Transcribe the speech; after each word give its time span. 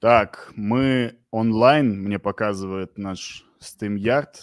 Так, 0.00 0.52
мы 0.56 1.20
онлайн, 1.30 2.02
мне 2.02 2.18
показывает 2.18 2.96
наш 2.96 3.44
StreamYard. 3.60 4.34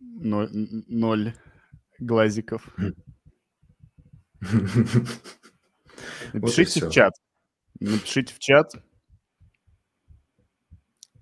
Ноль, 0.00 0.48
ноль 0.88 1.34
глазиков. 1.98 2.66
Напишите 6.32 6.86
в 6.86 6.90
чат. 6.90 7.12
Напишите 7.78 8.32
в 8.32 8.38
чат, 8.38 8.72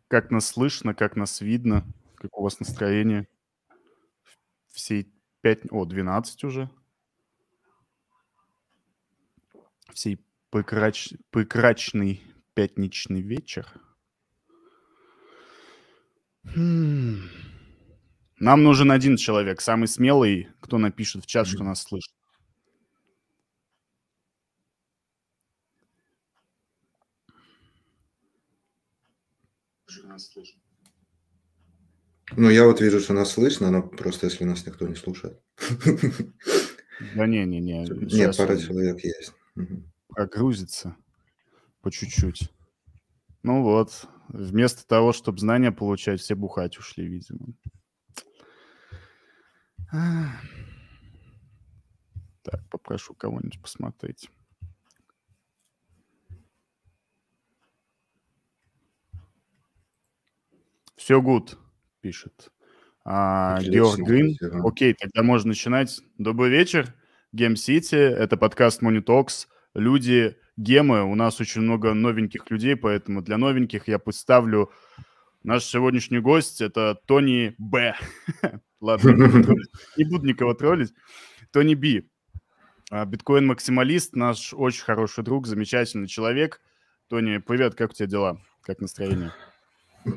как 0.07 0.31
нас 0.31 0.47
слышно, 0.47 0.95
как 0.95 1.17
нас 1.17 1.41
видно, 1.41 1.85
как 2.15 2.39
у 2.39 2.45
вас 2.45 2.61
настроение. 2.61 3.27
Все 4.69 5.05
пять, 5.41 5.63
о, 5.73 5.85
12 5.85 6.45
уже. 6.45 6.71
Всей 9.93 10.25
прекрач... 10.51 11.13
прекрачный 11.31 12.23
пятничный 12.55 13.23
вечер. 13.23 13.67
Хм. 16.45 17.29
Нам 18.39 18.63
нужен 18.63 18.91
один 18.91 19.17
человек, 19.17 19.61
самый 19.61 19.87
смелый, 19.87 20.49
кто 20.61 20.79
напишет 20.79 21.25
в 21.25 21.27
чат, 21.27 21.47
что 21.47 21.63
нас 21.63 21.83
слышит. 21.83 22.13
Ну, 32.37 32.49
я 32.49 32.65
вот 32.65 32.81
вижу, 32.81 33.01
что 33.01 33.13
нас 33.13 33.33
слышно, 33.33 33.71
но 33.71 33.83
просто 33.83 34.27
если 34.27 34.45
нас 34.45 34.65
никто 34.65 34.87
не 34.87 34.95
слушает. 34.95 35.41
Да 37.15 37.27
не-не-не. 37.27 37.87
Нет, 37.89 38.37
пара 38.37 38.57
человек 38.57 39.03
есть. 39.05 39.33
Прогрузится 40.11 40.97
по 41.81 41.91
чуть-чуть. 41.91 42.51
Ну 43.43 43.63
вот, 43.63 44.07
вместо 44.29 44.87
того, 44.87 45.13
чтобы 45.13 45.39
знания 45.39 45.73
получать, 45.73 46.21
все 46.21 46.35
бухать 46.35 46.79
ушли, 46.79 47.07
видимо. 47.07 47.55
Так, 52.43 52.67
попрошу 52.71 53.15
кого-нибудь 53.15 53.61
посмотреть. 53.61 54.31
Все 60.97 61.21
гуд, 61.21 61.59
пишет. 62.01 62.51
А, 63.05 63.61
Георг 63.63 63.99
Грин. 64.01 64.37
Окей, 64.65 64.95
тогда 64.95 65.23
можно 65.23 65.49
начинать. 65.49 66.01
Добрый 66.19 66.51
вечер. 66.51 66.95
Гем 67.33 67.57
Сити. 67.57 67.95
Это 67.95 68.37
подкаст 68.37 68.83
Money 68.83 69.03
Talks. 69.03 69.47
Люди, 69.75 70.37
гемы. 70.57 71.05
У 71.05 71.15
нас 71.15 71.41
очень 71.41 71.61
много 71.61 71.95
новеньких 71.95 72.51
людей, 72.51 72.75
поэтому 72.75 73.23
для 73.23 73.39
новеньких 73.39 73.87
я 73.87 73.99
представлю 73.99 74.71
наш 75.45 75.65
сегодняшний 75.65 76.19
гость. 76.19 76.61
Это 76.61 76.99
Тони 77.07 77.55
Б. 77.59 77.95
Ладно, 78.81 79.11
не 79.97 80.05
буду 80.05 80.27
никого 80.27 80.55
троллить. 80.55 80.93
Тони 81.53 81.75
Би. 81.75 82.11
А, 82.91 83.05
биткоин-максималист, 83.05 84.17
наш 84.17 84.53
очень 84.53 84.83
хороший 84.83 85.23
друг, 85.23 85.47
замечательный 85.47 86.09
человек. 86.09 86.61
Тони, 87.09 87.39
привет, 87.39 87.77
как 87.77 87.91
у 87.91 87.95
тебя 87.95 88.09
дела? 88.09 88.41
Как 88.63 88.81
настроение? 88.81 89.33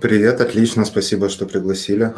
Привет, 0.01 0.41
отлично, 0.41 0.83
спасибо, 0.85 1.29
что 1.29 1.45
пригласили. 1.45 2.13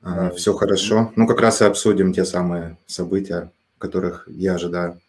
А, 0.00 0.30
Все 0.30 0.52
хорошо. 0.54 1.12
Ну, 1.14 1.28
как 1.28 1.40
раз 1.40 1.62
и 1.62 1.64
обсудим 1.64 2.12
те 2.12 2.24
самые 2.24 2.76
события, 2.86 3.52
которых 3.78 4.26
я 4.26 4.54
ожидаю. 4.54 5.00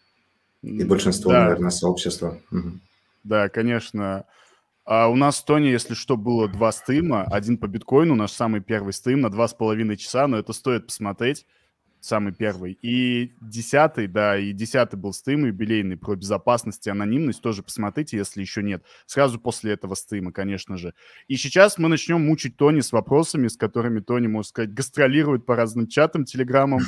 И 0.64 0.84
большинство, 0.84 1.30
да. 1.30 1.44
наверное, 1.44 1.70
сообщества. 1.70 2.40
Угу. 2.50 2.80
Да, 3.24 3.48
конечно. 3.48 4.24
А 4.84 5.08
у 5.08 5.16
нас 5.16 5.40
в 5.40 5.44
Тони, 5.44 5.68
если 5.68 5.94
что, 5.94 6.16
было 6.16 6.48
два 6.48 6.72
стрима. 6.72 7.24
Один 7.24 7.56
по 7.56 7.66
биткоину, 7.66 8.14
наш 8.14 8.32
самый 8.32 8.60
первый 8.60 8.92
стрим 8.92 9.20
на 9.20 9.30
два 9.30 9.48
с 9.48 9.54
половиной 9.54 9.96
часа, 9.96 10.26
но 10.26 10.38
это 10.38 10.52
стоит 10.52 10.86
посмотреть 10.86 11.46
самый 12.04 12.34
первый. 12.34 12.78
И 12.82 13.32
десятый, 13.40 14.06
да, 14.06 14.38
и 14.38 14.52
десятый 14.52 14.98
был 14.98 15.14
стрим 15.14 15.46
юбилейный 15.46 15.96
про 15.96 16.14
безопасность 16.14 16.86
и 16.86 16.90
анонимность. 16.90 17.40
Тоже 17.40 17.62
посмотрите, 17.62 18.18
если 18.18 18.42
еще 18.42 18.62
нет. 18.62 18.84
Сразу 19.06 19.40
после 19.40 19.72
этого 19.72 19.94
стрима, 19.94 20.30
конечно 20.30 20.76
же. 20.76 20.92
И 21.28 21.36
сейчас 21.36 21.78
мы 21.78 21.88
начнем 21.88 22.20
мучить 22.20 22.56
Тони 22.56 22.80
с 22.80 22.92
вопросами, 22.92 23.48
с 23.48 23.56
которыми 23.56 24.00
Тони, 24.00 24.26
можно 24.26 24.48
сказать, 24.48 24.74
гастролирует 24.74 25.46
по 25.46 25.56
разным 25.56 25.88
чатам, 25.88 26.24
телеграммам. 26.24 26.80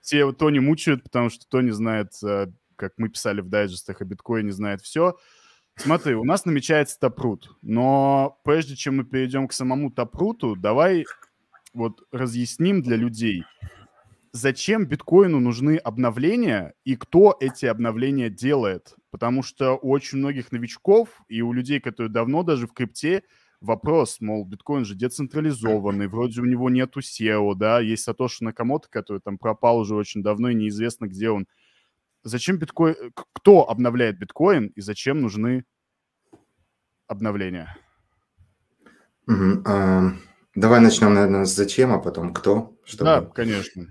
Все 0.00 0.30
Тони 0.32 0.60
мучают, 0.60 1.02
потому 1.02 1.28
что 1.28 1.46
Тони 1.48 1.70
знает, 1.70 2.12
э, 2.24 2.46
как 2.82 2.94
мы 2.96 3.08
писали 3.08 3.40
в 3.40 3.48
дайджестах 3.48 4.00
о 4.00 4.04
биткоине, 4.04 4.50
знает 4.50 4.80
все. 4.80 5.16
Смотри, 5.76 6.16
у 6.16 6.24
нас 6.24 6.44
намечается 6.44 6.98
тапрут, 6.98 7.56
но 7.62 8.40
прежде 8.42 8.74
чем 8.74 8.96
мы 8.96 9.04
перейдем 9.04 9.46
к 9.46 9.52
самому 9.52 9.92
тапруту, 9.92 10.56
давай 10.56 11.06
вот 11.72 12.02
разъясним 12.10 12.82
для 12.82 12.96
людей, 12.96 13.44
зачем 14.32 14.86
биткоину 14.86 15.38
нужны 15.38 15.76
обновления 15.76 16.74
и 16.84 16.96
кто 16.96 17.36
эти 17.38 17.66
обновления 17.66 18.30
делает. 18.30 18.96
Потому 19.12 19.44
что 19.44 19.74
у 19.74 19.90
очень 19.90 20.18
многих 20.18 20.50
новичков 20.50 21.08
и 21.28 21.40
у 21.40 21.52
людей, 21.52 21.78
которые 21.78 22.10
давно 22.10 22.42
даже 22.42 22.66
в 22.66 22.72
крипте, 22.72 23.22
вопрос, 23.60 24.20
мол, 24.20 24.44
биткоин 24.44 24.84
же 24.84 24.96
децентрализованный, 24.96 26.08
вроде 26.08 26.40
у 26.40 26.46
него 26.46 26.68
нету 26.68 26.98
SEO, 26.98 27.54
да, 27.54 27.78
есть 27.78 28.02
Сатоши 28.02 28.42
Накамото, 28.42 28.88
который 28.90 29.20
там 29.20 29.38
пропал 29.38 29.78
уже 29.78 29.94
очень 29.94 30.22
давно 30.22 30.48
и 30.48 30.54
неизвестно, 30.54 31.06
где 31.06 31.30
он. 31.30 31.46
Зачем 32.24 32.58
биткоин, 32.58 32.94
кто 33.14 33.68
обновляет 33.68 34.18
биткоин 34.18 34.66
и 34.68 34.80
зачем 34.80 35.20
нужны 35.20 35.64
обновления? 37.06 37.76
Угу, 39.26 39.62
а, 39.66 40.12
давай 40.54 40.80
начнем, 40.80 41.14
наверное, 41.14 41.44
с 41.44 41.54
зачем, 41.54 41.92
а 41.92 41.98
потом 41.98 42.32
кто. 42.32 42.76
Чтобы... 42.84 43.04
Да, 43.04 43.20
конечно. 43.22 43.88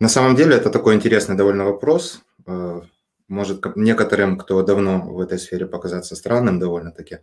На 0.00 0.08
самом 0.08 0.36
деле 0.36 0.56
это 0.56 0.70
такой 0.70 0.94
интересный 0.94 1.36
довольно 1.36 1.64
вопрос. 1.64 2.22
Э, 2.46 2.82
может 3.28 3.64
некоторым, 3.76 4.38
кто 4.38 4.62
давно 4.62 5.00
в 5.00 5.20
этой 5.20 5.38
сфере, 5.38 5.66
показаться 5.66 6.16
странным 6.16 6.58
довольно-таки. 6.58 7.18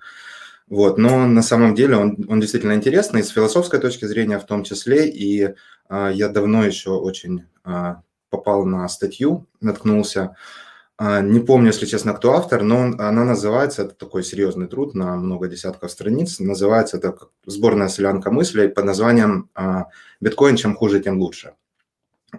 Вот, 0.67 0.97
но 0.97 1.27
на 1.27 1.41
самом 1.41 1.75
деле 1.75 1.97
он, 1.97 2.25
он 2.29 2.39
действительно 2.39 2.73
интересный 2.73 3.23
с 3.23 3.29
философской 3.29 3.79
точки 3.79 4.05
зрения 4.05 4.39
в 4.39 4.45
том 4.45 4.63
числе. 4.63 5.09
И 5.09 5.43
э, 5.43 6.11
я 6.13 6.29
давно 6.29 6.65
еще 6.65 6.91
очень 6.91 7.45
э, 7.65 7.95
попал 8.31 8.65
на 8.65 8.89
статью, 8.89 9.45
наткнулся. 9.59 10.35
Э, 10.97 11.21
не 11.21 11.39
помню, 11.39 11.67
если 11.67 11.85
честно, 11.85 12.13
кто 12.13 12.33
автор, 12.33 12.63
но 12.63 12.79
он, 12.79 12.99
она 12.99 13.23
называется, 13.23 13.83
это 13.83 13.93
такой 13.93 14.23
серьезный 14.23 14.67
труд 14.67 14.95
на 14.95 15.15
много 15.17 15.47
десятков 15.47 15.91
страниц, 15.91 16.39
называется 16.39 16.97
это 16.97 17.15
сборная 17.45 17.89
солянка 17.89 18.31
мыслей 18.31 18.69
под 18.69 18.85
названием 18.85 19.51
э, 19.55 19.83
биткоин 20.19 20.55
чем 20.55 20.75
хуже, 20.75 20.99
тем 20.99 21.19
лучше. 21.19 21.53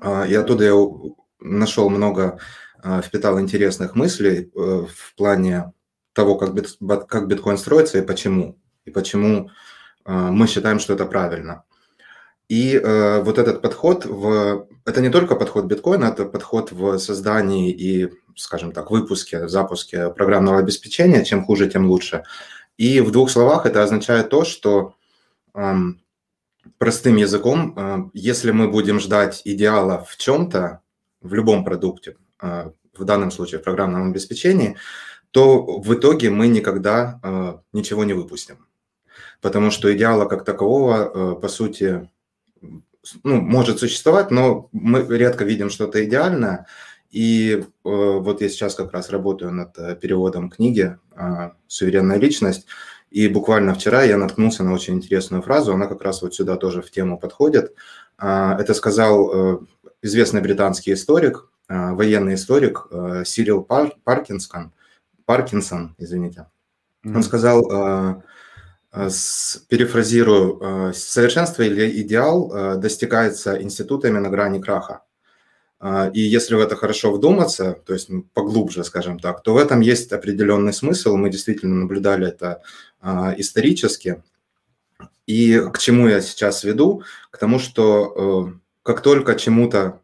А, 0.00 0.26
и 0.26 0.34
оттуда 0.34 0.64
я 0.64 0.74
нашел 1.40 1.90
много, 1.90 2.38
а, 2.82 3.02
впитал 3.02 3.40
интересных 3.40 3.94
мыслей 3.94 4.50
э, 4.54 4.86
в 4.88 5.14
плане 5.16 5.72
того, 6.12 6.36
как, 6.36 6.54
бит, 6.54 6.76
как 7.08 7.28
биткоин 7.28 7.58
строится 7.58 7.98
и 7.98 8.02
почему. 8.02 8.58
И 8.84 8.90
почему 8.90 9.50
а, 10.04 10.30
мы 10.30 10.46
считаем, 10.46 10.78
что 10.78 10.94
это 10.94 11.06
правильно. 11.06 11.64
И 12.52 12.76
э, 12.76 13.22
вот 13.22 13.38
этот 13.38 13.62
подход, 13.62 14.04
в, 14.04 14.66
это 14.84 15.00
не 15.00 15.08
только 15.08 15.36
подход 15.36 15.64
биткоина, 15.64 16.04
это 16.04 16.26
подход 16.26 16.70
в 16.70 16.98
создании 16.98 17.72
и, 17.72 18.12
скажем 18.36 18.72
так, 18.72 18.90
выпуске, 18.90 19.48
запуске 19.48 20.10
программного 20.10 20.58
обеспечения. 20.58 21.24
Чем 21.24 21.46
хуже, 21.46 21.70
тем 21.70 21.86
лучше. 21.86 22.24
И 22.76 23.00
в 23.00 23.10
двух 23.10 23.30
словах 23.30 23.64
это 23.64 23.82
означает 23.82 24.28
то, 24.28 24.44
что 24.44 24.94
простым 26.76 27.16
языком, 27.16 27.72
э, 27.74 28.10
если 28.12 28.50
мы 28.50 28.68
будем 28.68 29.00
ждать 29.00 29.40
идеала 29.46 30.04
в 30.06 30.18
чем-то, 30.18 30.82
в 31.22 31.32
любом 31.32 31.64
продукте, 31.64 32.16
э, 32.42 32.70
в 32.98 33.04
данном 33.04 33.30
случае 33.30 33.60
в 33.60 33.64
программном 33.64 34.10
обеспечении, 34.10 34.76
то 35.30 35.80
в 35.80 35.94
итоге 35.94 36.28
мы 36.28 36.48
никогда 36.48 37.18
э, 37.22 37.54
ничего 37.72 38.04
не 38.04 38.12
выпустим. 38.12 38.66
Потому 39.40 39.70
что 39.70 39.90
идеала 39.96 40.26
как 40.26 40.44
такового, 40.44 41.34
по 41.34 41.48
сути, 41.48 42.10
ну, 43.24 43.40
может 43.40 43.78
существовать, 43.78 44.30
но 44.30 44.68
мы 44.72 45.04
редко 45.08 45.44
видим 45.44 45.70
что-то 45.70 46.04
идеальное. 46.04 46.66
И 47.10 47.62
вот 47.84 48.40
я 48.40 48.48
сейчас 48.48 48.74
как 48.74 48.92
раз 48.92 49.10
работаю 49.10 49.52
над 49.52 50.00
переводом 50.00 50.48
книги 50.48 50.96
«Суверенная 51.66 52.16
личность», 52.16 52.66
и 53.12 53.28
буквально 53.28 53.74
вчера 53.74 54.04
я 54.04 54.16
наткнулся 54.16 54.64
на 54.64 54.72
очень 54.72 54.94
интересную 54.94 55.42
фразу, 55.42 55.74
она 55.74 55.86
как 55.86 56.00
раз 56.00 56.22
вот 56.22 56.34
сюда 56.34 56.56
тоже 56.56 56.80
в 56.80 56.90
тему 56.90 57.18
подходит. 57.18 57.74
А, 58.16 58.56
это 58.58 58.72
сказал 58.72 59.32
э, 59.32 59.58
известный 60.00 60.40
британский 60.40 60.94
историк, 60.94 61.50
э, 61.68 61.92
военный 61.92 62.34
историк 62.34 62.86
э, 62.90 63.24
Сирил 63.26 63.62
Паркинсон, 63.62 64.72
Паркинсон, 65.26 65.94
извините. 65.98 66.46
Он 67.04 67.22
сказал, 67.22 68.22
перефразирую, 68.92 70.92
совершенство 70.94 71.62
или 71.62 72.02
идеал 72.02 72.78
достигается 72.78 73.60
институтами 73.60 74.18
на 74.18 74.28
грани 74.28 74.60
краха. 74.60 75.02
И 76.12 76.20
если 76.20 76.54
в 76.54 76.60
это 76.60 76.76
хорошо 76.76 77.10
вдуматься, 77.10 77.78
то 77.86 77.94
есть 77.94 78.10
поглубже, 78.34 78.84
скажем 78.84 79.18
так, 79.18 79.42
то 79.42 79.54
в 79.54 79.56
этом 79.56 79.80
есть 79.80 80.12
определенный 80.12 80.72
смысл. 80.72 81.16
Мы 81.16 81.30
действительно 81.30 81.74
наблюдали 81.74 82.28
это 82.28 82.62
исторически. 83.38 84.22
И 85.26 85.60
к 85.72 85.78
чему 85.78 86.08
я 86.08 86.20
сейчас 86.20 86.64
веду? 86.64 87.02
К 87.30 87.38
тому, 87.38 87.58
что 87.58 88.52
э, 88.54 88.58
как 88.82 89.02
только 89.02 89.36
чему-то, 89.36 90.00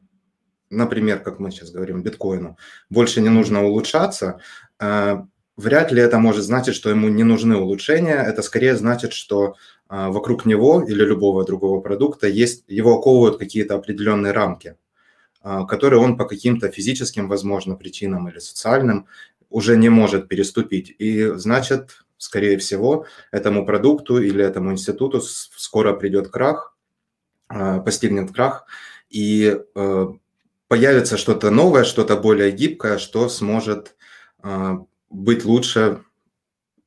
например, 0.70 1.20
как 1.20 1.40
мы 1.40 1.50
сейчас 1.50 1.70
говорим, 1.70 2.02
биткоину, 2.02 2.56
больше 2.88 3.20
не 3.20 3.28
нужно 3.28 3.64
улучшаться, 3.64 4.40
э, 4.78 5.22
вряд 5.58 5.92
ли 5.92 6.00
это 6.00 6.18
может 6.18 6.44
значить, 6.44 6.74
что 6.74 6.88
ему 6.88 7.08
не 7.08 7.24
нужны 7.24 7.56
улучшения. 7.56 8.14
Это 8.14 8.42
скорее 8.42 8.76
значит, 8.76 9.12
что 9.12 9.56
э, 9.90 10.08
вокруг 10.08 10.46
него 10.46 10.82
или 10.82 11.04
любого 11.04 11.44
другого 11.44 11.80
продукта 11.80 12.28
есть, 12.28 12.64
его 12.68 12.96
оковывают 12.96 13.38
какие-то 13.38 13.74
определенные 13.74 14.32
рамки, 14.32 14.76
которые 15.42 16.00
он 16.00 16.16
по 16.16 16.24
каким-то 16.24 16.68
физическим, 16.68 17.28
возможно, 17.28 17.76
причинам 17.76 18.28
или 18.28 18.38
социальным 18.38 19.06
уже 19.50 19.76
не 19.76 19.88
может 19.88 20.28
переступить. 20.28 20.94
И 20.98 21.24
значит, 21.36 22.04
скорее 22.18 22.58
всего, 22.58 23.06
этому 23.30 23.64
продукту 23.66 24.20
или 24.20 24.44
этому 24.44 24.72
институту 24.72 25.20
скоро 25.20 25.94
придет 25.94 26.28
крах, 26.28 26.76
а, 27.48 27.78
постигнет 27.80 28.32
крах, 28.32 28.66
и 29.10 29.58
появится 30.68 31.16
что-то 31.16 31.50
новое, 31.50 31.84
что-то 31.84 32.16
более 32.16 32.52
гибкое, 32.52 32.98
что 32.98 33.28
сможет 33.28 33.96
а, 34.40 34.84
быть 35.10 35.44
лучше 35.44 36.02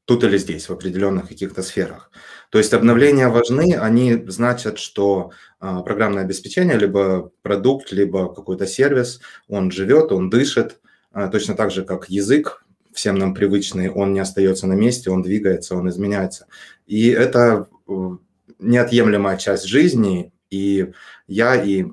тут 0.06 0.24
или 0.24 0.38
здесь, 0.38 0.68
в 0.68 0.74
определенных 0.74 1.28
каких-то 1.28 1.64
сферах. 1.64 2.12
То 2.50 2.58
есть 2.58 2.74
обновления 2.74 3.30
важны, 3.30 3.76
они 3.76 4.16
значат, 4.28 4.78
что 4.78 5.32
а, 5.60 5.82
программное 5.84 6.24
обеспечение, 6.24 6.78
либо 6.78 7.32
продукт, 7.44 7.92
либо 7.92 8.34
какой-то 8.34 8.68
сервис, 8.68 9.22
он 9.48 9.72
живет, 9.72 10.12
он 10.12 10.30
дышит, 10.30 10.82
точно 11.32 11.56
так 11.56 11.72
же, 11.72 11.84
как 11.84 12.10
язык, 12.10 12.66
всем 12.94 13.16
нам 13.16 13.34
привычный, 13.34 13.90
он 13.90 14.14
не 14.14 14.20
остается 14.20 14.68
на 14.68 14.74
месте, 14.74 15.10
он 15.10 15.22
двигается, 15.22 15.76
он 15.76 15.90
изменяется. 15.90 16.48
И 16.86 17.10
это 17.10 17.68
э, 17.88 18.10
неотъемлемая 18.60 19.38
часть 19.38 19.66
жизни, 19.66 20.34
и 20.50 20.92
я, 21.28 21.56
и 21.56 21.86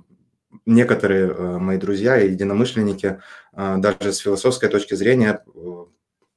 некоторые 0.67 1.29
э, 1.29 1.59
мои 1.59 1.79
друзья 1.79 2.21
и 2.21 2.31
единомышленники, 2.31 3.21
э, 3.53 3.77
даже 3.79 4.13
с 4.13 4.19
философской 4.19 4.69
точки 4.69 4.95
зрения, 4.95 5.43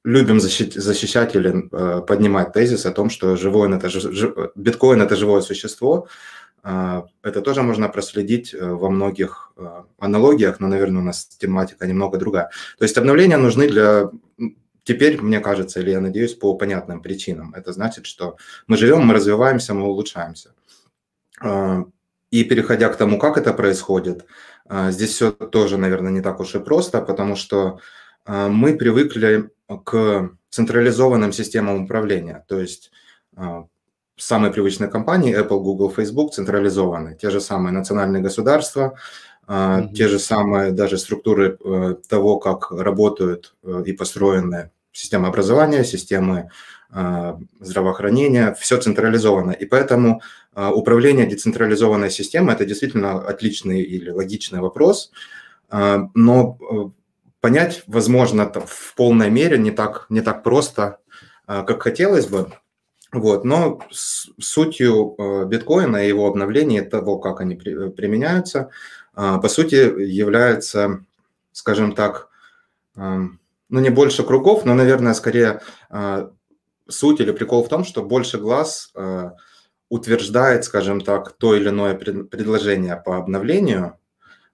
любим 0.04 0.40
защищать 0.40 1.36
или 1.36 1.68
поднимать 2.06 2.52
тезис 2.52 2.86
о 2.86 2.92
том, 2.92 3.10
что 3.10 3.36
живой 3.36 3.72
это, 3.74 3.88
биткоин– 4.54 5.02
это 5.02 5.16
живое 5.16 5.42
существо, 5.42 6.08
это 6.64 7.40
тоже 7.42 7.62
можно 7.62 7.88
проследить 7.88 8.54
во 8.58 8.90
многих 8.90 9.52
аналогиях, 9.98 10.60
но, 10.60 10.68
наверное, 10.68 11.02
у 11.02 11.04
нас 11.04 11.26
тематика 11.26 11.86
немного 11.86 12.18
другая. 12.18 12.50
То 12.78 12.84
есть 12.84 12.98
обновления 12.98 13.36
нужны 13.36 13.68
для 13.68 14.10
теперь, 14.84 15.20
мне 15.20 15.40
кажется, 15.40 15.80
или 15.80 15.90
я 15.90 16.00
надеюсь, 16.00 16.34
по 16.34 16.54
понятным 16.54 17.02
причинам. 17.02 17.54
Это 17.54 17.72
значит, 17.72 18.06
что 18.06 18.36
мы 18.66 18.76
живем, 18.76 19.06
мы 19.06 19.14
развиваемся, 19.14 19.74
мы 19.74 19.86
улучшаемся. 19.86 20.54
А, 21.40 21.84
и 22.30 22.44
переходя 22.44 22.88
к 22.88 22.96
тому, 22.96 23.18
как 23.18 23.36
это 23.36 23.52
происходит, 23.52 24.26
а, 24.66 24.90
здесь 24.90 25.10
все 25.10 25.30
тоже, 25.30 25.78
наверное, 25.78 26.12
не 26.12 26.20
так 26.20 26.40
уж 26.40 26.54
и 26.54 26.58
просто, 26.58 27.00
потому 27.00 27.36
что 27.36 27.78
мы 28.26 28.76
привыкли 28.76 29.50
к 29.84 30.30
централизованным 30.50 31.32
системам 31.32 31.84
управления. 31.84 32.44
То 32.48 32.60
есть 32.60 32.90
самые 34.16 34.52
привычные 34.52 34.88
компании 34.88 35.36
Apple, 35.36 35.60
Google, 35.60 35.90
Facebook 35.90 36.32
централизованы. 36.32 37.16
Те 37.20 37.30
же 37.30 37.40
самые 37.40 37.72
национальные 37.72 38.22
государства, 38.22 38.94
mm-hmm. 39.46 39.94
те 39.94 40.08
же 40.08 40.18
самые 40.18 40.72
даже 40.72 40.98
структуры 40.98 41.58
э, 41.64 41.94
того, 42.08 42.38
как 42.38 42.70
работают 42.70 43.54
э, 43.62 43.82
и 43.86 43.92
построены 43.92 44.70
системы 44.92 45.28
образования, 45.28 45.84
системы 45.84 46.50
э, 46.90 47.34
здравоохранения, 47.60 48.54
все 48.54 48.80
централизовано. 48.80 49.52
И 49.52 49.64
поэтому 49.64 50.20
управление 50.54 51.26
децентрализованной 51.26 52.10
системой– 52.10 52.54
это 52.56 52.66
действительно 52.66 53.26
отличный 53.26 53.80
или 53.80 54.10
логичный 54.10 54.60
вопрос, 54.60 55.10
но 55.70 56.92
понять, 57.42 57.82
возможно, 57.86 58.50
в 58.50 58.94
полной 58.94 59.28
мере 59.28 59.58
не 59.58 59.70
так, 59.70 60.06
не 60.08 60.22
так 60.22 60.42
просто, 60.42 61.00
как 61.46 61.82
хотелось 61.82 62.26
бы. 62.26 62.50
Вот, 63.12 63.44
но 63.44 63.80
сутью 63.90 65.46
биткоина 65.46 65.98
и 65.98 66.08
его 66.08 66.26
обновления, 66.26 66.80
того, 66.82 67.18
как 67.18 67.42
они 67.42 67.56
применяются, 67.56 68.70
а, 69.14 69.36
по 69.38 69.50
сути, 69.50 69.74
является, 69.74 71.04
скажем 71.52 71.94
так, 71.94 72.30
ну, 73.72 73.80
не 73.80 73.88
больше 73.88 74.22
кругов, 74.22 74.66
но, 74.66 74.74
наверное, 74.74 75.14
скорее 75.14 75.62
а, 75.88 76.30
суть 76.88 77.20
или 77.20 77.32
прикол 77.32 77.64
в 77.64 77.68
том, 77.68 77.84
что 77.84 78.02
больше 78.02 78.38
глаз 78.38 78.90
а, 78.94 79.32
утверждает, 79.88 80.64
скажем 80.64 81.00
так, 81.00 81.32
то 81.32 81.54
или 81.54 81.70
иное 81.70 81.94
предложение 81.94 82.96
по 82.96 83.16
обновлению, 83.16 83.98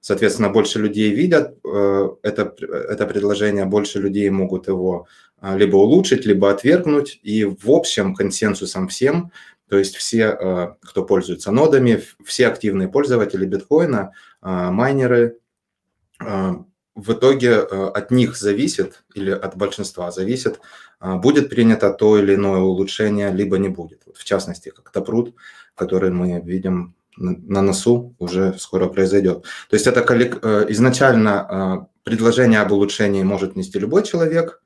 соответственно, 0.09 0.49
больше 0.49 0.79
людей 0.79 1.11
видят 1.11 1.59
э, 1.65 2.09
это, 2.23 2.55
это 2.61 3.07
предложение, 3.07 3.67
больше 3.67 4.01
людей 4.01 4.31
могут 4.31 4.69
его 4.69 5.07
либо 5.41 5.77
улучшить, 5.77 6.27
либо 6.27 6.51
отвергнуть, 6.51 7.21
и 7.23 7.45
в 7.45 7.71
общем 7.71 8.15
консенсусом 8.15 8.89
всем 8.89 9.31
то 9.69 9.77
есть 9.77 9.97
все, 9.97 10.37
э, 10.41 10.75
кто 10.81 11.05
пользуется 11.05 11.51
нодами, 11.53 12.03
все 12.25 12.49
активные 12.49 12.89
пользователи 12.89 13.45
биткоина, 13.45 14.13
э, 14.43 14.71
майнеры, 14.71 15.39
э, 16.21 16.53
в 16.95 17.13
итоге 17.13 17.59
от 17.61 18.11
них 18.11 18.37
зависит, 18.37 19.05
или 19.15 19.31
от 19.31 19.57
большинства 19.57 20.11
зависит, 20.11 20.59
будет 21.01 21.49
принято 21.49 21.93
то 21.93 22.19
или 22.19 22.35
иное 22.35 22.59
улучшение, 22.59 23.31
либо 23.31 23.57
не 23.57 23.69
будет. 23.69 24.03
В 24.17 24.25
частности, 24.25 24.71
как 24.71 24.91
Топрут, 24.91 25.37
который 25.77 26.11
мы 26.11 26.41
видим 26.41 26.97
на 27.19 27.63
носу, 27.63 28.15
уже 28.19 28.55
скоро 28.59 28.87
произойдет. 28.87 29.43
То 29.69 29.77
есть 29.77 29.87
это 29.87 30.01
изначально 30.71 31.89
предложение 32.05 32.61
об 32.61 32.73
улучшении 32.73 33.23
может 33.23 33.57
нести 33.57 33.79
любой 33.79 34.05
человек, 34.05 34.63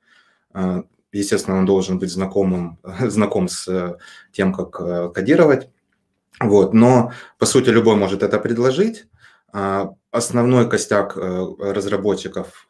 Естественно, 1.12 1.58
он 1.58 1.66
должен 1.66 1.98
быть 1.98 2.10
знакомым, 2.10 2.78
знаком 3.00 3.48
с 3.48 3.68
э, 3.68 3.98
тем, 4.32 4.52
как 4.52 4.80
э, 4.80 5.10
кодировать. 5.14 5.68
Вот. 6.40 6.72
Но, 6.72 7.12
по 7.38 7.46
сути, 7.46 7.68
любой 7.68 7.96
может 7.96 8.22
это 8.22 8.38
предложить. 8.38 9.06
Основной 10.10 10.70
костяк 10.70 11.16
э, 11.16 11.46
разработчиков 11.58 12.66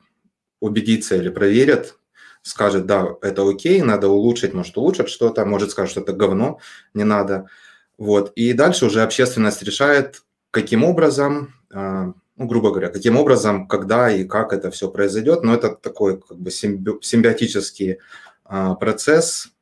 убедится 0.60 1.14
или 1.14 1.28
проверят, 1.28 1.96
скажет, 2.42 2.86
да, 2.86 3.06
это 3.22 3.48
окей, 3.48 3.80
надо 3.82 4.08
улучшить, 4.08 4.52
может, 4.52 4.76
улучшат 4.76 5.08
что-то, 5.08 5.44
может, 5.44 5.70
скажет, 5.70 5.92
что 5.92 6.00
это 6.00 6.12
говно, 6.12 6.58
не 6.92 7.04
надо. 7.04 7.46
Вот. 8.02 8.32
И 8.34 8.52
дальше 8.52 8.86
уже 8.86 9.02
общественность 9.02 9.62
решает, 9.62 10.24
каким 10.50 10.82
образом, 10.82 11.54
ну, 11.70 12.14
грубо 12.36 12.70
говоря, 12.70 12.88
каким 12.88 13.16
образом, 13.16 13.68
когда 13.68 14.10
и 14.10 14.24
как 14.24 14.52
это 14.52 14.72
все 14.72 14.90
произойдет. 14.90 15.44
Но 15.44 15.54
это 15.54 15.76
такой 15.76 16.20
как 16.20 16.36
бы 16.36 16.50
симби- 16.50 16.98
симбиотический 17.00 17.98
а, 18.44 18.74
процесс, 18.74 19.52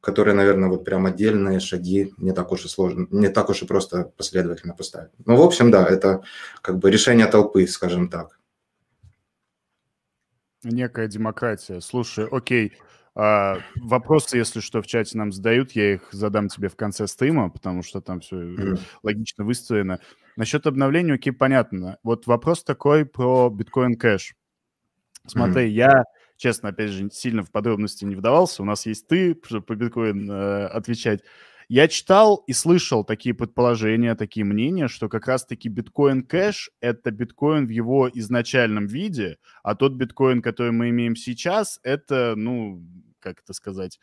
который, 0.00 0.34
наверное, 0.34 0.68
вот 0.68 0.84
прям 0.84 1.06
отдельные 1.06 1.60
шаги 1.60 2.12
не 2.18 2.32
так 2.32 2.50
уж 2.50 2.64
и 2.64 2.68
сложно, 2.68 3.06
не 3.12 3.28
так 3.28 3.48
уж 3.48 3.62
и 3.62 3.66
просто 3.66 4.10
последовательно 4.16 4.74
поставить. 4.74 5.12
Ну, 5.24 5.36
в 5.36 5.42
общем, 5.42 5.70
да, 5.70 5.86
это 5.86 6.24
как 6.62 6.78
бы 6.78 6.90
решение 6.90 7.26
толпы, 7.26 7.64
скажем 7.68 8.08
так. 8.08 8.40
Некая 10.64 11.06
демократия. 11.06 11.80
Слушай, 11.80 12.26
окей, 12.28 12.72
а, 13.14 13.58
вопросы, 13.76 14.36
если 14.36 14.60
что, 14.60 14.82
в 14.82 14.86
чате 14.86 15.16
нам 15.16 15.32
задают, 15.32 15.72
я 15.72 15.94
их 15.94 16.08
задам 16.12 16.48
тебе 16.48 16.68
в 16.68 16.76
конце 16.76 17.06
стрима, 17.06 17.48
потому 17.48 17.82
что 17.82 18.00
там 18.00 18.20
все 18.20 18.36
mm-hmm. 18.36 18.80
логично 19.02 19.44
выстроено. 19.44 20.00
Насчет 20.36 20.66
обновления, 20.66 21.14
окей, 21.14 21.32
понятно. 21.32 21.98
Вот 22.02 22.26
вопрос 22.26 22.64
такой 22.64 23.04
про 23.04 23.50
биткоин 23.50 23.96
кэш. 23.96 24.34
Смотри, 25.26 25.66
mm-hmm. 25.66 25.70
я 25.70 26.04
Честно, 26.36 26.70
опять 26.70 26.90
же, 26.90 27.08
сильно 27.12 27.42
в 27.42 27.50
подробности 27.50 28.04
не 28.04 28.16
вдавался. 28.16 28.62
У 28.62 28.64
нас 28.64 28.86
есть 28.86 29.06
ты, 29.06 29.38
чтобы 29.44 29.64
по 29.64 29.74
биткоин 29.76 30.30
э, 30.30 30.66
отвечать. 30.66 31.20
Я 31.68 31.88
читал 31.88 32.44
и 32.46 32.52
слышал 32.52 33.04
такие 33.04 33.34
предположения, 33.34 34.14
такие 34.14 34.44
мнения, 34.44 34.88
что 34.88 35.08
как 35.08 35.28
раз-таки 35.28 35.68
биткоин 35.68 36.22
кэш— 36.22 36.70
это 36.80 37.10
биткоин 37.10 37.66
в 37.66 37.70
его 37.70 38.10
изначальном 38.12 38.86
виде, 38.86 39.38
а 39.62 39.74
тот 39.74 39.94
биткоин, 39.94 40.42
который 40.42 40.72
мы 40.72 40.90
имеем 40.90 41.16
сейчас, 41.16 41.80
это, 41.82 42.34
ну, 42.36 42.82
как 43.24 43.40
это 43.40 43.54
сказать, 43.54 43.98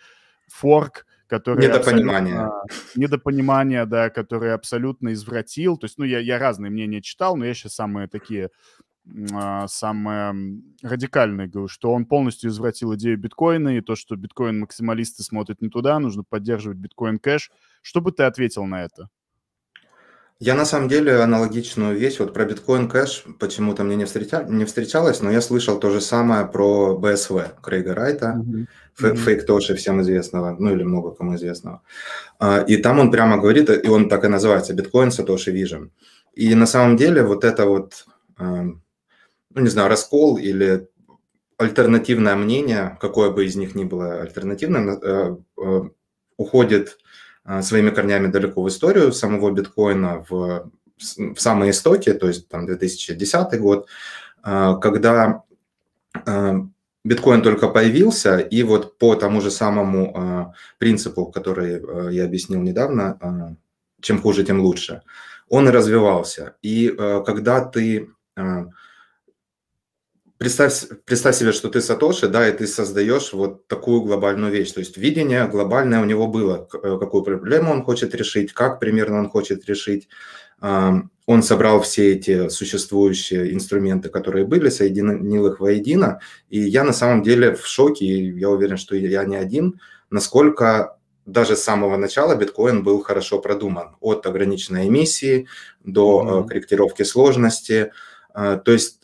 форк, 0.47 1.05
который... 1.27 1.65
Недопонимание. 1.65 2.49
Недопонимание, 2.95 3.85
да, 3.85 4.09
который 4.09 4.53
абсолютно 4.53 5.13
извратил. 5.13 5.77
То 5.77 5.85
есть, 5.85 5.97
ну, 5.97 6.05
я, 6.05 6.19
я 6.19 6.39
разные 6.39 6.71
мнения 6.71 7.01
читал, 7.01 7.37
но 7.37 7.45
я 7.45 7.53
сейчас 7.53 7.75
самые 7.75 8.07
такие 8.07 8.49
а, 9.33 9.67
самое 9.67 10.61
радикальное, 10.83 11.47
говорю, 11.47 11.67
что 11.67 11.91
он 11.91 12.05
полностью 12.05 12.49
извратил 12.49 12.95
идею 12.95 13.17
биткоина, 13.17 13.77
и 13.77 13.81
то, 13.81 13.95
что 13.95 14.15
биткоин-максималисты 14.15 15.23
смотрят 15.23 15.61
не 15.61 15.69
туда, 15.69 15.99
нужно 15.99 16.23
поддерживать 16.23 16.77
биткоин-кэш. 16.77 17.51
Что 17.81 18.01
бы 18.01 18.11
ты 18.11 18.23
ответил 18.23 18.65
на 18.65 18.83
это? 18.83 19.09
Я 20.41 20.55
на 20.55 20.65
самом 20.65 20.89
деле 20.89 21.21
аналогичную 21.21 21.95
вещь, 21.95 22.17
вот 22.17 22.33
про 22.33 22.45
биткоин 22.45 22.89
кэш 22.89 23.25
почему-то 23.37 23.83
мне 23.83 23.95
не, 23.95 24.05
встреча, 24.05 24.43
не 24.49 24.65
встречалось, 24.65 25.21
но 25.21 25.29
я 25.29 25.39
слышал 25.39 25.79
то 25.79 25.91
же 25.91 26.01
самое 26.01 26.47
про 26.47 26.97
БСВ 26.97 27.61
Крейга 27.61 27.93
Райта, 27.93 28.41
mm-hmm. 28.43 29.13
Ф, 29.13 29.19
фейк 29.19 29.45
Тоши 29.45 29.75
всем 29.75 30.01
известного, 30.01 30.55
ну 30.57 30.73
или 30.73 30.81
много 30.81 31.11
кому 31.11 31.35
известного. 31.35 31.83
А, 32.39 32.61
и 32.61 32.77
там 32.77 32.97
он 32.97 33.11
прямо 33.11 33.37
говорит, 33.37 33.69
и 33.69 33.87
он 33.87 34.09
так 34.09 34.25
и 34.25 34.29
называется, 34.29 34.73
биткоин 34.73 35.11
Сатоши 35.11 35.53
Vision. 35.53 35.91
И 36.33 36.55
на 36.55 36.65
самом 36.65 36.97
деле 36.97 37.21
вот 37.21 37.43
это 37.43 37.67
вот, 37.67 38.07
эм, 38.39 38.81
ну 39.53 39.61
не 39.61 39.69
знаю, 39.69 39.89
раскол 39.89 40.39
или 40.39 40.87
альтернативное 41.59 42.35
мнение, 42.35 42.97
какое 42.99 43.29
бы 43.29 43.45
из 43.45 43.55
них 43.55 43.75
ни 43.75 43.83
было 43.83 44.21
альтернативным, 44.21 44.89
э, 44.89 45.37
э, 45.63 45.81
уходит 46.37 46.97
а, 46.97 47.10
своими 47.61 47.89
корнями 47.89 48.27
далеко 48.27 48.61
в 48.61 48.67
историю 48.67 49.11
самого 49.11 49.51
биткоина, 49.51 50.25
в, 50.29 50.69
в 50.97 51.37
самые 51.37 51.71
истоки, 51.71 52.13
то 52.13 52.27
есть 52.27 52.47
там 52.47 52.65
2010 52.65 53.59
год, 53.59 53.87
а, 54.43 54.75
когда 54.75 55.43
а, 56.25 56.55
биткоин 57.03 57.41
только 57.41 57.67
появился, 57.67 58.37
и 58.37 58.63
вот 58.63 58.97
по 58.97 59.15
тому 59.15 59.41
же 59.41 59.49
самому 59.51 60.53
принципу, 60.77 61.25
который 61.27 62.13
я 62.13 62.25
объяснил 62.25 62.61
недавно, 62.61 63.57
чем 64.01 64.21
хуже, 64.21 64.43
тем 64.43 64.61
лучше, 64.61 65.01
он 65.49 65.67
и 65.67 65.71
развивался. 65.71 66.55
И 66.61 66.89
когда 67.25 67.65
ты 67.65 68.09
Представь, 70.41 70.85
представь 71.05 71.35
себе, 71.35 71.51
что 71.51 71.69
ты 71.69 71.81
Сатоши, 71.81 72.27
да, 72.27 72.49
и 72.49 72.51
ты 72.51 72.65
создаешь 72.65 73.31
вот 73.31 73.67
такую 73.67 74.01
глобальную 74.01 74.51
вещь. 74.51 74.71
То 74.71 74.79
есть 74.79 74.97
видение 74.97 75.47
глобальное 75.47 76.01
у 76.01 76.05
него 76.05 76.25
было, 76.25 76.67
э, 76.73 76.97
какую 76.99 77.21
проблему 77.21 77.71
он 77.71 77.83
хочет 77.83 78.15
решить, 78.15 78.51
как 78.51 78.79
примерно 78.79 79.19
он 79.19 79.29
хочет 79.29 79.69
решить. 79.69 80.09
Он 80.59 81.43
собрал 81.43 81.81
все 81.81 82.13
эти 82.13 82.49
существующие 82.49 83.53
инструменты, 83.53 84.09
которые 84.09 84.45
были, 84.45 84.69
соединил 84.69 85.45
их 85.45 85.59
воедино. 85.59 86.19
И 86.49 86.59
я 86.59 86.83
на 86.83 86.93
самом 86.93 87.21
деле 87.21 87.55
в 87.55 87.67
шоке, 87.67 88.05
и 88.05 88.39
я 88.39 88.49
уверен, 88.49 88.77
что 88.77 88.95
я 88.95 89.23
не 89.25 89.35
один, 89.35 89.79
насколько 90.09 90.97
даже 91.27 91.55
с 91.55 91.61
самого 91.61 91.97
начала 91.97 92.35
биткоин 92.35 92.83
был 92.83 93.03
хорошо 93.03 93.37
продуман. 93.37 93.95
От 93.99 94.25
ограниченной 94.25 94.87
эмиссии 94.87 95.47
до 95.83 96.23
mm-hmm. 96.23 96.47
корректировки 96.47 97.03
сложности. 97.03 97.91
Э, 98.33 98.59
то 98.63 98.71
есть 98.71 99.00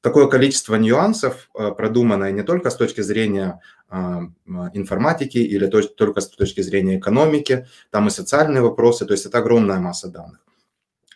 такое 0.00 0.26
количество 0.28 0.76
нюансов 0.76 1.50
э, 1.54 1.70
продуманное 1.72 2.32
не 2.32 2.42
только 2.42 2.70
с 2.70 2.76
точки 2.76 3.02
зрения 3.02 3.60
а, 3.88 4.22
информатики 4.72 5.38
или 5.38 5.66
только 5.66 6.20
с 6.20 6.28
точки 6.28 6.60
зрения 6.60 6.98
экономики, 6.98 7.66
там 7.90 8.06
и 8.06 8.10
социальные 8.10 8.62
вопросы, 8.62 9.04
то 9.04 9.12
есть 9.12 9.26
это 9.26 9.38
огромная 9.38 9.80
масса 9.80 10.08
данных. 10.08 10.40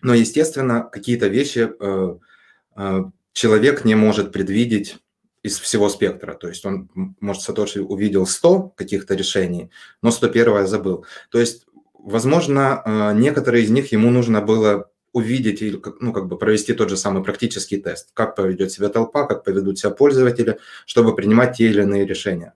Но, 0.03 0.12
естественно, 0.12 0.83
какие-то 0.83 1.29
вещи 1.29 1.71
э, 1.79 2.17
э, 2.76 3.05
человек 3.33 3.85
не 3.85 3.95
может 3.95 4.33
предвидеть 4.33 4.99
из 5.45 5.59
всего 5.61 5.88
спектра. 5.88 6.35
То 6.35 6.49
есть 6.49 6.67
он, 6.67 6.91
может, 7.21 7.43
Сатоши 7.43 7.81
увидел 7.81 8.26
100 8.26 8.71
каких-то 8.71 9.14
решений, 9.14 9.71
но 10.03 10.11
101 10.11 10.67
забыл. 10.67 11.07
То 11.31 11.38
есть, 11.38 11.67
возможно, 11.93 13.12
некоторые 13.14 13.64
из 13.64 13.71
них 13.71 13.93
ему 13.93 14.11
нужно 14.11 14.41
было 14.41 14.91
увидеть 15.14 15.62
и 15.62 15.80
ну, 16.00 16.12
как 16.12 16.26
бы 16.26 16.37
провести 16.37 16.75
тот 16.75 16.90
же 16.90 16.97
самый 16.97 17.23
практический 17.23 17.78
тест, 17.78 18.11
как 18.14 18.35
поведет 18.35 18.73
себя 18.73 18.88
толпа, 18.88 19.26
как 19.26 19.44
поведут 19.44 19.78
себя 19.78 19.90
пользователи, 19.90 20.59
чтобы 20.87 21.14
принимать 21.14 21.56
те 21.56 21.66
или 21.71 21.83
иные 21.83 22.04
решения. 22.04 22.52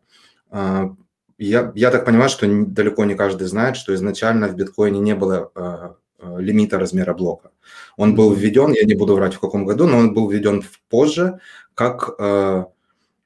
А, 0.50 0.94
я, 1.38 1.72
я 1.76 1.90
так 1.90 2.04
понимаю, 2.04 2.28
что 2.28 2.46
далеко 2.48 3.04
не 3.04 3.14
каждый 3.14 3.46
знает, 3.46 3.76
что 3.76 3.94
изначально 3.94 4.48
в 4.48 4.56
биткоине 4.56 4.98
не 4.98 5.14
было 5.14 5.52
а, 5.54 5.94
а, 6.18 6.38
лимита 6.38 6.80
размера 6.80 7.14
блока. 7.14 7.52
Он 7.96 8.16
был 8.16 8.34
введен, 8.34 8.72
я 8.72 8.82
не 8.84 8.94
буду 8.94 9.14
врать 9.14 9.34
в 9.34 9.40
каком 9.40 9.64
году, 9.64 9.86
но 9.86 9.98
он 9.98 10.12
был 10.12 10.28
введен 10.28 10.64
позже 10.90 11.38
как 11.74 12.18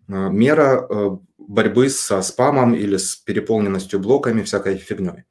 мера 0.08 1.18
борьбы 1.38 1.88
со 1.88 2.20
спамом 2.20 2.74
или 2.74 2.98
с 2.98 3.16
переполненностью 3.16 3.98
блоками, 3.98 4.42
всякой 4.42 4.76
фигней. 4.76 5.24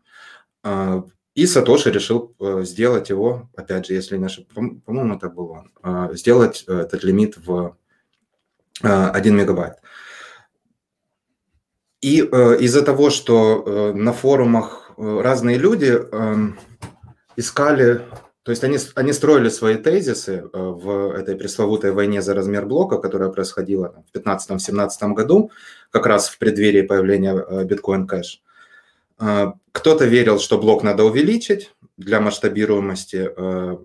И 1.34 1.46
Сатоши 1.46 1.92
решил 1.92 2.36
э, 2.40 2.64
сделать 2.64 3.10
его, 3.10 3.50
опять 3.56 3.86
же, 3.86 3.94
если 3.94 4.18
не 4.18 4.26
ошибаюсь, 4.26 4.82
по-моему, 4.86 5.16
это 5.16 5.30
было, 5.30 5.66
э, 5.82 6.10
сделать 6.14 6.66
э, 6.68 6.74
этот 6.74 7.04
лимит 7.04 7.38
в 7.38 7.78
1 8.82 9.36
мегабайт. 9.36 9.76
И 12.02 12.18
из-за 12.18 12.82
того, 12.82 13.12
что 13.12 13.94
на 13.94 14.12
форумах 14.12 14.92
разные 14.98 15.60
люди 15.60 15.92
эм, 16.12 16.58
искали, 17.36 18.02
то 18.42 18.50
есть 18.50 18.64
они, 18.64 18.80
они 18.96 19.14
строили 19.14 19.50
свои 19.50 19.76
тезисы 19.76 20.50
в 20.52 21.12
этой 21.12 21.36
пресловутой 21.36 21.92
войне 21.92 22.24
за 22.24 22.34
размер 22.34 22.66
блока, 22.66 22.98
которая 22.98 23.30
происходила 23.30 24.04
в 24.12 24.18
2015-2017 24.18 25.14
году, 25.14 25.52
как 25.92 26.08
раз 26.08 26.30
в 26.30 26.40
преддверии 26.40 26.82
появления 26.82 27.66
биткоин 27.66 28.08
кэш. 28.08 28.42
А, 29.22 29.54
кто-то 29.72 30.06
верил, 30.06 30.40
что 30.40 30.58
блок 30.58 30.84
надо 30.84 31.04
увеличить 31.04 31.74
для 31.96 32.20
масштабируемости. 32.20 33.30
А, 33.38 33.84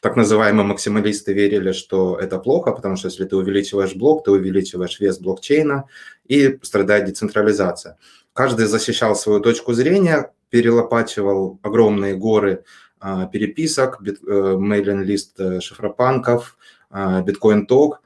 так 0.00 0.16
называемые 0.16 0.66
максималисты 0.66 1.34
верили, 1.34 1.72
что 1.72 2.18
это 2.18 2.38
плохо, 2.38 2.72
потому 2.72 2.96
что 2.96 3.08
если 3.08 3.26
ты 3.26 3.36
увеличиваешь 3.36 3.94
блок, 3.94 4.24
ты 4.24 4.30
увеличиваешь 4.30 4.98
вес 4.98 5.18
блокчейна 5.18 5.84
и 6.26 6.58
страдает 6.62 7.04
децентрализация. 7.04 7.98
Каждый 8.32 8.64
защищал 8.66 9.14
свою 9.14 9.40
точку 9.40 9.74
зрения, 9.74 10.32
перелопачивал 10.48 11.60
огромные 11.62 12.16
горы 12.16 12.64
а, 12.98 13.26
переписок, 13.26 14.00
э, 14.02 14.56
мейлинг-лист 14.56 15.38
э, 15.38 15.60
шифропанков, 15.60 16.56
биткоин-ток 16.90 18.02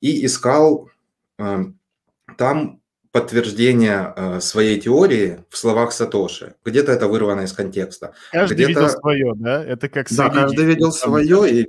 и 0.00 0.24
искал 0.24 0.88
там 1.36 2.79
подтверждение 3.12 4.12
э, 4.16 4.40
своей 4.40 4.80
теории 4.80 5.44
в 5.48 5.56
словах 5.56 5.92
Сатоши. 5.92 6.54
Где-то 6.64 6.92
это 6.92 7.08
вырвано 7.08 7.42
из 7.42 7.52
контекста. 7.52 8.14
Каждый 8.30 8.66
видел 8.66 8.88
свое, 8.88 9.32
да? 9.34 9.64
Это 9.64 9.88
как 9.88 10.06
Да, 10.10 10.30
каждый 10.30 10.64
видел 10.64 10.92
свое, 10.92 11.50
и, 11.50 11.68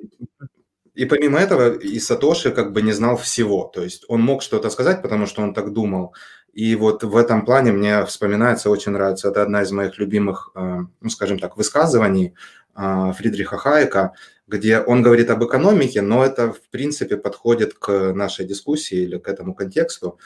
и 0.93 1.05
помимо 1.05 1.39
этого 1.39 1.73
и 1.73 1.99
Сатоши 1.99 2.51
как 2.51 2.73
бы 2.73 2.83
не 2.83 2.91
знал 2.91 3.17
всего. 3.17 3.71
То 3.73 3.81
есть 3.81 4.05
он 4.07 4.21
мог 4.21 4.43
что-то 4.43 4.69
сказать, 4.69 5.01
потому 5.01 5.25
что 5.25 5.41
он 5.41 5.53
так 5.53 5.73
думал. 5.73 6.13
И 6.53 6.75
вот 6.75 7.03
в 7.03 7.15
этом 7.15 7.45
плане 7.45 7.71
мне 7.71 8.05
вспоминается, 8.05 8.69
очень 8.69 8.91
нравится, 8.91 9.29
это 9.29 9.41
одна 9.41 9.63
из 9.63 9.71
моих 9.71 9.97
любимых, 9.97 10.51
э, 10.53 10.79
ну, 11.01 11.09
скажем 11.09 11.39
так, 11.39 11.57
высказываний 11.57 12.35
э, 12.75 13.13
Фридриха 13.17 13.57
Хайека, 13.57 14.13
где 14.47 14.79
он 14.79 15.01
говорит 15.01 15.29
об 15.29 15.43
экономике, 15.43 16.01
но 16.01 16.23
это, 16.25 16.51
в 16.51 16.61
принципе, 16.69 17.15
подходит 17.15 17.73
к 17.73 18.13
нашей 18.13 18.45
дискуссии 18.45 18.97
или 18.97 19.17
к 19.17 19.29
этому 19.29 19.55
контексту. 19.55 20.19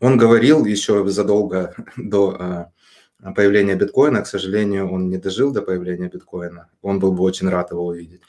Он 0.00 0.16
говорил 0.16 0.64
еще 0.64 1.06
задолго 1.08 1.74
до 1.96 2.70
э, 3.24 3.32
появления 3.34 3.74
биткоина, 3.74 4.22
к 4.22 4.26
сожалению, 4.26 4.90
он 4.90 5.08
не 5.08 5.18
дожил 5.18 5.52
до 5.52 5.62
появления 5.62 6.08
биткоина, 6.08 6.68
он 6.82 7.00
был 7.00 7.12
бы 7.12 7.22
очень 7.22 7.48
рад 7.48 7.72
его 7.72 7.86
увидеть. 7.86 8.22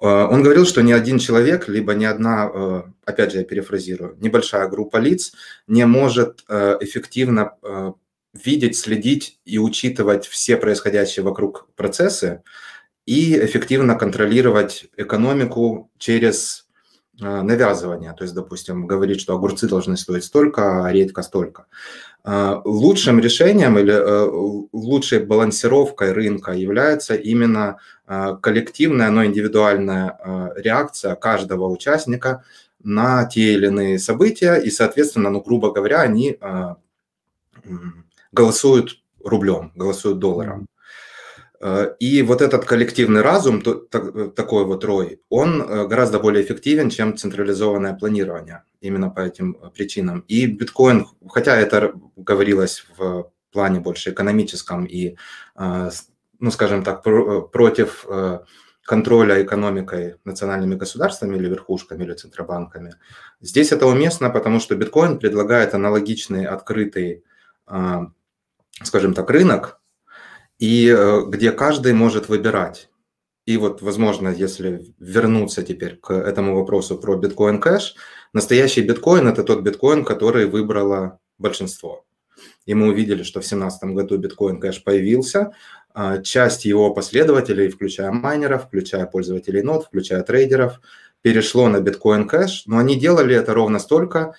Э, 0.00 0.26
он 0.30 0.42
говорил, 0.42 0.66
что 0.66 0.82
ни 0.82 0.92
один 0.92 1.18
человек, 1.18 1.68
либо 1.68 1.94
ни 1.94 2.04
одна, 2.04 2.50
э, 2.52 2.82
опять 3.04 3.32
же, 3.32 3.38
я 3.38 3.44
перефразирую, 3.44 4.16
небольшая 4.20 4.68
группа 4.68 4.96
лиц 4.96 5.32
не 5.66 5.86
может 5.86 6.44
эффективно 6.48 7.52
видеть, 8.32 8.76
следить 8.76 9.40
и 9.44 9.58
учитывать 9.58 10.26
все 10.26 10.56
происходящие 10.56 11.24
вокруг 11.24 11.68
процессы 11.74 12.42
и 13.06 13.36
эффективно 13.44 13.96
контролировать 13.96 14.86
экономику 14.96 15.90
через 15.98 16.69
навязывания. 17.20 18.12
То 18.12 18.24
есть, 18.24 18.34
допустим, 18.34 18.86
говорить, 18.86 19.20
что 19.20 19.34
огурцы 19.34 19.68
должны 19.68 19.96
стоить 19.96 20.24
столько, 20.24 20.84
а 20.84 20.92
редька 20.92 21.22
столько. 21.22 21.66
Э, 22.24 22.60
лучшим 22.64 23.20
решением 23.20 23.78
или 23.78 23.92
э, 23.92 24.66
лучшей 24.72 25.24
балансировкой 25.24 26.12
рынка 26.12 26.52
является 26.52 27.14
именно 27.14 27.76
коллективная, 28.42 29.08
но 29.10 29.24
индивидуальная 29.24 30.18
реакция 30.56 31.14
каждого 31.14 31.68
участника 31.68 32.42
на 32.82 33.24
те 33.26 33.52
или 33.52 33.68
иные 33.68 34.00
события, 34.00 34.56
и, 34.56 34.68
соответственно, 34.68 35.30
ну, 35.30 35.40
грубо 35.40 35.70
говоря, 35.70 36.00
они 36.00 36.36
голосуют 38.32 39.00
рублем, 39.22 39.70
голосуют 39.76 40.18
долларом. 40.18 40.62
Э, 40.62 40.79
и 41.62 42.22
вот 42.22 42.40
этот 42.40 42.64
коллективный 42.64 43.20
разум, 43.20 43.60
такой 43.60 44.64
вот 44.64 44.82
рой, 44.82 45.20
он 45.28 45.60
э, 45.60 45.86
гораздо 45.86 46.18
более 46.18 46.42
эффективен, 46.42 46.88
чем 46.88 47.18
централизованное 47.18 47.92
планирование, 47.92 48.64
именно 48.80 49.10
по 49.10 49.20
этим 49.20 49.58
э, 49.60 49.68
причинам. 49.68 50.24
И 50.26 50.46
биткоин, 50.46 51.06
хотя 51.28 51.56
это 51.56 51.92
говорилось 52.16 52.86
в 52.96 53.30
плане 53.52 53.80
больше 53.80 54.10
экономическом 54.10 54.86
и, 54.86 55.16
ну, 55.56 56.50
скажем 56.52 56.84
так, 56.84 57.02
против 57.02 58.06
контроля 58.84 59.42
экономикой 59.42 60.14
национальными 60.24 60.76
государствами 60.76 61.36
или 61.36 61.48
верхушками, 61.48 62.04
или 62.04 62.14
центробанками. 62.14 62.94
Здесь 63.40 63.72
это 63.72 63.86
уместно, 63.86 64.30
потому 64.30 64.60
что 64.60 64.76
биткоин 64.76 65.18
предлагает 65.18 65.74
аналогичный 65.74 66.46
открытый, 66.46 67.24
скажем 68.84 69.14
так, 69.14 69.28
рынок, 69.30 69.79
и 70.60 70.94
э, 70.94 71.22
где 71.26 71.50
каждый 71.52 71.94
может 71.94 72.28
выбирать. 72.28 72.88
и 73.46 73.56
вот, 73.56 73.82
возможно, 73.82 74.28
если 74.28 74.94
вернуться 75.00 75.62
теперь 75.62 75.96
к 75.96 76.12
этому 76.12 76.54
вопросу 76.54 76.98
про 76.98 77.16
биткоин 77.16 77.60
кэш, 77.60 77.96
настоящий 78.32 78.82
биткоин– 78.82 79.26
это 79.28 79.42
тот 79.42 79.62
биткоин, 79.62 80.04
который 80.04 80.46
выбрало 80.46 81.18
большинство. 81.38 82.04
И 82.66 82.74
мы 82.74 82.88
увидели, 82.88 83.22
что 83.24 83.40
в 83.40 83.48
2017 83.48 83.84
году 83.94 84.18
биткоин 84.18 84.60
кэш 84.60 84.84
появился, 84.84 85.52
а, 85.94 86.18
часть 86.18 86.66
его 86.66 86.94
последователей, 86.94 87.68
включая 87.70 88.12
майнеров, 88.12 88.66
включая 88.66 89.06
пользователей 89.06 89.62
нод, 89.62 89.86
включая 89.86 90.22
трейдеров, 90.22 90.80
перешло 91.22 91.68
на 91.68 91.80
биткоин 91.80 92.28
кэш, 92.28 92.64
но 92.66 92.78
они 92.78 93.00
делали 93.00 93.34
это 93.34 93.54
ровно 93.54 93.78
столько, 93.78 94.34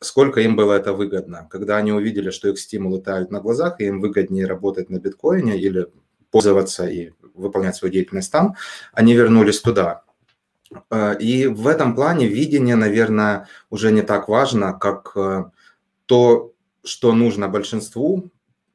сколько 0.00 0.40
им 0.40 0.56
было 0.56 0.74
это 0.74 0.92
выгодно. 0.92 1.46
Когда 1.50 1.76
они 1.76 1.92
увидели, 1.92 2.30
что 2.30 2.48
их 2.48 2.58
стимулы 2.58 3.00
тают 3.00 3.30
на 3.30 3.40
глазах, 3.40 3.80
и 3.80 3.84
им 3.84 4.00
выгоднее 4.00 4.46
работать 4.46 4.90
на 4.90 4.98
биткоине 4.98 5.58
или 5.58 5.88
пользоваться 6.30 6.86
и 6.86 7.10
выполнять 7.34 7.76
свою 7.76 7.92
деятельность 7.92 8.32
там, 8.32 8.54
они 8.92 9.14
вернулись 9.14 9.60
туда. 9.60 10.02
А, 10.88 11.12
и 11.12 11.46
в 11.46 11.66
этом 11.66 11.94
плане 11.94 12.28
видение, 12.28 12.76
наверное, 12.76 13.48
уже 13.68 13.92
не 13.92 14.02
так 14.02 14.28
важно, 14.28 14.72
как 14.72 15.12
э, 15.16 15.44
то, 16.06 16.52
что 16.84 17.12
нужно 17.12 17.48
большинству, 17.48 18.30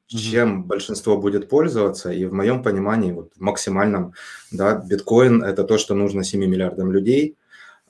чем 0.08 0.66
большинство 0.66 1.18
будет 1.18 1.50
пользоваться. 1.50 2.12
И 2.12 2.26
в 2.26 2.34
моем 2.34 2.62
понимании, 2.62 3.12
вот 3.12 3.32
максимальном, 3.38 4.14
да, 4.52 4.76
биткоин– 4.76 5.44
это 5.44 5.64
то, 5.64 5.78
что 5.78 5.96
нужно 5.96 6.24
7 6.24 6.40
миллиардам 6.42 6.92
людей. 6.92 7.38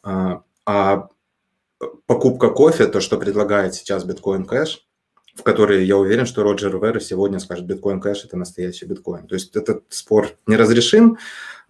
А, 0.03 0.43
а 0.65 1.09
покупка 2.05 2.49
кофе, 2.49 2.87
то, 2.87 3.01
что 3.01 3.17
предлагает 3.17 3.75
сейчас 3.75 4.03
биткоин 4.03 4.45
кэш, 4.45 4.87
в 5.35 5.43
который 5.43 5.85
я 5.85 5.97
уверен, 5.97 6.25
что 6.25 6.43
Роджер 6.43 6.77
Веры 6.77 7.01
сегодня 7.01 7.39
скажет, 7.39 7.65
биткоин 7.65 7.99
кэш– 7.99 8.23
это 8.25 8.37
настоящий 8.37 8.85
биткоин. 8.85 9.27
То 9.27 9.35
есть 9.35 9.55
этот 9.55 9.83
спор 9.89 10.29
неразрешим, 10.47 11.17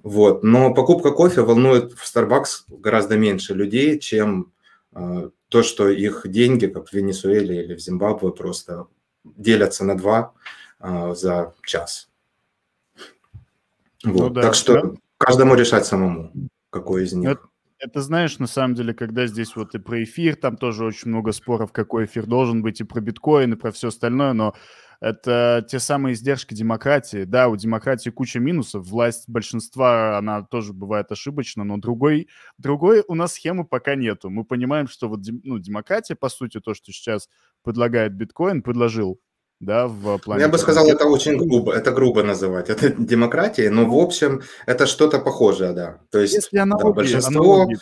вот, 0.04 0.44
но 0.44 0.74
покупка 0.74 1.12
кофе 1.12 1.42
волнует 1.42 1.94
в 1.94 2.04
Starbucks 2.04 2.66
гораздо 2.68 3.18
меньше 3.18 3.54
людей, 3.54 3.98
чем 3.98 4.54
э, 4.94 5.30
то, 5.50 5.64
что 5.64 5.90
их 5.90 6.22
деньги, 6.26 6.68
как 6.68 6.90
в 6.90 6.94
Венесуэле 6.94 7.64
или 7.64 7.74
в 7.74 7.80
Зимбабве, 7.80 8.32
просто 8.32 8.88
делятся 9.24 9.84
на 9.84 9.98
два 9.98 10.34
э, 10.80 11.16
за 11.16 11.56
час. 11.64 12.10
Вот. 14.04 14.20
Ну, 14.20 14.30
да, 14.30 14.42
так 14.44 14.54
что 14.54 14.74
да. 14.74 14.94
каждому 15.18 15.56
решать 15.56 15.88
самому, 15.88 16.32
какой 16.70 17.06
из 17.06 17.14
них. 17.14 17.32
Это, 17.32 17.42
это 17.80 18.02
знаешь, 18.02 18.40
на 18.40 18.48
самом 18.48 18.76
деле, 18.76 18.94
когда 18.94 19.28
здесь 19.28 19.56
вот 19.56 19.76
и 19.76 19.80
про 19.80 20.04
эфир, 20.04 20.36
там 20.36 20.58
тоже 20.58 20.86
очень 20.86 21.10
много 21.10 21.32
споров, 21.32 21.72
какой 21.72 22.06
эфир 22.06 22.26
должен 22.26 22.62
быть, 22.62 22.82
и 22.82 22.84
про 22.84 23.02
биткоин, 23.02 23.54
и 23.54 23.56
про 23.58 23.72
все 23.72 23.90
остальное, 23.90 24.34
но 24.34 24.56
это 25.02 25.66
те 25.70 25.80
самые 25.80 26.14
издержки 26.14 26.54
демократии. 26.54 27.26
Да, 27.26 27.50
у 27.50 27.56
демократии 27.58 28.10
куча 28.10 28.40
минусов, 28.40 28.88
власть 28.88 29.26
большинства, 29.30 30.18
она 30.18 30.44
тоже 30.44 30.74
бывает 30.74 31.12
ошибочна, 31.12 31.64
но 31.64 31.78
другой, 31.78 32.30
другой 32.58 33.04
у 33.08 33.16
нас 33.16 33.34
схемы 33.34 33.66
пока 33.66 33.96
нету. 33.96 34.30
Мы 34.30 34.46
понимаем, 34.46 34.88
что 34.88 35.10
вот 35.10 35.20
ну, 35.44 35.60
демократия, 35.60 36.16
по 36.16 36.30
сути, 36.30 36.60
то, 36.62 36.74
что 36.74 36.92
сейчас 36.92 37.30
предлагает 37.64 38.14
биткоин, 38.16 38.62
предложил, 38.64 39.20
да, 39.60 39.88
в 39.88 40.20
плане... 40.20 40.42
Я 40.42 40.50
бы 40.50 40.58
сказал, 40.58 40.88
это 40.88 41.06
очень 41.06 41.38
грубо, 41.38 41.74
это 41.74 41.92
грубо 41.92 42.24
называть, 42.24 42.70
это 42.70 42.90
демократия, 42.90 43.70
но 43.70 43.86
в 43.86 43.98
общем 43.98 44.42
это 44.66 44.86
что-то 44.86 45.20
похожее, 45.20 45.74
да. 45.74 46.02
То 46.12 46.20
есть 46.20 46.34
Если 46.34 46.58
аналогии, 46.58 46.88
да, 46.88 46.94
большинство... 46.94 47.54
Аналогии 47.54 47.78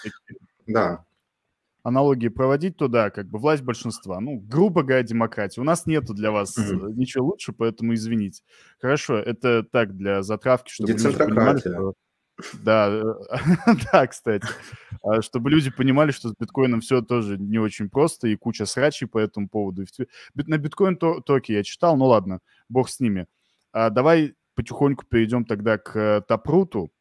да, 0.67 1.05
аналогии 1.83 2.29
проводить, 2.29 2.77
то 2.77 2.87
да, 2.87 3.09
как 3.09 3.27
бы 3.27 3.37
власть 3.37 3.61
большинства. 3.61 4.19
Ну, 4.19 4.39
грубо 4.39 4.83
говоря, 4.83 5.03
демократия. 5.03 5.61
У 5.61 5.65
нас 5.65 5.85
нету 5.85 6.13
для 6.13 6.31
вас 6.31 6.57
mm-hmm. 6.57 6.93
ничего 6.93 7.25
лучше, 7.27 7.51
поэтому 7.51 7.93
извините. 7.93 8.41
Хорошо, 8.79 9.17
это 9.17 9.63
так 9.63 9.95
для 9.95 10.23
затравки, 10.23 10.71
чтобы 10.71 10.93
люди 10.93 11.11
понимали, 11.11 11.59
что... 11.59 11.93
Да, 12.63 12.89
э, 12.89 13.03
да, 13.91 14.07
кстати. 14.07 14.47
А, 15.03 15.21
чтобы 15.21 15.49
люди 15.49 15.69
понимали, 15.69 16.11
что 16.11 16.29
с 16.29 16.35
биткоином 16.39 16.81
все 16.81 17.01
тоже 17.01 17.37
не 17.37 17.59
очень 17.59 17.89
просто 17.89 18.27
и 18.27 18.35
куча 18.35 18.65
срачей 18.65 19.07
по 19.07 19.19
этому 19.19 19.47
поводу. 19.47 19.85
На 20.35 20.57
биткоин 20.57 20.97
токе 20.97 21.53
я 21.53 21.63
читал, 21.63 21.95
ну 21.97 22.05
ладно, 22.05 22.39
бог 22.69 22.89
с 22.89 22.99
ними. 22.99 23.27
А 23.71 23.89
давай 23.89 24.35
потихоньку 24.55 25.05
перейдем 25.05 25.45
тогда 25.45 25.77
к 25.77 26.23
Тапруту, 26.27 26.91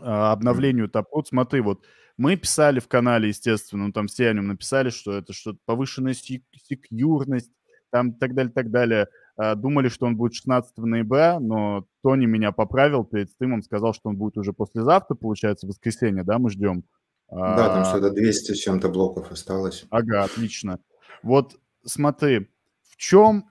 а, 0.00 0.32
обновлению 0.32 0.88
Тапрут. 0.88 1.28
Смотри, 1.28 1.60
вот 1.60 1.84
мы 2.16 2.36
писали 2.36 2.80
в 2.80 2.88
канале, 2.88 3.28
естественно, 3.28 3.86
ну, 3.86 3.92
там 3.92 4.08
все 4.08 4.28
о 4.28 4.32
нем 4.34 4.48
написали, 4.48 4.90
что 4.90 5.12
это 5.12 5.32
что-то 5.32 5.58
повышенная 5.64 6.14
секьюрность, 6.14 7.52
там 7.90 8.12
так 8.14 8.34
далее, 8.34 8.52
так 8.52 8.70
далее. 8.70 9.08
А, 9.38 9.54
думали, 9.54 9.88
что 9.88 10.06
он 10.06 10.16
будет 10.16 10.34
16 10.34 10.76
ноября, 10.78 11.38
но 11.38 11.86
Тони 12.02 12.26
меня 12.26 12.50
поправил 12.50 13.04
перед 13.04 13.30
стримом, 13.30 13.62
сказал, 13.62 13.94
что 13.94 14.08
он 14.08 14.16
будет 14.16 14.36
уже 14.36 14.52
послезавтра, 14.52 15.14
получается, 15.14 15.68
воскресенье, 15.68 16.24
да, 16.24 16.38
мы 16.38 16.50
ждем. 16.50 16.82
Да, 17.30 17.68
там 17.68 17.82
а, 17.82 17.84
что-то 17.84 18.10
200 18.10 18.52
с 18.52 18.58
чем-то 18.58 18.88
блоков 18.88 19.30
осталось. 19.30 19.86
Ага, 19.90 20.24
отлично. 20.24 20.80
Вот 21.22 21.54
смотри, 21.84 22.48
в 22.82 22.96
чем 22.96 23.48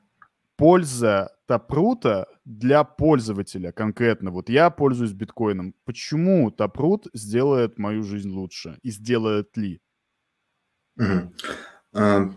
польза 0.57 1.31
Тапрута 1.45 2.27
для 2.43 2.83
пользователя 2.83 3.71
конкретно? 3.71 4.31
Вот 4.31 4.49
я 4.49 4.69
пользуюсь 4.69 5.13
биткоином. 5.13 5.73
Почему 5.85 6.51
Тапрут 6.51 7.07
сделает 7.13 7.79
мою 7.79 8.03
жизнь 8.03 8.29
лучше? 8.29 8.77
И 8.81 8.91
сделает 8.91 9.55
ли? 9.55 9.79
Угу. 10.97 12.33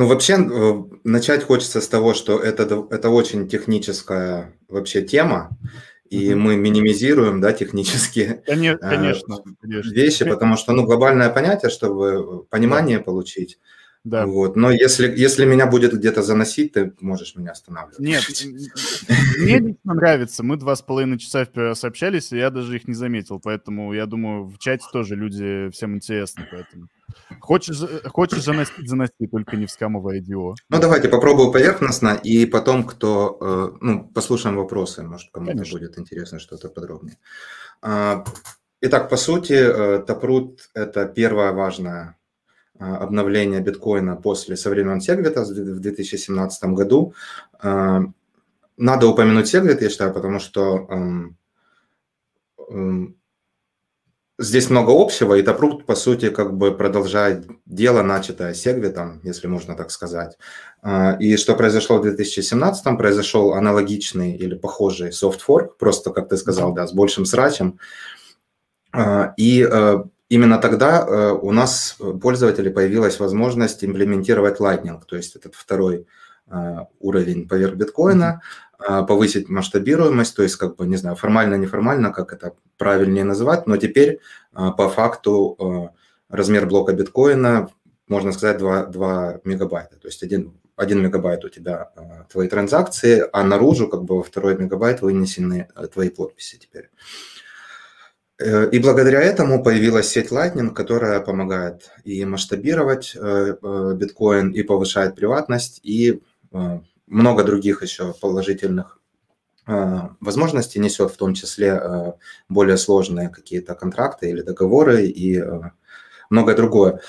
Ну, 0.00 0.06
вообще, 0.06 0.38
э, 0.38 0.84
начать 1.04 1.44
хочется 1.44 1.82
с 1.82 1.86
того, 1.86 2.14
что 2.14 2.38
это, 2.38 2.62
это 2.88 3.10
очень 3.10 3.46
техническая 3.46 4.54
вообще 4.66 5.02
тема, 5.02 5.58
и 6.08 6.34
мы 6.34 6.56
минимизируем, 6.56 7.42
да, 7.42 7.52
технические 7.52 8.42
конечно, 8.46 9.44
конечно, 9.60 9.90
вещи, 9.92 10.24
потому 10.24 10.56
что, 10.56 10.72
ну, 10.72 10.86
глобальное 10.86 11.28
понятие, 11.28 11.70
чтобы 11.70 12.44
понимание 12.44 12.96
да. 12.96 13.04
получить, 13.04 13.58
да. 14.02 14.26
Вот. 14.26 14.56
Но 14.56 14.70
если, 14.70 15.08
если 15.14 15.44
меня 15.44 15.66
будет 15.66 15.92
где-то 15.92 16.22
заносить, 16.22 16.72
ты 16.72 16.94
можешь 17.00 17.36
меня 17.36 17.50
останавливать. 17.50 17.98
Нет, 17.98 18.24
мне 19.38 19.58
лично 19.58 19.94
нравится. 19.94 20.42
Мы 20.42 20.56
два 20.56 20.74
с 20.74 20.80
половиной 20.80 21.18
часа 21.18 21.44
вперед 21.44 21.76
общались, 21.84 22.32
и 22.32 22.38
я 22.38 22.50
даже 22.50 22.76
их 22.76 22.88
не 22.88 22.94
заметил. 22.94 23.40
Поэтому 23.40 23.92
я 23.92 24.06
думаю, 24.06 24.46
в 24.46 24.58
чате 24.58 24.86
тоже 24.90 25.16
люди 25.16 25.68
всем 25.70 25.94
интересны. 25.94 26.46
Поэтому. 26.50 26.88
Хочешь, 27.40 27.78
хочешь 28.06 28.44
заносить, 28.44 28.88
заноси, 28.88 29.26
только 29.30 29.56
не 29.56 29.66
в 29.66 29.70
скамовое 29.70 30.20
идио. 30.20 30.54
Ну, 30.68 30.80
давайте 30.80 31.08
попробую 31.08 31.52
поверхностно, 31.52 32.18
и 32.22 32.46
потом 32.46 32.84
кто... 32.84 33.36
Э, 33.40 33.78
ну, 33.80 34.08
послушаем 34.08 34.56
вопросы, 34.56 35.02
может, 35.02 35.30
кому-то 35.32 35.64
будет 35.70 35.98
интересно 35.98 36.38
что-то 36.38 36.68
подробнее. 36.68 37.18
А, 37.82 38.24
итак, 38.80 39.08
по 39.08 39.16
сути, 39.16 39.54
э, 39.54 40.04
Taproot– 40.06 40.58
это 40.74 41.06
первая 41.06 41.52
важная 41.52 42.16
обновления 42.80 43.60
биткоина 43.60 44.16
после 44.16 44.56
со 44.56 44.70
времен 44.70 45.00
Сегвита 45.00 45.42
в 45.42 45.80
2017 45.80 46.64
году. 46.64 47.14
А, 47.62 48.02
надо 48.76 49.06
упомянуть 49.06 49.48
Сегвит, 49.48 49.82
я 49.82 49.90
считаю, 49.90 50.14
потому 50.14 50.38
что 50.38 50.88
здесь 54.38 54.70
много 54.70 54.92
общего, 54.92 55.34
и 55.34 55.42
Taproot, 55.42 55.84
по 55.84 55.94
сути, 55.94 56.30
как 56.30 56.56
бы 56.56 56.74
продолжает 56.74 57.46
дело, 57.66 58.02
начатое 58.02 58.54
Сегвитом, 58.54 59.20
если 59.22 59.48
можно 59.48 59.76
так 59.76 59.90
сказать. 59.90 60.38
А, 60.80 61.16
и 61.20 61.36
что 61.36 61.54
произошло 61.54 61.98
в 61.98 62.02
2017 62.02 62.96
произошел 62.96 63.52
аналогичный 63.52 64.32
или 64.32 64.54
похожий 64.54 65.12
софтфорк, 65.12 65.76
просто, 65.76 66.10
как 66.10 66.30
ты 66.30 66.38
сказал, 66.38 66.72
да, 66.72 66.86
с 66.86 66.94
большим 66.94 67.26
срачем. 67.26 67.78
И 69.36 69.68
именно 70.30 70.58
тогда 70.58 71.04
э, 71.06 71.32
у 71.32 71.52
нас 71.52 71.96
э, 72.00 72.12
пользователей 72.22 72.70
появилась 72.70 73.20
возможность 73.20 73.84
имплементировать 73.84 74.60
Lightning, 74.60 75.02
то 75.06 75.16
есть 75.16 75.36
этот 75.36 75.54
второй 75.54 76.06
э, 76.46 76.76
уровень 77.00 77.46
поверх 77.46 77.74
биткоина, 77.74 78.40
повысить 79.06 79.50
масштабируемость, 79.50 80.34
то 80.34 80.42
есть 80.42 80.56
как 80.56 80.76
бы, 80.76 80.86
не 80.86 80.96
знаю, 80.96 81.14
формально-неформально, 81.14 82.12
как 82.12 82.32
это 82.32 82.54
правильнее 82.78 83.24
называть, 83.24 83.66
но 83.66 83.76
теперь 83.76 84.20
по 84.54 84.88
факту 84.88 85.92
размер 86.30 86.64
блока 86.64 86.94
биткоина, 86.94 87.68
можно 88.08 88.32
сказать, 88.32 88.56
2, 88.56 88.86
2 88.86 89.40
мегабайта, 89.44 89.96
то 89.96 90.08
есть 90.08 90.22
1, 90.22 90.54
1 90.76 91.02
мегабайт 91.02 91.44
у 91.44 91.50
тебя 91.50 91.90
твои 92.32 92.48
транзакции, 92.48 93.22
а 93.30 93.44
наружу 93.44 93.86
как 93.86 94.04
бы 94.04 94.16
во 94.16 94.22
второй 94.22 94.56
мегабайт 94.56 95.02
вынесены 95.02 95.68
твои 95.92 96.08
подписи 96.08 96.56
теперь. 96.56 96.88
Э, 98.40 98.70
и 98.70 98.78
благодаря 98.78 99.20
этому 99.20 99.62
появилась 99.62 100.08
сеть 100.08 100.32
Lightning, 100.32 100.72
которая 100.72 101.20
помогает 101.20 101.90
и 102.04 102.24
масштабировать 102.24 103.12
э, 103.14 103.56
э, 103.62 103.94
биткоин, 103.96 104.50
и 104.50 104.62
повышает 104.62 105.14
приватность, 105.14 105.80
и 105.82 106.22
много 107.06 107.44
других 107.44 107.82
еще 107.82 108.12
положительных 108.12 108.98
возможностей 109.66 110.80
несет, 110.80 111.12
в 111.12 111.16
том 111.16 111.34
числе 111.34 111.80
более 112.48 112.76
сложные 112.76 113.28
какие-то 113.28 113.76
контракты 113.76 114.30
или 114.30 114.42
договоры 114.42 115.06
и 115.06 115.40
многое 116.28 116.56
другое. 116.56 117.00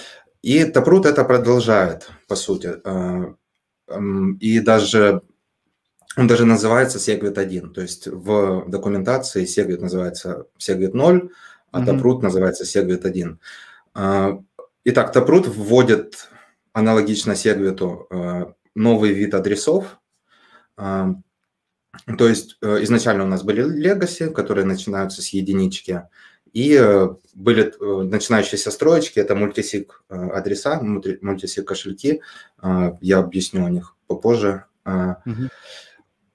И 0.43 0.63
Taproot 0.63 1.07
это 1.07 1.23
продолжает, 1.23 2.11
по 2.27 2.35
сути. 2.35 2.75
И 4.39 4.59
даже 4.59 5.23
он 6.17 6.27
даже 6.27 6.45
называется 6.45 6.97
Segwit 6.97 7.39
1, 7.39 7.73
то 7.73 7.81
есть 7.81 8.07
в 8.07 8.65
документации 8.67 9.45
Segwit 9.45 9.79
называется 9.79 10.47
Segwit 10.59 10.91
0, 10.93 11.31
а 11.71 11.79
mm-hmm. 11.79 11.85
Taproot 11.85 12.21
называется 12.21 12.63
Segwit 12.63 13.05
1. 13.05 13.39
А, 13.93 14.39
итак, 14.83 15.15
Taproot 15.15 15.49
вводит 15.49 16.29
аналогично 16.73 17.31
Segwit 17.31 18.05
а, 18.09 18.53
новый 18.75 19.13
вид 19.13 19.33
адресов. 19.33 19.99
А, 20.75 21.15
то 22.17 22.27
есть 22.27 22.57
э, 22.61 22.83
изначально 22.83 23.25
у 23.25 23.27
нас 23.27 23.43
были 23.43 23.63
legacy, 23.63 24.31
которые 24.31 24.65
начинаются 24.65 25.21
с 25.21 25.29
единички, 25.29 26.03
и 26.53 26.77
э, 26.79 27.09
были 27.35 27.73
э, 27.79 28.03
начинающиеся 28.03 28.71
строечки, 28.71 29.19
это 29.19 29.35
мультисиг 29.35 30.03
адреса, 30.09 30.81
мультисиг 30.81 31.67
кошельки. 31.67 32.21
Я 33.01 33.19
объясню 33.19 33.65
о 33.65 33.69
них 33.69 33.95
попозже. 34.07 34.65
Mm-hmm. 34.85 35.49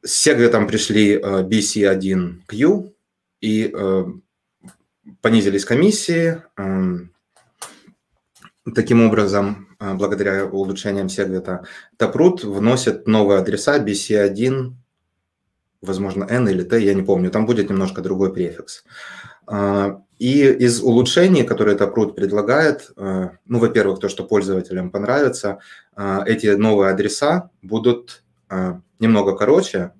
С 0.06 0.26
Segwit 0.26 0.66
пришли 0.66 1.18
BC1Q, 1.18 2.92
и 3.40 3.74
понизились 5.20 5.64
комиссии. 5.64 6.42
Эм, 6.56 7.12
таким 8.74 9.06
образом, 9.06 9.68
э, 9.78 9.94
благодаря 9.94 10.46
улучшениям 10.46 11.06
Segwit, 11.06 11.64
Taproot 11.98 12.46
вносит 12.46 13.06
новые 13.06 13.38
адреса 13.38 13.78
BC1, 13.78 14.72
возможно, 15.82 16.26
N 16.28 16.48
или 16.48 16.62
T, 16.62 16.80
я 16.80 16.94
не 16.94 17.02
помню, 17.02 17.30
там 17.30 17.46
будет 17.46 17.70
немножко 17.70 18.02
другой 18.02 18.32
префикс. 18.32 18.84
Э, 19.50 19.96
и 20.18 20.44
из 20.44 20.80
улучшений, 20.82 21.44
которые 21.44 21.76
Taproot 21.76 22.14
предлагает, 22.14 22.90
э, 22.96 23.30
ну, 23.44 23.58
во-первых, 23.58 24.00
то, 24.00 24.08
что 24.08 24.24
пользователям 24.24 24.90
понравится, 24.90 25.58
эти 26.26 26.56
новые 26.56 26.90
адреса 26.90 27.50
будут 27.62 28.22
немного 28.98 29.34
короче, 29.36 29.92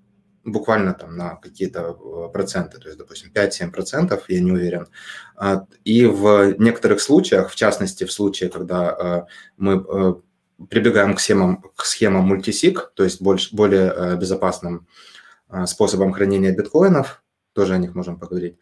буквально 0.46 0.94
там 0.94 1.16
на 1.16 1.37
какие-то 1.37 1.80
э, 1.80 2.32
проценты, 2.32 2.78
то 2.78 2.88
есть, 2.88 2.98
допустим, 2.98 3.30
5-7 3.35 3.70
процентов, 3.70 4.24
я 4.28 4.40
не 4.40 4.52
уверен. 4.52 4.87
А, 5.35 5.66
и 5.85 6.06
в 6.06 6.54
некоторых 6.59 7.00
случаях, 7.00 7.50
в 7.50 7.56
частности, 7.56 8.04
в 8.04 8.12
случае, 8.12 8.48
когда 8.48 8.96
э, 8.98 9.22
мы 9.56 9.74
э, 9.74 10.14
прибегаем 10.70 11.14
к 11.14 11.20
схемам, 11.20 11.62
к 11.74 11.85
схемам 11.85 12.24
мультисиг, 12.24 12.92
то 12.94 13.04
есть 13.04 13.20
больше, 13.20 13.54
более 13.54 14.16
безопасным 14.16 14.87
способом 15.66 16.12
хранения 16.12 16.52
биткоинов, 16.52 17.22
тоже 17.52 17.74
о 17.74 17.78
них 17.78 17.94
можем 17.94 18.18
поговорить, 18.18 18.56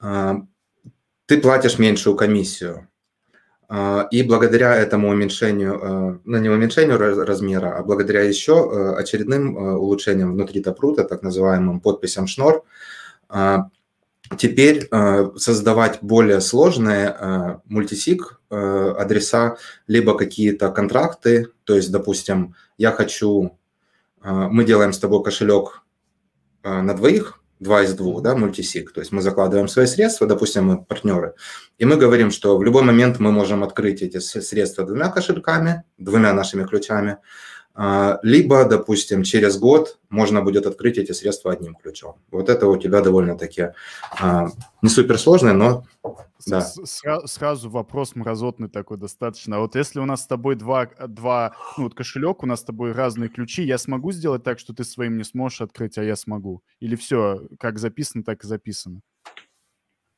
ты 0.00 1.40
платишь 1.40 1.78
меньшую 1.78 2.14
комиссию. 2.14 2.88
А, 3.72 4.08
и 4.10 4.24
благодаря 4.24 4.74
этому 4.74 5.10
уменьшению, 5.10 5.80
а, 5.80 6.18
ну 6.24 6.38
не 6.38 6.48
уменьшению 6.48 6.98
размера, 6.98 7.78
а 7.78 7.84
благодаря 7.84 8.22
еще 8.22 8.68
а, 8.68 8.96
очередным 8.96 9.56
улучшениям 9.56 10.32
внутри 10.32 10.60
Тапрута, 10.60 11.04
так 11.04 11.22
называемым 11.22 11.80
подписям 11.80 12.26
Шнор, 12.26 12.64
теперь 14.36 14.88
создавать 15.36 15.98
более 16.02 16.40
сложные 16.40 17.60
мультисиг 17.66 18.40
адреса, 18.48 19.56
либо 19.86 20.18
какие-то 20.18 20.70
контракты, 20.70 21.48
то 21.62 21.76
есть, 21.76 21.92
допустим, 21.92 22.56
я 22.76 22.90
хочу, 22.90 23.56
мы 24.24 24.64
делаем 24.64 24.92
с 24.92 24.98
тобой 24.98 25.22
кошелек 25.22 25.82
на 26.64 26.94
двоих, 26.94 27.39
два 27.60 27.82
из 27.82 27.94
двух, 27.94 28.22
да, 28.22 28.34
мультисиг. 28.34 28.92
То 28.92 29.00
есть 29.00 29.12
мы 29.12 29.22
закладываем 29.22 29.68
свои 29.68 29.86
средства, 29.86 30.26
допустим, 30.26 30.66
мы 30.66 30.84
партнеры, 30.84 31.34
и 31.78 31.84
мы 31.84 31.96
говорим, 31.96 32.30
что 32.30 32.56
в 32.56 32.64
любой 32.64 32.82
момент 32.82 33.20
мы 33.20 33.30
можем 33.30 33.62
открыть 33.62 34.02
эти 34.02 34.18
средства 34.18 34.84
двумя 34.84 35.08
кошельками, 35.08 35.84
двумя 35.98 36.32
нашими 36.32 36.64
ключами, 36.64 37.18
либо, 38.22 38.64
допустим, 38.64 39.22
через 39.22 39.58
год 39.58 39.98
можно 40.10 40.42
будет 40.42 40.66
открыть 40.66 40.98
эти 40.98 41.12
средства 41.12 41.52
одним 41.52 41.74
ключом. 41.74 42.16
Вот 42.30 42.48
это 42.48 42.66
у 42.66 42.76
тебя 42.76 43.00
довольно-таки 43.00 43.68
а, 44.20 44.48
не 44.82 44.88
суперсложно, 44.88 45.52
но 45.54 45.84
да. 46.46 46.66
Сра- 46.84 47.26
сразу 47.26 47.70
вопрос 47.70 48.14
мразотный 48.14 48.68
такой 48.68 48.96
достаточно. 48.96 49.56
А 49.56 49.60
вот 49.60 49.74
если 49.76 50.00
у 50.00 50.04
нас 50.04 50.22
с 50.22 50.26
тобой 50.26 50.56
два, 50.56 50.86
два 51.06 51.54
ну 51.76 51.84
вот 51.84 51.94
кошелек, 51.94 52.42
у 52.42 52.46
нас 52.46 52.60
с 52.60 52.64
тобой 52.64 52.92
разные 52.92 53.28
ключи, 53.28 53.62
я 53.62 53.78
смогу 53.78 54.12
сделать 54.12 54.42
так, 54.42 54.58
что 54.58 54.74
ты 54.74 54.84
своим 54.84 55.16
не 55.16 55.24
сможешь 55.24 55.60
открыть, 55.60 55.98
а 55.98 56.04
я 56.04 56.16
смогу? 56.16 56.62
Или 56.80 56.96
все, 56.96 57.46
как 57.58 57.78
записано, 57.78 58.24
так 58.24 58.42
и 58.44 58.46
записано? 58.46 59.00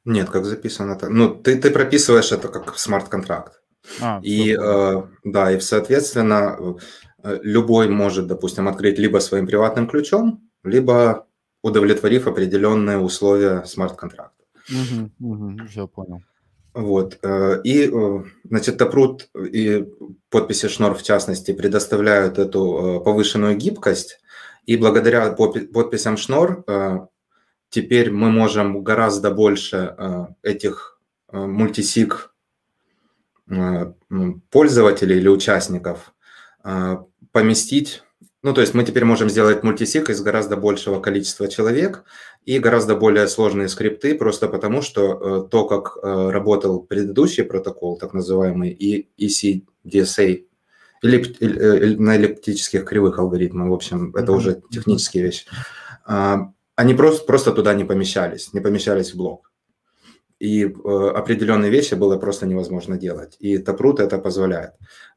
Нет, 0.04 0.30
как 0.30 0.44
записано 0.44 0.96
так. 0.96 1.10
Ну, 1.10 1.34
ты, 1.34 1.58
ты 1.58 1.70
прописываешь 1.70 2.32
это 2.32 2.48
как 2.48 2.76
смарт-контракт. 2.76 3.60
А, 4.00 4.20
и, 4.22 4.56
э, 4.56 5.02
да, 5.24 5.52
и, 5.52 5.60
соответственно, 5.60 6.76
любой 7.22 7.88
может, 7.88 8.26
допустим, 8.26 8.68
открыть 8.68 8.98
либо 8.98 9.18
своим 9.18 9.46
приватным 9.46 9.88
ключом, 9.88 10.48
либо 10.64 11.26
удовлетворив 11.62 12.26
определенные 12.26 12.98
условия 12.98 13.64
смарт-контракта. 13.64 14.44
Угу, 14.68 15.32
угу, 15.32 15.66
все 15.68 15.86
понял. 15.86 16.22
Вот. 16.74 17.18
Э, 17.22 17.60
и, 17.62 17.90
э, 17.92 18.24
значит, 18.44 18.78
Тапрут 18.78 19.28
и 19.34 19.86
подписи 20.30 20.68
Шнор, 20.68 20.94
в 20.94 21.02
частности, 21.02 21.52
предоставляют 21.52 22.38
эту 22.38 23.02
повышенную 23.04 23.56
гибкость. 23.56 24.20
И 24.64 24.76
благодаря 24.76 25.32
подписям 25.32 26.16
Шнор 26.16 26.64
теперь 27.68 28.12
мы 28.12 28.30
можем 28.30 28.82
гораздо 28.84 29.32
больше 29.32 29.96
этих 30.42 31.00
мультисиг 31.32 32.32
Э, 33.52 33.92
пользователей 34.50 35.18
или 35.18 35.28
участников 35.28 36.14
э, 36.64 36.96
поместить. 37.32 38.02
Ну, 38.42 38.52
то 38.54 38.60
есть 38.60 38.74
мы 38.74 38.84
теперь 38.84 39.04
можем 39.04 39.30
сделать 39.30 39.62
мультисик 39.62 40.10
из 40.10 40.20
гораздо 40.20 40.56
большего 40.56 41.00
количества 41.00 41.48
человек 41.48 42.04
и 42.44 42.58
гораздо 42.58 42.96
более 42.96 43.28
сложные 43.28 43.68
скрипты, 43.68 44.14
просто 44.14 44.48
потому 44.48 44.82
что 44.82 45.46
э, 45.46 45.48
то, 45.48 45.64
как 45.66 45.96
работал 46.02 46.82
предыдущий 46.82 47.44
протокол, 47.44 47.98
так 47.98 48.14
называемый 48.14 48.76
ECDSA, 49.18 50.44
эллип, 51.04 51.40
на 52.00 52.16
эллиптических 52.16 52.84
кривых 52.84 53.18
алгоритмах, 53.18 53.68
в 53.68 53.72
общем, 53.72 54.14
это 54.16 54.32
уже 54.32 54.60
технические 54.70 55.22
вещи, 55.24 55.46
они 56.04 56.94
просто, 56.94 57.24
просто 57.26 57.52
туда 57.52 57.74
не 57.74 57.84
помещались, 57.84 58.52
не 58.52 58.60
помещались 58.60 59.14
в 59.14 59.16
блок 59.16 59.52
и 60.42 60.64
э, 60.64 61.08
определенные 61.14 61.70
вещи 61.70 61.94
было 61.94 62.18
просто 62.18 62.46
невозможно 62.46 62.96
делать. 62.96 63.36
И 63.38 63.58
Taproot 63.58 64.02
это 64.02 64.18
позволяет. 64.18 64.72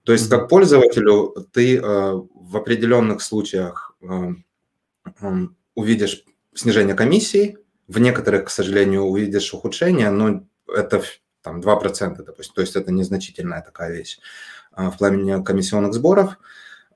То 0.06 0.14
есть 0.14 0.30
как 0.30 0.48
пользователю 0.50 1.48
ты 1.52 1.78
э, 1.78 1.82
в 1.82 2.58
определенных 2.58 3.22
случаях 3.22 3.98
э, 4.02 4.34
увидишь 5.74 6.24
снижение 6.54 6.94
комиссии, 6.94 7.58
в 7.88 8.00
некоторых, 8.00 8.46
к 8.46 8.50
сожалению, 8.50 9.02
увидишь 9.04 9.54
ухудшение, 9.54 10.12
но 10.12 10.44
это 10.68 11.02
там 11.42 11.60
2%, 11.60 12.24
допустим, 12.24 12.54
то 12.54 12.62
есть 12.62 12.76
это 12.76 12.92
незначительная 12.92 13.62
такая 13.62 13.92
вещь 13.92 14.20
в 14.76 14.98
плане 14.98 15.44
комиссионных 15.44 15.94
сборов. 15.94 16.38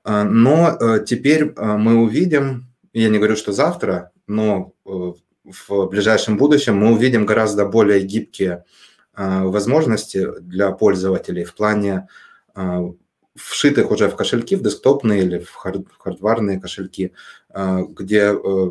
Но 0.04 0.98
теперь 1.06 1.52
мы 1.54 1.94
увидим, 1.96 2.66
я 2.92 3.08
не 3.08 3.18
говорю, 3.18 3.36
что 3.36 3.52
завтра, 3.52 4.10
но 4.26 4.72
в 4.84 5.86
ближайшем 5.86 6.36
будущем 6.36 6.76
мы 6.76 6.92
увидим 6.92 7.24
гораздо 7.26 7.64
более 7.66 8.00
гибкие 8.00 8.64
возможности 9.14 10.26
для 10.40 10.72
пользователей 10.72 11.44
в 11.44 11.54
плане 11.54 12.08
вшитых 13.42 13.90
уже 13.90 14.08
в 14.08 14.16
кошельки, 14.16 14.56
в 14.56 14.62
десктопные 14.62 15.22
или 15.22 15.38
в 15.38 15.54
хардварные 15.98 16.60
кошельки, 16.60 17.12
а, 17.48 17.82
где 17.82 18.32
э, 18.32 18.70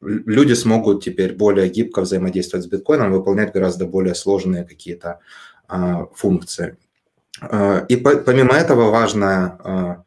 люди 0.00 0.54
смогут 0.54 1.04
теперь 1.04 1.34
более 1.34 1.68
гибко 1.68 2.00
взаимодействовать 2.00 2.64
с 2.64 2.68
биткоином, 2.68 3.12
выполнять 3.12 3.52
гораздо 3.52 3.86
более 3.86 4.14
сложные 4.14 4.64
какие-то 4.64 5.20
функции. 6.14 6.78
И 7.90 7.96
помимо 7.96 8.54
этого 8.54 8.90
важная 8.90 10.04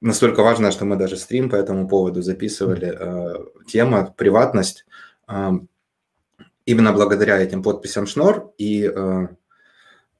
настолько 0.00 0.42
важно, 0.42 0.72
что 0.72 0.84
мы 0.84 0.96
даже 0.96 1.16
стрим 1.16 1.48
по 1.48 1.54
этому 1.54 1.86
поводу 1.86 2.20
записывали. 2.20 2.98
Тема 3.68 4.12
приватность. 4.16 4.86
Именно 6.66 6.92
благодаря 6.92 7.38
этим 7.38 7.62
подписям 7.62 8.06
Шнор 8.06 8.52
и 8.58 8.84
э, 8.84 9.28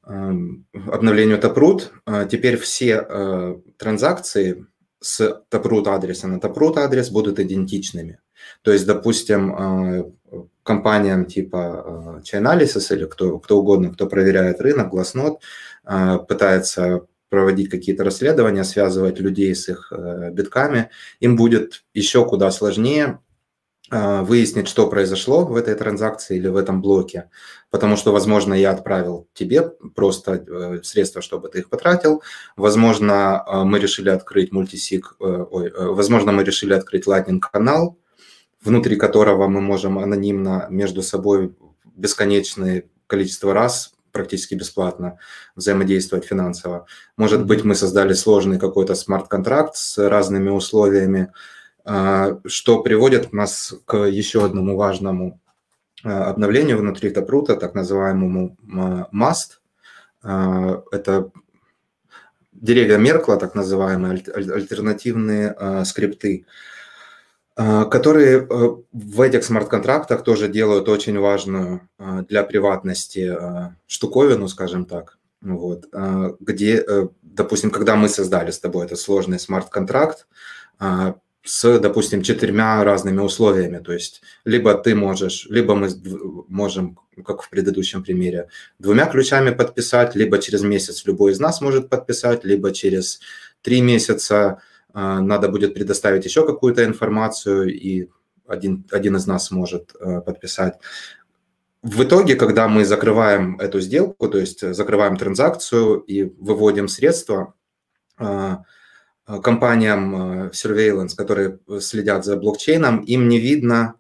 обновлению 0.02 1.38
Taproot 1.38 1.90
э, 2.06 2.26
теперь 2.30 2.56
все 2.56 3.06
э, 3.08 3.56
транзакции 3.76 4.66
с 5.00 5.42
Taproot 5.50 5.88
адреса 5.88 6.28
на 6.28 6.38
Taproot 6.38 6.78
адрес 6.78 7.10
будут 7.10 7.38
идентичными. 7.38 8.18
То 8.62 8.72
есть, 8.72 8.86
допустим, 8.86 9.54
э, 9.54 10.04
компаниям 10.62 11.26
типа 11.26 12.22
Chainalysis 12.24 12.94
или 12.94 13.04
кто, 13.06 13.38
кто 13.38 13.58
угодно, 13.60 13.92
кто 13.92 14.06
проверяет 14.06 14.60
рынок, 14.60 14.92
Glassnode, 14.92 15.38
пытается 16.26 17.06
проводить 17.28 17.70
какие-то 17.70 18.04
расследования, 18.04 18.64
связывать 18.64 19.18
людей 19.20 19.54
с 19.54 19.68
их 19.68 19.92
битками, 20.32 20.90
им 21.20 21.36
будет 21.36 21.84
еще 21.94 22.24
куда 22.24 22.50
сложнее 22.50 23.18
выяснить, 23.90 24.68
что 24.68 24.87
произошло 24.87 25.44
в 25.44 25.57
этой 25.57 25.74
транзакции 25.74 26.37
или 26.37 26.46
в 26.46 26.57
этом 26.57 26.81
блоке, 26.81 27.29
потому 27.70 27.96
что, 27.96 28.12
возможно, 28.12 28.55
я 28.55 28.70
отправил 28.70 29.29
тебе 29.35 29.62
просто 29.94 30.35
э, 30.35 30.81
средства, 30.85 31.22
чтобы 31.22 31.48
ты 31.48 31.61
их 31.61 31.70
потратил, 31.70 32.22
возможно, 32.57 33.42
а, 33.42 33.64
мы 33.64 33.81
решили 33.81 34.11
открыть 34.11 34.53
мультисиг, 34.53 35.16
э, 35.18 35.24
ой, 35.24 35.68
э, 35.68 35.85
возможно, 35.87 36.31
мы 36.31 36.44
решили 36.44 36.72
открыть 36.72 37.07
Lightning 37.07 37.40
канал, 37.40 37.98
внутри 38.62 38.96
которого 38.96 39.48
мы 39.48 39.61
можем 39.61 39.98
анонимно 39.98 40.66
между 40.70 41.03
собой 41.03 41.57
бесконечное 41.96 42.85
количество 43.07 43.53
раз 43.53 43.94
практически 44.12 44.55
бесплатно 44.55 45.18
взаимодействовать 45.55 46.24
финансово. 46.24 46.87
Может 47.16 47.46
быть, 47.46 47.64
мы 47.64 47.74
создали 47.74 48.12
сложный 48.12 48.59
какой-то 48.59 48.94
смарт-контракт 48.94 49.76
с 49.76 49.98
разными 50.09 50.50
условиями, 50.50 51.33
а, 51.33 51.60
что 52.46 52.83
приводит 52.83 53.33
нас 53.33 53.74
к 53.87 53.96
еще 53.96 54.44
одному 54.44 54.76
важному 54.76 55.40
а, 56.05 56.31
обновлению 56.31 56.79
внутри 56.79 57.11
Тапрута, 57.11 57.57
так 57.57 57.74
называемому 57.74 58.57
MAST. 59.12 59.59
А, 60.22 60.83
это 60.92 61.31
деревья 62.53 62.98
Меркла, 62.98 63.37
так 63.37 63.55
называемые, 63.55 64.22
альтернативные 64.35 65.85
скрипты, 65.85 66.44
которые 67.57 68.46
в 68.92 69.20
этих 69.20 69.44
смарт-контрактах 69.44 70.24
тоже 70.24 70.48
делают 70.48 70.88
очень 70.88 71.18
важную 71.18 71.88
для 72.29 72.42
приватности 72.42 73.37
штуковину, 73.87 74.48
скажем 74.48 74.85
так. 74.85 75.18
Вот, 75.42 75.87
где, 76.40 76.85
э, 76.87 77.09
допустим, 77.22 77.70
когда 77.70 77.96
мы 77.96 78.11
создали 78.11 78.50
с 78.50 78.61
тобой 78.61 78.85
этот 78.85 78.98
сложный 78.98 79.38
смарт-контракт, 79.38 80.26
с, 81.42 81.79
допустим, 81.79 82.22
четырьмя 82.22 82.85
разными 82.85 83.20
условиями. 83.20 83.79
То 83.79 83.92
есть 83.92 84.22
либо 84.44 84.74
ты 84.74 84.94
можешь, 84.94 85.46
либо 85.48 85.74
мы 85.74 85.88
можем, 86.48 86.98
как 87.24 87.42
в 87.42 87.50
предыдущем 87.50 88.03
примере, 88.03 88.48
двумя 88.79 89.07
ключами 89.07 89.50
подписать, 89.50 90.14
либо 90.14 90.38
через 90.38 90.62
месяц 90.62 91.05
любой 91.07 91.33
из 91.33 91.40
нас 91.40 91.61
может 91.61 91.88
подписать, 91.88 92.44
либо 92.44 92.72
через 92.72 93.20
три 93.62 93.81
месяца 93.81 94.61
э, 94.92 95.00
надо 95.00 95.48
будет 95.48 95.74
предоставить 95.74 96.24
еще 96.24 96.46
какую-то 96.46 96.85
информацию, 96.85 97.74
и 97.74 98.09
один, 98.46 98.85
один 98.90 99.16
из 99.16 99.26
нас 99.26 99.50
может 99.50 99.94
э, 99.98 100.20
подписать. 100.20 100.79
В 101.83 102.03
итоге, 102.03 102.35
когда 102.35 102.68
мы 102.68 102.85
закрываем 102.85 103.59
эту 103.59 103.81
сделку, 103.81 104.29
то 104.29 104.37
есть 104.37 104.74
закрываем 104.74 105.16
транзакцию 105.16 106.00
и 106.00 106.24
выводим 106.24 106.88
средства, 106.88 107.55
э, 108.18 108.57
компаниям 109.38 110.46
э, 110.46 110.50
surveillance, 110.50 111.14
которые 111.16 111.58
следят 111.80 112.24
за 112.24 112.36
блокчейном, 112.36 113.00
им 113.00 113.28
не 113.28 113.38
видно 113.38 113.94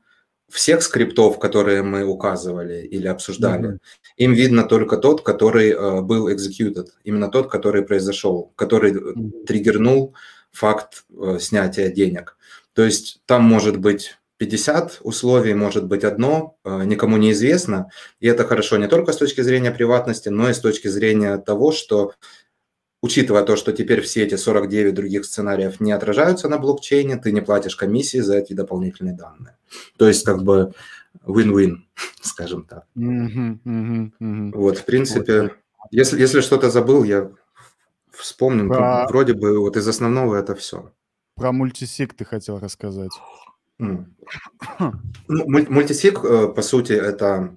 всех 0.48 0.82
скриптов, 0.82 1.38
которые 1.38 1.82
мы 1.82 2.04
указывали 2.04 2.82
или 2.82 3.06
обсуждали. 3.06 3.68
Mm-hmm. 3.68 3.78
Им 4.16 4.32
видно 4.32 4.64
только 4.64 4.96
тот, 4.96 5.22
который 5.22 5.70
э, 5.70 6.00
был 6.00 6.28
executed, 6.28 6.86
именно 7.04 7.28
тот, 7.28 7.50
который 7.50 7.82
произошел, 7.82 8.52
который 8.56 8.92
mm-hmm. 8.92 9.44
триггернул 9.46 10.14
факт 10.50 11.04
снятия 11.38 11.90
денег. 11.90 12.36
То 12.72 12.82
есть 12.82 13.22
там 13.26 13.44
может 13.44 13.76
быть 13.76 14.16
50 14.38 15.00
условий, 15.02 15.54
может 15.54 15.86
быть 15.86 16.02
одно, 16.02 16.56
никому 16.64 17.18
не 17.18 17.30
известно. 17.30 17.90
И 18.18 18.26
это 18.26 18.44
хорошо 18.44 18.78
не 18.78 18.88
только 18.88 19.12
с 19.12 19.16
точки 19.16 19.42
зрения 19.42 19.70
приватности, 19.70 20.30
но 20.30 20.48
и 20.48 20.54
с 20.54 20.58
точки 20.58 20.88
зрения 20.88 21.36
того, 21.36 21.70
что 21.70 22.14
учитывая 23.02 23.42
то, 23.44 23.56
что 23.56 23.72
теперь 23.72 24.00
все 24.00 24.24
эти 24.24 24.36
49 24.36 24.94
других 24.94 25.24
сценариев 25.24 25.80
не 25.80 25.92
отражаются 25.92 26.48
на 26.48 26.58
блокчейне, 26.58 27.16
ты 27.16 27.32
не 27.32 27.40
платишь 27.40 27.76
комиссии 27.76 28.18
за 28.18 28.38
эти 28.38 28.52
дополнительные 28.52 29.14
данные. 29.14 29.56
То 29.96 30.06
есть 30.08 30.24
как 30.24 30.42
бы 30.42 30.72
win-win, 31.24 31.76
скажем 32.20 32.64
так. 32.64 32.84
Mm-hmm, 32.96 33.58
mm-hmm, 33.64 34.10
mm-hmm. 34.20 34.50
Вот, 34.54 34.78
в 34.78 34.84
принципе, 34.84 35.42
вот. 35.42 35.52
если, 35.90 36.20
если 36.20 36.40
что-то 36.40 36.70
забыл, 36.70 37.04
я 37.04 37.30
вспомню. 38.10 38.68
Про... 38.68 39.06
Вроде 39.08 39.34
бы 39.34 39.58
вот 39.58 39.76
из 39.76 39.88
основного 39.88 40.36
это 40.36 40.54
все. 40.54 40.92
Про 41.36 41.52
мультисик 41.52 42.14
ты 42.14 42.24
хотел 42.24 42.58
рассказать. 42.58 43.12
Mm. 43.80 44.04
Мультисик, 45.28 46.22
э, 46.22 46.48
по 46.48 46.60
сути, 46.60 46.92
это 46.92 47.56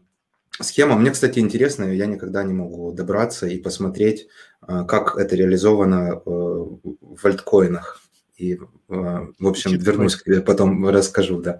схема. 0.60 0.96
Мне, 0.96 1.12
кстати, 1.12 1.40
интересно, 1.40 1.86
я 1.86 2.06
никогда 2.06 2.44
не 2.44 2.54
могу 2.54 2.94
добраться 2.94 3.48
и 3.48 3.58
посмотреть, 3.60 4.28
как 4.68 5.18
это 5.18 5.36
реализовано 5.36 6.14
э, 6.14 6.20
в 6.26 7.26
альткоинах. 7.26 8.02
И, 8.38 8.56
э, 8.56 8.58
в 8.88 9.48
общем, 9.48 9.78
вернусь 9.78 10.16
к 10.16 10.24
тебе, 10.24 10.42
потом 10.42 10.88
расскажу, 10.88 11.42
да. 11.42 11.60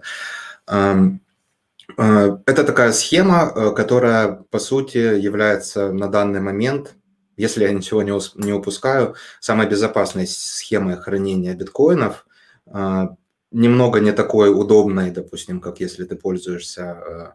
А, 1.96 2.40
это 2.46 2.64
такая 2.64 2.92
схема, 2.92 3.52
э, 3.54 3.72
которая, 3.72 4.44
по 4.50 4.58
сути, 4.58 4.98
является 4.98 5.92
на 5.92 6.08
данный 6.08 6.40
момент, 6.40 6.94
если 7.36 7.64
я 7.64 7.72
ничего 7.72 8.02
не 8.02 8.52
упускаю, 8.52 9.16
самой 9.40 9.68
безопасной 9.68 10.26
схемой 10.26 10.96
хранения 10.96 11.54
биткоинов. 11.54 12.26
А, 12.66 13.16
немного 13.50 14.00
не 14.00 14.12
такой 14.12 14.50
удобной, 14.50 15.10
допустим, 15.10 15.60
как 15.60 15.80
если 15.80 16.04
ты 16.04 16.16
пользуешься 16.16 17.34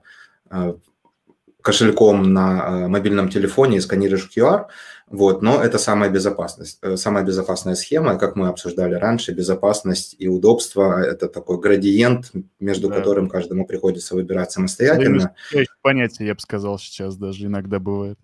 кошельком 1.61 2.33
на 2.33 2.87
мобильном 2.87 3.29
телефоне 3.29 3.77
и 3.77 3.81
сканируешь 3.81 4.29
QR, 4.35 4.67
вот, 5.09 5.41
но 5.41 5.61
это 5.63 5.79
самая 5.79 6.11
безопасность, 6.11 6.77
э, 6.83 6.95
самая 6.95 7.23
безопасная 7.23 7.73
схема, 7.73 8.17
как 8.19 8.35
мы 8.35 8.47
обсуждали 8.47 8.93
раньше, 8.93 9.31
безопасность 9.31 10.15
и 10.19 10.27
удобство– 10.27 11.01
это 11.03 11.27
такой 11.27 11.59
градиент, 11.59 12.31
между 12.59 12.89
да. 12.89 12.95
которым 12.95 13.27
каждому 13.27 13.65
приходится 13.65 14.13
выбирать 14.13 14.51
самостоятельно. 14.51 15.33
Понятие, 15.81 16.27
я 16.27 16.35
бы 16.35 16.39
сказал, 16.39 16.77
сейчас 16.77 17.15
даже 17.15 17.47
иногда 17.47 17.79
бывает. 17.79 18.19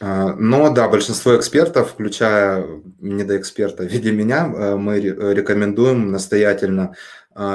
А, 0.00 0.34
но 0.36 0.72
да, 0.72 0.88
большинство 0.88 1.36
экспертов, 1.36 1.90
включая 1.90 2.64
недоэксперта 3.00 3.82
в 3.88 3.88
виде 3.88 4.12
меня, 4.12 4.46
э, 4.54 4.76
мы 4.76 5.00
рекомендуем 5.00 6.12
настоятельно 6.12 6.94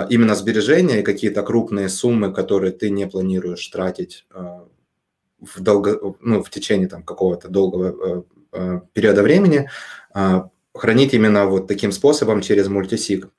именно 0.09 0.33
сбережения 0.33 1.01
и 1.01 1.03
какие-то 1.03 1.43
крупные 1.43 1.89
суммы, 1.89 2.31
которые 2.31 2.71
ты 2.71 2.89
не 2.89 3.05
планируешь 3.05 3.67
тратить 3.67 4.25
в, 5.45 5.61
долго, 5.61 6.15
ну, 6.21 6.43
в 6.43 6.49
течение 6.49 6.87
там, 6.87 7.03
какого-то 7.03 7.49
долгого 7.49 7.95
э, 8.17 8.23
э, 8.53 8.81
периода 8.93 9.23
времени, 9.23 9.69
э, 10.15 10.41
хранить 10.73 11.13
именно 11.13 11.45
вот 11.45 11.67
таким 11.67 11.91
способом 11.91 12.41
через 12.41 12.67
мультисиг. 12.67 13.29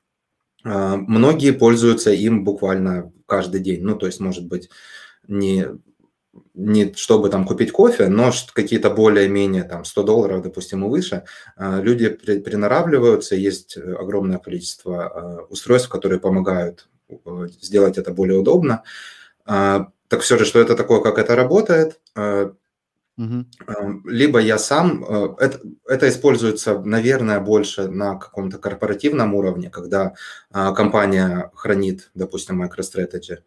Э, 0.65 0.97
многие 0.97 1.53
пользуются 1.53 2.11
им 2.11 2.45
буквально 2.45 3.13
каждый 3.27 3.61
день. 3.61 3.83
Ну, 3.83 3.97
то 3.97 4.07
есть, 4.07 4.21
может 4.21 4.47
быть, 4.47 4.71
не, 5.27 5.67
не 6.55 6.93
чтобы 6.95 7.31
там 7.31 7.47
купить 7.47 7.73
кофе, 7.73 8.09
но 8.09 8.33
какие-то 8.53 8.91
более-менее 8.91 9.65
там 9.65 9.85
100 9.85 10.03
долларов, 10.03 10.43
допустим, 10.43 10.85
и 10.85 10.89
выше, 10.89 11.25
э, 11.57 11.81
люди 11.83 12.09
при, 12.09 12.41
приноравливаются, 12.41 13.37
есть 13.37 13.77
огромное 13.77 14.39
количество 14.39 15.47
устройств, 15.49 15.89
которые 15.89 16.21
помогают 16.21 16.89
э, 17.09 17.49
сделать 17.61 17.99
это 17.99 18.13
более 18.13 18.39
удобно. 18.39 18.83
Э, 20.05 20.09
так 20.09 20.21
все 20.21 20.39
же, 20.39 20.45
что 20.45 20.61
это 20.61 20.77
такое, 20.77 21.01
как 21.01 21.19
это 21.19 21.35
работает. 21.37 22.01
Угу. 23.17 23.45
Либо 24.07 24.41
я 24.41 24.59
сам, 24.59 25.05
э, 25.05 25.35
это, 25.39 25.61
это 25.87 26.09
используется, 26.09 26.81
наверное, 26.81 27.39
больше 27.39 27.89
на 27.89 28.17
каком-то 28.17 28.59
корпоративном 28.59 29.35
уровне, 29.35 29.71
когда 29.71 30.15
а, 30.51 30.73
компания 30.73 31.53
хранит, 31.55 32.11
допустим, 32.15 32.61
MicroStrategy, 32.61 33.39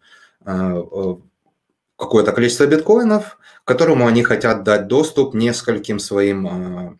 какое-то 1.98 2.32
количество 2.32 2.66
биткоинов, 2.66 3.40
которому 3.66 4.08
они 4.08 4.24
хотят 4.24 4.64
дать 4.64 4.88
доступ 4.88 5.34
нескольким 5.34 6.00
своим 6.00 6.98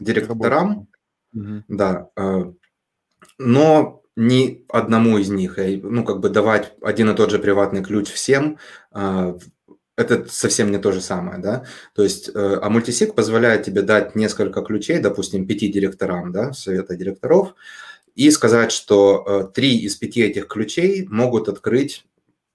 директорам. 0.00 0.88
Угу. 1.34 1.64
Да. 1.68 2.08
Но 3.38 4.01
ни 4.16 4.64
одному 4.68 5.18
из 5.18 5.30
них, 5.30 5.58
ну, 5.82 6.04
как 6.04 6.20
бы 6.20 6.28
давать 6.28 6.72
один 6.82 7.10
и 7.10 7.16
тот 7.16 7.30
же 7.30 7.38
приватный 7.38 7.82
ключ 7.82 8.10
всем, 8.10 8.58
а, 8.90 9.38
это 9.96 10.26
совсем 10.28 10.70
не 10.70 10.78
то 10.78 10.92
же 10.92 11.00
самое, 11.00 11.38
да, 11.38 11.64
то 11.94 12.02
есть, 12.02 12.28
э, 12.28 12.32
а 12.34 12.68
мультисиг 12.70 13.14
позволяет 13.14 13.64
тебе 13.64 13.82
дать 13.82 14.16
несколько 14.16 14.62
ключей, 14.62 14.98
допустим, 14.98 15.46
пяти 15.46 15.68
директорам, 15.68 16.32
да, 16.32 16.52
совета 16.52 16.96
директоров, 16.96 17.54
и 18.14 18.30
сказать, 18.30 18.72
что 18.72 19.24
э, 19.26 19.54
три 19.54 19.76
из 19.78 19.96
пяти 19.96 20.22
этих 20.22 20.48
ключей 20.48 21.06
могут 21.08 21.48
открыть 21.48 22.06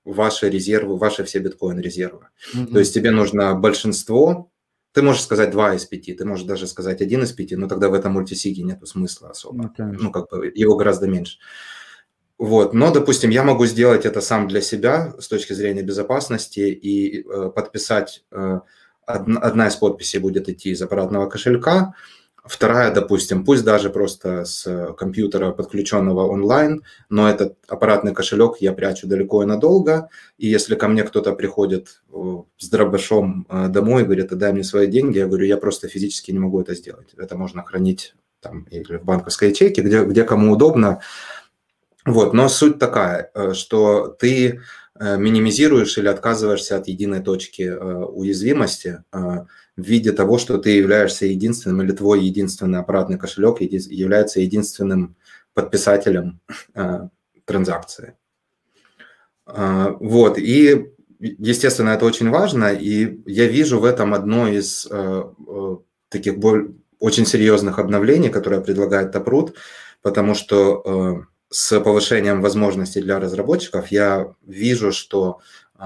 ваши 0.03 0.49
резервы, 0.49 0.97
ваши 0.97 1.23
все 1.25 1.39
биткоин-резервы. 1.39 2.27
Mm-hmm. 2.55 2.71
То 2.73 2.79
есть 2.79 2.93
тебе 2.93 3.11
нужно 3.11 3.53
большинство 3.55 4.49
ты 4.97 5.03
можешь 5.03 5.21
сказать 5.21 5.51
два 5.51 5.75
из 5.75 5.85
пяти, 5.85 6.15
ты 6.15 6.25
можешь 6.25 6.47
даже 6.47 6.65
сказать 6.65 7.01
один 7.01 7.21
из 7.21 7.31
пяти, 7.31 7.55
но 7.55 7.67
тогда 7.67 7.87
в 7.87 7.93
этом 7.93 8.13
мультисиге 8.13 8.63
нет 8.63 8.79
смысла 8.87 9.29
особо. 9.29 9.71
Ну, 9.77 9.95
ну, 9.99 10.11
как 10.11 10.27
бы 10.31 10.51
его 10.55 10.75
гораздо 10.75 11.07
меньше. 11.07 11.37
Вот, 12.39 12.73
но, 12.73 12.91
допустим, 12.91 13.29
я 13.29 13.43
могу 13.43 13.67
сделать 13.67 14.07
это 14.07 14.21
сам 14.21 14.47
для 14.47 14.59
себя 14.59 15.13
с 15.19 15.27
точки 15.27 15.53
зрения 15.53 15.83
безопасности 15.83 16.61
и 16.61 17.21
э, 17.21 17.51
подписать, 17.55 18.25
э, 18.31 18.59
одна, 19.05 19.39
одна 19.39 19.67
из 19.67 19.75
подписей 19.75 20.17
будет 20.19 20.49
идти 20.49 20.71
из 20.71 20.81
аппаратного 20.81 21.29
кошелька, 21.29 21.93
Вторая, 22.49 22.93
допустим, 22.93 23.43
пусть 23.43 23.63
даже 23.63 23.89
просто 23.89 24.45
с 24.45 24.93
компьютера, 24.97 25.51
подключенного 25.51 26.27
онлайн, 26.27 26.83
но 27.09 27.29
этот 27.29 27.57
аппаратный 27.67 28.13
кошелек 28.13 28.57
я 28.59 28.73
прячу 28.73 29.07
далеко 29.07 29.43
и 29.43 29.45
надолго, 29.45 30.09
и 30.37 30.47
если 30.47 30.75
ко 30.75 30.87
мне 30.87 31.03
кто-то 31.03 31.33
приходит 31.33 32.01
э, 32.11 32.37
с 32.57 32.69
дробашом 32.69 33.45
э, 33.49 33.67
домой 33.67 34.03
и 34.03 34.05
говорит, 34.05 34.29
дай 34.29 34.53
мне 34.53 34.63
свои 34.63 34.87
деньги, 34.87 35.17
я 35.17 35.27
говорю, 35.27 35.45
я 35.45 35.57
просто 35.57 35.87
физически 35.87 36.31
не 36.31 36.39
могу 36.39 36.61
это 36.61 36.75
сделать. 36.75 37.13
Это 37.17 37.37
можно 37.37 37.63
хранить 37.63 38.15
там 38.39 38.63
или 38.69 38.97
в 38.97 39.03
банковской 39.03 39.49
ячейке, 39.49 39.81
где, 39.81 40.03
где 40.03 40.23
кому 40.23 40.53
удобно. 40.53 41.01
Вот, 42.05 42.33
но 42.33 42.47
суть 42.49 42.79
такая, 42.79 43.31
э, 43.33 43.53
что 43.53 44.07
ты 44.07 44.61
минимизируешь 44.99 45.95
или 45.99 46.07
отказываешься 46.07 46.75
от 46.75 46.87
единой 46.87 47.21
точки 47.21 47.69
уязвимости, 47.69 49.03
в 49.77 49.83
виде 49.83 50.11
того, 50.11 50.39
что 50.39 50.57
ты 50.57 50.71
являешься 50.71 51.27
единственным 51.27 51.83
или 51.83 51.91
твой 51.91 52.25
единственный 52.25 52.79
аппаратный 52.79 53.17
кошелек 53.17 53.61
является 53.61 54.39
единственным 54.39 55.15
подписателем 55.53 56.39
э, 56.73 57.07
транзакции. 57.45 58.15
Э, 59.45 59.93
вот, 59.99 60.39
и, 60.39 60.91
естественно, 61.19 61.89
это 61.91 62.05
очень 62.05 62.29
важно, 62.29 62.73
и 62.73 63.21
я 63.27 63.47
вижу 63.47 63.79
в 63.79 63.85
этом 63.85 64.15
одно 64.15 64.47
из 64.47 64.87
э, 64.89 65.23
э, 65.47 65.77
таких 66.09 66.39
боль, 66.39 66.73
очень 66.99 67.27
серьезных 67.27 67.77
обновлений, 67.77 68.29
которое 68.29 68.61
предлагает 68.61 69.15
Taproot, 69.15 69.53
потому 70.01 70.33
что 70.33 70.81
э, 70.83 71.23
с 71.49 71.79
повышением 71.79 72.41
возможностей 72.41 73.01
для 73.01 73.19
разработчиков 73.19 73.91
я 73.91 74.33
вижу, 74.43 74.91
что 74.91 75.39
э, 75.77 75.83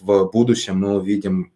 в 0.00 0.30
будущем 0.30 0.80
мы 0.80 0.96
увидим 0.96 1.52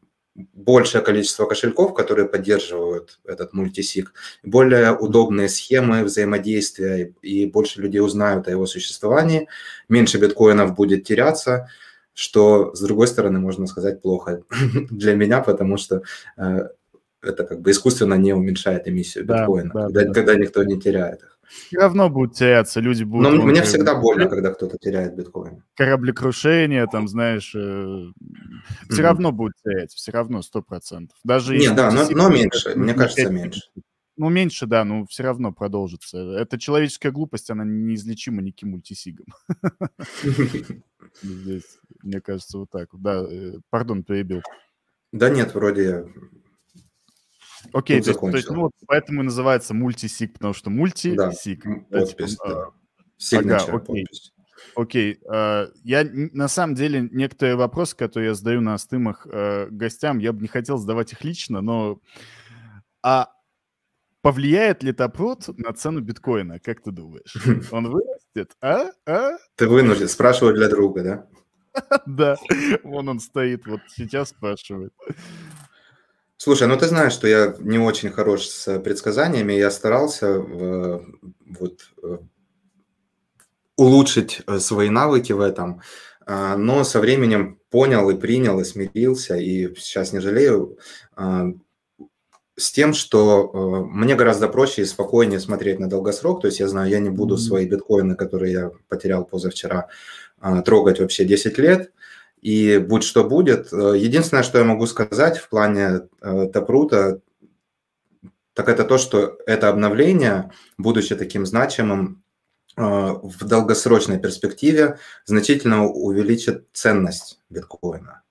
большее 0.53 1.03
количество 1.03 1.47
кошельков, 1.47 1.95
которые 1.95 2.29
поддерживают 2.29 3.21
этот 3.25 3.53
мультисик, 3.53 4.13
более 4.43 4.97
удобные 4.97 5.49
схемы 5.49 6.05
взаимодействия, 6.05 7.15
и 7.23 7.47
больше 7.47 7.81
людей 7.81 8.01
узнают 8.01 8.49
о 8.49 8.51
его 8.51 8.67
существовании, 8.67 9.49
меньше 9.89 10.19
биткоинов 10.19 10.75
будет 10.75 11.05
теряться, 11.05 11.69
что, 12.13 12.75
с 12.75 12.81
другой 12.81 13.07
стороны, 13.07 13.39
можно 13.39 13.67
сказать, 13.67 14.03
плохо 14.03 14.43
для 14.91 15.15
меня, 15.15 15.41
потому 15.41 15.77
что 15.77 16.03
э, 16.37 16.69
это 17.23 17.45
как 17.45 17.61
бы 17.61 17.71
искусственно 17.71 18.15
не 18.15 18.33
уменьшает 18.33 18.89
эмиссию 18.89 19.25
биткоина, 19.25 19.71
да, 19.73 19.81
да, 19.81 19.87
когда, 19.87 20.05
да. 20.05 20.15
когда 20.15 20.35
никто 20.35 20.63
не 20.65 20.81
теряет 20.81 21.23
их. 21.23 21.36
Все 21.49 21.79
равно 21.79 22.09
будут 22.09 22.35
теряться, 22.35 22.81
люди 22.81 23.05
будут... 23.05 23.33
Но 23.33 23.43
мне 23.45 23.63
всегда 23.63 23.95
больно, 23.95 24.29
когда 24.29 24.53
кто-то 24.53 24.79
теряет 24.79 25.17
биткоин. 25.17 25.63
Кораблекрушение, 25.75 26.87
там, 26.87 27.09
знаешь, 27.09 27.55
э, 27.55 27.59
все 27.59 29.01
mm-hmm. 29.01 29.03
равно 29.03 29.33
будут 29.33 29.55
терять, 29.65 29.93
все 29.93 30.13
равно, 30.13 30.43
сто 30.43 30.63
процентов. 30.63 31.17
Даже 31.25 31.57
Нет, 31.57 31.75
да, 31.75 31.91
но, 31.91 32.09
но 32.11 32.29
меньше, 32.29 32.75
мне 32.75 32.95
кажется, 32.95 33.31
меньше. 33.31 33.63
Ну, 34.17 34.31
меньше, 34.31 34.67
да, 34.67 34.85
но 34.85 35.05
все 35.07 35.25
равно 35.25 35.53
продолжится. 35.53 36.19
Это 36.39 36.59
человеческая 36.59 37.11
глупость, 37.11 37.51
она 37.51 37.65
неизлечима 37.65 38.41
никаким 38.41 38.71
мультисигом. 38.71 39.27
Здесь, 41.23 41.79
мне 42.03 42.21
кажется, 42.23 42.59
вот 42.59 42.71
так. 42.71 42.89
Да, 42.95 43.23
э, 43.31 43.59
пардон, 43.69 44.05
перебил. 44.05 44.43
Да 45.13 45.29
нет, 45.29 45.55
вроде 45.55 46.07
Окей, 47.73 48.01
то, 48.01 48.15
то 48.15 48.37
есть, 48.37 48.51
ну, 48.51 48.63
вот 48.63 48.73
поэтому 48.87 49.23
и 49.23 49.25
называется 49.25 49.75
мультисик, 49.75 50.35
потому 50.35 50.55
что 50.55 50.71
мультисик. 50.71 51.65
Да, 51.65 52.01
подпись, 52.01 52.37
да. 52.37 52.71
Типа, 53.17 53.45
Signature, 53.47 53.69
ага, 53.69 53.77
окей. 53.77 54.05
Подпись. 54.05 54.33
Окей, 54.75 55.21
uh, 55.31 55.71
я 55.85 56.07
на 56.13 56.49
самом 56.49 56.75
деле 56.75 57.09
некоторые 57.11 57.57
вопросы, 57.57 57.97
которые 57.97 58.29
я 58.29 58.35
задаю 58.35 58.61
на 58.61 58.77
стымах 58.79 59.27
uh, 59.27 59.69
гостям, 59.71 60.19
я 60.19 60.33
бы 60.33 60.43
не 60.43 60.49
хотел 60.49 60.77
задавать 60.77 61.13
их 61.13 61.25
лично, 61.25 61.61
но 61.61 62.01
а 63.03 63.31
повлияет 64.23 64.83
ли 64.83 64.93
Тапрот 64.93 65.47
на 65.57 65.73
цену 65.73 66.01
биткоина, 66.01 66.59
как 66.59 66.83
ты 66.83 66.91
думаешь? 66.91 67.35
Он 67.73 67.89
вырастет, 67.89 68.57
а? 68.61 68.91
а? 69.07 69.39
Ты 69.55 69.69
вынужден, 69.69 70.09
спрашиваю 70.09 70.55
для 70.55 70.69
друга, 70.69 71.03
да? 71.03 71.27
Да, 72.07 72.37
вон 72.83 73.09
он 73.11 73.21
стоит, 73.21 73.67
вот 73.67 73.81
сейчас 73.95 74.31
спрашивает. 74.31 74.95
Слушай, 76.39 76.69
ну 76.69 76.77
ты 76.77 76.87
знаешь, 76.87 77.15
что 77.15 77.27
я 77.27 77.55
не 77.61 77.79
очень 77.79 78.11
хорош 78.11 78.47
с 78.47 78.79
предсказаниями. 78.81 79.55
Я 79.55 79.71
старался 79.71 80.27
э, 80.27 81.01
вот, 81.59 81.81
э, 82.03 82.19
улучшить 83.77 84.43
э, 84.47 84.59
свои 84.59 84.91
навыки 84.91 85.33
в 85.33 85.41
этом, 85.41 85.81
а, 86.27 86.57
но 86.57 86.85
со 86.85 87.01
временем 87.01 87.59
понял 87.71 88.11
и 88.11 88.17
принял, 88.17 88.61
и 88.61 88.65
смирился, 88.65 89.37
и 89.37 89.75
сейчас 89.77 90.13
не 90.13 90.21
жалею, 90.21 90.79
а, 91.15 91.47
с 92.57 92.73
тем, 92.73 92.95
что 92.95 93.85
мне 93.91 94.15
гораздо 94.15 94.49
проще 94.49 94.83
и 94.83 94.87
спокойнее 94.87 95.41
смотреть 95.41 95.79
на 95.79 95.89
долгосрок. 95.89 96.41
То 96.41 96.47
есть 96.49 96.61
я 96.61 96.69
знаю, 96.69 96.91
я 96.91 97.01
не 97.01 97.11
буду 97.11 97.37
свои 97.37 97.67
биткоины, 97.67 98.15
которые 98.15 98.53
я 98.53 98.71
потерял 98.89 99.25
позавчера, 99.25 99.89
а, 100.39 100.63
трогать 100.63 101.01
вообще 101.01 101.25
10 101.25 101.57
лет– 101.59 101.93
и 102.41 102.79
будь 102.79 103.03
что 103.03 103.25
будет. 103.25 103.73
Э, 103.73 103.97
единственное, 103.97 104.43
что 104.43 104.59
я 104.59 104.65
могу 104.65 104.87
сказать 104.87 105.39
в 105.39 105.49
плане 105.49 106.09
э, 106.21 106.47
Тапрута, 106.53 107.21
так 108.55 108.69
это 108.69 108.85
то, 108.85 108.99
что 108.99 109.39
это 109.47 109.69
обновление, 109.69 110.51
будучи 110.79 111.15
таким 111.15 111.45
значимым, 111.45 112.23
э, 112.77 112.83
в 112.83 113.45
долгосрочной 113.45 114.19
перспективе 114.19 114.99
значительно 115.25 115.85
увеличит 115.87 116.67
ценность 116.73 117.41
биткоина, 117.51 118.23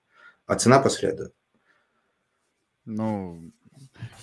а 0.46 0.54
цена 0.56 0.80
последует. 0.80 1.32
Ну, 2.84 3.52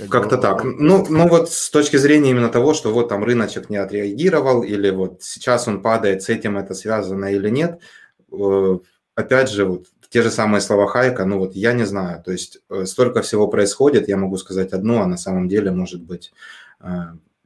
как-то 0.10 0.38
так. 0.38 0.64
Ну, 0.64 1.06
ну 1.10 1.28
вот 1.28 1.52
с 1.52 1.70
точки 1.70 1.98
зрения 1.98 2.32
именно 2.32 2.50
того, 2.50 2.74
что 2.74 2.94
вот 2.94 3.10
там 3.10 3.24
рыночек 3.24 3.70
не 3.70 3.78
отреагировал, 3.78 4.64
или 4.64 4.90
вот 4.90 5.24
сейчас 5.24 5.68
он 5.68 5.82
падает, 5.82 6.24
с 6.24 6.30
этим 6.30 6.58
это 6.58 6.74
связано 6.74 7.26
или 7.26 7.50
нет, 7.50 7.80
опять 9.16 9.50
же, 9.50 9.66
вот 9.66 9.88
те 10.14 10.22
же 10.22 10.30
самые 10.30 10.62
слова 10.62 10.88
Хайка, 10.88 11.26
ну 11.26 11.40
вот 11.40 11.56
я 11.56 11.74
не 11.74 11.86
знаю, 11.86 12.22
то 12.24 12.32
есть 12.32 12.60
э, 12.70 12.86
столько 12.86 13.24
всего 13.24 13.48
происходит, 13.48 14.08
я 14.08 14.16
могу 14.16 14.38
сказать 14.38 14.72
одно, 14.72 15.02
а 15.02 15.08
на 15.08 15.18
самом 15.18 15.50
деле, 15.50 15.72
может 15.72 16.04
быть, 16.04 16.32
э, 16.82 16.88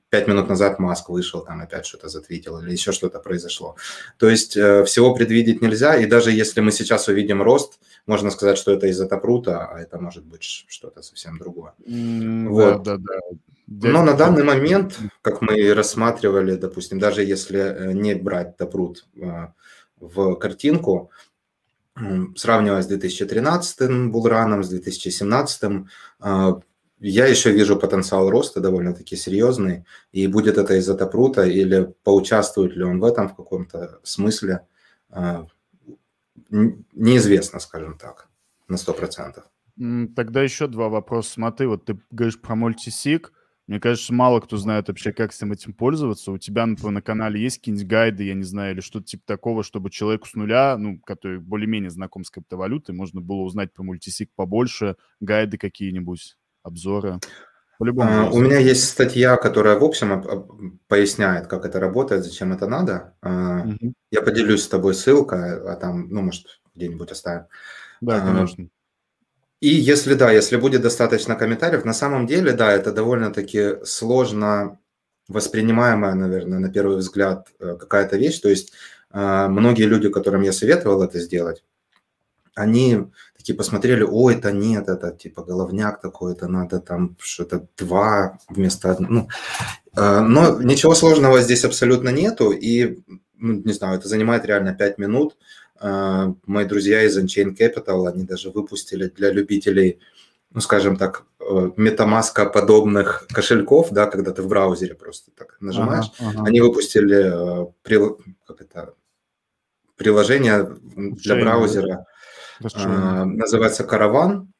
пять 0.10 0.28
минут 0.28 0.50
назад 0.50 0.78
Маск 0.78 1.08
вышел, 1.08 1.46
там 1.46 1.62
опять 1.62 1.86
что-то 1.86 2.10
затвитил 2.10 2.60
или 2.60 2.72
еще 2.72 2.92
что-то 2.92 3.20
произошло. 3.20 3.78
То 4.18 4.30
есть 4.30 4.58
э, 4.58 4.84
всего 4.84 5.14
предвидеть 5.16 5.62
нельзя, 5.62 5.96
и 5.96 6.06
даже 6.06 6.32
если 6.32 6.60
мы 6.60 6.74
сейчас 6.74 7.08
увидим 7.08 7.42
рост, 7.42 7.80
можно 8.06 8.32
сказать, 8.32 8.58
что 8.58 8.74
это 8.74 8.88
из-за 8.88 9.08
Тапрута, 9.08 9.68
а 9.68 9.80
это 9.80 9.98
может 9.98 10.26
быть 10.26 10.44
что-то 10.44 11.02
совсем 11.02 11.38
другое. 11.38 11.74
Mm, 11.88 12.50
вот. 12.50 12.84
Да, 12.84 12.98
да, 12.98 13.20
да. 13.68 13.90
Но 13.90 14.04
на 14.04 14.14
данный 14.14 14.44
момент, 14.44 14.98
как 15.22 15.42
мы 15.42 15.74
рассматривали, 15.74 16.56
допустим, 16.56 17.00
даже 17.00 17.24
если 17.24 17.92
не 17.94 18.14
брать 18.16 18.58
Тапрут 18.58 19.06
в 20.00 20.36
картинку, 20.36 21.12
сравнивая 22.36 22.82
с 22.82 22.88
2013 22.88 24.10
булраном, 24.10 24.64
с 24.64 24.70
2017, 24.70 25.86
а, 26.20 26.60
я 27.00 27.28
еще 27.28 27.52
вижу 27.52 27.78
потенциал 27.78 28.30
роста 28.30 28.60
довольно-таки 28.60 29.16
серьезный. 29.16 29.86
И 30.12 30.28
будет 30.28 30.58
это 30.58 30.76
из-за 30.76 30.96
Тапрута 30.96 31.44
или 31.44 31.94
поучаствует 32.04 32.76
ли 32.76 32.84
он 32.84 33.00
в 33.00 33.04
этом 33.04 33.30
в 33.30 33.36
каком-то 33.36 34.00
смысле, 34.04 34.66
а, 35.10 35.46
неизвестно, 36.50 37.60
скажем 37.60 37.98
так, 37.98 38.30
на 38.68 38.78
100%. 38.78 39.44
Тогда 40.16 40.42
еще 40.42 40.68
два 40.68 40.90
вопроса. 40.90 41.32
Смотри, 41.32 41.68
вот 41.68 41.86
ты 41.86 42.00
говоришь 42.10 42.42
про 42.42 42.56
мультисик. 42.56 43.32
Мне 43.68 43.82
кажется, 43.82 44.14
мало 44.14 44.40
кто 44.40 44.56
знает 44.56 44.88
вообще, 44.88 45.12
как 45.12 45.32
всем 45.32 45.52
этим 45.52 45.74
пользоваться. 45.74 46.32
У 46.32 46.38
тебя, 46.38 46.66
например, 46.66 46.92
на 46.92 47.02
канале 47.02 47.42
есть 47.42 47.58
какие-нибудь 47.58 47.88
гайды, 47.88 48.24
я 48.24 48.34
не 48.34 48.44
знаю, 48.44 48.74
или 48.74 48.80
что-то 48.80 49.08
типа 49.08 49.24
такого, 49.26 49.62
чтобы 49.62 49.90
человеку 49.90 50.26
с 50.26 50.36
нуля, 50.36 50.78
ну, 50.78 51.00
который 51.06 51.40
более-менее 51.40 51.90
знаком 51.90 52.24
с 52.24 52.32
криптовалютой, 52.32 52.96
можно 52.96 53.20
было 53.20 53.42
узнать 53.42 53.74
про 53.74 53.84
мультисик 53.84 54.32
побольше, 54.36 54.96
гайды 55.20 55.58
какие-нибудь, 55.58 56.38
обзоры. 56.64 57.20
По-любому. 57.78 58.10
А, 58.10 58.30
у 58.32 58.40
меня 58.40 58.58
есть 58.58 58.86
статья, 58.86 59.36
которая 59.36 59.78
в 59.78 59.84
общем 59.84 60.80
поясняет, 60.88 61.48
как 61.48 61.66
это 61.66 61.80
работает, 61.80 62.24
зачем 62.24 62.54
это 62.54 62.68
надо. 62.68 63.16
Угу. 63.22 63.94
Я 64.12 64.22
поделюсь 64.22 64.64
с 64.64 64.68
тобой 64.68 64.96
ссылкой, 64.96 65.60
а 65.60 65.76
там, 65.76 66.10
ну, 66.10 66.22
может, 66.22 66.62
где-нибудь 66.74 67.12
оставим. 67.12 67.46
Да, 68.00 68.22
конечно. 68.22 68.70
И 69.60 69.70
если 69.70 70.14
да, 70.14 70.32
если 70.32 70.56
будет 70.58 70.82
достаточно 70.82 71.36
комментариев, 71.36 71.84
на 71.84 71.94
самом 71.94 72.28
деле, 72.28 72.54
да, 72.54 72.72
это 72.72 72.92
довольно-таки 72.92 73.84
сложно 73.86 74.78
воспринимаемая, 75.28 76.14
наверное, 76.14 76.60
на 76.60 76.70
первый 76.70 76.98
взгляд 76.98 77.48
э, 77.60 77.76
какая-то 77.80 78.18
вещь. 78.18 78.40
То 78.40 78.50
есть 78.50 78.74
э, 79.12 79.48
многие 79.48 79.84
люди, 79.84 80.10
которым 80.10 80.44
я 80.44 80.54
советовал 80.54 81.02
это 81.02 81.20
сделать, 81.20 81.64
они 82.54 83.08
такие 83.36 83.56
посмотрели, 83.56 84.04
ой, 84.04 84.36
это 84.36 84.52
нет, 84.52 84.90
это 84.90 85.12
типа 85.12 85.44
головняк 85.44 86.02
такой, 86.02 86.34
это 86.34 86.48
надо 86.48 86.80
там 86.80 87.18
что-то 87.20 87.68
два 87.78 88.38
вместо 88.48 88.92
одного. 88.92 89.14
Ну, 89.14 89.28
э, 89.96 90.20
но 90.20 90.62
ничего 90.62 90.94
сложного 90.94 91.42
здесь 91.42 91.66
абсолютно 91.66 92.10
нету, 92.10 92.52
и, 92.52 93.00
ну, 93.36 93.54
не 93.54 93.74
знаю, 93.74 93.98
это 93.98 94.08
занимает 94.08 94.46
реально 94.46 94.76
пять 94.76 95.00
минут– 95.00 95.36
мои 95.82 96.66
друзья 96.66 97.04
из 97.04 97.18
Unchained 97.18 97.58
Capital, 97.58 98.08
они 98.08 98.24
даже 98.24 98.50
выпустили 98.50 99.08
для 99.08 99.32
любителей 99.32 100.00
ну, 100.52 100.62
скажем 100.62 100.96
так, 100.98 101.26
э, 101.40 101.72
метамаска 101.78 102.46
подобных 102.46 103.28
кошельков, 103.28 103.92
да, 103.92 104.06
когда 104.08 104.32
ты 104.32 104.42
в 104.42 104.48
браузере 104.48 104.96
просто 104.96 105.32
так 105.32 105.58
нажимаешь, 105.60 106.12
ага, 106.20 106.30
ага. 106.30 106.44
они 106.48 106.62
выпустили 106.62 107.64
э, 107.64 107.68
как 108.46 108.62
это, 108.62 108.94
приложение 109.96 110.78
для 110.96 111.36
браузера, 111.36 112.06
э, 112.62 113.24
называется 113.24 113.84
Караван, 113.84 114.52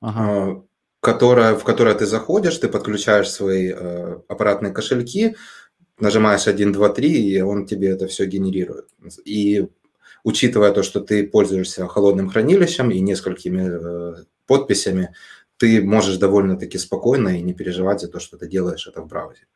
ага. 0.00 0.50
э, 0.50 0.62
которое, 1.00 1.54
в 1.54 1.64
которое 1.64 1.94
ты 1.94 2.06
заходишь, 2.06 2.58
ты 2.58 2.68
подключаешь 2.68 3.30
свои 3.30 3.72
аппаратные 4.28 4.72
кошельки, 4.72 5.34
нажимаешь 5.98 6.46
1, 6.46 6.72
2, 6.72 6.88
3, 6.88 7.08
и 7.10 7.40
он 7.40 7.66
тебе 7.66 7.88
это 7.88 8.06
все 8.06 8.26
генерирует. 8.26 8.88
И 9.24 9.68
учитывая 10.24 10.72
то, 10.72 10.82
что 10.82 11.00
ты 11.00 11.26
пользуешься 11.26 11.86
холодным 11.88 12.30
хранилищем 12.30 12.90
и 12.90 13.00
несколькими 13.00 14.20
э, 14.20 14.24
подписями, 14.46 15.14
ты 15.56 15.82
можешь 15.82 16.16
довольно-таки 16.16 16.78
спокойно 16.78 17.38
и 17.38 17.42
не 17.42 17.54
переживать 17.54 18.00
за 18.00 18.08
то, 18.08 18.20
что 18.20 18.36
ты 18.36 18.48
делаешь 18.48 18.86
это 18.86 19.00
в 19.02 19.06
браузере. 19.06 19.46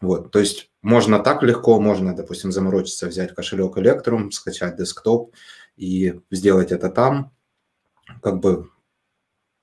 Вот, 0.00 0.30
то 0.30 0.38
есть 0.38 0.70
можно 0.82 1.18
так 1.18 1.42
легко, 1.42 1.80
можно, 1.80 2.14
допустим, 2.14 2.52
заморочиться, 2.52 3.08
взять 3.08 3.34
кошелек 3.34 3.76
Electrum, 3.76 4.30
скачать 4.30 4.76
десктоп 4.76 5.34
и 5.76 6.20
сделать 6.30 6.72
это 6.72 6.88
там. 6.88 7.32
Как 8.22 8.38
бы 8.38 8.70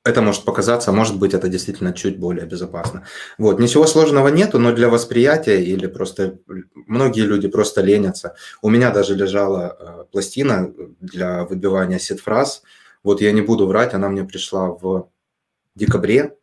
это 0.06 0.22
может 0.22 0.44
показаться, 0.44 0.92
может 0.92 1.18
быть, 1.18 1.34
это 1.34 1.48
действительно 1.48 1.94
чуть 1.94 2.20
более 2.20 2.46
безопасно. 2.46 3.06
Вот, 3.38 3.60
ничего 3.60 3.88
сложного 3.88 4.28
нету, 4.28 4.60
но 4.60 4.74
для 4.74 4.90
восприятия 4.90 5.64
или 5.64 5.88
просто 5.88 6.40
многие 6.88 7.22
люди 7.22 7.48
просто 7.48 7.82
ленятся. 7.82 8.36
У 8.62 8.70
меня 8.70 8.92
даже 8.92 9.16
лежала 9.16 9.78
э, 9.80 10.06
пластина 10.12 10.74
для 11.00 11.46
выбивания 11.46 12.00
сет-фраз. 12.00 12.64
Вот 13.04 13.22
я 13.22 13.32
не 13.32 13.42
буду 13.42 13.66
врать, 13.66 13.94
она 13.94 14.10
мне 14.10 14.26
пришла 14.26 14.70
в 14.70 15.10
декабре, 15.76 16.38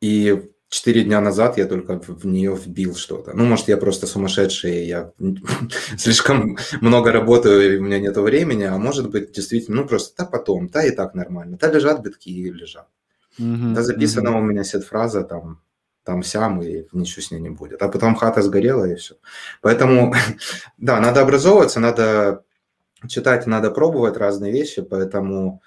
и 0.00 0.50
четыре 0.68 1.04
дня 1.04 1.20
назад 1.20 1.58
я 1.58 1.66
только 1.66 2.00
в 2.00 2.26
нее 2.26 2.56
вбил 2.56 2.94
что-то. 2.96 3.32
Ну, 3.34 3.44
может, 3.44 3.68
я 3.68 3.76
просто 3.76 4.06
сумасшедший, 4.06 4.86
я 4.86 5.12
слишком 5.96 6.56
много 6.80 7.12
работаю, 7.12 7.74
и 7.74 7.78
у 7.78 7.82
меня 7.82 7.98
нет 7.98 8.16
времени, 8.16 8.64
а 8.64 8.76
может 8.76 9.10
быть, 9.10 9.32
действительно, 9.32 9.82
ну, 9.82 9.88
просто, 9.88 10.14
да 10.18 10.30
потом, 10.30 10.68
да 10.68 10.84
и 10.84 10.90
так 10.90 11.14
нормально. 11.14 11.56
Да 11.60 11.70
лежат 11.70 12.02
битки 12.02 12.30
и 12.30 12.50
лежат. 12.50 12.88
Mm-hmm. 13.38 13.74
Да 13.74 13.82
записана 13.82 14.30
mm-hmm. 14.30 14.38
у 14.38 14.42
меня 14.42 14.64
сет-фраза 14.64 15.22
там, 15.22 15.60
там 16.04 16.22
сям, 16.22 16.62
и 16.62 16.86
ничего 16.92 17.22
с 17.22 17.30
ней 17.30 17.40
не 17.40 17.50
будет. 17.50 17.82
А 17.82 17.88
потом 17.88 18.16
хата 18.16 18.42
сгорела, 18.42 18.84
и 18.86 18.96
все. 18.96 19.16
Поэтому, 19.60 20.14
да, 20.78 21.00
надо 21.00 21.20
образовываться, 21.22 21.80
надо 21.80 22.42
читать, 23.08 23.46
надо 23.46 23.70
пробовать 23.70 24.16
разные 24.16 24.52
вещи, 24.52 24.82
поэтому 24.82 25.62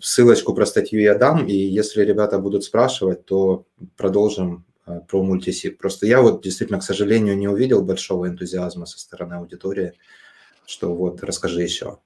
ссылочку 0.00 0.54
про 0.54 0.66
статью 0.66 1.00
я 1.00 1.14
дам, 1.14 1.46
и 1.46 1.52
если 1.52 2.02
ребята 2.02 2.38
будут 2.38 2.64
спрашивать, 2.64 3.24
то 3.26 3.66
продолжим 3.96 4.64
э, 4.86 5.00
про 5.06 5.22
мультисик. 5.22 5.78
Просто 5.78 6.06
я 6.06 6.22
вот 6.22 6.42
действительно, 6.42 6.78
к 6.78 6.84
сожалению, 6.84 7.36
не 7.36 7.48
увидел 7.48 7.82
большого 7.82 8.28
энтузиазма 8.28 8.86
со 8.86 8.98
стороны 8.98 9.34
аудитории, 9.34 9.92
что 10.66 10.94
вот 10.94 11.22
расскажи 11.22 11.62
еще. 11.62 11.98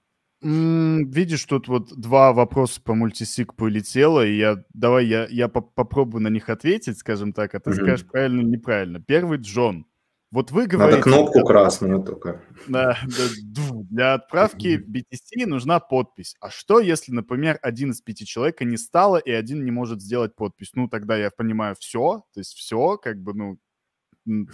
Видишь, 0.42 1.44
тут 1.44 1.68
вот 1.68 1.96
два 1.96 2.32
вопроса 2.32 2.80
по 2.82 2.94
мультисик 2.94 3.54
полетело, 3.54 4.26
и 4.26 4.36
я 4.36 4.64
давай 4.74 5.06
я, 5.06 5.28
я 5.30 5.46
попробую 5.48 6.22
на 6.22 6.28
них 6.28 6.48
ответить, 6.48 6.98
скажем 6.98 7.32
так, 7.32 7.54
а 7.54 7.60
ты 7.60 7.70
mm-hmm. 7.70 7.74
скажешь 7.74 8.06
правильно 8.06 8.40
или 8.40 8.48
неправильно. 8.48 9.00
Первый 9.00 9.38
Джон. 9.38 9.86
Вот 10.32 10.50
вы 10.50 10.66
говорите... 10.66 10.96
Надо 10.96 11.02
кнопку 11.02 11.44
красную 11.44 12.02
только. 12.02 12.40
Да, 12.66 12.98
да, 13.04 13.68
для 13.90 14.14
отправки 14.14 14.82
BTC 14.82 15.44
нужна 15.44 15.78
подпись. 15.78 16.36
А 16.40 16.48
что, 16.48 16.80
если, 16.80 17.12
например, 17.12 17.58
один 17.60 17.90
из 17.90 18.00
пяти 18.00 18.24
человека 18.24 18.64
не 18.64 18.78
стало, 18.78 19.18
и 19.18 19.30
один 19.30 19.62
не 19.62 19.70
может 19.70 20.00
сделать 20.00 20.34
подпись? 20.34 20.70
Ну, 20.74 20.88
тогда 20.88 21.18
я 21.18 21.30
понимаю 21.30 21.76
все, 21.78 22.24
то 22.32 22.40
есть 22.40 22.54
все, 22.54 22.96
как 22.96 23.20
бы, 23.20 23.58
ну, 24.24 24.48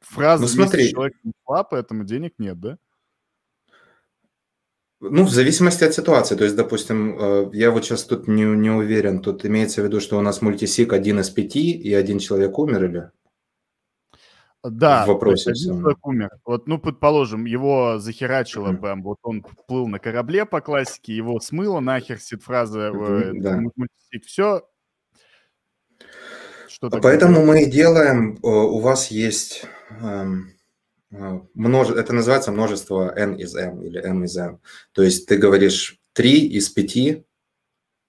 фраза 0.00 0.42
ну, 0.42 0.48
смотри. 0.48 0.90
человек 0.90 1.14
не 1.22 1.32
шла, 1.46 1.62
поэтому 1.62 2.02
денег 2.02 2.34
нет, 2.38 2.58
да? 2.58 2.76
Ну, 4.98 5.22
в 5.24 5.30
зависимости 5.30 5.84
от 5.84 5.94
ситуации. 5.94 6.34
То 6.34 6.42
есть, 6.42 6.56
допустим, 6.56 7.18
э, 7.20 7.50
я 7.52 7.70
вот 7.70 7.84
сейчас 7.84 8.02
тут 8.02 8.26
не, 8.26 8.42
не 8.42 8.70
уверен, 8.70 9.20
тут 9.20 9.46
имеется 9.46 9.80
в 9.80 9.84
виду, 9.84 10.00
что 10.00 10.18
у 10.18 10.22
нас 10.22 10.42
мультисик 10.42 10.92
один 10.92 11.20
из 11.20 11.30
пяти, 11.30 11.70
и 11.70 11.94
один 11.94 12.18
человек 12.18 12.58
умер 12.58 12.84
или? 12.84 13.10
Да, 14.64 15.04
в 15.04 15.08
вопросе 15.08 15.52
умер. 16.02 16.30
Вот, 16.44 16.68
ну, 16.68 16.78
предположим, 16.78 17.46
его 17.46 17.98
захерачило 17.98 18.68
mm-hmm. 18.68 18.80
прям, 18.80 19.02
вот 19.02 19.18
он 19.22 19.44
плыл 19.66 19.88
на 19.88 19.98
корабле 19.98 20.44
по 20.44 20.60
классике, 20.60 21.16
его 21.16 21.40
смыло 21.40 21.80
нахер 21.80 22.20
сит-фраза, 22.20 22.90
mm-hmm, 22.90 23.40
да. 23.40 23.56
мультисик, 23.56 24.24
все. 24.24 24.62
Что 26.68 26.90
Поэтому 26.90 27.42
делать? 27.42 27.48
мы 27.48 27.66
делаем, 27.66 28.38
у 28.42 28.78
вас 28.78 29.10
есть 29.10 29.66
эм, 30.00 30.52
э, 31.10 31.40
множе, 31.54 31.94
это 31.94 32.12
называется 32.12 32.52
множество 32.52 33.12
n 33.14 33.34
из 33.34 33.54
m 33.54 33.82
или 33.82 34.00
m 34.00 34.24
из 34.24 34.36
m. 34.36 34.60
То 34.92 35.02
есть 35.02 35.26
ты 35.26 35.38
говоришь 35.38 36.00
3 36.12 36.46
из 36.46 36.70
5 36.70 37.24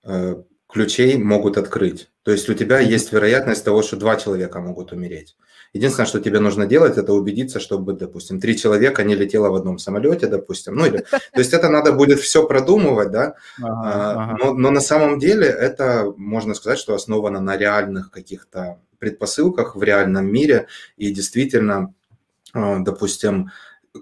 э, 0.06 0.43
ключей 0.68 1.18
могут 1.18 1.58
открыть. 1.58 2.10
То 2.24 2.32
есть 2.32 2.49
у 2.49 2.54
тебя 2.54 2.80
есть 2.80 3.12
вероятность 3.12 3.66
того, 3.66 3.82
что 3.82 3.97
два 3.97 4.16
человека 4.16 4.60
могут 4.60 4.91
умереть. 4.91 5.36
Единственное, 5.74 6.06
что 6.06 6.20
тебе 6.20 6.40
нужно 6.40 6.68
делать, 6.68 6.98
это 6.98 7.14
убедиться, 7.14 7.60
чтобы, 7.60 7.94
допустим, 7.94 8.40
три 8.40 8.56
человека 8.56 9.04
не 9.04 9.16
летело 9.16 9.50
в 9.50 9.56
одном 9.56 9.80
самолете, 9.80 10.28
допустим. 10.28 10.76
Ну, 10.76 10.86
или, 10.86 11.00
то 11.00 11.40
есть 11.40 11.52
это 11.52 11.68
надо 11.68 11.92
будет 11.92 12.20
все 12.20 12.46
продумывать, 12.46 13.10
да. 13.10 13.36
Ага, 13.58 13.82
а, 13.84 14.12
ага. 14.12 14.38
Но, 14.40 14.54
но 14.54 14.70
на 14.70 14.82
самом 14.82 15.18
деле 15.18 15.48
это, 15.48 16.14
можно 16.16 16.54
сказать, 16.54 16.78
что 16.78 16.94
основано 16.94 17.40
на 17.40 17.58
реальных 17.58 18.12
каких-то 18.12 18.78
предпосылках 19.00 19.76
в 19.76 19.82
реальном 19.82 20.32
мире. 20.32 20.68
И 20.96 21.12
действительно, 21.12 21.94
а, 22.54 22.78
допустим, 22.80 23.50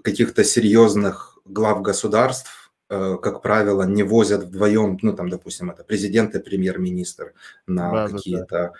каких-то 0.04 0.44
серьезных 0.44 1.38
глав 1.46 1.80
государств, 1.80 2.70
э, 2.90 3.16
как 3.22 3.40
правило, 3.40 3.84
не 3.84 4.02
возят 4.02 4.44
вдвоем, 4.44 4.98
ну, 5.00 5.14
там, 5.14 5.30
допустим, 5.30 5.70
это 5.70 5.84
президент 5.84 6.34
и 6.34 6.38
премьер-министр 6.38 7.32
на 7.66 7.90
да, 7.90 8.08
какие-то 8.08 8.72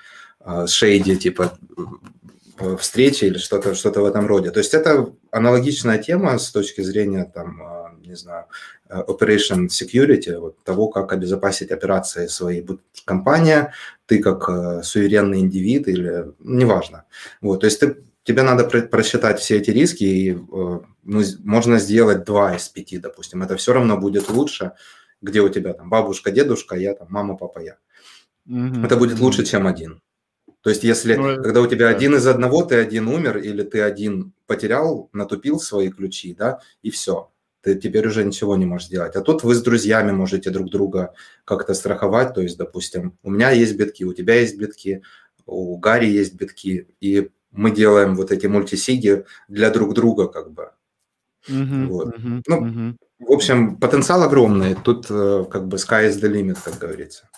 да. 0.44 0.66
шейди, 0.66 1.16
типа 1.16 1.58
встречи 2.78 3.24
или 3.24 3.38
что-то 3.38 3.74
что 3.74 3.90
в 3.90 4.04
этом 4.04 4.26
роде. 4.26 4.50
То 4.50 4.58
есть 4.58 4.74
это 4.74 5.12
аналогичная 5.30 5.98
тема 5.98 6.38
с 6.38 6.50
точки 6.50 6.82
зрения, 6.82 7.30
там, 7.34 7.62
а, 7.62 7.94
не 8.04 8.16
знаю, 8.16 8.46
э, 8.88 9.02
operation 9.06 9.68
security, 9.68 10.38
вот 10.38 10.62
того, 10.64 10.88
как 10.88 11.12
обезопасить 11.12 11.70
операции 11.70 12.26
своей 12.26 12.66
компания, 13.04 13.72
ты 14.06 14.22
как 14.22 14.48
э, 14.48 14.82
суверенный 14.82 15.40
индивид 15.40 15.88
или 15.88 16.32
неважно. 16.40 17.04
Вот, 17.40 17.60
то 17.60 17.66
есть 17.66 17.80
ты, 17.80 17.96
тебе 18.24 18.42
надо 18.42 18.64
просчитать 18.64 19.40
все 19.40 19.58
эти 19.58 19.70
риски, 19.70 20.04
и 20.04 20.32
э, 20.32 20.36
ну, 21.04 21.22
можно 21.44 21.78
сделать 21.78 22.24
два 22.24 22.56
из 22.56 22.68
пяти, 22.68 22.98
допустим. 22.98 23.42
Это 23.42 23.56
все 23.56 23.72
равно 23.72 23.96
будет 23.96 24.30
лучше, 24.30 24.72
где 25.20 25.40
у 25.40 25.48
тебя 25.48 25.72
там 25.72 25.88
бабушка, 25.88 26.30
дедушка, 26.30 26.76
я 26.76 26.94
там 26.94 27.08
мама, 27.10 27.36
папа, 27.36 27.60
я. 27.60 27.76
Mm-hmm. 28.48 28.84
Это 28.84 28.96
будет 28.96 29.20
лучше, 29.20 29.44
чем 29.44 29.66
один. 29.66 30.00
То 30.62 30.70
есть, 30.70 30.84
если 30.84 31.16
ну, 31.16 31.42
когда 31.42 31.60
у 31.60 31.66
тебя 31.66 31.90
да. 31.90 31.96
один 31.96 32.14
из 32.14 32.26
одного, 32.26 32.62
ты 32.62 32.76
один 32.76 33.08
умер, 33.08 33.38
или 33.38 33.62
ты 33.62 33.82
один 33.82 34.32
потерял, 34.46 35.10
натупил 35.12 35.58
свои 35.58 35.90
ключи, 35.90 36.34
да, 36.34 36.60
и 36.82 36.90
все. 36.90 37.30
Ты 37.62 37.74
теперь 37.76 38.06
уже 38.06 38.24
ничего 38.24 38.56
не 38.56 38.64
можешь 38.64 38.88
сделать. 38.88 39.16
А 39.16 39.20
тут 39.20 39.42
вы 39.42 39.54
с 39.54 39.62
друзьями 39.62 40.12
можете 40.12 40.50
друг 40.50 40.70
друга 40.70 41.14
как-то 41.44 41.74
страховать. 41.74 42.34
То 42.34 42.40
есть, 42.40 42.58
допустим, 42.58 43.18
у 43.22 43.30
меня 43.30 43.50
есть 43.50 43.76
битки, 43.76 44.04
у 44.04 44.12
тебя 44.12 44.34
есть 44.34 44.56
битки, 44.56 45.02
у 45.46 45.76
Гарри 45.78 46.06
есть 46.06 46.34
битки, 46.34 46.88
и 47.00 47.30
мы 47.50 47.70
делаем 47.70 48.16
вот 48.16 48.32
эти 48.32 48.46
мультисиги 48.46 49.24
для 49.48 49.70
друг 49.70 49.94
друга, 49.94 50.28
как 50.28 50.52
бы. 50.52 50.70
Mm-hmm, 51.48 51.86
вот. 51.86 52.08
mm-hmm, 52.08 52.42
ну, 52.46 52.66
mm-hmm. 52.66 52.96
в 53.18 53.32
общем, 53.32 53.76
потенциал 53.76 54.22
огромный. 54.22 54.76
Тут 54.76 55.06
э, 55.10 55.44
как 55.50 55.66
бы 55.66 55.76
sky 55.76 56.08
is 56.08 56.20
the 56.20 56.30
limit, 56.30 56.58
как 56.64 56.78
говорится. 56.78 57.28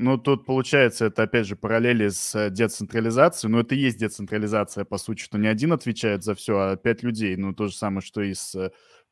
Ну, 0.00 0.18
тут 0.18 0.46
получается, 0.46 1.06
это 1.06 1.24
опять 1.24 1.46
же 1.46 1.56
параллели 1.56 2.08
с 2.08 2.34
э, 2.34 2.50
децентрализацией. 2.50 3.50
Но 3.50 3.60
это 3.60 3.74
и 3.74 3.78
есть 3.78 3.98
децентрализация, 3.98 4.84
по 4.84 4.98
сути, 4.98 5.22
что 5.22 5.38
не 5.38 5.48
один 5.48 5.72
отвечает 5.72 6.24
за 6.24 6.34
все, 6.34 6.58
а 6.58 6.76
пять 6.76 7.02
людей. 7.02 7.36
Ну, 7.36 7.52
то 7.52 7.66
же 7.66 7.74
самое, 7.74 8.00
что 8.00 8.22
и 8.22 8.34
с... 8.34 8.54
Э, 8.54 8.70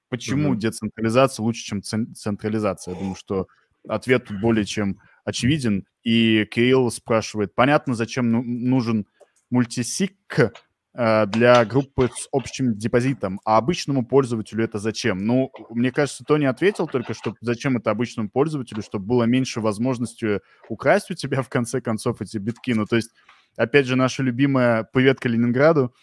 почему 0.09 0.55
mm-hmm. 0.55 0.59
децентрализация 0.59 1.43
лучше, 1.43 1.65
чем 1.65 1.83
централизация? 1.83 2.95
Я 2.95 3.01
думаю, 3.01 3.17
что 3.17 3.49
ответ 3.89 4.25
тут 4.27 4.41
более 4.41 4.65
чем 4.65 5.01
очевиден. 5.25 5.87
И 6.03 6.47
Кирилл 6.51 6.91
спрашивает, 6.91 7.55
понятно, 7.55 7.95
зачем 7.95 8.31
ну, 8.31 8.43
нужен 8.43 9.07
мультисик, 9.51 10.17
для 10.97 11.63
группы 11.67 12.09
с 12.15 12.27
общим 12.33 12.75
депозитом. 12.75 13.39
А 13.45 13.59
обычному 13.59 14.07
пользователю 14.07 14.65
это 14.65 14.79
зачем? 14.79 15.27
Ну, 15.27 15.53
мне 15.69 15.93
кажется, 15.93 16.25
Тони 16.25 16.47
ответил 16.47 16.87
только, 16.87 17.13
что 17.13 17.35
зачем 17.43 17.77
это 17.77 17.91
обычному 17.91 18.31
пользователю, 18.31 18.83
чтобы 18.83 19.05
было 19.05 19.25
меньше 19.25 19.61
возможности 19.61 20.41
украсть 20.71 21.11
у 21.11 21.15
тебя 21.15 21.43
в 21.43 21.51
конце 21.51 21.83
концов 21.83 22.23
эти 22.23 22.39
битки. 22.39 22.73
Ну, 22.73 22.87
то 22.87 22.97
есть, 22.97 23.11
опять 23.57 23.85
же, 23.85 23.95
наша 23.95 24.23
любимая 24.23 24.85
«Привет 24.85 25.21
Калининграду», 25.21 25.95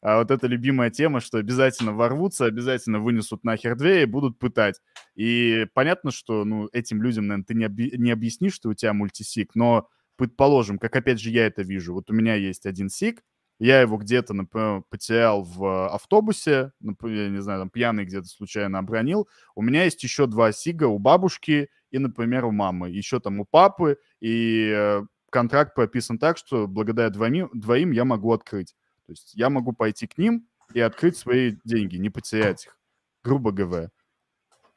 а 0.00 0.18
вот 0.18 0.30
эта 0.30 0.46
любимая 0.46 0.90
тема, 0.90 1.20
что 1.20 1.38
обязательно 1.38 1.92
ворвутся, 1.92 2.46
обязательно 2.46 3.00
вынесут 3.00 3.44
нахер 3.44 3.74
дверь 3.76 4.02
и 4.02 4.06
будут 4.06 4.38
пытать. 4.38 4.80
И 5.14 5.66
понятно, 5.74 6.10
что 6.10 6.44
ну, 6.44 6.68
этим 6.72 7.02
людям, 7.02 7.26
наверное, 7.26 7.44
ты 7.44 7.54
не, 7.54 7.64
объ... 7.64 7.96
не 7.98 8.12
объяснишь, 8.12 8.54
что 8.54 8.70
у 8.70 8.74
тебя 8.74 8.92
мультисик, 8.92 9.54
но 9.54 9.88
предположим, 10.16 10.78
как 10.78 10.96
опять 10.96 11.20
же 11.20 11.30
я 11.30 11.46
это 11.46 11.62
вижу, 11.62 11.94
вот 11.94 12.10
у 12.10 12.14
меня 12.14 12.34
есть 12.34 12.64
один 12.64 12.88
сик, 12.88 13.22
я 13.58 13.80
его 13.80 13.96
где-то, 13.96 14.34
например, 14.34 14.82
потерял 14.88 15.42
в 15.42 15.88
автобусе, 15.88 16.72
например, 16.80 17.24
я 17.24 17.28
не 17.28 17.42
знаю, 17.42 17.60
там 17.60 17.70
пьяный 17.70 18.04
где-то 18.04 18.26
случайно 18.26 18.78
обронил. 18.78 19.28
У 19.54 19.62
меня 19.62 19.84
есть 19.84 20.02
еще 20.04 20.26
два 20.26 20.52
сига 20.52 20.84
у 20.84 20.98
бабушки 20.98 21.68
и, 21.90 21.98
например, 21.98 22.44
у 22.44 22.52
мамы. 22.52 22.90
Еще 22.90 23.18
там 23.18 23.40
у 23.40 23.44
папы. 23.44 23.98
И 24.20 24.72
э, 24.72 25.02
контракт 25.30 25.74
прописан 25.74 26.18
так, 26.18 26.36
что 26.36 26.68
благодаря 26.68 27.10
двоим, 27.10 27.50
двоим 27.52 27.90
я 27.90 28.04
могу 28.04 28.32
открыть. 28.32 28.76
То 29.06 29.12
есть 29.12 29.34
я 29.34 29.50
могу 29.50 29.72
пойти 29.72 30.06
к 30.06 30.18
ним 30.18 30.46
и 30.72 30.80
открыть 30.80 31.16
свои 31.16 31.56
деньги, 31.64 31.96
не 31.96 32.10
потерять 32.10 32.66
их, 32.66 32.78
грубо 33.24 33.50
говоря. 33.50 33.90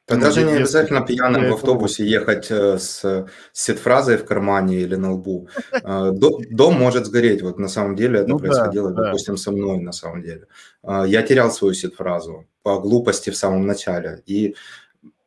Да 0.08 0.16
ну, 0.16 0.22
даже 0.22 0.42
не 0.42 0.52
обязательно 0.52 1.00
пьяным 1.00 1.48
в 1.48 1.54
автобусе 1.54 2.04
ехать 2.04 2.50
э, 2.50 2.76
с 2.78 3.26
сет-фразой 3.52 4.16
в 4.16 4.24
кармане 4.24 4.80
или 4.80 4.96
на 4.96 5.12
лбу. 5.12 5.48
Э, 5.72 6.10
дом 6.12 6.74
может 6.74 7.06
сгореть. 7.06 7.42
Вот 7.42 7.58
на 7.58 7.68
самом 7.68 7.94
деле 7.94 8.20
это 8.20 8.30
ну, 8.30 8.38
происходило, 8.38 8.90
да, 8.90 9.04
допустим, 9.04 9.34
да. 9.34 9.40
со 9.40 9.52
мной 9.52 9.78
на 9.78 9.92
самом 9.92 10.22
деле. 10.22 10.48
Э, 10.82 11.04
я 11.06 11.22
терял 11.22 11.52
свою 11.52 11.74
сет-фразу 11.74 12.46
по 12.62 12.80
глупости 12.80 13.30
в 13.30 13.36
самом 13.36 13.64
начале. 13.64 14.22
И 14.26 14.56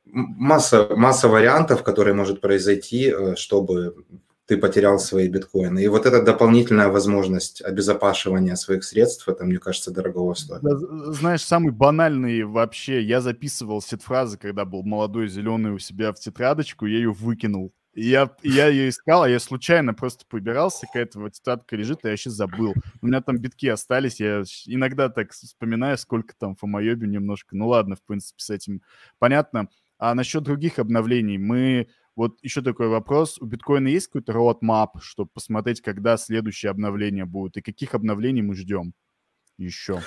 масса, 0.05 0.89
масса 0.93 1.29
вариантов, 1.29 1.81
которые 1.81 2.13
может 2.13 2.41
произойти, 2.41 3.13
чтобы 3.37 3.95
ты 4.45 4.57
потерял 4.57 4.99
свои 4.99 5.27
биткоины. 5.27 5.83
И 5.83 5.87
вот 5.87 6.05
эта 6.05 6.21
дополнительная 6.21 6.89
возможность 6.89 7.61
обезопашивания 7.61 8.55
своих 8.55 8.83
средств, 8.83 9.27
это, 9.27 9.43
мне 9.43 9.57
кажется, 9.57 9.91
дорого 9.91 10.33
стоит. 10.35 10.61
Знаешь, 10.61 11.41
самый 11.41 11.71
банальный 11.71 12.43
вообще, 12.43 13.01
я 13.01 13.21
записывал 13.21 13.81
сет-фразы, 13.81 14.37
когда 14.37 14.65
был 14.65 14.83
молодой 14.83 15.27
зеленый 15.27 15.71
у 15.71 15.79
себя 15.79 16.11
в 16.13 16.19
тетрадочку, 16.19 16.85
я 16.85 16.97
ее 16.97 17.11
выкинул. 17.11 17.73
И 17.95 18.09
я, 18.09 18.29
я 18.43 18.67
ее 18.67 18.89
искал, 18.89 19.23
а 19.23 19.29
я 19.29 19.39
случайно 19.39 19.93
просто 19.93 20.25
побирался, 20.27 20.85
какая-то 20.85 21.17
вот 21.21 21.31
тетрадка 21.31 21.77
лежит, 21.77 22.03
а 22.03 22.09
я 22.09 22.17
сейчас 22.17 22.33
забыл. 22.33 22.73
У 23.01 23.07
меня 23.07 23.21
там 23.21 23.37
битки 23.37 23.67
остались, 23.67 24.19
я 24.19 24.43
иногда 24.65 25.07
так 25.07 25.31
вспоминаю, 25.31 25.97
сколько 25.97 26.35
там 26.37 26.57
фомоебе 26.57 27.07
немножко. 27.07 27.55
Ну 27.55 27.69
ладно, 27.69 27.95
в 27.95 28.03
принципе, 28.03 28.43
с 28.43 28.49
этим 28.49 28.81
понятно. 29.17 29.69
А 29.97 30.13
насчет 30.13 30.43
других 30.43 30.77
обновлений, 30.77 31.37
мы 31.37 31.87
вот 32.15 32.37
еще 32.41 32.61
такой 32.61 32.87
вопрос. 32.87 33.37
У 33.39 33.45
биткоина 33.45 33.87
есть 33.87 34.07
какой-то 34.07 34.31
roadmap, 34.31 34.99
чтобы 35.01 35.29
посмотреть, 35.33 35.81
когда 35.81 36.17
следующее 36.17 36.69
обновление 36.69 37.25
будет, 37.25 37.57
и 37.57 37.61
каких 37.61 37.93
обновлений 37.93 38.41
мы 38.41 38.55
ждем 38.55 38.93
еще? 39.57 40.01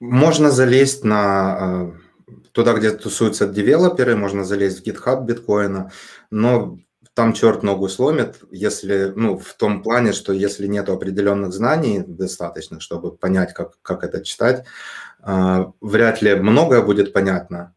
Можно 0.00 0.50
залезть 0.50 1.04
на 1.04 1.92
э, 2.28 2.32
туда, 2.52 2.74
где 2.74 2.90
тусуются 2.90 3.48
девелоперы, 3.48 4.16
можно 4.16 4.44
залезть 4.44 4.80
в 4.80 4.86
GitHub 4.86 5.24
биткоина, 5.24 5.90
но 6.30 6.78
там 7.14 7.32
черт 7.32 7.64
ногу 7.64 7.88
сломит, 7.88 8.42
если, 8.52 9.12
ну, 9.16 9.38
в 9.38 9.54
том 9.54 9.82
плане, 9.82 10.12
что 10.12 10.32
если 10.32 10.68
нет 10.68 10.88
определенных 10.88 11.52
знаний 11.52 12.04
достаточных, 12.06 12.80
чтобы 12.80 13.16
понять, 13.16 13.54
как, 13.54 13.80
как 13.82 14.04
это 14.04 14.22
читать, 14.24 14.64
э, 15.24 15.64
вряд 15.80 16.22
ли 16.22 16.34
многое 16.36 16.82
будет 16.82 17.12
понятно. 17.12 17.74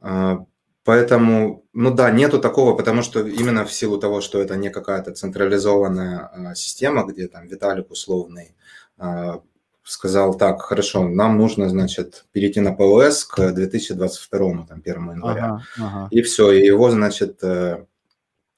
Э, 0.00 0.38
Поэтому, 0.84 1.64
ну 1.72 1.94
да, 1.94 2.10
нету 2.10 2.40
такого, 2.40 2.76
потому 2.76 3.02
что 3.02 3.20
именно 3.20 3.64
в 3.64 3.72
силу 3.72 3.98
того, 3.98 4.20
что 4.20 4.40
это 4.40 4.56
не 4.56 4.68
какая-то 4.68 5.12
централизованная 5.12 6.30
а, 6.32 6.54
система, 6.54 7.04
где 7.04 7.28
там 7.28 7.46
Виталик 7.46 7.90
условный 7.90 8.56
а, 8.98 9.42
сказал, 9.84 10.36
так, 10.36 10.62
хорошо, 10.62 11.08
нам 11.08 11.38
нужно, 11.38 11.68
значит, 11.68 12.24
перейти 12.32 12.60
на 12.60 12.72
ПОС 12.72 13.24
к 13.24 13.52
2022, 13.52 14.66
там, 14.68 14.80
1 14.84 15.10
января. 15.10 15.44
Ага, 15.44 15.62
ага. 15.78 16.08
И 16.10 16.22
все, 16.22 16.52
и 16.52 16.64
его, 16.64 16.90
значит, 16.90 17.42
э, 17.42 17.84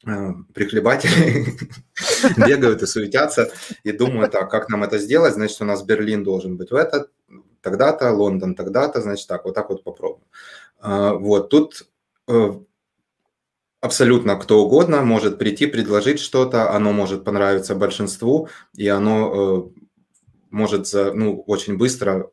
э, 0.07 0.33
прихлебатели 0.53 1.47
бегают 2.47 2.83
и 2.83 2.87
суетятся 2.87 3.51
и 3.85 3.93
думают, 3.93 4.33
так, 4.33 4.51
как 4.51 4.68
нам 4.68 4.85
это 4.85 4.99
сделать, 4.99 5.35
значит, 5.35 5.61
у 5.62 5.64
нас 5.64 5.83
Берлин 5.83 6.25
должен 6.25 6.57
быть 6.57 6.70
в 6.70 6.75
этот, 6.75 7.11
тогда-то, 7.62 8.12
Лондон 8.12 8.55
тогда-то, 8.55 9.01
значит, 9.01 9.27
так, 9.27 9.45
вот 9.45 9.55
так 9.55 9.70
вот 9.70 9.83
попробуем. 9.83 10.27
А, 10.79 11.14
вот, 11.14 11.49
тут 11.49 11.87
абсолютно 13.85 14.37
кто 14.37 14.64
угодно 14.64 15.03
может 15.03 15.39
прийти, 15.39 15.66
предложить 15.66 16.18
что-то, 16.18 16.70
оно 16.72 16.93
может 16.93 17.22
понравиться 17.22 17.75
большинству, 17.75 18.49
и 18.75 18.89
оно 18.89 19.72
э, 19.75 19.81
может 20.51 20.87
за, 20.87 21.12
ну, 21.12 21.41
очень 21.47 21.77
быстро 21.77 22.31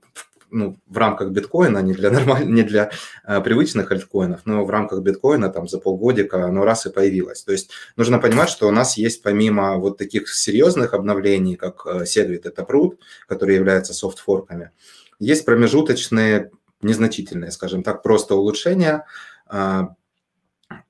ну, 0.51 0.77
в 0.87 0.97
рамках 0.97 1.31
биткоина, 1.31 1.79
не 1.79 1.93
для, 1.93 2.09
нормаль... 2.11 2.45
не 2.47 2.63
для 2.63 2.91
э, 3.25 3.41
привычных 3.41 3.91
альткоинов, 3.91 4.41
но 4.45 4.63
в 4.63 4.69
рамках 4.69 5.01
биткоина 5.01 5.49
там 5.49 5.67
за 5.67 5.79
полгодика 5.79 6.45
оно 6.45 6.63
раз 6.63 6.85
и 6.85 6.89
появилось. 6.89 7.43
То 7.43 7.51
есть 7.51 7.71
нужно 7.97 8.19
понимать, 8.19 8.49
что 8.49 8.67
у 8.67 8.71
нас 8.71 8.97
есть 8.97 9.21
помимо 9.21 9.77
вот 9.77 9.97
таких 9.97 10.29
серьезных 10.29 10.93
обновлений, 10.93 11.55
как 11.55 11.85
э, 11.85 12.03
Segwit, 12.03 12.41
это 12.45 12.63
пруд, 12.63 12.99
который 13.27 13.55
является 13.55 13.93
софтфорками, 13.93 14.71
есть 15.19 15.45
промежуточные, 15.45 16.51
незначительные, 16.81 17.51
скажем 17.51 17.83
так, 17.83 18.03
просто 18.03 18.35
улучшения, 18.35 19.05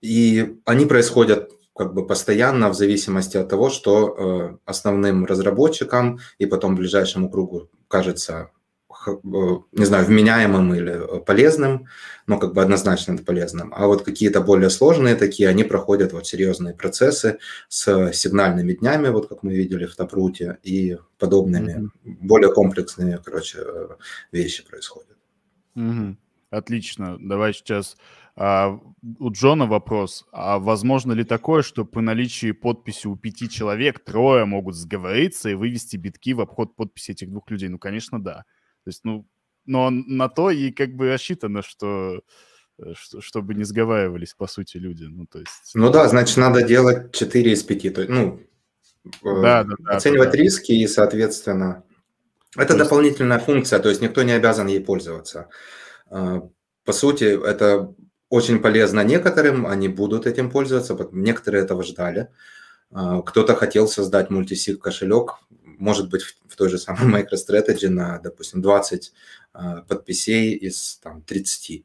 и 0.02 0.58
они 0.66 0.86
происходят 0.86 1.52
как 1.76 1.94
бы 1.94 2.06
постоянно 2.06 2.70
в 2.70 2.76
зависимости 2.76 3.38
от 3.38 3.50
того, 3.50 3.70
что 3.70 4.16
э, 4.18 4.58
основным 4.66 5.26
разработчикам 5.26 6.20
и 6.38 6.46
потом 6.46 6.76
ближайшему 6.76 7.30
кругу 7.30 7.70
кажется, 7.88 8.52
э, 9.08 9.12
не 9.72 9.86
знаю, 9.86 10.06
вменяемым 10.06 10.76
или 10.76 11.24
полезным, 11.26 11.88
но 12.28 12.38
как 12.38 12.54
бы 12.54 12.62
однозначно 12.62 13.18
полезным. 13.18 13.74
А 13.76 13.88
вот 13.88 14.04
какие-то 14.04 14.42
более 14.42 14.70
сложные 14.70 15.16
такие, 15.16 15.50
они 15.50 15.64
проходят 15.64 16.14
вот 16.14 16.28
серьезные 16.28 16.74
процессы 16.74 17.40
с 17.70 18.12
сигнальными 18.14 18.74
днями, 18.74 19.08
вот 19.08 19.30
как 19.30 19.42
мы 19.42 19.56
видели 19.56 19.86
в 19.86 19.96
Тапруте, 19.96 20.58
и 20.62 20.98
подобными, 21.18 21.90
mm-hmm. 22.04 22.18
более 22.22 22.54
комплексными, 22.54 23.18
короче, 23.24 23.60
э, 23.66 23.88
вещи 24.32 24.68
происходят. 24.68 25.18
Mm-hmm. 25.78 26.16
Отлично. 26.52 27.18
Давай 27.18 27.54
сейчас 27.54 27.96
а, 28.36 28.80
у 29.20 29.32
Джона 29.32 29.66
вопрос. 29.66 30.26
А 30.32 30.60
возможно 30.60 31.12
ли 31.14 31.24
такое, 31.24 31.62
что 31.62 31.86
при 31.86 32.02
наличии 32.02 32.52
подписи 32.52 33.08
у 33.08 33.16
пяти 33.16 33.50
человек 33.50 34.04
трое 34.04 34.46
могут 34.46 34.76
сговориться 34.76 35.50
и 35.50 35.56
вывести 35.56 35.98
битки 35.98 36.34
в 36.34 36.42
обход 36.42 36.76
подписи 36.76 37.12
этих 37.12 37.30
двух 37.30 37.50
людей? 37.50 37.70
Ну, 37.70 37.78
конечно, 37.78 38.22
да. 38.22 38.46
То 38.84 38.88
есть, 38.88 39.02
ну, 39.04 39.28
но 39.66 39.90
на 39.90 40.30
то 40.30 40.50
и 40.50 40.72
как 40.72 40.96
бы 40.96 41.10
рассчитано, 41.10 41.62
что 41.62 42.22
э, 42.80 42.94
чтобы 42.96 43.54
не 43.54 43.64
сговаривались, 43.64 44.34
по 44.34 44.48
сути, 44.48 44.78
люди. 44.78 45.04
Ну, 45.04 45.26
то 45.26 45.40
есть... 45.40 45.72
Ну 45.74 45.92
да, 45.92 46.08
значит, 46.08 46.38
надо 46.38 46.64
делать 46.64 47.14
4 47.14 47.52
из 47.52 47.64
5. 47.64 47.94
То 47.94 48.06
ну, 48.08 48.40
э, 49.06 49.42
да, 49.42 49.64
да, 49.64 49.76
да, 49.80 49.98
оценивать 49.98 50.32
да, 50.32 50.38
риски 50.38 50.72
и, 50.72 50.88
соответственно... 50.88 51.84
Это 52.58 52.74
то 52.74 52.80
дополнительная 52.80 53.38
есть... 53.38 53.46
функция, 53.46 53.80
то 53.80 53.90
есть 53.90 54.02
никто 54.02 54.24
не 54.24 54.34
обязан 54.34 54.68
ей 54.68 54.82
пользоваться. 54.82 55.48
А, 56.10 56.42
по 56.84 56.92
сути, 56.92 57.24
это 57.24 57.94
очень 58.32 58.60
полезно 58.60 59.02
некоторым, 59.02 59.68
они 59.68 59.90
будут 59.90 60.26
этим 60.26 60.50
пользоваться, 60.50 60.98
некоторые 61.12 61.64
этого 61.66 61.84
ждали. 61.84 62.30
А, 62.90 63.22
кто-то 63.22 63.56
хотел 63.56 63.90
создать 63.90 64.30
мультисиг 64.30 64.82
кошелек, 64.82 65.40
может 65.66 66.10
быть, 66.10 66.24
в 66.48 66.56
той 66.56 66.70
же 66.70 66.78
самой 66.78 67.24
MicroStrategy 67.24 67.90
на, 67.90 68.20
допустим, 68.20 68.62
20 68.62 69.12
а, 69.54 69.82
подписей 69.82 70.54
из 70.54 70.98
там, 71.04 71.22
30. 71.24 71.84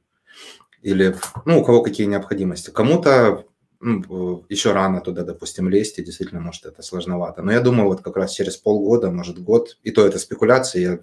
Или, 0.83 1.17
ну, 1.45 1.61
у 1.61 1.65
кого 1.65 1.83
какие 1.83 2.07
необходимости. 2.07 2.71
Кому-то 2.71 3.45
ну, 3.81 4.45
еще 4.49 4.73
рано 4.73 5.01
туда, 5.01 5.25
допустим, 5.25 5.69
лезть, 5.69 5.99
и 5.99 6.05
действительно, 6.05 6.41
может, 6.41 6.65
это 6.65 6.81
сложновато. 6.83 7.43
Но 7.43 7.51
я 7.51 7.61
думаю, 7.61 7.89
вот 7.89 8.03
как 8.03 8.17
раз 8.17 8.31
через 8.33 8.57
полгода, 8.57 9.11
может, 9.11 9.41
год, 9.41 9.79
и 9.83 9.91
то 9.91 10.07
это 10.07 10.21
спекуляции, 10.21 10.81
я 10.81 10.99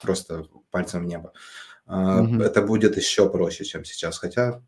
просто 0.00 0.46
пальцем 0.70 1.02
в 1.02 1.06
небо, 1.06 1.34
угу. 1.86 2.40
это 2.40 2.62
будет 2.62 2.96
еще 2.96 3.28
проще, 3.28 3.64
чем 3.64 3.84
сейчас. 3.84 4.18
Хотя 4.18 4.62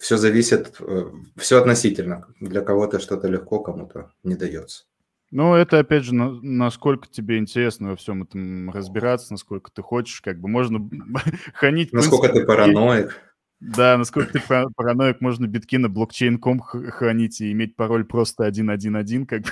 все 0.00 0.16
зависит, 0.16 0.76
э, 0.80 1.10
все 1.36 1.58
относительно. 1.58 2.26
Для 2.40 2.62
кого-то 2.62 2.98
что-то 2.98 3.28
легко, 3.28 3.60
кому-то 3.60 4.10
не 4.24 4.34
дается. 4.34 4.84
Ну, 5.30 5.54
это, 5.54 5.78
опять 5.78 6.04
же, 6.04 6.14
на, 6.14 6.30
насколько 6.40 7.06
тебе 7.06 7.36
интересно 7.36 7.90
во 7.90 7.96
всем 7.96 8.22
этом 8.22 8.70
разбираться, 8.70 9.32
насколько 9.32 9.70
ты 9.70 9.82
хочешь, 9.82 10.22
как 10.22 10.40
бы 10.40 10.48
можно 10.48 10.88
хранить... 11.54 11.92
Насколько 11.92 12.32
ты 12.32 12.44
параноик. 12.44 13.20
Да, 13.60 13.98
насколько 13.98 14.32
ты 14.32 14.40
параноик, 14.74 15.20
можно 15.20 15.46
битки 15.46 15.76
на 15.76 15.90
блокчейн.ком 15.90 16.60
хранить 16.60 17.42
и 17.42 17.52
иметь 17.52 17.76
пароль 17.76 18.06
просто 18.06 18.48
1.1.1, 18.48 19.26
как 19.26 19.42
бы. 19.42 19.50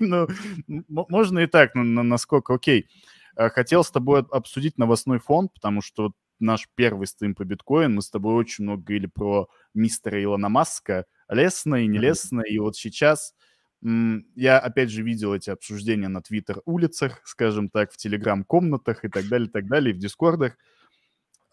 ну, 0.66 1.06
можно 1.08 1.38
и 1.38 1.46
так, 1.46 1.76
но 1.76 2.02
насколько, 2.02 2.54
окей. 2.54 2.88
А, 3.36 3.50
хотел 3.50 3.84
с 3.84 3.90
тобой 3.92 4.26
обсудить 4.32 4.78
новостной 4.78 5.20
фон, 5.20 5.48
потому 5.48 5.80
что 5.80 6.10
наш 6.38 6.68
первый 6.74 7.06
стрим 7.06 7.34
по 7.34 7.44
биткоин, 7.44 7.94
мы 7.94 8.02
с 8.02 8.10
тобой 8.10 8.34
очень 8.34 8.64
много 8.64 8.82
говорили 8.82 9.06
про 9.06 9.48
мистера 9.74 10.22
Илона 10.22 10.48
Маска, 10.48 11.06
лестно 11.28 11.76
и 11.76 11.86
нелестно, 11.86 12.40
и 12.40 12.58
вот 12.58 12.76
сейчас 12.76 13.34
Я, 13.82 14.58
опять 14.58 14.90
же, 14.90 15.02
видел 15.02 15.34
эти 15.34 15.50
обсуждения 15.50 16.08
на 16.08 16.20
Твиттер-улицах, 16.20 17.20
скажем 17.24 17.68
так, 17.68 17.92
в 17.92 17.96
Телеграм-комнатах 17.96 19.04
и 19.04 19.08
так 19.08 19.28
далее, 19.28 19.48
и 19.48 19.50
так 19.50 19.66
далее, 19.68 19.92
и 19.92 19.96
в 19.96 19.98
Дискордах. 19.98 20.56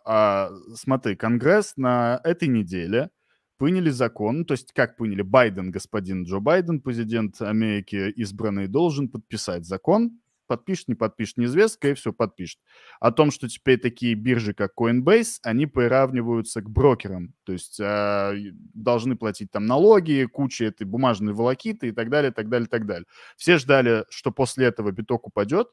А, 0.05 0.49
смотри, 0.73 1.15
Конгресс 1.15 1.73
на 1.77 2.19
этой 2.23 2.47
неделе 2.47 3.09
приняли 3.57 3.89
закон, 3.91 4.39
ну, 4.39 4.45
то 4.45 4.53
есть 4.53 4.73
как 4.73 4.97
приняли, 4.97 5.21
Байден, 5.21 5.69
господин 5.71 6.23
Джо 6.23 6.39
Байден, 6.39 6.81
президент 6.81 7.41
Америки 7.41 8.11
избранный, 8.15 8.67
должен 8.67 9.09
подписать 9.09 9.65
закон, 9.65 10.19
подпишет, 10.53 10.87
не 10.87 10.95
подпишет, 10.95 11.37
неизвестно, 11.37 11.75
скорее 11.75 11.95
всего, 11.95 12.13
подпишет. 12.13 12.59
О 12.99 13.11
том, 13.11 13.31
что 13.31 13.49
теперь 13.49 13.79
такие 13.79 14.13
биржи, 14.13 14.53
как 14.53 14.71
Coinbase, 14.79 15.39
они 15.43 15.65
приравниваются 15.65 16.61
к 16.61 16.69
брокерам, 16.69 17.33
то 17.43 17.53
есть 17.53 17.79
э, 17.79 18.51
должны 18.73 19.15
платить 19.15 19.51
там 19.51 19.65
налоги, 19.65 20.27
куча 20.31 20.65
этой 20.65 20.85
бумажной 20.85 21.33
волокиты 21.33 21.87
и 21.87 21.91
так 21.91 22.09
далее, 22.09 22.31
так 22.31 22.49
далее, 22.49 22.67
так 22.67 22.85
далее. 22.85 23.05
Все 23.35 23.57
ждали, 23.57 24.05
что 24.09 24.31
после 24.31 24.67
этого 24.67 24.91
биток 24.91 25.27
упадет, 25.27 25.67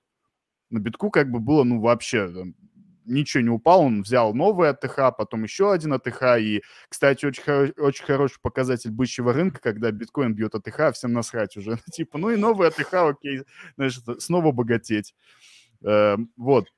на 0.71 0.79
битку 0.79 1.11
как 1.11 1.31
бы 1.31 1.41
было, 1.41 1.65
ну, 1.65 1.81
вообще 1.81 2.33
ничего 3.11 3.43
не 3.43 3.51
упал, 3.51 3.83
он 3.83 4.03
взял 4.03 4.33
новый 4.35 4.71
АТХ, 4.71 5.17
потом 5.17 5.43
еще 5.43 5.73
один 5.73 5.93
АТХ, 5.93 6.39
и, 6.39 6.63
кстати, 6.89 7.27
очень, 7.27 7.43
очень 7.79 8.05
хороший 8.05 8.41
показатель 8.41 8.91
бычьего 8.91 9.33
рынка, 9.33 9.61
когда 9.61 9.91
биткоин 9.91 10.35
бьет 10.35 10.55
АТХ, 10.55 10.81
а 10.81 10.93
всем 10.93 11.13
насрать 11.13 11.57
уже, 11.57 11.79
типа, 11.93 12.19
ну 12.19 12.31
и 12.31 12.37
новый 12.37 12.69
АТХ, 12.69 12.95
окей, 12.95 13.43
знаешь, 13.77 14.01
снова 14.19 14.53
богатеть. 14.53 15.15
Э, 15.85 16.17
вот. 16.37 16.69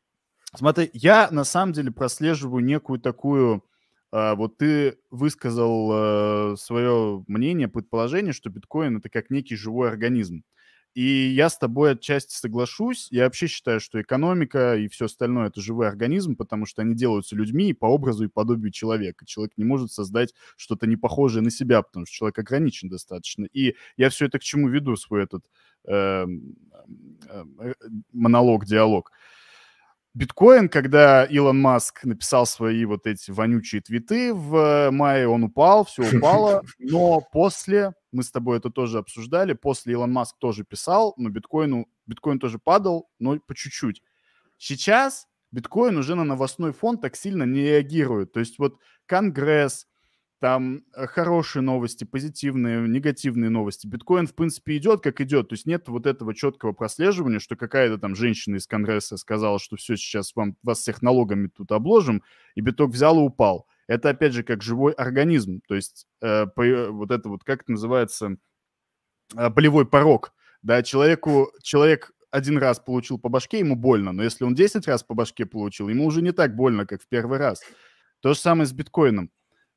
Смотри, 0.54 0.90
я 0.92 1.28
на 1.30 1.44
самом 1.44 1.72
деле 1.72 1.90
прослеживаю 1.90 2.64
некую 2.64 3.00
такую, 3.00 3.64
э, 4.12 4.34
вот 4.34 4.58
ты 4.58 4.98
высказал 5.10 5.90
э, 5.92 6.56
свое 6.56 7.24
мнение, 7.26 7.68
предположение, 7.68 8.32
что 8.32 8.50
биткоин 8.50 8.98
это 8.98 9.08
как 9.08 9.30
некий 9.30 9.56
живой 9.56 9.88
организм. 9.88 10.44
И 10.94 11.02
я 11.02 11.48
с 11.48 11.56
тобой 11.56 11.92
отчасти 11.92 12.34
соглашусь. 12.34 13.08
Я 13.10 13.24
вообще 13.24 13.46
считаю, 13.46 13.80
что 13.80 14.00
экономика 14.00 14.76
и 14.76 14.88
все 14.88 15.06
остальное— 15.06 15.46
это 15.48 15.60
живой 15.60 15.88
организм, 15.88 16.36
потому 16.36 16.66
что 16.66 16.82
они 16.82 16.94
делаются 16.94 17.34
людьми 17.34 17.72
по 17.72 17.86
образу 17.86 18.24
и 18.24 18.28
подобию 18.28 18.72
человека. 18.72 19.24
Человек 19.24 19.52
не 19.56 19.64
может 19.64 19.90
создать 19.90 20.34
что-то 20.56 20.86
не 20.86 20.96
похожее 20.96 21.42
на 21.42 21.50
себя, 21.50 21.80
потому 21.82 22.04
что 22.04 22.14
человек 22.14 22.38
ограничен 22.38 22.90
достаточно. 22.90 23.46
И 23.52 23.74
я 23.96 24.10
все 24.10 24.26
это 24.26 24.38
к 24.38 24.42
чему 24.42 24.68
веду, 24.68 24.96
свой 24.96 25.22
этот 25.22 25.44
э, 25.86 26.26
э, 27.28 27.44
монолог, 28.12 28.66
диалог. 28.66 29.12
Биткоин, 30.14 30.68
когда 30.68 31.24
Илон 31.24 31.58
Маск 31.58 32.04
написал 32.04 32.44
свои 32.44 32.84
вот 32.84 33.06
эти 33.06 33.30
вонючие 33.30 33.80
твиты 33.80 34.34
в 34.34 34.90
мае, 34.90 35.26
он 35.26 35.44
упал, 35.44 35.86
все 35.86 36.02
упало, 36.18 36.62
но 36.78 37.22
после 37.32 37.94
мы 38.12 38.22
с 38.22 38.30
тобой 38.30 38.58
это 38.58 38.68
тоже 38.68 38.98
обсуждали. 38.98 39.54
После 39.54 39.94
Илон 39.94 40.12
Маск 40.12 40.36
тоже 40.38 40.64
писал, 40.64 41.14
но 41.16 41.30
биткоину, 41.30 41.86
биткоин 42.06 42.38
тоже 42.38 42.58
падал, 42.58 43.08
но 43.18 43.38
по 43.40 43.54
чуть-чуть. 43.54 44.02
Сейчас 44.58 45.28
биткоин 45.50 45.96
уже 45.96 46.14
на 46.14 46.24
новостной 46.24 46.72
фон 46.72 46.98
так 46.98 47.16
сильно 47.16 47.44
не 47.44 47.62
реагирует. 47.62 48.32
То 48.32 48.40
есть 48.40 48.58
вот 48.58 48.78
Конгресс, 49.06 49.86
там 50.42 50.82
э, 50.92 51.06
хорошие 51.06 51.62
новости, 51.62 52.02
позитивные, 52.02 52.88
негативные 52.88 53.48
новости. 53.48 53.86
Биткоин, 53.86 54.26
в 54.26 54.34
принципе, 54.34 54.76
идет, 54.76 55.00
как 55.00 55.20
идет. 55.20 55.50
То 55.50 55.52
есть 55.52 55.66
нет 55.66 55.86
вот 55.86 56.04
этого 56.04 56.34
четкого 56.34 56.72
прослеживания, 56.72 57.38
что 57.38 57.54
какая-то 57.54 57.96
там 57.96 58.16
женщина 58.16 58.56
из 58.56 58.66
Конгресса 58.66 59.16
сказала, 59.18 59.60
что 59.60 59.76
все, 59.76 59.96
сейчас 59.96 60.34
вам, 60.34 60.56
вас 60.64 60.80
всех 60.80 61.00
налогами 61.00 61.46
тут 61.46 61.70
обложим, 61.70 62.24
и 62.56 62.60
биток 62.60 62.90
взял 62.90 63.18
и 63.20 63.22
упал 63.22 63.68
это 63.86 64.10
опять 64.10 64.32
же 64.32 64.42
как 64.42 64.62
живой 64.62 64.92
организм, 64.92 65.60
то 65.66 65.74
есть 65.74 66.06
э, 66.22 66.46
по, 66.46 66.62
вот 66.90 67.10
это 67.10 67.28
вот, 67.28 67.44
как 67.44 67.62
это 67.62 67.72
называется, 67.72 68.36
э, 69.36 69.48
болевой 69.50 69.86
порог, 69.86 70.32
да, 70.62 70.82
человеку, 70.82 71.52
человек 71.62 72.12
один 72.30 72.58
раз 72.58 72.78
получил 72.78 73.18
по 73.18 73.28
башке, 73.28 73.58
ему 73.58 73.76
больно, 73.76 74.12
но 74.12 74.22
если 74.22 74.44
он 74.44 74.54
10 74.54 74.86
раз 74.88 75.02
по 75.02 75.14
башке 75.14 75.46
получил, 75.46 75.88
ему 75.88 76.06
уже 76.06 76.22
не 76.22 76.32
так 76.32 76.56
больно, 76.56 76.86
как 76.86 77.02
в 77.02 77.08
первый 77.08 77.38
раз. 77.38 77.62
То 78.20 78.32
же 78.32 78.38
самое 78.38 78.66
с 78.66 78.72
биткоином. 78.72 79.30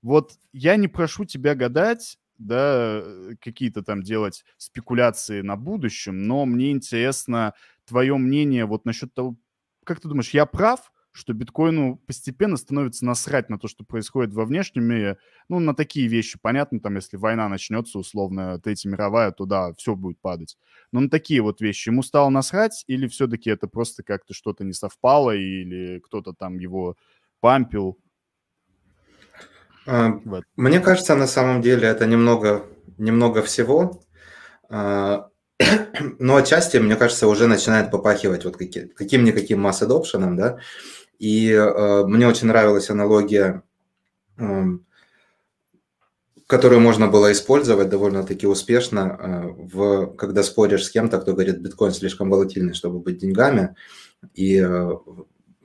Вот 0.06 0.34
я 0.54 0.76
не 0.76 0.88
прошу 0.88 1.26
тебя 1.26 1.56
гадать, 1.56 2.20
да, 2.38 3.04
какие-то 3.42 3.82
там 3.82 4.04
делать 4.04 4.46
спекуляции 4.58 5.42
на 5.42 5.56
будущем, 5.56 6.22
но 6.22 6.46
мне 6.46 6.70
интересно 6.72 7.56
твое 7.86 8.16
мнение 8.16 8.66
вот 8.66 8.86
насчет 8.86 9.16
того, 9.16 9.36
как 9.84 10.00
ты 10.00 10.08
думаешь, 10.08 10.30
я 10.30 10.46
прав 10.46 10.92
что 11.12 11.32
биткоину 11.34 11.96
постепенно 11.96 12.58
становится 12.58 13.06
насрать 13.06 13.50
на 13.50 13.58
то, 13.58 13.70
что 13.70 13.86
происходит 13.86 14.34
во 14.34 14.44
внешнем 14.44 14.84
мире, 14.84 15.18
ну, 15.48 15.60
на 15.62 15.74
такие 15.74 16.08
вещи. 16.10 16.38
Понятно, 16.42 16.82
там, 16.82 16.96
если 16.98 17.16
война 17.16 17.48
начнется, 17.48 17.98
условно, 18.00 18.60
Третья 18.60 18.90
мировая, 18.90 19.32
то 19.32 19.46
да, 19.46 19.72
все 19.78 19.96
будет 19.96 20.20
падать. 20.20 20.58
Но 20.92 21.00
на 21.00 21.10
такие 21.10 21.42
вот 21.42 21.62
вещи 21.62 21.88
ему 21.88 22.04
стало 22.04 22.28
насрать, 22.28 22.84
или 22.88 23.08
все-таки 23.08 23.50
это 23.50 23.68
просто 23.70 24.04
как-то 24.04 24.34
что-то 24.34 24.66
не 24.66 24.74
совпало, 24.74 25.32
или 25.34 26.00
кто-то 26.00 26.34
там 26.34 26.60
его 26.60 26.98
пампил? 27.40 27.98
А. 29.86 30.20
Мне 30.56 30.80
кажется, 30.80 31.16
на 31.16 31.28
самом 31.28 31.62
деле 31.62 31.88
это 31.88 32.06
немного, 32.06 32.66
немного 32.98 33.42
всего. 33.42 34.02
А, 34.70 35.30
но 36.20 36.36
отчасти, 36.36 36.78
мне 36.78 36.96
кажется, 36.96 37.28
уже 37.28 37.48
начинает 37.48 37.92
попахивать 37.92 38.46
вот 38.46 38.58
каким-никаким 38.58 39.62
масс-адопшеном, 39.62 40.36
да, 40.36 40.58
и 41.20 41.52
э, 41.52 42.06
мне 42.06 42.28
очень 42.28 42.48
нравилась 42.48 42.90
аналогия, 42.90 43.64
э, 44.38 44.64
которую 46.48 46.82
можно 46.82 47.08
было 47.08 47.32
использовать 47.32 47.90
довольно-таки 47.90 48.48
успешно, 48.48 49.18
э, 49.20 49.42
в, 49.74 50.08
когда 50.18 50.44
споришь 50.44 50.86
с 50.86 50.92
кем-то, 50.92 51.20
кто 51.20 51.34
говорит, 51.34 51.60
биткоин 51.60 51.94
слишком 51.94 52.30
волатильный, 52.30 52.74
чтобы 52.74 53.00
быть 53.00 53.20
деньгами, 53.20 53.76
и 54.34 54.58
э, 54.60 54.92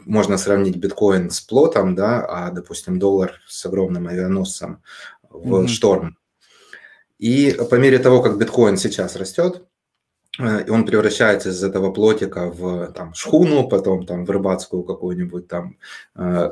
можно 0.07 0.39
сравнить 0.39 0.77
биткоин 0.77 1.31
с 1.31 1.41
плотом, 1.41 1.95
да, 1.95 2.25
а, 2.27 2.51
допустим, 2.51 2.99
доллар 2.99 3.41
с 3.47 3.65
огромным 3.67 4.09
авианосцем 4.09 4.83
в 5.29 5.55
mm-hmm. 5.55 5.69
шторм. 5.69 6.17
И 7.19 7.57
по 7.71 7.75
мере 7.75 7.99
того, 7.99 8.23
как 8.23 8.39
биткоин 8.39 8.77
сейчас 8.77 9.17
растет, 9.17 9.63
Э, 10.41 10.65
и 10.67 10.71
он 10.71 10.87
превращается 10.87 11.51
из 11.51 11.63
этого 11.63 11.93
плотика 11.93 12.51
в 12.51 12.93
там, 12.93 13.15
шхуну, 13.15 13.69
потом 13.69 14.07
там, 14.07 14.25
в 14.25 14.31
рыбацкую 14.31 14.85
какую-нибудь 14.85 15.49
там 15.49 15.77
э, 16.17 16.51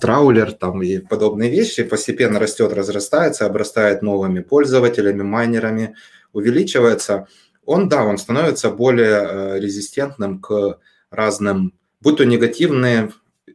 траулер 0.00 0.52
там, 0.52 0.82
и 0.82 0.98
подобные 0.98 1.50
вещи, 1.50 1.82
постепенно 1.82 2.38
растет, 2.38 2.72
разрастается, 2.72 3.46
обрастает 3.46 4.02
новыми 4.02 4.40
пользователями, 4.40 5.22
майнерами, 5.22 5.94
увеличивается. 6.32 7.26
Он, 7.64 7.88
да, 7.88 8.04
он 8.04 8.18
становится 8.18 8.70
более 8.70 9.22
э, 9.22 9.60
резистентным 9.60 10.40
к 10.40 10.78
разным, 11.10 11.74
будь 12.00 12.16
то 12.16 12.24
негативные 12.24 13.10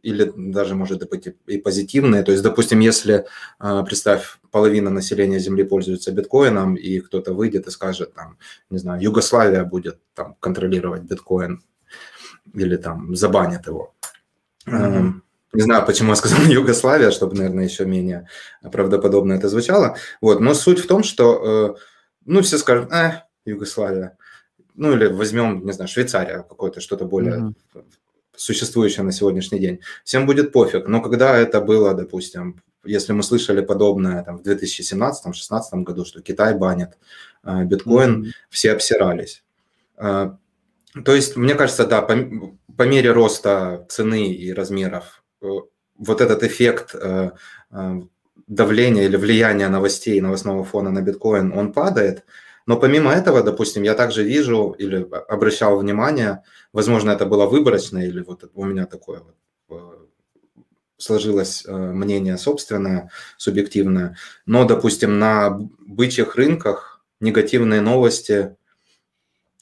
или 0.06 0.32
даже, 0.36 0.76
может 0.76 1.10
быть, 1.10 1.28
и 1.48 1.58
позитивные. 1.58 2.24
То 2.24 2.32
есть, 2.32 2.43
допустим, 2.43 2.80
если, 2.80 3.26
а, 3.58 3.84
представь, 3.84 4.38
половина 4.52 4.89
населения 4.91 5.39
Земли 5.39 5.64
пользуется 5.64 6.12
биткоином, 6.12 6.76
и 6.76 7.00
кто-то 7.00 7.34
выйдет 7.34 7.68
и 7.68 7.72
скажет, 7.72 8.14
там, 8.14 8.38
не 8.70 8.78
знаю, 8.78 9.02
Югославия 9.02 9.64
будет 9.64 10.00
там 10.14 10.36
контролировать 10.39 11.02
биткоин 11.04 11.64
или 12.54 12.78
там 12.78 13.16
забанит 13.16 13.66
его. 13.66 13.96
Mm-hmm. 14.68 15.14
Не 15.54 15.62
знаю, 15.62 15.86
почему 15.86 16.10
я 16.10 16.16
сказал 16.16 16.39
Югославия, 16.48 17.10
чтобы, 17.10 17.36
наверное, 17.36 17.64
еще 17.64 17.86
менее 17.86 18.28
правдоподобно 18.62 19.34
это 19.34 19.50
звучало. 19.50 19.98
Вот, 20.22 20.39
но 20.39 20.54
суть 20.54 20.80
в 20.80 20.88
том, 20.88 21.04
что, 21.04 21.76
э, 21.76 21.82
ну, 22.26 22.41
все 22.41 22.60
скажут, 22.60 22.91
э, 22.91 23.24
Югославия. 23.46 24.18
Ну, 24.76 24.93
или 24.93 25.08
возьмем, 25.08 25.66
не 25.66 25.72
знаю, 25.72 25.88
Швейцария, 25.88 26.43
какое-то 26.43 26.80
что-то 26.80 27.06
более 27.06 27.54
mm-hmm 27.74 27.86
существующее 28.38 29.04
на 29.04 29.12
сегодняшний 29.12 29.60
день. 29.60 29.80
Всем 30.04 30.26
будет 30.26 30.52
пофиг. 30.52 30.88
Но 30.88 31.02
когда 31.02 31.38
это 31.38 31.62
было, 31.62 31.94
допустим, 31.94 32.62
если 32.86 33.14
мы 33.14 33.24
слышали 33.24 33.62
подобное 33.62 34.24
там, 34.24 34.38
в 34.38 34.42
2017-2016 34.42 35.84
году, 35.84 36.06
что 36.06 36.22
Китай 36.22 36.54
банит 36.54 36.98
э, 37.44 37.64
биткоин, 37.64 38.24
mm-hmm. 38.24 38.32
все 38.50 38.72
обсирались. 38.74 39.44
Э, 39.98 40.32
то 41.04 41.16
есть, 41.16 41.36
мне 41.36 41.56
кажется, 41.56 41.86
да, 41.86 42.02
по, 42.02 42.16
по 42.78 42.84
мере 42.84 43.12
роста 43.12 43.86
цены 43.90 44.32
и 44.32 44.54
размеров 44.54 45.24
э, 45.42 45.48
вот 45.98 46.22
этот 46.22 46.44
эффект 46.44 46.96
давления 48.48 49.06
или 49.06 49.16
влияния 49.16 49.70
новостей, 49.70 50.22
новостного 50.22 50.64
фона 50.64 50.92
на 50.92 51.02
биткоин, 51.02 51.52
он 51.52 51.74
падает, 51.74 52.26
но 52.66 52.78
помимо 52.78 53.11
этого, 53.11 53.43
допустим, 53.43 53.84
я 53.84 53.93
также 53.93 54.24
вижу 54.24 54.76
или 54.78 55.07
обращал 55.30 55.78
внимание, 55.78 56.43
возможно, 56.74 57.11
это 57.11 57.26
было 57.26 57.45
выборочно, 57.45 57.99
или 57.99 58.22
вот 58.22 58.49
у 58.53 58.66
меня 58.66 58.86
такое 58.86 59.20
вот 59.20 59.36
э, 59.70 60.05
сложилось 60.97 61.63
э, 61.66 61.72
мнение 61.72 62.38
собственное, 62.38 63.11
субъективное. 63.38 64.18
Но, 64.47 64.66
допустим, 64.66 65.20
на 65.20 65.59
бычьих 65.86 66.36
рынках 66.36 67.05
негативные 67.20 67.82
новости 67.82 68.55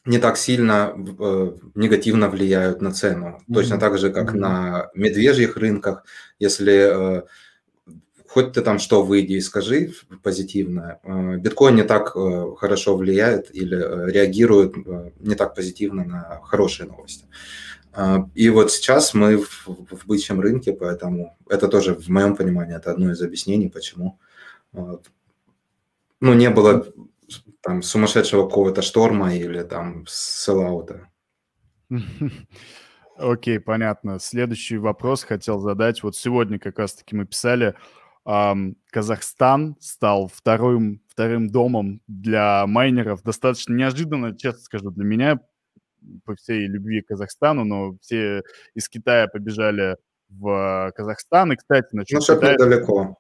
не 0.06 0.18
так 0.18 0.38
сильно 0.38 0.94
э, 0.96 1.52
негативно 1.76 2.30
влияют 2.30 2.82
на 2.82 2.94
цену. 2.94 3.28
Mm-hmm. 3.28 3.54
Точно 3.54 3.80
так 3.80 3.98
же, 3.98 4.12
как 4.12 4.34
mm-hmm. 4.34 4.40
на 4.40 4.90
медвежьих 4.94 5.58
рынках. 5.58 6.06
Если 6.40 7.24
хоть 8.34 8.54
ты 8.54 8.62
там 8.62 8.80
что 8.80 9.04
выйди 9.04 9.34
и 9.34 9.42
скажи 9.42 9.92
позитивно, 10.24 11.00
э, 11.04 11.38
биткоин 11.38 11.76
не 11.76 11.84
так 11.84 12.16
э, 12.16 12.56
хорошо 12.58 12.98
влияет 12.98 13.54
или 13.56 13.78
э, 13.78 14.12
реагирует 14.12 14.76
не 15.20 15.36
так 15.36 15.54
позитивно 15.54 16.04
на 16.04 16.42
хорошие 16.44 16.88
новости. 16.88 17.26
И 18.34 18.50
вот 18.50 18.72
сейчас 18.72 19.14
мы 19.14 19.38
в, 19.38 19.68
в 19.68 20.08
бычьем 20.08 20.42
рынке, 20.42 20.74
поэтому 20.74 21.38
это 21.48 21.68
тоже, 21.68 21.94
в 21.94 22.08
моем 22.10 22.36
понимании, 22.36 22.76
это 22.76 22.90
одно 22.90 23.12
из 23.12 23.22
объяснений, 23.22 23.70
почему 23.70 24.18
ну, 24.72 26.34
не 26.34 26.50
было 26.50 26.88
там 27.62 27.84
сумасшедшего 27.84 28.48
какого-то 28.48 28.82
шторма 28.82 29.36
или 29.36 29.62
там 29.62 30.06
селлаута. 30.08 31.08
Окей, 33.16 33.60
понятно. 33.60 34.18
Следующий 34.20 34.78
вопрос 34.78 35.24
хотел 35.24 35.60
задать. 35.60 36.02
Вот 36.02 36.16
сегодня 36.16 36.58
как 36.58 36.80
раз-таки 36.80 37.16
мы 37.16 37.28
писали, 37.28 37.76
Казахстан 38.26 39.76
стал 39.80 40.28
вторым, 40.28 41.02
вторым 41.10 41.50
домом 41.50 42.02
для 42.08 42.66
майнеров. 42.68 43.22
Достаточно 43.24 43.74
неожиданно, 43.74 44.38
честно 44.38 44.62
скажу, 44.62 44.92
для 44.92 45.04
меня, 45.04 45.40
по 46.26 46.36
всей 46.36 46.68
любви 46.68 47.02
к 47.02 47.08
Казахстану, 47.08 47.64
но 47.64 47.98
все 48.02 48.44
из 48.74 48.88
Китая 48.90 49.28
побежали 49.28 49.98
в 50.30 50.92
Казахстан. 50.96 51.54
И, 51.54 51.56
кстати, 51.56 51.88
насчет 51.92 52.22
ну, 52.28 52.36
Китая... 52.36 52.54
недалеко. 52.54 53.18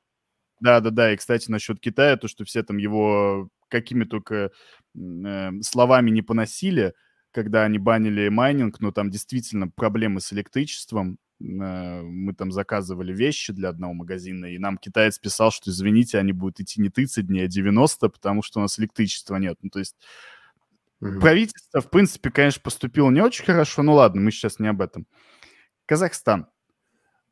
Да, 0.60 0.80
да, 0.80 0.89
да. 0.89 1.14
И, 1.14 1.18
кстати, 1.18 1.51
насчет 1.51 1.80
Китая, 1.80 2.18
то, 2.18 2.28
что 2.28 2.45
все 2.45 2.64
там 2.64 2.78
его 2.78 3.49
какими 3.68 4.04
только 4.04 4.51
э, 4.95 5.51
словами 5.62 6.12
не 6.12 6.22
поносили, 6.22 6.93
когда 7.32 7.64
они 7.64 7.80
банили 7.80 8.30
майнинг, 8.30 8.80
но 8.80 8.91
там 8.91 9.10
действительно 9.10 9.68
проблемы 9.68 10.22
с 10.22 10.32
электричеством. 10.32 11.18
Э, 11.43 12.01
мы 12.01 12.33
там 12.33 12.51
заказывали 12.51 13.13
вещи 13.13 13.53
для 13.53 13.69
одного 13.69 13.93
магазина, 13.93 14.45
и 14.45 14.57
нам 14.57 14.77
китаец 14.77 15.19
писал, 15.19 15.51
что, 15.51 15.69
извините, 15.71 16.17
они 16.17 16.31
будут 16.31 16.59
идти 16.59 16.81
не 16.81 16.89
30 16.89 17.27
дней, 17.27 17.45
а 17.45 17.47
90, 17.47 18.09
потому 18.09 18.41
что 18.41 18.59
у 18.59 18.61
нас 18.61 18.79
электричества 18.79 19.35
нет. 19.35 19.57
Ну, 19.61 19.69
то 19.69 19.79
есть 19.79 19.95
mm-hmm. 21.01 21.19
правительство, 21.19 21.81
в 21.81 21.89
принципе, 21.89 22.31
конечно, 22.31 22.61
поступило 22.63 23.09
не 23.09 23.21
очень 23.21 23.45
хорошо. 23.45 23.83
Ну 23.83 23.93
ладно, 23.93 24.21
мы 24.21 24.31
сейчас 24.31 24.59
не 24.59 24.67
об 24.67 24.81
этом. 24.81 25.05
Казахстан. 25.85 26.47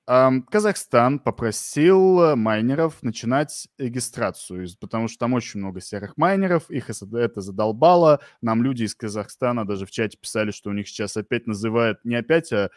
Казахстан 0.07 1.19
попросил 1.19 2.35
майнеров 2.35 3.01
начинать 3.01 3.69
регистрацию, 3.77 4.67
потому 4.81 5.07
что 5.07 5.19
там 5.19 5.33
очень 5.33 5.61
много 5.61 5.79
серых 5.79 6.17
майнеров, 6.17 6.69
их 6.69 6.89
это 6.89 7.41
задолбало. 7.41 8.19
Нам 8.41 8.61
люди 8.61 8.83
из 8.83 8.95
Казахстана 8.95 9.65
даже 9.65 9.85
в 9.85 9.91
чате 9.91 10.17
писали, 10.19 10.51
что 10.51 10.69
у 10.69 10.73
них 10.73 10.89
сейчас 10.89 11.15
опять 11.15 11.47
называют, 11.47 12.03
не 12.03 12.15
опять, 12.15 12.51
а 12.51 12.71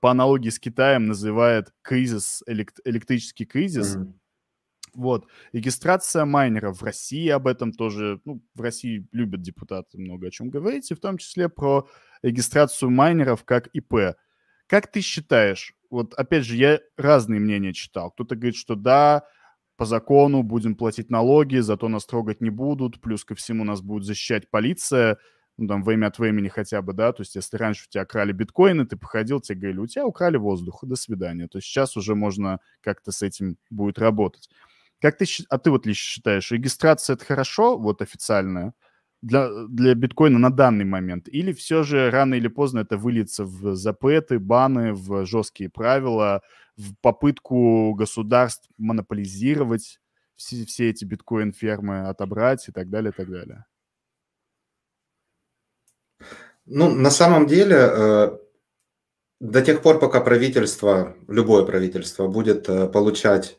по 0.00 0.10
аналогии 0.10 0.48
с 0.48 0.58
Китаем 0.58 1.06
называют 1.06 1.72
кризис, 1.82 2.42
электрический 2.46 3.44
кризис. 3.44 3.96
Mm-hmm. 3.96 4.12
Вот. 4.94 5.26
Регистрация 5.52 6.24
майнеров 6.24 6.80
в 6.80 6.84
России 6.84 7.28
об 7.28 7.46
этом 7.46 7.72
тоже, 7.72 8.20
ну, 8.24 8.40
в 8.54 8.60
России 8.60 9.06
любят 9.12 9.42
депутаты 9.42 9.98
много 9.98 10.28
о 10.28 10.30
чем 10.30 10.50
говорить, 10.50 10.90
и 10.90 10.94
в 10.94 11.00
том 11.00 11.18
числе 11.18 11.48
про 11.48 11.88
регистрацию 12.22 12.90
майнеров 12.90 13.44
как 13.44 13.66
ИП. 13.68 14.16
Как 14.66 14.90
ты 14.90 15.00
считаешь, 15.00 15.74
вот 15.90 16.14
опять 16.14 16.44
же, 16.44 16.56
я 16.56 16.80
разные 16.96 17.40
мнения 17.40 17.72
читал. 17.72 18.10
Кто-то 18.12 18.36
говорит, 18.36 18.56
что 18.56 18.76
да, 18.76 19.24
по 19.76 19.84
закону 19.84 20.42
будем 20.42 20.76
платить 20.76 21.10
налоги, 21.10 21.58
зато 21.58 21.88
нас 21.88 22.06
трогать 22.06 22.40
не 22.40 22.50
будут, 22.50 23.00
плюс 23.00 23.24
ко 23.24 23.34
всему 23.34 23.64
нас 23.64 23.82
будет 23.82 24.04
защищать 24.04 24.48
полиция, 24.48 25.18
ну, 25.56 25.68
там, 25.68 25.84
время 25.84 26.06
от 26.08 26.18
времени 26.18 26.48
хотя 26.48 26.82
бы, 26.82 26.92
да, 26.92 27.12
то 27.12 27.22
есть 27.22 27.36
если 27.36 27.56
раньше 27.56 27.84
у 27.86 27.90
тебя 27.90 28.04
крали 28.04 28.32
биткоины, 28.32 28.86
ты 28.86 28.96
походил, 28.96 29.40
тебе 29.40 29.58
говорили, 29.58 29.78
у 29.80 29.86
тебя 29.86 30.06
украли 30.06 30.36
воздух, 30.36 30.82
до 30.84 30.96
свидания. 30.96 31.46
То 31.48 31.58
есть 31.58 31.68
сейчас 31.68 31.96
уже 31.96 32.14
можно 32.14 32.60
как-то 32.80 33.12
с 33.12 33.22
этим 33.22 33.56
будет 33.70 33.98
работать. 33.98 34.48
Как 35.00 35.16
ты, 35.16 35.26
а 35.50 35.58
ты 35.58 35.70
вот 35.70 35.86
лично 35.86 36.02
считаешь, 36.02 36.50
регистрация 36.50 37.14
это 37.14 37.24
хорошо, 37.24 37.78
вот 37.78 38.02
официальная, 38.02 38.74
для, 39.22 39.48
для 39.68 39.94
биткоина 39.94 40.38
на 40.38 40.50
данный 40.50 40.84
момент? 40.84 41.28
Или 41.28 41.52
все 41.52 41.82
же 41.82 42.10
рано 42.10 42.34
или 42.34 42.48
поздно 42.48 42.80
это 42.80 42.96
выльется 42.96 43.44
в 43.44 43.74
запреты, 43.76 44.38
баны, 44.38 44.92
в 44.92 45.24
жесткие 45.24 45.70
правила, 45.70 46.42
в 46.76 46.94
попытку 47.00 47.94
государств 47.94 48.68
монополизировать 48.76 50.00
все, 50.36 50.64
все 50.66 50.90
эти 50.90 51.04
биткоин-фермы, 51.04 52.08
отобрать 52.08 52.68
и 52.68 52.72
так 52.72 52.90
далее, 52.90 53.12
и 53.12 53.16
так 53.16 53.30
далее? 53.30 53.64
Ну, 56.66 56.94
на 56.94 57.10
самом 57.10 57.46
деле, 57.46 57.76
э, 57.76 58.38
до 59.40 59.62
тех 59.62 59.82
пор, 59.82 59.98
пока 59.98 60.20
правительство, 60.20 61.14
любое 61.28 61.64
правительство 61.64 62.26
будет 62.26 62.68
э, 62.68 62.88
получать 62.88 63.58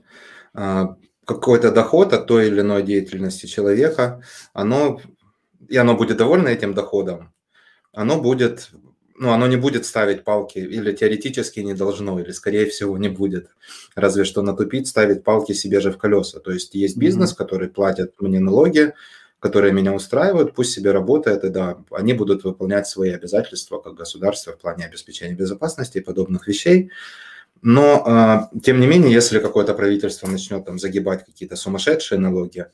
э, 0.56 0.86
какой-то 1.26 1.72
доход 1.72 2.14
от 2.14 2.28
той 2.28 2.47
или 2.47 2.62
иной 2.62 2.84
деятельности 2.84 3.45
человека, 3.45 4.24
оно 4.53 4.99
и 5.70 5.78
оно 5.78 5.95
будет 5.95 6.18
довольно 6.18 6.47
этим 6.47 6.74
доходом, 6.74 7.34
оно 7.91 8.22
будет, 8.22 8.72
ну, 9.18 9.32
оно 9.32 9.47
не 9.47 9.58
будет 9.58 9.86
ставить 9.86 10.24
палки, 10.24 10.60
или 10.60 10.91
теоретически 10.91 11.60
не 11.60 11.74
должно, 11.74 12.20
или, 12.20 12.32
скорее 12.32 12.66
всего, 12.66 12.97
не 12.97 13.10
будет. 13.10 13.49
Разве 13.95 14.26
что 14.26 14.41
натупить, 14.41 14.88
ставить 14.88 15.24
палки 15.24 15.53
себе 15.53 15.80
же 15.80 15.91
в 15.91 15.97
колеса. 15.97 16.39
То 16.39 16.51
есть 16.51 16.76
есть 16.76 16.97
бизнес, 16.97 17.34
mm-hmm. 17.34 17.38
который 17.38 17.70
платит 17.70 18.14
мне 18.20 18.39
налоги, 18.39 18.93
которые 19.46 19.74
меня 19.74 19.93
устраивают, 19.93 20.56
пусть 20.56 20.74
себе 20.74 20.91
работает, 20.91 21.43
и 21.43 21.50
да, 21.50 21.78
они 21.91 22.14
будут 22.14 22.43
выполнять 22.43 22.88
свои 22.88 23.12
обязательства 23.12 23.80
как 23.80 23.93
государство 23.93 24.54
в 24.54 24.58
плане 24.58 24.86
обеспечения 24.86 25.36
безопасности 25.36 26.00
и 26.00 26.02
подобных 26.02 26.48
вещей. 26.48 26.89
Но, 27.62 28.50
э, 28.54 28.60
тем 28.62 28.80
не 28.80 28.88
менее, 28.88 29.14
если 29.14 29.38
какое-то 29.38 29.76
правительство 29.76 30.28
начнет 30.28 30.66
там 30.66 30.80
загибать 30.80 31.24
какие-то 31.24 31.56
сумасшедшие 31.58 32.20
налоги, 32.20 32.66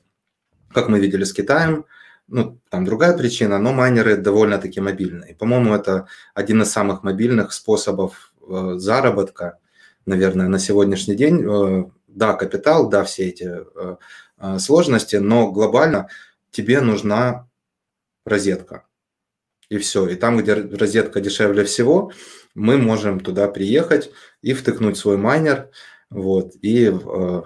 как 0.74 0.88
мы 0.88 1.02
видели 1.02 1.26
с 1.26 1.34
Китаем, 1.34 1.84
ну, 2.30 2.58
там 2.70 2.86
другая 2.86 3.18
причина, 3.18 3.60
но 3.60 3.74
майнеры 3.74 4.16
довольно-таки 4.16 4.80
мобильные. 4.80 5.36
По-моему, 5.36 5.76
это 5.76 6.08
один 6.34 6.62
из 6.62 6.72
самых 6.72 7.04
мобильных 7.04 7.52
способов 7.52 8.34
э, 8.48 8.76
заработка, 8.78 9.58
наверное, 10.06 10.48
на 10.48 10.58
сегодняшний 10.58 11.16
день. 11.16 11.44
Э, 11.44 11.84
да, 12.08 12.32
капитал, 12.32 12.88
да, 12.88 13.04
все 13.04 13.28
эти 13.28 13.50
э, 13.76 14.58
сложности, 14.58 15.18
но 15.18 15.52
глобально 15.52 16.08
тебе 16.52 16.82
нужна 16.82 17.50
розетка. 18.26 18.88
И 19.70 19.78
все. 19.78 20.08
И 20.08 20.16
там, 20.16 20.38
где 20.38 20.54
розетка 20.54 21.22
дешевле 21.22 21.64
всего, 21.64 22.12
мы 22.56 22.78
можем 22.78 23.20
туда 23.20 23.48
приехать 23.48 24.12
и 24.42 24.54
втыкнуть 24.54 24.98
свой 24.98 25.18
майнер. 25.18 25.70
Вот. 26.10 26.54
И 26.62 26.92
э, 26.92 27.42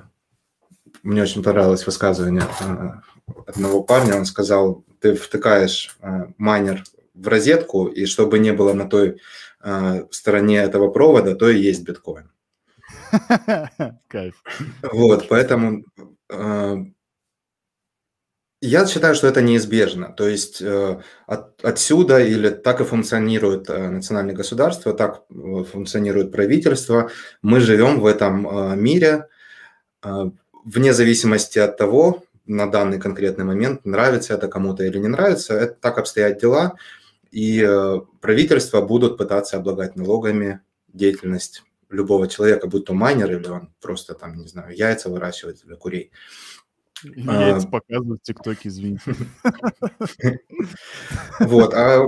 мне 1.03 1.21
очень 1.21 1.43
понравилось 1.43 1.85
высказывание 1.85 2.47
э, 2.61 2.89
одного 3.45 3.83
парня, 3.83 4.15
он 4.15 4.25
сказал, 4.25 4.83
ты 4.99 5.13
втыкаешь 5.13 5.95
э, 6.01 6.27
майнер 6.37 6.83
в 7.13 7.27
розетку, 7.27 7.85
и 7.85 8.05
чтобы 8.05 8.39
не 8.39 8.51
было 8.51 8.73
на 8.73 8.89
той 8.89 9.21
э, 9.63 10.05
стороне 10.11 10.57
этого 10.57 10.89
провода, 10.89 11.35
то 11.35 11.49
и 11.49 11.59
есть 11.59 11.83
биткоин. 11.83 12.31
Кайф. 14.07 14.43
Вот, 14.81 15.27
поэтому 15.29 15.83
э, 16.29 16.75
я 18.61 18.85
считаю, 18.87 19.15
что 19.15 19.27
это 19.27 19.41
неизбежно. 19.41 20.13
То 20.13 20.27
есть 20.27 20.61
э, 20.61 20.99
от, 21.27 21.63
отсюда 21.63 22.19
или 22.19 22.49
так 22.49 22.81
и 22.81 22.83
функционирует 22.83 23.69
э, 23.69 23.89
национальное 23.89 24.35
государство, 24.35 24.93
так 24.93 25.23
э, 25.29 25.63
функционирует 25.63 26.31
правительство. 26.31 27.11
Мы 27.41 27.59
живем 27.59 27.99
в 27.99 28.05
этом 28.05 28.81
мире 28.81 29.27
вне 30.63 30.93
зависимости 30.93 31.57
от 31.57 31.77
того, 31.77 32.23
на 32.45 32.67
данный 32.69 32.99
конкретный 32.99 33.43
момент, 33.43 33.85
нравится 33.85 34.35
это 34.35 34.47
кому-то 34.47 34.83
или 34.83 34.99
не 34.99 35.07
нравится, 35.07 35.55
это 35.55 35.73
так 35.73 35.97
обстоят 35.97 36.39
дела, 36.39 36.75
и 37.31 37.67
правительства 38.21 38.81
будут 38.81 39.17
пытаться 39.17 39.57
облагать 39.57 39.95
налогами 39.95 40.61
деятельность 40.87 41.63
любого 41.89 42.27
человека, 42.27 42.67
будь 42.67 42.85
то 42.85 42.93
майнер 42.93 43.31
или 43.31 43.47
он 43.47 43.73
просто 43.81 44.13
там, 44.13 44.37
не 44.37 44.47
знаю, 44.47 44.75
яйца 44.75 45.09
выращивает 45.09 45.61
для 45.63 45.75
курей. 45.75 46.11
Яйца 47.15 47.67
а, 47.67 47.71
показывают 47.71 48.21
в 48.21 48.25
ТикТоке, 48.25 48.69
извините. 48.69 49.15
Вот, 51.39 51.73
а 51.73 52.05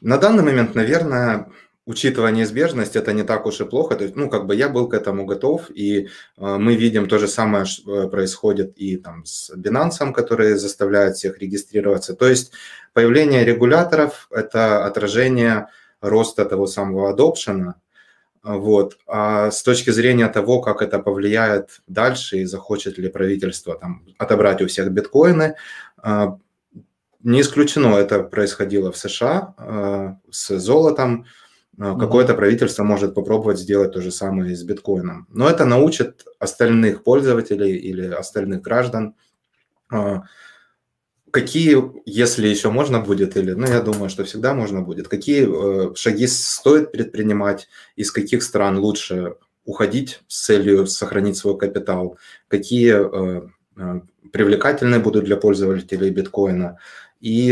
на 0.00 0.18
данный 0.18 0.42
момент, 0.42 0.74
наверное, 0.74 1.48
учитывая 1.86 2.32
неизбежность, 2.32 2.96
это 2.96 3.12
не 3.12 3.22
так 3.22 3.46
уж 3.46 3.60
и 3.60 3.64
плохо. 3.64 3.96
То 3.96 4.04
есть, 4.04 4.16
ну, 4.16 4.30
как 4.30 4.46
бы 4.46 4.54
я 4.54 4.68
был 4.68 4.88
к 4.88 4.94
этому 4.94 5.26
готов, 5.26 5.70
и 5.70 6.06
э, 6.06 6.06
мы 6.36 6.76
видим 6.76 7.08
то 7.08 7.18
же 7.18 7.28
самое 7.28 7.64
что 7.64 8.04
э, 8.04 8.08
происходит 8.08 8.74
и 8.76 8.96
там 8.96 9.24
с 9.24 9.50
Binance, 9.54 10.12
которые 10.12 10.56
заставляют 10.56 11.16
всех 11.16 11.38
регистрироваться. 11.38 12.14
То 12.14 12.28
есть 12.28 12.52
появление 12.92 13.44
регуляторов– 13.44 14.28
это 14.30 14.84
отражение 14.86 15.68
роста 16.00 16.44
того 16.44 16.66
самого 16.66 17.10
адопшена. 17.10 17.74
Вот. 18.44 18.98
А 19.06 19.50
с 19.50 19.62
точки 19.62 19.90
зрения 19.90 20.28
того, 20.28 20.60
как 20.60 20.82
это 20.82 20.98
повлияет 20.98 21.80
дальше 21.88 22.38
и 22.38 22.44
захочет 22.44 22.98
ли 22.98 23.08
правительство 23.08 23.74
там, 23.74 24.04
отобрать 24.18 24.60
у 24.60 24.66
всех 24.66 24.90
биткоины, 24.92 25.54
э, 26.02 26.26
не 27.22 27.40
исключено, 27.40 27.96
это 27.96 28.22
происходило 28.22 28.92
в 28.92 28.98
США 28.98 29.54
э, 29.58 30.14
с 30.30 30.58
золотом, 30.58 31.24
Mm-hmm. 31.76 31.98
Какое-то 31.98 32.34
правительство 32.34 32.84
может 32.84 33.14
попробовать 33.14 33.58
сделать 33.58 33.92
то 33.92 34.00
же 34.00 34.12
самое 34.12 34.52
и 34.52 34.54
с 34.54 34.62
биткоином. 34.62 35.26
Но 35.30 35.48
это 35.48 35.64
научит 35.64 36.24
остальных 36.38 37.02
пользователей 37.02 37.76
или 37.76 38.06
остальных 38.06 38.62
граждан, 38.62 39.16
а, 39.90 40.22
какие, 41.34 41.76
если 42.06 42.46
еще 42.46 42.70
можно 42.70 43.00
будет, 43.00 43.36
или, 43.36 43.54
ну, 43.54 43.66
я 43.66 43.80
думаю, 43.80 44.08
что 44.08 44.22
всегда 44.22 44.54
можно 44.54 44.82
будет, 44.82 45.08
какие 45.08 45.42
э, 45.48 45.94
шаги 45.96 46.28
стоит 46.28 46.92
предпринимать, 46.92 47.68
из 47.96 48.12
каких 48.12 48.44
стран 48.44 48.78
лучше 48.78 49.34
уходить 49.64 50.20
с 50.28 50.44
целью 50.44 50.86
сохранить 50.86 51.36
свой 51.36 51.58
капитал, 51.58 52.18
какие 52.46 52.94
э, 52.94 53.48
э, 53.76 54.00
привлекательные 54.32 55.00
будут 55.00 55.24
для 55.24 55.36
пользователей 55.36 56.10
биткоина. 56.10 56.78
И 57.20 57.48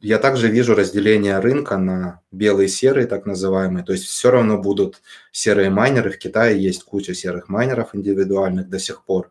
я 0.00 0.18
также 0.18 0.48
вижу 0.48 0.74
разделение 0.76 1.40
рынка 1.40 1.76
на 1.76 2.20
белый 2.30 2.66
и 2.66 2.68
серый, 2.68 3.06
так 3.06 3.26
называемый. 3.26 3.82
То 3.82 3.92
есть 3.92 4.04
все 4.04 4.30
равно 4.30 4.58
будут 4.58 5.00
серые 5.32 5.70
майнеры. 5.70 6.10
В 6.10 6.18
Китае 6.18 6.62
есть 6.62 6.84
куча 6.84 7.14
серых 7.14 7.48
майнеров 7.48 7.94
индивидуальных 7.94 8.68
до 8.68 8.78
сих 8.78 9.04
пор. 9.04 9.30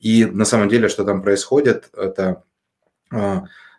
И 0.00 0.24
на 0.24 0.44
самом 0.44 0.68
деле, 0.68 0.88
что 0.88 1.04
там 1.04 1.22
происходит, 1.22 1.90
это 1.92 2.42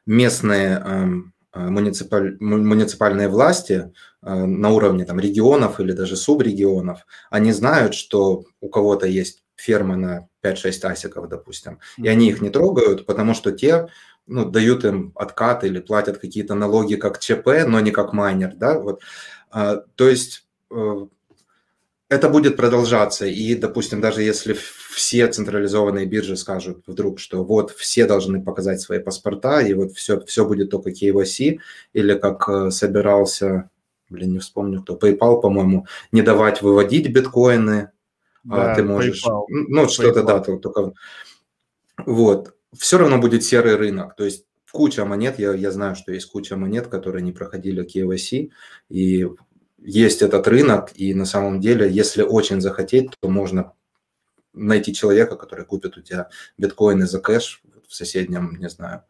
местные 0.05 0.81
эм, 0.85 1.33
а, 1.51 1.69
муниципаль, 1.69 2.37
муниципальные 2.39 3.27
власти 3.27 3.91
а, 4.21 4.45
на 4.45 4.69
уровне 4.69 5.05
там, 5.05 5.19
регионов 5.19 5.79
или 5.79 5.93
даже 5.93 6.15
субрегионов, 6.15 7.07
они 7.31 7.51
знают, 7.51 7.95
что 7.95 8.45
у 8.61 8.69
кого-то 8.69 9.07
есть 9.07 9.43
ферма 9.55 9.95
на 9.95 10.27
5-6 10.43 10.85
асиков, 10.85 11.27
допустим, 11.27 11.79
и 11.97 12.07
они 12.07 12.29
их 12.29 12.41
не 12.41 12.49
трогают, 12.49 13.05
потому 13.05 13.33
что 13.33 13.51
те 13.51 13.87
ну, 14.27 14.45
дают 14.45 14.85
им 14.85 15.11
откат 15.15 15.63
или 15.63 15.79
платят 15.79 16.19
какие-то 16.19 16.53
налоги 16.53 16.95
как 16.95 17.19
ЧП, 17.19 17.65
но 17.67 17.79
не 17.79 17.91
как 17.91 18.13
майнер, 18.13 18.53
да, 18.55 18.79
вот. 18.79 19.01
То 19.51 19.83
есть 20.07 20.45
э, 20.71 21.07
это 22.09 22.27
будет 22.27 22.57
продолжаться. 22.57 23.27
И, 23.27 23.55
допустим, 23.55 24.01
даже 24.01 24.23
если 24.23 24.53
все 24.53 25.27
централизованные 25.27 26.07
биржи 26.07 26.35
скажут 26.35 26.83
вдруг, 26.87 27.19
что 27.19 27.43
вот 27.43 27.71
все 27.71 28.07
должны 28.07 28.43
показать 28.43 28.81
свои 28.81 28.99
паспорта, 28.99 29.61
и 29.61 29.73
вот 29.75 29.93
все, 29.93 30.19
все 30.21 30.45
будет 30.45 30.71
только 30.71 30.89
KYC, 30.89 31.59
или 31.93 32.13
как 32.15 32.49
э, 32.49 32.71
собирался, 32.71 33.69
блин, 34.09 34.33
не 34.33 34.39
вспомню 34.39 34.81
кто, 34.81 34.95
PayPal, 34.95 35.39
по-моему, 35.39 35.85
не 36.11 36.23
давать 36.23 36.63
выводить 36.63 37.13
биткоины, 37.13 37.91
а 38.49 38.55
да, 38.55 38.71
а 38.71 38.75
ты 38.75 38.83
можешь, 38.83 39.23
PayPal. 39.23 39.43
ну, 39.49 39.87
что-то, 39.87 40.23
да, 40.23 40.39
только, 40.39 40.93
вот, 42.05 42.55
все 42.75 42.97
равно 42.97 43.19
будет 43.19 43.43
серый 43.43 43.75
рынок, 43.75 44.15
то 44.15 44.25
есть 44.25 44.45
куча 44.71 45.05
монет, 45.05 45.39
я, 45.39 45.53
я 45.53 45.71
знаю, 45.71 45.95
что 45.95 46.11
есть 46.11 46.27
куча 46.31 46.55
монет, 46.55 46.87
которые 46.87 47.21
не 47.21 47.31
проходили 47.31 47.85
KYC, 47.85 48.49
и 48.89 49.27
есть 49.81 50.21
этот 50.21 50.47
рынок, 50.47 50.91
и 50.95 51.13
на 51.13 51.25
самом 51.25 51.59
деле, 51.59 51.89
если 51.89 52.21
очень 52.21 52.61
захотеть, 52.61 53.11
то 53.19 53.29
можно 53.29 53.73
найти 54.53 54.93
человека, 54.93 55.35
который 55.35 55.65
купит 55.65 55.97
у 55.97 56.01
тебя 56.01 56.29
биткоины 56.57 57.05
за 57.05 57.19
кэш 57.19 57.61
в 57.87 57.93
соседнем, 57.93 58.57
не 58.59 58.69
знаю, 58.69 59.03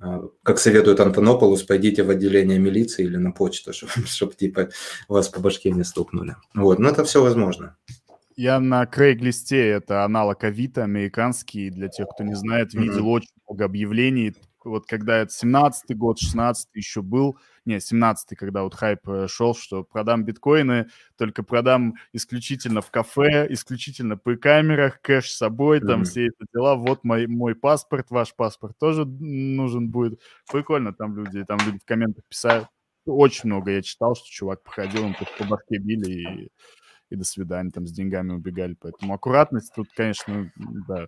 а, 0.00 0.22
как 0.42 0.58
советует 0.58 1.00
Антонополус, 1.00 1.62
пойдите 1.62 2.02
в 2.02 2.10
отделение 2.10 2.58
милиции 2.58 3.04
или 3.04 3.16
на 3.16 3.32
почту, 3.32 3.72
чтобы, 3.74 4.06
чтобы 4.06 4.34
типа 4.34 4.70
вас 5.08 5.28
по 5.28 5.40
башке 5.40 5.70
не 5.70 5.84
стукнули. 5.84 6.36
Вот, 6.54 6.78
но 6.78 6.90
это 6.90 7.04
все 7.04 7.22
возможно. 7.22 7.76
Я 8.36 8.58
на 8.58 8.84
Крейглисте, 8.84 9.68
это 9.68 10.04
аналог 10.04 10.42
Авито, 10.42 10.82
американский, 10.82 11.70
для 11.70 11.88
тех, 11.88 12.08
кто 12.12 12.24
не 12.24 12.34
знает, 12.34 12.74
видел 12.74 13.06
mm-hmm. 13.06 13.12
очень 13.12 13.30
много 13.46 13.64
объявлений 13.64 14.34
вот 14.64 14.86
когда 14.86 15.18
это 15.18 15.32
17-й 15.32 15.94
год, 15.94 16.18
16-й 16.20 16.78
еще 16.78 17.02
был, 17.02 17.38
не, 17.64 17.76
17-й, 17.76 18.36
когда 18.36 18.62
вот 18.62 18.74
хайп 18.74 19.08
э, 19.08 19.26
шел, 19.28 19.54
что 19.54 19.84
продам 19.84 20.24
биткоины, 20.24 20.88
только 21.16 21.42
продам 21.42 21.94
исключительно 22.12 22.80
в 22.80 22.90
кафе, 22.90 23.46
исключительно 23.50 24.16
по 24.16 24.36
камерах, 24.36 25.00
кэш 25.00 25.30
с 25.30 25.36
собой, 25.36 25.80
там 25.80 26.02
mm-hmm. 26.02 26.04
все 26.04 26.26
эти 26.26 26.46
дела, 26.52 26.76
вот 26.76 27.04
мой, 27.04 27.26
мой 27.26 27.54
паспорт, 27.54 28.10
ваш 28.10 28.34
паспорт 28.34 28.76
тоже 28.78 29.04
нужен 29.04 29.88
будет. 29.88 30.20
Прикольно 30.50 30.92
там 30.92 31.16
люди, 31.16 31.44
там 31.44 31.58
люди 31.64 31.78
в 31.78 31.84
комментах 31.84 32.24
писают. 32.28 32.68
Очень 33.06 33.50
много 33.50 33.70
я 33.70 33.82
читал, 33.82 34.14
что 34.14 34.26
чувак 34.28 34.62
походил, 34.62 35.04
он 35.04 35.14
по 35.14 35.44
башке 35.44 35.78
били 35.78 36.10
и 36.10 36.48
и 37.10 37.16
до 37.16 37.24
свидания, 37.24 37.70
там 37.70 37.86
с 37.86 37.92
деньгами 37.92 38.32
убегали. 38.32 38.76
Поэтому 38.80 39.14
аккуратность 39.14 39.72
тут, 39.74 39.88
конечно, 39.94 40.50
да. 40.88 41.06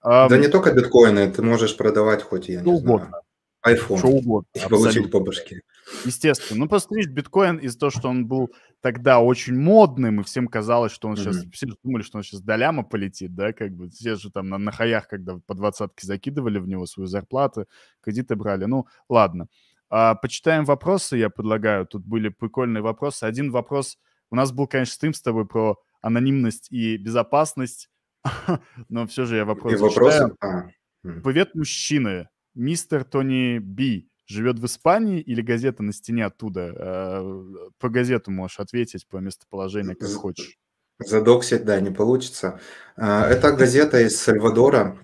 А, 0.00 0.28
да 0.28 0.38
не 0.38 0.48
только 0.48 0.72
биткоины, 0.72 1.30
ты 1.30 1.42
можешь 1.42 1.76
продавать 1.76 2.22
хоть, 2.22 2.48
я 2.48 2.60
не 2.60 2.72
угодно. 2.72 3.20
знаю, 3.62 3.78
iPhone. 3.78 3.98
Что 3.98 4.08
угодно. 4.08 4.48
И 4.54 4.68
получить 4.68 5.10
по 5.10 5.20
башке. 5.20 5.62
Естественно. 6.04 6.60
Ну, 6.60 6.68
просто 6.68 6.94
видишь, 6.94 7.12
биткоин 7.12 7.58
из-за 7.58 7.78
того, 7.78 7.90
что 7.90 8.08
он 8.08 8.26
был 8.26 8.52
тогда 8.80 9.20
очень 9.20 9.56
модным, 9.56 10.20
и 10.20 10.24
всем 10.24 10.48
казалось, 10.48 10.92
что 10.92 11.08
он 11.08 11.14
mm-hmm. 11.14 11.32
сейчас... 11.32 11.44
Все 11.52 11.66
думали, 11.82 12.02
что 12.02 12.18
он 12.18 12.24
сейчас 12.24 12.40
до 12.40 12.56
ляма 12.56 12.82
полетит, 12.82 13.34
да, 13.34 13.52
как 13.52 13.72
бы. 13.72 13.88
Все 13.90 14.16
же 14.16 14.30
там 14.30 14.48
на, 14.48 14.58
на 14.58 14.72
хаях, 14.72 15.08
когда 15.08 15.38
по 15.46 15.54
двадцатке 15.54 16.06
закидывали 16.06 16.58
в 16.58 16.66
него 16.66 16.86
свою 16.86 17.06
зарплату, 17.06 17.66
кредиты 18.00 18.34
брали. 18.34 18.64
Ну, 18.64 18.86
ладно. 19.08 19.48
А, 19.88 20.14
почитаем 20.16 20.64
вопросы, 20.64 21.16
я 21.16 21.30
предлагаю. 21.30 21.86
Тут 21.86 22.04
были 22.04 22.28
прикольные 22.28 22.82
вопросы. 22.82 23.24
Один 23.24 23.50
вопрос... 23.50 23.98
У 24.28 24.34
нас 24.34 24.50
был, 24.50 24.66
конечно, 24.66 24.92
стрим 24.92 25.14
с 25.14 25.22
тобой 25.22 25.46
про 25.46 25.76
анонимность 26.02 26.66
и 26.72 26.96
безопасность. 26.96 27.88
Но 28.88 29.06
все 29.06 29.24
же 29.24 29.36
я 29.36 29.44
вопрос 29.44 29.72
И 29.72 29.76
вопросы? 29.76 30.34
А. 30.40 30.66
Привет, 31.02 31.54
мужчины. 31.54 32.28
Мистер 32.54 33.04
Тони 33.04 33.58
Би 33.58 34.10
живет 34.26 34.58
в 34.58 34.66
Испании 34.66 35.20
или 35.20 35.40
газета 35.40 35.82
на 35.82 35.92
стене 35.92 36.26
оттуда? 36.26 36.72
Э, 36.76 37.44
по 37.78 37.88
газету 37.88 38.30
можешь 38.30 38.60
ответить, 38.60 39.06
по 39.08 39.18
местоположению, 39.18 39.96
как 39.96 40.10
хочешь. 40.10 40.58
Задоксить, 40.98 41.64
да, 41.64 41.80
не 41.80 41.90
получится. 41.90 42.58
А, 42.96 43.28
это 43.28 43.52
газета 43.52 44.00
из 44.00 44.18
Сальвадора, 44.18 44.96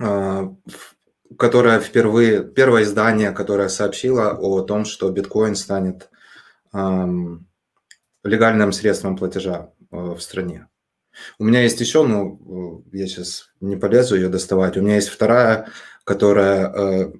а, 0.00 0.54
которая 1.36 1.80
впервые, 1.80 2.44
первое 2.44 2.84
издание, 2.84 3.32
которое 3.32 3.68
сообщило 3.68 4.32
о 4.38 4.62
том, 4.62 4.84
что 4.84 5.10
биткоин 5.10 5.56
станет 5.56 6.10
легальным 8.26 8.72
средством 8.72 9.16
платежа 9.16 9.70
э, 9.90 9.96
в 9.96 10.20
стране. 10.20 10.66
У 11.38 11.44
меня 11.44 11.62
есть 11.62 11.80
еще, 11.80 12.06
ну, 12.06 12.84
я 12.92 13.06
сейчас 13.06 13.50
не 13.60 13.76
полезу 13.76 14.16
ее 14.16 14.28
доставать. 14.28 14.76
У 14.76 14.82
меня 14.82 14.96
есть 14.96 15.08
вторая, 15.08 15.68
которая 16.04 16.72
э, 16.72 17.12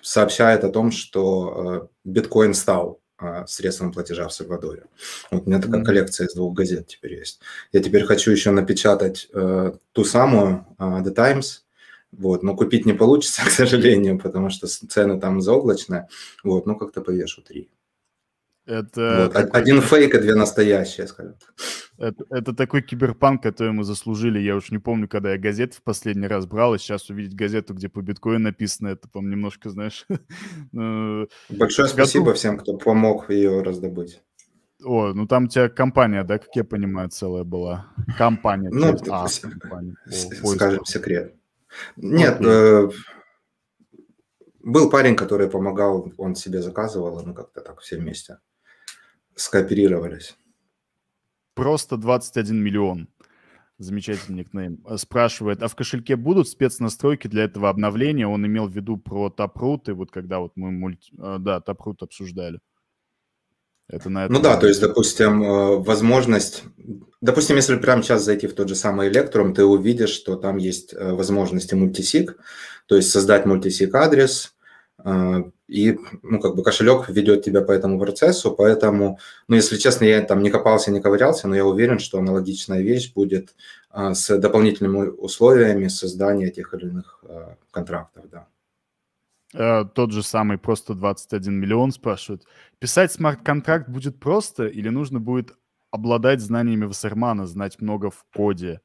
сообщает 0.00 0.64
о 0.64 0.70
том, 0.70 0.90
что 0.90 1.88
э, 2.04 2.08
биткоин 2.08 2.54
стал 2.54 3.00
э, 3.20 3.44
средством 3.46 3.92
платежа 3.92 4.26
в 4.26 4.32
Сальвадоре. 4.32 4.84
Вот 5.30 5.46
у 5.46 5.48
меня 5.48 5.60
такая 5.60 5.80
mm-hmm. 5.80 5.84
коллекция 5.84 6.26
из 6.26 6.34
двух 6.34 6.54
газет 6.54 6.88
теперь 6.88 7.14
есть. 7.14 7.40
Я 7.72 7.80
теперь 7.80 8.04
хочу 8.04 8.32
еще 8.32 8.50
напечатать 8.50 9.28
э, 9.32 9.72
ту 9.92 10.04
самую 10.04 10.66
э, 10.78 10.82
The 10.82 11.10
Times, 11.10 11.64
вот, 12.12 12.42
но 12.42 12.56
купить 12.56 12.84
не 12.84 12.92
получится, 12.92 13.42
к 13.46 13.50
сожалению, 13.50 14.18
потому 14.18 14.50
что 14.50 14.66
цены 14.66 15.20
там 15.20 15.40
заоблачные. 15.40 16.08
Вот, 16.42 16.66
ну 16.66 16.76
как-то 16.76 17.00
повешу 17.00 17.42
три. 17.42 17.70
Это 18.64 19.24
вот, 19.24 19.32
такой... 19.32 19.60
Один 19.60 19.80
фейк 19.80 20.14
и 20.14 20.18
две 20.18 20.36
настоящие, 20.36 21.08
скажем. 21.08 21.34
Это, 21.98 22.24
это 22.30 22.54
такой 22.54 22.82
киберпанк, 22.82 23.42
который 23.42 23.72
мы 23.72 23.82
заслужили. 23.82 24.38
Я 24.38 24.54
уж 24.54 24.70
не 24.70 24.78
помню, 24.78 25.08
когда 25.08 25.32
я 25.32 25.38
газету 25.38 25.78
в 25.78 25.82
последний 25.82 26.28
раз 26.28 26.46
брал, 26.46 26.74
и 26.74 26.78
сейчас 26.78 27.10
увидеть 27.10 27.34
газету, 27.34 27.74
где 27.74 27.88
по 27.88 28.00
биткоину 28.02 28.44
написано, 28.44 28.88
это, 28.88 29.08
по 29.08 29.18
немножко, 29.18 29.70
знаешь... 29.70 30.06
Ну, 30.72 31.28
Большое 31.48 31.88
спасибо 31.88 32.34
всем, 32.34 32.56
кто 32.56 32.76
помог 32.76 33.30
ее 33.30 33.62
раздобыть. 33.62 34.22
О, 34.84 35.12
ну 35.12 35.26
там 35.26 35.44
у 35.44 35.48
тебя 35.48 35.68
компания, 35.68 36.24
да, 36.24 36.38
как 36.38 36.54
я 36.54 36.64
понимаю, 36.64 37.08
целая 37.10 37.44
была? 37.44 37.86
Компания. 38.16 38.70
Ну, 38.72 38.96
а, 39.10 39.26
компания. 39.40 39.96
скажем, 40.08 40.84
секрет. 40.84 41.34
Нет, 41.96 42.40
э, 42.40 42.90
был 44.60 44.90
парень, 44.90 45.14
который 45.14 45.48
помогал, 45.48 46.12
он 46.16 46.34
себе 46.34 46.62
заказывал, 46.62 47.22
ну 47.24 47.34
как-то 47.34 47.60
так 47.60 47.80
все 47.80 47.96
вместе 47.96 48.38
скооперировались. 49.34 50.36
Просто 51.54 51.96
21 51.96 52.56
миллион. 52.62 53.08
Замечательный 53.78 54.40
никнейм. 54.40 54.84
Э, 54.86 54.96
спрашивает, 54.96 55.62
а 55.62 55.68
в 55.68 55.74
кошельке 55.74 56.16
будут 56.16 56.48
спецнастройки 56.48 57.26
для 57.26 57.44
этого 57.44 57.68
обновления? 57.68 58.26
Он 58.26 58.46
имел 58.46 58.68
в 58.68 58.72
виду 58.72 58.96
про 58.96 59.28
Taproot, 59.36 59.88
и 59.88 59.92
вот 59.92 60.10
когда 60.10 60.38
вот 60.38 60.52
мы 60.54 60.70
мульти... 60.70 61.12
Э, 61.18 61.38
да, 61.40 61.60
Taproot 61.66 61.96
обсуждали. 62.00 62.60
Это 63.88 64.08
на 64.08 64.24
это 64.24 64.32
ну 64.32 64.40
да, 64.40 64.56
то 64.56 64.68
есть, 64.68 64.80
допустим, 64.80 65.42
э, 65.42 65.76
возможность... 65.78 66.62
Допустим, 67.20 67.56
если 67.56 67.76
прямо 67.76 68.02
сейчас 68.02 68.24
зайти 68.24 68.46
в 68.46 68.54
тот 68.54 68.68
же 68.68 68.76
самый 68.76 69.10
Electrum, 69.10 69.52
ты 69.52 69.64
увидишь, 69.64 70.10
что 70.10 70.36
там 70.36 70.58
есть 70.58 70.94
возможности 70.94 71.74
мультисик, 71.74 72.38
то 72.86 72.96
есть 72.96 73.10
создать 73.10 73.46
мультисик 73.46 73.94
адрес, 73.94 74.54
и, 75.68 75.98
ну, 76.22 76.38
как 76.38 76.54
бы 76.54 76.62
кошелек 76.62 77.08
ведет 77.08 77.44
тебя 77.44 77.62
по 77.62 77.72
этому 77.72 77.98
процессу, 77.98 78.52
поэтому, 78.52 79.18
ну, 79.48 79.56
если 79.56 79.76
честно, 79.76 80.04
я 80.04 80.20
там 80.22 80.42
не 80.42 80.50
копался, 80.50 80.90
не 80.90 81.00
ковырялся, 81.00 81.48
но 81.48 81.56
я 81.56 81.64
уверен, 81.64 81.98
что 81.98 82.18
аналогичная 82.18 82.82
вещь 82.82 83.12
будет 83.12 83.54
а, 83.90 84.14
с 84.14 84.38
дополнительными 84.38 85.08
условиями 85.08 85.88
создания 85.88 86.50
тех 86.50 86.72
или 86.74 86.88
иных 86.88 87.24
а, 87.26 87.56
контрактов, 87.70 88.24
да. 88.30 88.46
Э, 89.54 89.84
тот 89.84 90.12
же 90.12 90.22
самый 90.22 90.58
просто 90.58 90.94
21 90.94 91.54
миллион 91.54 91.92
спрашивают. 91.92 92.44
Писать 92.78 93.12
смарт-контракт 93.12 93.88
будет 93.88 94.18
просто 94.18 94.66
или 94.66 94.88
нужно 94.88 95.20
будет 95.20 95.54
обладать 95.90 96.40
знаниями 96.40 96.86
Вассермана, 96.86 97.46
знать 97.46 97.80
много 97.80 98.10
в 98.10 98.24
коде? 98.34 98.80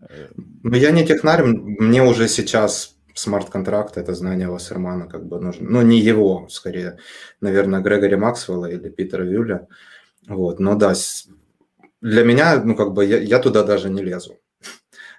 Э, 0.00 0.28
ну, 0.36 0.74
я 0.74 0.90
не 0.90 1.06
технарь, 1.06 1.44
мне 1.44 2.02
уже 2.02 2.28
сейчас 2.28 2.97
смарт-контракт, 3.18 3.96
это 3.96 4.14
знание 4.14 4.48
Вассермана 4.48 5.06
как 5.08 5.26
бы 5.26 5.40
нужно. 5.40 5.68
Ну, 5.68 5.82
не 5.82 5.98
его, 6.00 6.46
скорее, 6.50 6.98
наверное, 7.40 7.80
Грегори 7.80 8.16
Максвелла 8.16 8.66
или 8.66 8.88
Питера 8.88 9.24
Вюля. 9.24 9.68
Вот, 10.26 10.60
но 10.60 10.74
да, 10.74 10.94
для 12.00 12.24
меня, 12.24 12.62
ну, 12.62 12.76
как 12.76 12.92
бы 12.92 13.04
я, 13.04 13.18
я 13.18 13.38
туда 13.38 13.64
даже 13.64 13.90
не 13.90 14.02
лезу. 14.02 14.38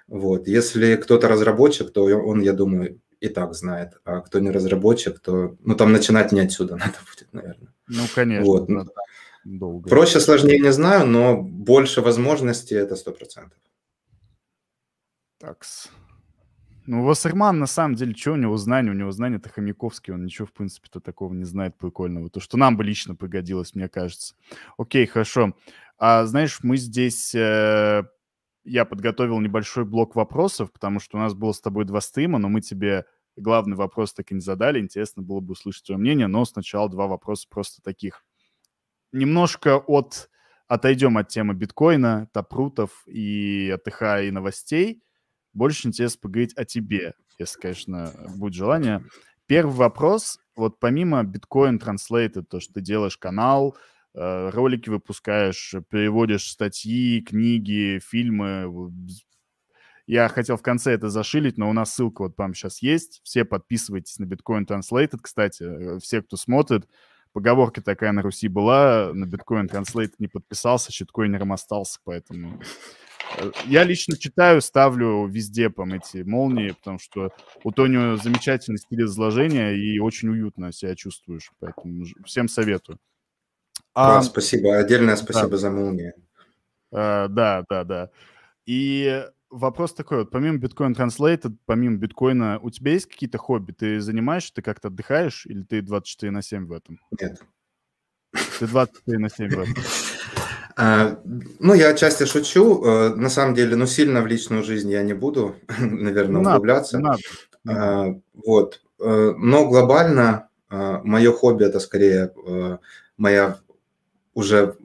Вот, 0.08 0.48
если 0.48 0.96
кто-то 0.96 1.28
разработчик, 1.28 1.92
то 1.92 2.04
он, 2.04 2.40
я 2.40 2.52
думаю, 2.52 3.00
и 3.20 3.28
так 3.28 3.54
знает, 3.54 4.00
а 4.04 4.20
кто 4.20 4.40
не 4.40 4.50
разработчик, 4.50 5.20
то, 5.20 5.56
ну, 5.60 5.74
там 5.74 5.92
начинать 5.92 6.32
не 6.32 6.40
отсюда 6.40 6.76
надо 6.76 6.98
будет, 7.08 7.32
наверное. 7.32 7.72
Ну, 7.86 8.02
конечно. 8.14 8.46
Вот. 8.46 8.66
Да, 8.66 8.84
долго. 9.44 9.88
Проще, 9.88 10.20
сложнее 10.20 10.58
не 10.58 10.72
знаю, 10.72 11.06
но 11.06 11.36
больше 11.36 12.00
возможностей 12.00 12.74
это 12.74 12.96
сто 12.96 13.12
процентов. 13.12 13.58
Такс. 15.38 15.88
Ну, 16.92 17.04
Вассерман, 17.04 17.60
на 17.60 17.66
самом 17.66 17.94
деле, 17.94 18.16
что 18.16 18.32
у 18.32 18.36
него 18.36 18.56
знания? 18.56 18.90
У 18.90 18.94
него 18.94 19.12
знания-то 19.12 19.48
хомяковские, 19.48 20.14
он 20.14 20.24
ничего, 20.24 20.46
в 20.46 20.52
принципе-то, 20.52 20.98
такого 20.98 21.32
не 21.32 21.44
знает 21.44 21.78
прикольного. 21.78 22.30
То, 22.30 22.40
что 22.40 22.56
нам 22.56 22.76
бы 22.76 22.82
лично 22.82 23.14
пригодилось, 23.14 23.76
мне 23.76 23.88
кажется. 23.88 24.34
Окей, 24.76 25.06
хорошо. 25.06 25.54
А 25.98 26.26
знаешь, 26.26 26.58
мы 26.64 26.76
здесь... 26.78 27.32
Э, 27.32 28.02
я 28.64 28.84
подготовил 28.84 29.38
небольшой 29.38 29.84
блок 29.84 30.16
вопросов, 30.16 30.72
потому 30.72 30.98
что 30.98 31.16
у 31.16 31.20
нас 31.20 31.32
было 31.32 31.52
с 31.52 31.60
тобой 31.60 31.84
два 31.84 32.00
стрима, 32.00 32.40
но 32.40 32.48
мы 32.48 32.60
тебе 32.60 33.04
главный 33.36 33.76
вопрос 33.76 34.12
так 34.12 34.32
и 34.32 34.34
не 34.34 34.40
задали. 34.40 34.80
Интересно 34.80 35.22
было 35.22 35.38
бы 35.38 35.52
услышать 35.52 35.86
твое 35.86 36.00
мнение, 36.00 36.26
но 36.26 36.44
сначала 36.44 36.88
два 36.88 37.06
вопроса 37.06 37.46
просто 37.48 37.80
таких. 37.82 38.24
Немножко 39.12 39.78
от... 39.78 40.28
Отойдем 40.66 41.18
от 41.18 41.28
темы 41.28 41.54
биткоина, 41.54 42.28
тапрутов 42.32 43.04
и 43.06 43.70
АТХ 43.76 44.24
и 44.24 44.32
новостей– 44.32 45.04
больше 45.52 45.88
интересно 45.88 46.20
поговорить 46.22 46.54
о 46.56 46.64
тебе, 46.64 47.14
если, 47.38 47.60
конечно, 47.60 48.12
будет 48.36 48.54
желание. 48.54 49.04
Первый 49.46 49.74
вопрос. 49.74 50.38
Вот 50.54 50.78
помимо 50.78 51.22
Bitcoin 51.22 51.80
Translated, 51.80 52.44
то, 52.44 52.60
что 52.60 52.74
ты 52.74 52.80
делаешь 52.80 53.16
канал, 53.16 53.76
э, 54.14 54.50
ролики 54.50 54.88
выпускаешь, 54.88 55.74
переводишь 55.90 56.50
статьи, 56.50 57.20
книги, 57.20 57.98
фильмы. 57.98 58.92
Я 60.06 60.28
хотел 60.28 60.56
в 60.56 60.62
конце 60.62 60.92
это 60.92 61.08
зашилить, 61.08 61.56
но 61.56 61.70
у 61.70 61.72
нас 61.72 61.94
ссылка 61.94 62.22
вот 62.22 62.36
там 62.36 62.54
сейчас 62.54 62.82
есть. 62.82 63.20
Все 63.24 63.44
подписывайтесь 63.44 64.18
на 64.18 64.24
Bitcoin 64.24 64.66
Translated, 64.66 65.18
кстати. 65.22 65.62
Э, 65.62 65.98
все, 65.98 66.22
кто 66.22 66.36
смотрит, 66.36 66.86
поговорка 67.32 67.82
такая 67.82 68.12
на 68.12 68.22
Руси 68.22 68.48
была, 68.48 69.12
на 69.12 69.24
Bitcoin 69.24 69.68
Translated 69.68 70.14
не 70.18 70.28
подписался, 70.28 70.92
щиткоинером 70.92 71.52
остался, 71.52 71.98
поэтому 72.04 72.60
я 73.66 73.84
лично 73.84 74.16
читаю, 74.16 74.60
ставлю 74.60 75.26
везде 75.26 75.70
по 75.70 75.86
эти 75.88 76.22
молнии, 76.22 76.70
потому 76.70 76.98
что 76.98 77.32
у 77.64 77.72
Тонио 77.72 78.16
замечательный 78.16 78.78
стиль 78.78 79.04
изложения 79.04 79.72
и 79.72 79.98
очень 79.98 80.28
уютно 80.28 80.72
себя 80.72 80.94
чувствуешь, 80.94 81.50
поэтому 81.60 82.04
всем 82.24 82.48
советую. 82.48 82.98
А, 83.94 84.16
да, 84.16 84.22
спасибо, 84.22 84.78
отдельное 84.78 85.16
спасибо 85.16 85.50
да. 85.50 85.56
за 85.56 85.70
молнии. 85.70 86.12
А, 86.92 87.28
да, 87.28 87.64
да, 87.68 87.84
да. 87.84 88.10
И 88.66 89.24
вопрос 89.50 89.94
такой, 89.94 90.18
вот 90.18 90.30
помимо 90.30 90.58
Bitcoin 90.58 90.94
Translated, 90.94 91.56
помимо 91.66 91.96
биткоина, 91.96 92.60
у 92.62 92.70
тебя 92.70 92.92
есть 92.92 93.06
какие-то 93.06 93.38
хобби? 93.38 93.72
Ты 93.72 94.00
занимаешься, 94.00 94.54
ты 94.54 94.62
как-то 94.62 94.88
отдыхаешь 94.88 95.46
или 95.46 95.62
ты 95.62 95.82
24 95.82 96.30
на 96.30 96.42
7 96.42 96.66
в 96.66 96.72
этом? 96.72 97.00
Нет. 97.20 97.40
Ты 98.58 98.66
24 98.66 99.18
на 99.18 99.28
7 99.28 99.48
в 99.48 99.60
этом? 99.60 99.74
А, 100.80 101.18
ну, 101.58 101.74
я 101.74 101.90
отчасти 101.90 102.24
шучу. 102.24 102.82
Э, 102.82 103.14
на 103.14 103.28
самом 103.28 103.54
деле, 103.54 103.76
ну, 103.76 103.86
сильно 103.86 104.22
в 104.22 104.26
личную 104.26 104.62
жизнь 104.62 104.90
я 104.90 105.02
не 105.02 105.12
буду, 105.12 105.56
наверное, 105.78 106.40
надо, 106.40 106.56
углубляться. 106.56 106.98
Надо. 106.98 107.18
А, 107.68 108.14
вот. 108.32 108.80
Э, 108.98 109.34
но 109.36 109.68
глобально 109.68 110.48
э, 110.70 111.00
мое 111.04 111.32
хобби– 111.32 111.64
это 111.66 111.80
скорее 111.80 112.32
моя 113.18 113.58
уже 114.32 114.76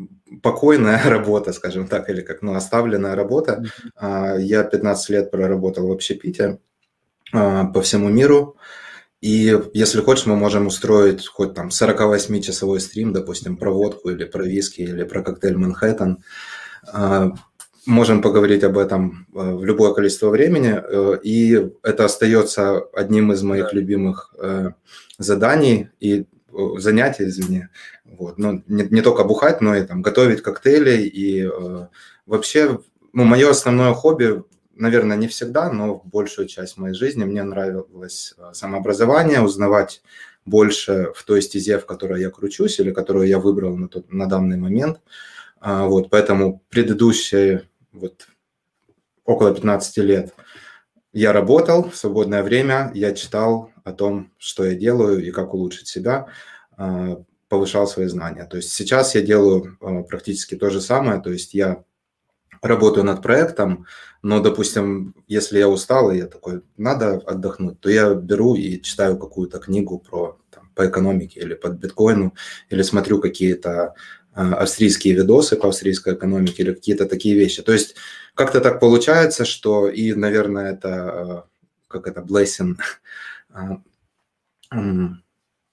покойная 0.43 1.01
работа, 1.09 1.53
скажем 1.53 1.87
так, 1.87 2.09
или 2.09 2.21
как, 2.21 2.41
ну, 2.41 2.55
оставленная 2.55 3.15
работа. 3.15 3.63
Mm-hmm. 4.01 4.41
Я 4.41 4.63
15 4.63 5.09
лет 5.09 5.31
проработал 5.31 5.87
в 5.87 5.91
общепите 5.91 6.59
по 7.31 7.81
всему 7.81 8.09
миру. 8.09 8.57
И 9.21 9.59
если 9.73 10.01
хочешь, 10.01 10.25
мы 10.25 10.35
можем 10.35 10.67
устроить 10.67 11.27
хоть 11.27 11.53
там 11.53 11.69
48-часовой 11.69 12.79
стрим, 12.79 13.13
допустим, 13.13 13.57
про 13.57 13.71
водку 13.71 14.09
или 14.09 14.25
про 14.25 14.43
виски 14.43 14.81
или 14.81 15.03
про 15.03 15.23
коктейль 15.23 15.57
Манхэттен. 15.57 16.23
А, 16.91 17.31
можем 17.85 18.21
поговорить 18.21 18.63
об 18.63 18.77
этом 18.77 19.27
э, 19.33 19.53
в 19.53 19.63
любое 19.63 19.93
количество 19.93 20.29
времени. 20.29 20.75
Э, 20.75 21.17
и 21.23 21.69
это 21.83 22.05
остается 22.05 22.79
одним 22.93 23.31
из 23.31 23.43
моих 23.43 23.73
любимых 23.73 24.33
э, 24.39 24.71
заданий 25.17 25.89
и 25.99 26.25
занятий, 26.77 27.25
извини. 27.25 27.67
Вот. 28.05 28.37
Но 28.37 28.61
не, 28.67 28.83
не 28.83 29.01
только 29.01 29.23
бухать, 29.23 29.61
но 29.61 29.75
и 29.75 29.83
там 29.83 30.01
готовить 30.01 30.41
коктейли. 30.41 31.01
И 31.03 31.49
вообще, 32.25 32.79
ну, 33.11 33.25
мое 33.25 33.49
основное 33.49 33.93
хобби 33.93 34.41
наверное, 34.75 35.17
не 35.17 35.27
всегда, 35.27 35.71
но 35.71 35.95
в 35.99 36.07
большую 36.07 36.47
часть 36.47 36.77
моей 36.77 36.93
жизни 36.93 37.23
мне 37.23 37.43
нравилось 37.43 38.33
э, 38.37 38.53
самообразование, 38.53 39.41
узнавать 39.41 40.01
больше 40.45 41.11
в 41.15 41.23
той 41.23 41.41
стезе, 41.41 41.79
в 41.79 41.85
которой 41.85 42.21
я 42.21 42.29
кручусь 42.29 42.79
или 42.79 42.91
которую 42.91 43.27
я 43.27 43.39
выбрал 43.39 43.75
на, 43.75 43.87
тот, 43.87 44.11
на 44.11 44.27
данный 44.27 44.57
момент. 44.57 44.99
А, 45.59 45.87
вот, 45.87 46.09
поэтому 46.09 46.61
предыдущие 46.69 47.63
вот, 47.91 48.27
около 49.23 49.53
15 49.53 49.97
лет 49.97 50.35
я 51.13 51.31
работал 51.33 51.89
в 51.89 51.95
свободное 51.95 52.43
время, 52.43 52.91
я 52.93 53.13
читал 53.13 53.71
о 53.83 53.93
том, 53.93 54.31
что 54.37 54.65
я 54.65 54.75
делаю 54.75 55.25
и 55.25 55.31
как 55.31 55.53
улучшить 55.53 55.87
себя, 55.87 56.27
а, 56.77 57.23
повышал 57.47 57.87
свои 57.87 58.07
знания. 58.07 58.45
То 58.45 58.57
есть 58.57 58.71
сейчас 58.71 59.15
я 59.15 59.21
делаю 59.21 59.77
э, 59.79 60.03
практически 60.03 60.55
то 60.55 60.69
же 60.69 60.81
самое, 60.81 61.21
то 61.21 61.31
есть 61.31 61.53
я 61.53 61.83
работаю 62.67 63.05
над 63.05 63.21
проектом, 63.21 63.85
но, 64.21 64.39
допустим, 64.39 65.13
если 65.27 65.59
я 65.59 65.69
устал, 65.69 66.11
и 66.11 66.17
я 66.17 66.25
такой, 66.25 66.61
надо 66.77 67.15
отдохнуть, 67.15 67.79
то 67.79 67.89
я 67.89 68.13
беру 68.13 68.55
и 68.55 68.81
читаю 68.81 69.17
какую-то 69.17 69.59
книгу 69.59 69.99
про, 69.99 70.39
там, 70.49 70.69
по 70.73 70.87
экономике 70.87 71.41
или 71.41 71.53
под 71.53 71.73
биткоину, 71.73 72.33
или 72.69 72.81
смотрю 72.81 73.21
какие-то 73.21 73.93
э, 74.35 74.41
австрийские 74.41 75.15
видосы 75.15 75.55
по 75.55 75.67
австрийской 75.67 76.15
экономике 76.15 76.63
или 76.63 76.73
какие-то 76.73 77.05
такие 77.05 77.35
вещи. 77.35 77.61
То 77.61 77.73
есть 77.73 77.95
как-то 78.33 78.61
так 78.61 78.79
получается, 78.79 79.45
что 79.45 79.87
и, 79.87 80.13
наверное, 80.13 80.73
это, 80.73 80.89
э, 80.89 81.41
как 81.87 82.07
это, 82.07 82.21
blessing, 82.21 82.77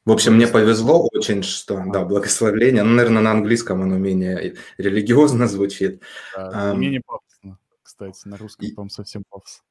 в 0.05 0.11
общем, 0.11 0.35
мне 0.35 0.47
повезло 0.47 1.09
очень, 1.13 1.43
что, 1.43 1.83
да, 1.87 2.05
благословление, 2.05 2.83
ну, 2.83 2.95
наверное, 2.95 3.23
на 3.23 3.31
английском 3.31 3.83
оно 3.83 3.99
менее 3.99 4.57
религиозно 4.79 5.47
звучит. 5.47 6.03
Да, 6.37 6.75
менее 6.75 7.03
пафосно, 7.07 7.59
кстати, 7.83 8.27
на 8.27 8.37
русском 8.37 8.71
там 8.75 8.91
совсем 8.91 9.25
пафос. 9.31 9.63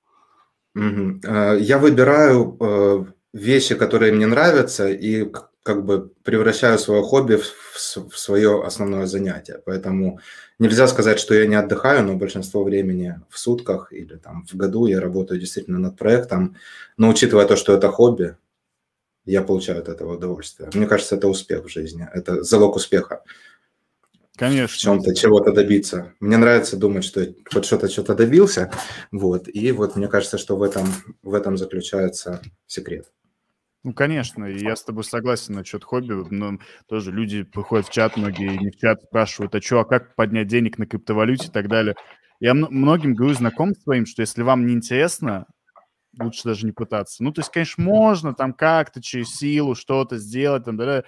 Я 0.74 1.78
выбираю 1.80 2.58
э, 2.60 3.06
вещи, 3.34 3.76
которые 3.76 4.14
мне 4.14 4.26
нравятся, 4.26 4.90
и 4.90 5.30
как 5.64 5.86
бы 5.86 6.12
превращаю 6.24 6.80
свое 6.80 7.04
хобби 7.04 7.36
в 7.36 8.18
свое 8.18 8.64
основное 8.64 9.06
занятие. 9.06 9.62
Поэтому 9.66 10.20
нельзя 10.60 10.88
сказать, 10.88 11.20
что 11.20 11.36
я 11.36 11.46
не 11.46 11.56
отдыхаю, 11.56 12.04
но 12.04 12.16
большинство 12.16 12.64
времени 12.64 13.20
в 13.30 13.38
сутках 13.38 13.94
или 13.94 14.16
там 14.16 14.46
в 14.52 14.56
году 14.56 14.88
я 14.88 15.00
работаю 15.00 15.40
действительно 15.40 15.78
над 15.78 15.98
проектом. 15.98 16.56
Но 16.98 17.10
учитывая 17.10 17.46
то, 17.46 17.56
что 17.58 17.74
это 17.74 17.90
хобби, 17.90 18.38
я 19.32 19.42
получаю 19.42 19.80
от 19.80 19.88
этого 19.88 20.16
удовольствие. 20.16 20.70
Мне 20.74 20.88
кажется, 20.88 21.16
это 21.16 21.28
успех 21.28 21.66
в 21.66 21.70
жизни, 21.70 22.08
это 22.14 22.44
залог 22.44 22.76
успеха. 22.76 23.24
Конечно. 24.36 24.76
В 24.76 24.78
чем-то 24.78 25.16
чего-то 25.16 25.52
добиться. 25.52 26.14
Мне 26.20 26.38
нравится 26.38 26.76
думать, 26.76 27.04
что 27.04 27.26
вот 27.54 27.66
что-то 27.66 27.90
что-то 27.90 28.16
добился, 28.16 28.72
вот, 29.12 29.48
и 29.48 29.72
вот 29.72 29.96
мне 29.96 30.08
кажется, 30.08 30.38
что 30.38 30.58
в 30.58 30.64
этом, 30.64 30.88
в 31.22 31.34
этом 31.34 31.58
заключается 31.58 32.42
секрет. 32.66 33.12
Ну, 33.84 33.94
конечно, 33.94 34.46
я 34.46 34.76
с 34.76 34.84
тобой 34.84 35.04
согласен 35.04 35.56
насчет 35.56 35.84
хобби, 35.84 36.14
но 36.30 36.60
тоже 36.88 37.12
люди 37.12 37.44
приходят 37.44 37.88
в 37.88 37.92
чат, 37.92 38.16
многие 38.18 38.58
не 38.58 38.70
в 38.70 38.78
чат 38.78 39.02
спрашивают, 39.02 39.56
а 39.56 39.62
что, 39.62 39.80
а 39.80 39.86
как 39.86 40.16
поднять 40.16 40.48
денег 40.48 40.78
на 40.78 40.86
криптовалюте 40.86 41.48
и 41.48 41.52
так 41.52 41.68
далее. 41.68 41.96
Я 42.40 42.54
многим 42.54 43.16
говорю 43.16 43.34
знакомым 43.34 43.76
своим, 43.76 44.06
что 44.06 44.22
если 44.22 44.44
вам 44.44 44.66
не 44.66 44.74
интересно, 44.74 45.46
лучше 46.20 46.44
даже 46.44 46.66
не 46.66 46.72
пытаться. 46.72 47.24
Ну, 47.24 47.32
то 47.32 47.42
есть, 47.42 47.52
конечно, 47.52 47.84
можно 47.84 48.34
там 48.34 48.54
как-то 48.54 49.02
через 49.02 49.36
силу 49.36 49.76
что-то 49.76 50.18
сделать, 50.18 50.66
там, 50.66 50.78
да, 50.78 51.04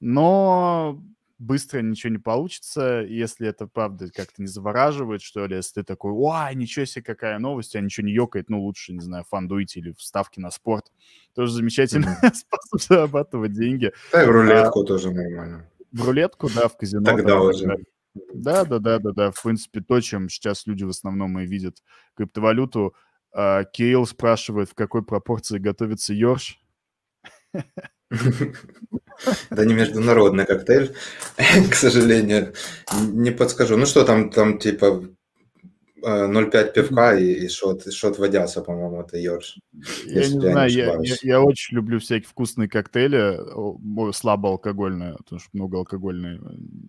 но 0.00 1.02
быстро 1.38 1.80
ничего 1.80 2.12
не 2.12 2.18
получится, 2.18 3.04
если 3.06 3.48
это, 3.48 3.66
правда, 3.66 4.08
как-то 4.10 4.40
не 4.40 4.48
завораживает, 4.48 5.22
что 5.22 5.46
ли, 5.46 5.56
если 5.56 5.80
ты 5.80 5.82
такой, 5.84 6.12
ой, 6.12 6.54
ничего 6.54 6.84
себе, 6.84 7.02
какая 7.02 7.38
новость, 7.38 7.76
а 7.76 7.80
ничего 7.80 8.06
не 8.06 8.12
ёкает, 8.12 8.48
ну, 8.48 8.62
лучше, 8.62 8.92
не 8.92 9.00
знаю, 9.00 9.24
фандуйте 9.28 9.80
или 9.80 9.92
вставки 9.92 10.40
на 10.40 10.50
спорт. 10.50 10.92
Тоже 11.34 11.52
замечательный 11.52 12.08
mm-hmm. 12.08 12.34
способ 12.34 12.88
зарабатывать 12.88 13.52
деньги. 13.52 13.92
Да, 14.12 14.22
и 14.22 14.26
в 14.26 14.30
рулетку 14.30 14.82
а, 14.82 14.84
тоже 14.86 15.10
нормально. 15.10 15.70
В 15.92 16.06
рулетку, 16.06 16.48
да, 16.54 16.68
в 16.68 16.76
казино. 16.76 17.04
Тогда 17.04 17.40
уже. 17.40 17.84
Да, 18.32 18.64
да, 18.64 18.78
да, 18.78 18.98
да, 18.98 19.12
да. 19.12 19.30
В 19.30 19.42
принципе, 19.42 19.80
то, 19.80 20.00
чем 20.00 20.28
сейчас 20.28 20.66
люди 20.66 20.84
в 20.84 20.88
основном 20.88 21.38
и 21.38 21.46
видят 21.46 21.82
криптовалюту. 22.14 22.94
А, 23.38 23.64
Кирилл 23.64 24.06
спрашивает, 24.06 24.70
в 24.70 24.74
какой 24.74 25.04
пропорции 25.04 25.58
готовится 25.58 26.14
Йорш. 26.14 26.58
Да 29.50 29.64
не 29.64 29.72
международный 29.72 30.44
коктейль, 30.44 30.94
к 31.70 31.74
сожалению, 31.74 32.52
не 33.00 33.30
подскажу. 33.30 33.76
Ну 33.78 33.86
что 33.86 34.04
там, 34.04 34.30
там 34.30 34.58
типа 34.58 35.08
0,5 36.02 36.72
пивка 36.72 37.16
и, 37.18 37.32
и 37.32 37.48
шот, 37.48 37.92
шот 37.92 38.18
водяса, 38.18 38.62
по-моему, 38.62 39.00
это 39.00 39.18
Йорш. 39.18 39.58
Я 40.04 40.20
не 40.28 40.40
знаю, 40.40 40.70
я, 40.70 40.96
я, 41.00 41.16
я 41.22 41.40
очень 41.40 41.76
люблю 41.76 41.98
всякие 41.98 42.28
вкусные 42.28 42.68
коктейли, 42.68 43.38
слабоалкогольные, 44.12 45.16
потому 45.16 45.40
что 45.40 45.50
много 45.52 45.78
алкогольные 45.78 46.40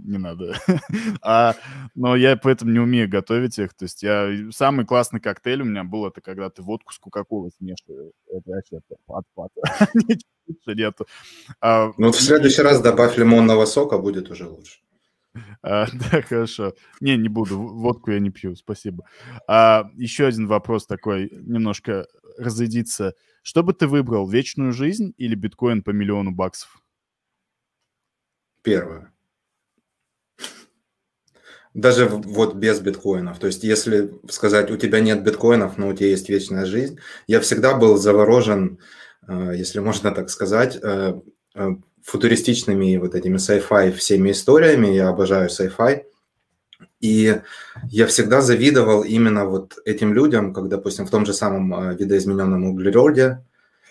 не 0.05 0.17
надо. 0.17 0.55
а, 1.21 1.55
но 1.95 2.15
я 2.15 2.35
поэтому 2.37 2.71
не 2.71 2.79
умею 2.79 3.09
готовить 3.09 3.57
их. 3.59 3.73
То 3.73 3.85
есть 3.85 4.03
я 4.03 4.29
самый 4.51 4.85
классный 4.85 5.19
коктейль 5.19 5.61
у 5.61 5.65
меня 5.65 5.83
был, 5.83 6.05
это 6.07 6.21
когда 6.21 6.49
ты 6.49 6.61
водку 6.61 6.93
с 6.93 6.99
кока-колой 6.99 7.51
смешиваешь. 7.57 8.13
Это 8.29 8.51
вообще 8.51 8.79
отпад. 9.07 9.51
Ничего 10.47 10.73
нету. 10.73 11.07
А, 11.61 11.91
ну, 11.97 12.11
в 12.11 12.21
следующий 12.21 12.61
раз 12.61 12.81
добавь 12.81 13.17
лимонного 13.17 13.65
сока, 13.65 13.97
будет 13.97 14.29
уже 14.29 14.47
лучше. 14.47 14.79
А, 15.61 15.87
да, 15.91 16.21
хорошо. 16.21 16.73
Не, 17.01 17.17
не 17.17 17.29
буду. 17.29 17.59
Водку 17.59 18.11
я 18.11 18.19
не 18.19 18.29
пью, 18.29 18.55
спасибо. 18.55 19.05
А, 19.47 19.89
еще 19.95 20.27
один 20.27 20.47
вопрос 20.47 20.85
такой, 20.85 21.29
немножко 21.31 22.07
разойдиться. 22.37 23.13
Что 23.41 23.63
бы 23.63 23.73
ты 23.73 23.87
выбрал, 23.87 24.27
вечную 24.27 24.71
жизнь 24.71 25.13
или 25.17 25.35
биткоин 25.35 25.83
по 25.83 25.91
миллиону 25.91 26.31
баксов? 26.31 26.81
Первое. 28.61 29.11
Даже 31.73 32.07
вот 32.07 32.55
без 32.55 32.79
биткоинов. 32.79 33.37
То 33.39 33.47
есть, 33.47 33.63
если 33.63 34.11
сказать, 34.29 34.71
у 34.71 34.77
тебя 34.77 34.99
нет 34.99 35.23
биткоинов, 35.23 35.77
но 35.77 35.89
у 35.89 35.93
тебя 35.93 36.09
есть 36.09 36.27
вечная 36.27 36.65
жизнь, 36.65 36.97
я 37.27 37.39
всегда 37.39 37.77
был 37.77 37.97
заворожен, 37.97 38.79
э, 39.27 39.53
если 39.55 39.79
можно 39.79 40.11
так 40.11 40.31
сказать, 40.31 40.79
э, 40.81 41.21
э, 41.53 41.69
футуристичными 42.07 42.97
вот 42.97 43.15
этими 43.15 43.35
sci-fi 43.35 43.91
всеми 43.91 44.31
историями, 44.31 44.87
я 44.87 45.09
обожаю 45.09 45.49
sci-fi, 45.49 46.03
и 47.01 47.41
я 47.89 48.07
всегда 48.07 48.41
завидовал 48.41 49.03
именно 49.03 49.45
вот 49.45 49.77
этим 49.83 50.13
людям, 50.13 50.53
как, 50.53 50.69
допустим, 50.69 51.05
в 51.05 51.11
том 51.11 51.25
же 51.25 51.33
самом 51.33 51.73
а, 51.73 51.93
видоизмененном 51.93 52.63
углероде 52.63 53.43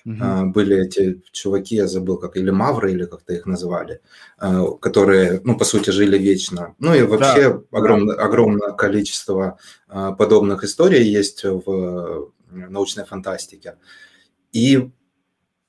mm-hmm. 0.07 0.47
были 0.47 0.87
эти 0.87 1.21
чуваки, 1.31 1.77
я 1.77 1.87
забыл, 1.87 2.17
как 2.17 2.39
или 2.39 2.51
мавры, 2.51 2.93
или 2.93 3.05
как-то 3.05 3.35
их 3.35 3.45
называли, 3.45 4.01
а, 4.39 4.65
которые, 4.81 5.43
ну, 5.45 5.59
по 5.59 5.67
сути, 5.67 5.91
жили 5.91 6.17
вечно. 6.17 6.75
Ну 6.79 6.95
и 6.95 7.03
вообще 7.03 7.51
да, 7.51 7.79
огромное, 7.79 8.17
огромное 8.17 8.73
количество 8.73 9.59
подобных 9.89 10.65
историй 10.65 11.03
есть 11.03 11.45
в 11.45 12.33
научной 12.51 13.05
фантастике. 13.05 13.75
И 14.53 14.91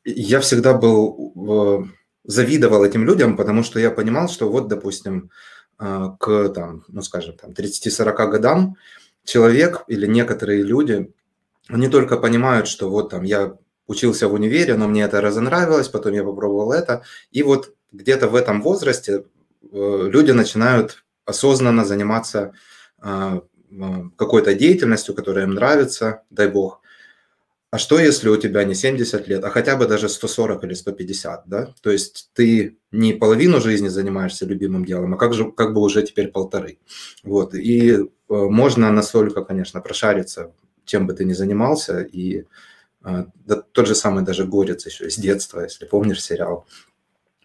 я 0.06 0.40
всегда 0.40 0.74
был 0.74 1.92
завидовал 2.28 2.86
этим 2.86 3.06
людям, 3.06 3.36
потому 3.36 3.64
что 3.64 3.80
я 3.80 3.90
понимал, 3.90 4.30
что 4.30 4.50
вот, 4.50 4.68
допустим, 4.68 5.32
а, 5.80 6.16
к, 6.20 6.50
там, 6.50 6.84
ну, 6.90 7.02
скажем, 7.02 7.36
там, 7.38 7.52
30-40 7.52 8.30
годам 8.30 8.76
человек 9.24 9.84
или 9.88 10.06
некоторые 10.06 10.62
люди, 10.62 11.12
они 11.68 11.88
только 11.88 12.18
понимают, 12.18 12.68
что 12.68 12.90
вот 12.90 13.10
там 13.10 13.24
я 13.24 13.58
учился 13.88 14.28
в 14.28 14.34
универе, 14.34 14.76
но 14.76 14.88
мне 14.88 15.04
это 15.04 15.22
разонравилось, 15.22 15.88
потом 15.88 16.14
я 16.14 16.24
попробовал 16.24 16.74
это, 16.74 17.04
и 17.32 17.44
вот 17.44 17.74
где-то 17.92 18.28
в 18.28 18.36
этом 18.36 18.62
возрасте 18.62 19.24
э, 19.72 20.10
люди 20.12 20.32
начинают 20.32 21.06
осознанно 21.26 21.86
заниматься 21.86 22.54
а, 23.00 23.42
какой-то 24.18 24.54
деятельностью, 24.54 25.14
которая 25.14 25.46
им 25.46 25.54
нравится, 25.54 26.24
дай 26.30 26.48
бог, 26.48 26.82
а 27.70 27.78
что, 27.80 28.00
если 28.00 28.30
у 28.30 28.38
тебя 28.38 28.64
не 28.64 28.76
70 28.76 29.28
лет, 29.28 29.44
а 29.44 29.50
хотя 29.50 29.76
бы 29.76 29.88
даже 29.88 30.08
140 30.08 30.64
или 30.64 30.74
150, 30.74 31.44
да? 31.48 31.74
То 31.82 31.92
есть 31.92 32.30
ты 32.34 32.78
не 32.92 33.12
половину 33.14 33.60
жизни 33.60 33.90
занимаешься 33.90 34.46
любимым 34.46 34.86
делом, 34.86 35.14
а 35.14 35.18
как, 35.18 35.34
же, 35.34 35.52
как 35.52 35.74
бы 35.74 35.82
уже 35.82 36.04
теперь 36.04 36.30
полторы. 36.30 36.80
Вот. 37.24 37.54
И 37.56 37.92
э, 37.92 38.06
можно 38.30 38.90
настолько, 38.92 39.44
конечно, 39.44 39.82
прошариться, 39.82 40.54
чем 40.86 41.08
бы 41.08 41.14
ты 41.14 41.26
ни 41.26 41.34
занимался, 41.34 42.00
и 42.00 42.46
э, 43.04 43.26
да, 43.46 43.62
тот 43.74 43.88
же 43.88 43.96
самый 43.96 44.24
даже 44.24 44.46
Горец 44.46 44.86
еще 44.86 45.08
из 45.08 45.18
детства, 45.18 45.60
если 45.60 45.86
помнишь 45.86 46.24
сериал. 46.24 46.66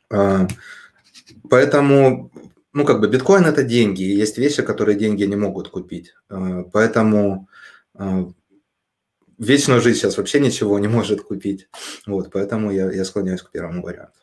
Э, 0.08 0.46
поэтому, 1.50 2.30
ну, 2.72 2.84
как 2.84 3.00
бы 3.00 3.08
биткоин– 3.08 3.44
это 3.46 3.64
деньги, 3.64 4.02
и 4.02 4.14
есть 4.14 4.38
вещи, 4.38 4.62
которые 4.62 4.96
деньги 4.96 5.24
не 5.24 5.36
могут 5.36 5.68
купить. 5.68 6.14
Поэтому 6.72 7.48
вечную 9.38 9.80
жизнь 9.80 9.98
сейчас 9.98 10.16
вообще 10.16 10.40
ничего 10.40 10.78
не 10.78 10.88
может 10.88 11.22
купить. 11.22 11.68
Вот, 12.06 12.30
поэтому 12.32 12.70
я, 12.70 12.90
я 12.90 13.04
склоняюсь 13.04 13.42
к 13.42 13.50
первому 13.50 13.82
варианту. 13.82 14.18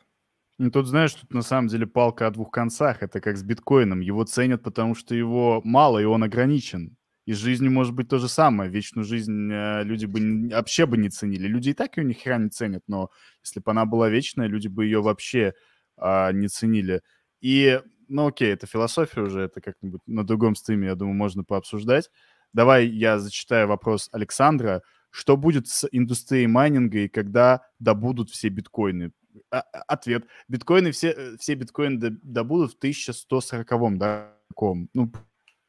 Ну, 0.58 0.70
тут, 0.70 0.86
знаешь, 0.86 1.14
тут 1.14 1.32
на 1.32 1.42
самом 1.42 1.68
деле 1.68 1.86
палка 1.86 2.26
о 2.26 2.30
двух 2.30 2.50
концах. 2.50 3.02
Это 3.02 3.20
как 3.20 3.36
с 3.36 3.42
биткоином. 3.42 4.00
Его 4.00 4.24
ценят, 4.24 4.62
потому 4.62 4.94
что 4.94 5.14
его 5.14 5.62
мало, 5.64 5.98
и 5.98 6.04
он 6.04 6.22
ограничен. 6.22 6.96
И 7.24 7.32
с 7.32 7.38
жизнью 7.38 7.70
может 7.70 7.94
быть 7.94 8.08
то 8.08 8.18
же 8.18 8.28
самое. 8.28 8.70
Вечную 8.70 9.04
жизнь 9.04 9.50
э, 9.52 9.84
люди 9.84 10.04
бы 10.06 10.48
вообще 10.52 10.84
бы 10.84 10.98
не 10.98 11.08
ценили. 11.08 11.46
Люди 11.46 11.70
и 11.70 11.74
так 11.74 11.96
ее 11.96 12.04
ни 12.04 12.12
хера 12.12 12.38
не 12.38 12.50
ценят, 12.50 12.82
но 12.88 13.10
если 13.42 13.60
бы 13.60 13.70
она 13.70 13.86
была 13.86 14.08
вечная, 14.08 14.48
люди 14.48 14.68
бы 14.68 14.84
ее 14.84 15.00
вообще 15.00 15.54
а, 15.96 16.32
не 16.32 16.48
ценили. 16.48 17.02
И, 17.40 17.80
ну 18.08 18.26
окей, 18.26 18.52
это 18.52 18.66
философия 18.66 19.20
уже, 19.20 19.42
это 19.42 19.60
как-нибудь 19.60 20.00
на 20.06 20.24
другом 20.24 20.54
стриме, 20.56 20.88
я 20.88 20.94
думаю, 20.94 21.14
можно 21.14 21.44
пообсуждать. 21.44 22.10
Давай 22.52 22.86
я 22.86 23.18
зачитаю 23.18 23.68
вопрос 23.68 24.08
Александра. 24.12 24.82
Что 25.10 25.36
будет 25.36 25.68
с 25.68 25.88
индустрией 25.90 26.46
майнинга 26.46 26.98
и 27.00 27.08
когда 27.08 27.66
добудут 27.78 28.30
все 28.30 28.48
биткоины? 28.48 29.12
А, 29.50 29.60
а 29.60 29.82
ответ. 29.88 30.24
Биткоины 30.48 30.92
все, 30.92 31.10
э, 31.10 31.36
все 31.38 31.54
биткоины 31.54 32.18
добудут 32.22 32.74
в 32.74 32.76
1140 32.78 33.98
да? 33.98 34.36
Ну, 34.60 35.12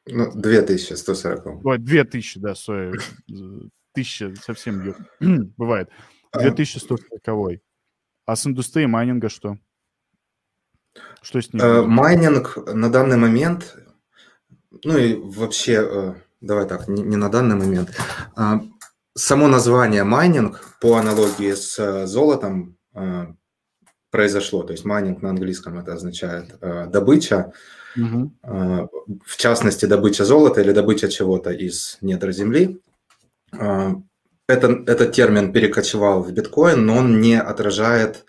ну, 0.06 0.32
2140. 0.34 1.64
Ой, 1.64 1.78
2000, 1.78 2.40
да, 2.40 2.54
сори. 2.54 2.98
1000 3.28 4.34
совсем 4.36 4.94
бывает. 5.56 5.90
2140. 6.32 7.60
А 8.26 8.36
с 8.36 8.46
индустрией 8.46 8.86
майнинга 8.86 9.28
что? 9.28 9.58
Что 11.20 11.40
с 11.40 11.52
ним? 11.52 11.62
Э, 11.62 11.82
майнинг 11.82 12.58
на 12.72 12.90
данный 12.90 13.16
момент, 13.16 13.76
ну 14.84 14.96
и 14.96 15.14
вообще, 15.14 15.80
э, 15.80 16.14
давай 16.40 16.66
так, 16.66 16.88
не, 16.88 17.02
не 17.02 17.16
на 17.16 17.28
данный 17.28 17.56
момент, 17.56 17.96
а 18.36 18.60
само 19.14 19.48
название 19.48 20.04
майнинг 20.04 20.76
по 20.80 20.96
аналогии 20.96 21.52
с 21.52 21.78
э, 21.78 22.06
золотом 22.06 22.76
э, 22.94 23.26
произошло. 24.10 24.62
То 24.62 24.72
есть 24.72 24.84
майнинг 24.84 25.22
на 25.22 25.30
английском 25.30 25.78
это 25.78 25.94
означает 25.94 26.56
э, 26.60 26.86
добыча, 26.86 27.52
угу. 27.96 28.32
в 29.24 29.36
частности 29.36 29.84
добыча 29.84 30.24
золота 30.24 30.60
или 30.60 30.72
добыча 30.72 31.08
чего-то 31.08 31.50
из 31.50 31.98
недр 32.00 32.32
земли. 32.32 32.80
Это, 34.48 34.82
этот 34.86 35.12
термин 35.12 35.52
перекочевал 35.52 36.22
в 36.22 36.32
биткоин, 36.32 36.86
но 36.86 36.96
он 36.96 37.20
не 37.20 37.38
отражает 37.38 38.24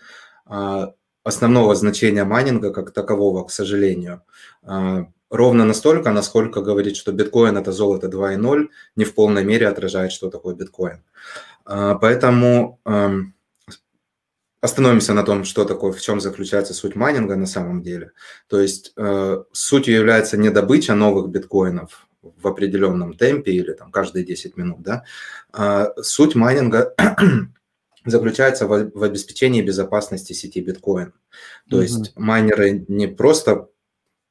основного 1.24 1.74
значения 1.74 2.24
майнинга 2.24 2.72
как 2.72 2.92
такового, 2.92 3.44
к 3.44 3.50
сожалению 3.50 4.22
ровно 5.34 5.64
настолько, 5.64 6.12
насколько 6.12 6.60
говорит, 6.60 6.96
что 6.96 7.12
биткоин– 7.12 7.56
это 7.58 7.72
золото 7.72 8.08
2.0, 8.08 8.68
не 8.96 9.04
в 9.04 9.14
полной 9.14 9.44
мере 9.44 9.68
отражает, 9.68 10.12
что 10.12 10.30
такое 10.30 10.54
биткоин. 10.54 11.02
А, 11.64 11.94
поэтому 11.94 12.80
эм, 12.84 13.34
остановимся 14.60 15.12
на 15.12 15.22
том, 15.24 15.44
что 15.44 15.64
такое, 15.64 15.92
в 15.92 16.00
чем 16.00 16.20
заключается 16.20 16.72
суть 16.72 16.96
майнинга 16.96 17.36
на 17.36 17.46
самом 17.46 17.82
деле. 17.82 18.12
То 18.48 18.60
есть 18.60 18.92
э, 18.96 19.42
сутью 19.52 19.94
является 19.94 20.36
не 20.36 20.50
добыча 20.50 20.94
новых 20.94 21.28
биткоинов 21.28 22.06
в 22.22 22.48
определенном 22.48 23.14
темпе 23.14 23.52
или 23.52 23.72
там 23.72 23.90
каждые 23.90 24.24
10 24.24 24.56
минут, 24.56 24.80
да. 24.80 25.04
А 25.52 25.92
суть 26.00 26.34
майнинга 26.34 26.94
заключается 28.06 28.66
в, 28.66 28.90
в 28.94 29.02
обеспечении 29.02 29.60
безопасности 29.60 30.32
сети 30.32 30.62
биткоин. 30.62 31.12
То 31.68 31.78
mm-hmm. 31.78 31.82
есть 31.82 32.12
майнеры 32.16 32.84
не 32.88 33.06
просто 33.06 33.68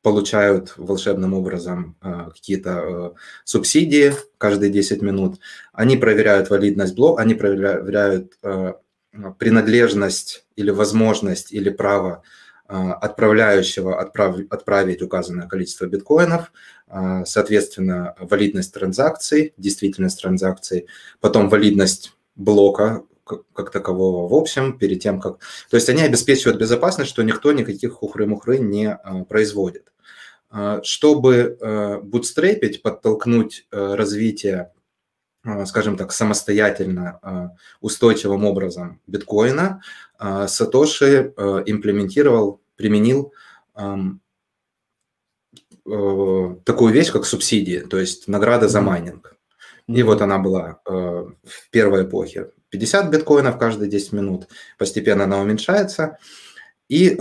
получают 0.04 0.74
волшебным 0.78 1.34
образом 1.34 1.96
э, 2.02 2.30
какие-то 2.34 2.70
э, 2.70 3.12
субсидии 3.46 4.14
каждые 4.38 4.70
10 4.70 5.02
минут. 5.02 5.40
Они 5.72 5.96
проверяют 5.98 6.50
валидность 6.50 6.94
блока, 6.94 7.22
они 7.22 7.34
проверяют 7.34 8.34
э, 8.44 8.74
принадлежность 9.40 10.46
или 10.56 10.70
возможность 10.70 11.52
или 11.52 11.70
право 11.70 12.22
отправляющего 12.66 14.02
отправ, 14.02 14.38
отправить 14.50 15.02
указанное 15.04 15.48
количество 15.48 15.86
биткоинов, 15.86 16.52
соответственно, 17.26 18.16
валидность 18.18 18.74
транзакций, 18.74 19.54
действительность 19.58 20.22
транзакций, 20.22 20.88
потом 21.20 21.50
валидность 21.50 22.14
блока 22.36 23.04
как 23.26 23.70
такового 23.70 24.28
в 24.28 24.34
общем, 24.34 24.78
перед 24.78 25.02
тем, 25.02 25.20
как... 25.20 25.40
То 25.70 25.78
есть 25.78 25.90
они 25.90 26.02
обеспечивают 26.02 26.60
безопасность, 26.60 27.12
что 27.12 27.22
никто 27.22 27.52
никаких 27.52 27.92
хухры-мухры 27.94 28.58
не 28.58 28.98
производит. 29.30 29.93
Чтобы 30.84 32.02
бутстрепить, 32.04 32.82
подтолкнуть 32.82 33.66
развитие 33.72 34.72
а, 35.46 35.66
скажем 35.66 35.98
так, 35.98 36.14
самостоятельно 36.14 37.20
а, 37.22 37.50
устойчивым 37.82 38.46
образом 38.46 39.02
биткоина, 39.08 39.82
а, 40.18 40.48
Сатоши 40.48 41.34
имплементировал, 41.66 42.62
применил 42.76 43.34
такую 45.84 46.94
вещь, 46.94 47.12
как 47.12 47.26
субсидии, 47.26 47.80
то 47.80 48.00
есть 48.00 48.30
награда 48.30 48.70
за 48.70 48.80
майнинг. 48.82 49.36
И 49.88 50.02
вот 50.02 50.22
она 50.22 50.40
была 50.40 50.80
в 50.86 51.70
первой 51.72 52.06
эпохе. 52.06 52.52
50 52.70 53.10
биткоинов 53.10 53.58
каждые 53.58 53.90
10 53.90 54.14
минут. 54.14 54.48
Постепенно 54.78 55.26
она 55.26 55.42
уменьшается. 55.42 56.20
И, 56.88 57.18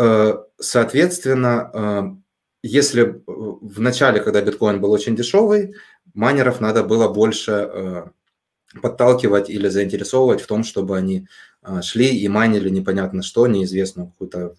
соответственно, 0.61 2.22
если 2.63 3.23
в 3.27 3.81
начале, 3.81 4.21
когда 4.21 4.41
биткоин 4.41 4.81
был 4.81 4.93
очень 4.93 5.17
дешевый, 5.17 5.75
майнеров 6.15 6.61
надо 6.61 6.85
было 6.85 7.09
больше 7.09 7.53
э, 7.53 8.05
подталкивать 8.81 9.51
или 9.51 9.69
заинтересовывать 9.69 10.41
в 10.41 10.47
том, 10.47 10.63
чтобы 10.63 10.97
они 10.97 11.27
э, 11.63 11.83
шли 11.83 12.17
и 12.17 12.29
майнили 12.29 12.69
непонятно 12.69 13.23
что, 13.23 13.49
неизвестную 13.49 14.09
какую-то 14.09 14.55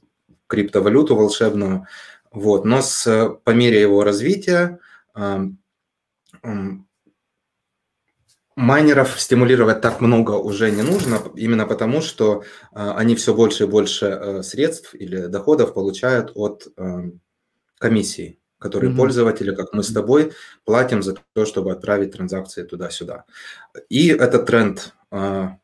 криптовалюту 0.47 1.15
волшебную. 1.15 1.87
Вот. 2.31 2.65
Но 2.65 2.81
с, 2.81 3.37
по 3.43 3.51
мере 3.51 3.79
его 3.79 4.03
развития 4.03 4.79
э, 5.15 5.45
майнеров 8.57 9.19
стимулировать 9.19 9.79
так 9.79 10.01
много 10.01 10.31
уже 10.31 10.71
не 10.71 10.81
нужно, 10.81 11.21
именно 11.35 11.65
потому, 11.65 12.01
что 12.01 12.43
они 12.71 13.15
все 13.15 13.33
больше 13.33 13.63
и 13.63 13.67
больше 13.67 14.41
средств 14.43 14.93
или 14.93 15.27
доходов 15.27 15.73
получают 15.73 16.31
от 16.35 16.67
комиссии 17.83 18.39
которые 18.63 18.91
mm-hmm. 18.91 18.97
пользователи, 18.97 19.53
как 19.53 19.73
мы 19.73 19.83
с 19.83 19.91
тобой, 19.91 20.31
платим 20.63 21.03
за 21.03 21.15
то, 21.33 21.45
чтобы 21.45 21.73
отправить 21.73 22.13
транзакции 22.13 22.63
туда-сюда. 22.63 23.25
И 23.89 24.07
этот 24.07 24.45
тренд, 24.45 24.93
а, 25.11 25.57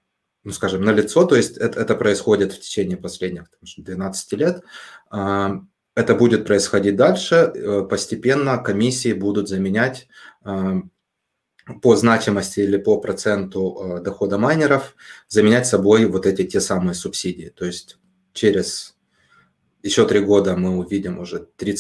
ну, 0.44 0.52
скажем, 0.52 0.82
на 0.82 0.92
лицо, 0.92 1.24
то 1.24 1.36
есть 1.38 1.56
это, 1.58 1.80
это 1.80 1.96
происходит 1.96 2.52
в 2.52 2.60
течение 2.60 2.98
последних 2.98 3.46
12 3.78 4.34
лет. 4.34 4.64
А, 5.10 5.62
это 5.96 6.14
будет 6.14 6.46
происходить 6.46 6.98
дальше. 6.98 7.36
Э, 7.36 7.88
постепенно 7.90 8.58
комиссии 8.58 9.14
будут 9.14 9.48
заменять 9.48 10.10
а, 10.44 10.82
по 11.82 11.96
значимости 11.96 12.60
или 12.60 12.78
по 12.78 13.00
проценту 13.00 14.02
дохода 14.04 14.38
майнеров, 14.38 14.96
заменять 15.30 15.68
собой 15.68 16.06
вот 16.06 16.26
эти 16.26 16.46
те 16.46 16.60
самые 16.60 16.96
субсидии. 16.96 17.54
То 17.56 17.66
есть 17.66 17.98
через 18.34 18.99
еще 19.84 20.08
три 20.08 20.20
года 20.20 20.56
мы 20.56 20.78
увидим 20.78 21.20
уже 21.20 21.48
3, 21.58 21.76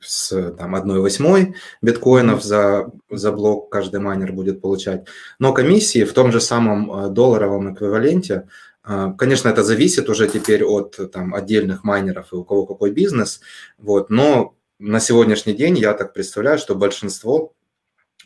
с 0.00 0.52
там, 0.52 0.74
1 0.74 1.00
восьмой 1.00 1.54
биткоинов 1.82 2.42
за, 2.42 2.90
за 3.10 3.32
блок 3.32 3.70
каждый 3.70 4.00
майнер 4.00 4.32
будет 4.32 4.60
получать. 4.60 5.06
Но 5.38 5.52
комиссии 5.52 6.04
в 6.04 6.12
том 6.12 6.32
же 6.32 6.40
самом 6.40 6.92
э, 6.92 7.08
долларовом 7.08 7.72
эквиваленте, 7.72 8.48
э, 8.84 9.12
конечно, 9.18 9.48
это 9.48 9.62
зависит 9.62 10.08
уже 10.08 10.28
теперь 10.28 10.64
от 10.64 10.98
там, 11.12 11.34
отдельных 11.34 11.84
майнеров 11.84 12.32
и 12.32 12.36
у 12.36 12.44
кого 12.44 12.66
какой 12.66 12.90
бизнес, 12.92 13.40
вот, 13.78 14.10
но 14.10 14.54
на 14.78 15.00
сегодняшний 15.00 15.54
день 15.54 15.78
я 15.78 15.94
так 15.94 16.12
представляю, 16.12 16.58
что 16.58 16.74
большинство 16.74 17.52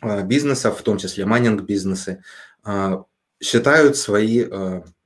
э, 0.01 0.23
бизнесов, 0.23 0.79
в 0.79 0.83
том 0.83 0.97
числе 0.97 1.25
майнинг-бизнесы, 1.25 2.23
считают 3.41 3.97
свои 3.97 4.45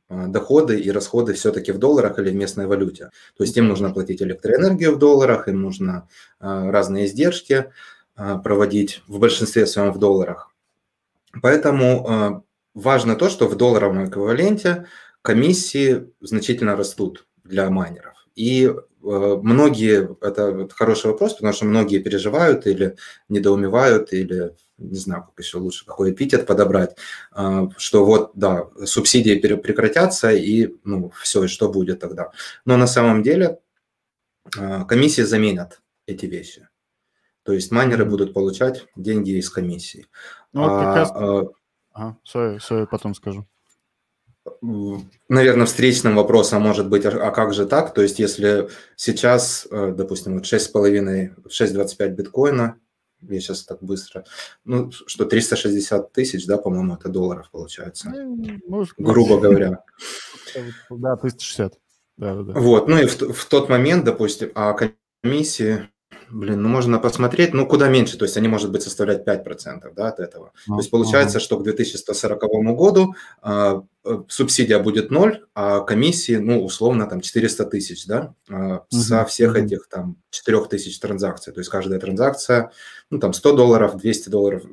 доходы 0.10 0.80
и 0.80 0.92
расходы 0.92 1.34
все-таки 1.34 1.72
в 1.72 1.78
долларах 1.78 2.20
или 2.20 2.30
в 2.30 2.36
местной 2.36 2.68
валюте. 2.68 3.10
То 3.38 3.44
есть 3.44 3.58
им 3.58 3.68
нужно 3.68 3.92
платить 3.92 4.22
электроэнергию 4.22 4.96
в 4.96 5.00
долларах, 5.00 5.48
им 5.48 5.62
нужно 5.62 6.08
а, 6.40 6.70
разные 6.72 7.06
издержки 7.06 7.72
а, 8.16 8.38
проводить 8.38 9.02
в 9.08 9.20
большинстве 9.20 9.66
своем 9.66 9.92
в 9.92 10.00
долларах. 10.00 10.52
Поэтому 11.42 12.46
важно 12.74 13.18
то, 13.18 13.28
что 13.28 13.50
в 13.50 13.58
долларовом 13.58 14.08
эквиваленте 14.08 14.86
комиссии 15.22 16.14
значительно 16.22 16.78
растут 16.78 17.26
для 17.44 17.70
майнеров. 17.70 18.26
И 18.36 18.74
многие, 19.02 20.16
это 20.22 20.70
хороший 20.74 21.12
вопрос, 21.12 21.34
потому 21.34 21.52
что 21.52 21.66
многие 21.66 22.00
переживают 22.00 22.68
или 22.68 22.96
недоумевают, 23.28 24.14
или 24.14 24.56
не 24.78 24.98
знаю, 24.98 25.24
как 25.24 25.44
еще 25.44 25.58
лучше, 25.58 25.86
какой 25.86 26.12
эпитет 26.12 26.46
подобрать, 26.46 26.96
а, 27.32 27.70
что 27.78 28.06
вот, 28.06 28.32
да, 28.36 28.68
субсидии 28.86 29.36
прекратятся, 29.36 30.32
и, 30.32 30.76
ну, 30.84 31.12
все, 31.22 31.46
и 31.46 31.48
что 31.48 31.70
будет 31.70 32.00
тогда. 32.00 32.32
Но 32.66 32.78
на 32.78 32.88
самом 32.88 33.24
деле 33.24 33.60
а, 34.58 34.86
комиссии 34.86 35.22
заменят 35.22 35.82
эти 36.06 36.26
вещи. 36.26 36.68
То 37.44 37.54
есть 37.54 37.72
майнеры 37.72 38.06
будут 38.06 38.34
получать 38.34 38.88
деньги 38.96 39.38
из 39.38 39.50
комиссии. 39.50 40.08
Ну, 40.52 40.62
вот 40.64 40.70
как 40.70 40.88
а, 40.88 40.96
раз... 40.96 41.12
а, 41.14 41.48
ага, 41.94 42.18
sorry, 42.26 42.58
sorry, 42.58 42.88
потом 42.90 43.14
скажу. 43.14 43.48
Наверное, 45.28 45.66
встречным 45.66 46.16
вопросом 46.16 46.62
может 46.62 46.88
быть, 46.88 47.06
а 47.06 47.32
как 47.32 47.54
же 47.54 47.66
так? 47.66 47.94
То 47.94 48.02
есть 48.02 48.20
если 48.20 48.70
сейчас, 48.96 49.68
э, 49.72 49.94
допустим, 49.96 50.36
вот 50.36 50.44
6,5, 50.44 51.48
6,25 51.48 52.10
биткоина, 52.10 52.80
я 53.30 53.40
сейчас 53.40 53.64
так 53.64 53.82
быстро, 53.82 54.26
ну, 54.64 54.92
что 54.92 55.26
360 55.26 56.12
тысяч, 56.12 56.46
да, 56.46 56.58
по-моему, 56.58 56.96
это 56.96 57.10
долларов 57.10 57.50
получается, 57.52 58.10
ну, 58.10 58.86
грубо 58.98 59.40
говоря. 59.40 59.84
Да, 60.90 61.18
360. 61.18 61.74
Да, 62.18 62.36
да, 62.36 62.44
да. 62.44 62.60
Вот, 62.60 62.88
ну 62.88 62.98
и 62.98 63.06
в, 63.08 63.34
в 63.34 63.46
тот 63.46 63.68
момент, 63.68 64.06
допустим, 64.06 64.52
а 64.56 64.74
комиссии 65.22 65.90
Блин, 66.30 66.62
ну 66.62 66.70
можно 66.70 67.00
посмотреть, 67.00 67.54
ну 67.54 67.68
куда 67.68 67.88
меньше, 67.90 68.18
то 68.18 68.26
есть 68.26 68.38
они, 68.38 68.48
может 68.48 68.72
быть, 68.72 68.84
составлять 68.84 69.28
5% 69.28 69.94
да, 69.96 70.08
от 70.08 70.20
этого. 70.20 70.46
Uh-huh. 70.46 70.76
То 70.76 70.78
есть 70.78 70.90
получается, 70.90 71.40
что 71.40 71.58
к 71.58 71.64
2140 71.64 72.42
году 72.76 73.16
э, 73.44 73.82
субсидия 74.28 74.80
будет 74.80 75.12
0, 75.12 75.46
а 75.54 75.82
комиссии, 75.82 76.36
ну, 76.36 76.64
условно, 76.64 77.08
там 77.08 77.22
400 77.22 77.66
тысяч, 77.66 78.06
да, 78.06 78.34
э, 78.50 78.54
uh-huh. 78.54 78.82
со 78.90 79.26
всех 79.26 79.56
этих 79.56 79.88
там 79.88 80.18
4 80.32 80.66
тысяч 80.66 81.00
транзакций. 81.00 81.54
То 81.54 81.60
есть 81.60 81.70
каждая 81.70 82.00
транзакция, 82.00 82.72
ну, 83.10 83.20
там 83.20 83.34
100 83.34 83.56
долларов, 83.56 83.98
200 83.98 84.30
долларов. 84.30 84.64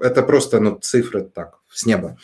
Это 0.00 0.22
просто, 0.22 0.60
ну, 0.60 0.78
цифры 0.78 1.22
так, 1.22 1.58
с 1.68 1.84
неба. 1.86 2.16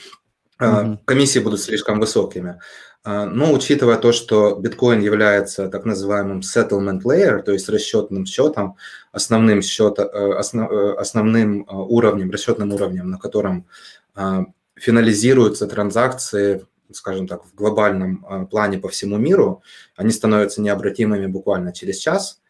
Uh-huh. 0.61 0.99
Комиссии 1.05 1.41
будут 1.41 1.61
слишком 1.61 2.01
высокими. 2.01 2.61
А, 3.07 3.25
но 3.25 3.53
учитывая 3.53 3.99
то, 3.99 4.11
что 4.11 4.57
биткоин 4.57 5.01
является 5.01 5.69
так 5.69 5.85
называемым 5.85 6.41
settlement 6.41 7.03
layer, 7.05 7.41
то 7.41 7.53
есть 7.53 7.69
расчетным 7.69 8.27
счетом, 8.27 8.77
основным, 9.13 9.63
счет, 9.63 10.01
э, 10.01 10.03
э, 10.03 10.95
основным 10.99 11.63
э, 11.63 11.67
уровнем, 11.73 12.33
расчетным 12.33 12.73
уровнем, 12.73 13.09
на 13.09 13.19
котором 13.19 13.69
а, 14.17 14.47
финализируются 14.75 15.69
транзакции, 15.69 16.67
скажем 16.93 17.29
так, 17.29 17.45
в 17.45 17.55
глобальном 17.55 18.49
плане 18.51 18.79
по 18.79 18.89
всему 18.89 19.19
миру, 19.19 19.63
они 19.95 20.11
становятся 20.11 20.61
необратимыми 20.61 21.27
буквально 21.27 21.73
через 21.73 21.99
час, 21.99 22.41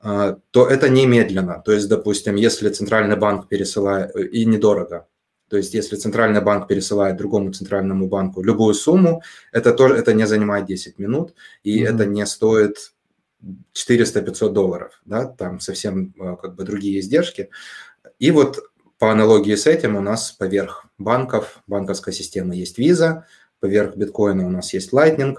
а, 0.00 0.38
то 0.52 0.66
это 0.66 0.88
немедленно. 0.88 1.60
То 1.62 1.72
есть, 1.72 1.86
допустим, 1.86 2.36
если 2.36 2.70
центральный 2.70 3.16
банк 3.16 3.46
пересылает, 3.46 4.16
и 4.16 4.46
недорого, 4.46 5.06
то 5.48 5.56
есть, 5.56 5.74
если 5.74 5.96
центральный 5.96 6.42
банк 6.42 6.68
пересылает 6.68 7.16
другому 7.16 7.52
центральному 7.52 8.06
банку 8.06 8.42
любую 8.42 8.74
сумму, 8.74 9.22
это 9.52 9.72
тоже 9.72 9.94
это 9.94 10.12
не 10.14 10.26
занимает 10.26 10.66
10 10.66 10.98
минут, 10.98 11.34
и 11.62 11.82
mm-hmm. 11.82 11.94
это 11.94 12.06
не 12.06 12.26
стоит 12.26 12.92
400-500 13.74 14.50
долларов, 14.50 15.00
да, 15.04 15.26
там 15.26 15.60
совсем 15.60 16.14
э, 16.20 16.36
как 16.40 16.54
бы 16.54 16.64
другие 16.64 17.00
издержки. 17.00 17.50
И 18.18 18.30
вот 18.30 18.58
по 18.98 19.10
аналогии 19.12 19.54
с 19.54 19.66
этим 19.66 19.96
у 19.96 20.00
нас 20.00 20.32
поверх 20.32 20.86
банков, 20.98 21.62
банковской 21.66 22.12
системы 22.12 22.56
есть 22.56 22.78
Visa, 22.78 23.22
поверх 23.60 23.96
биткоина 23.96 24.46
у 24.46 24.50
нас 24.50 24.74
есть 24.74 24.92
Lightning, 24.92 25.36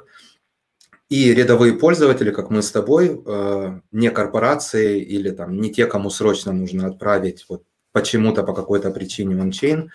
и 1.10 1.34
рядовые 1.34 1.74
пользователи, 1.74 2.32
как 2.32 2.50
мы 2.52 2.62
с 2.62 2.72
тобой, 2.72 3.22
э, 3.26 3.80
не 3.92 4.12
корпорации 4.12 5.02
или 5.02 5.32
там 5.32 5.60
не 5.60 5.72
те, 5.72 5.88
кому 5.88 6.10
срочно 6.10 6.54
нужно 6.54 6.88
отправить 6.88 7.46
вот 7.50 7.64
почему-то 7.92 8.44
по 8.44 8.54
какой-то 8.54 8.92
причине 8.92 9.42
ончейн 9.42 9.92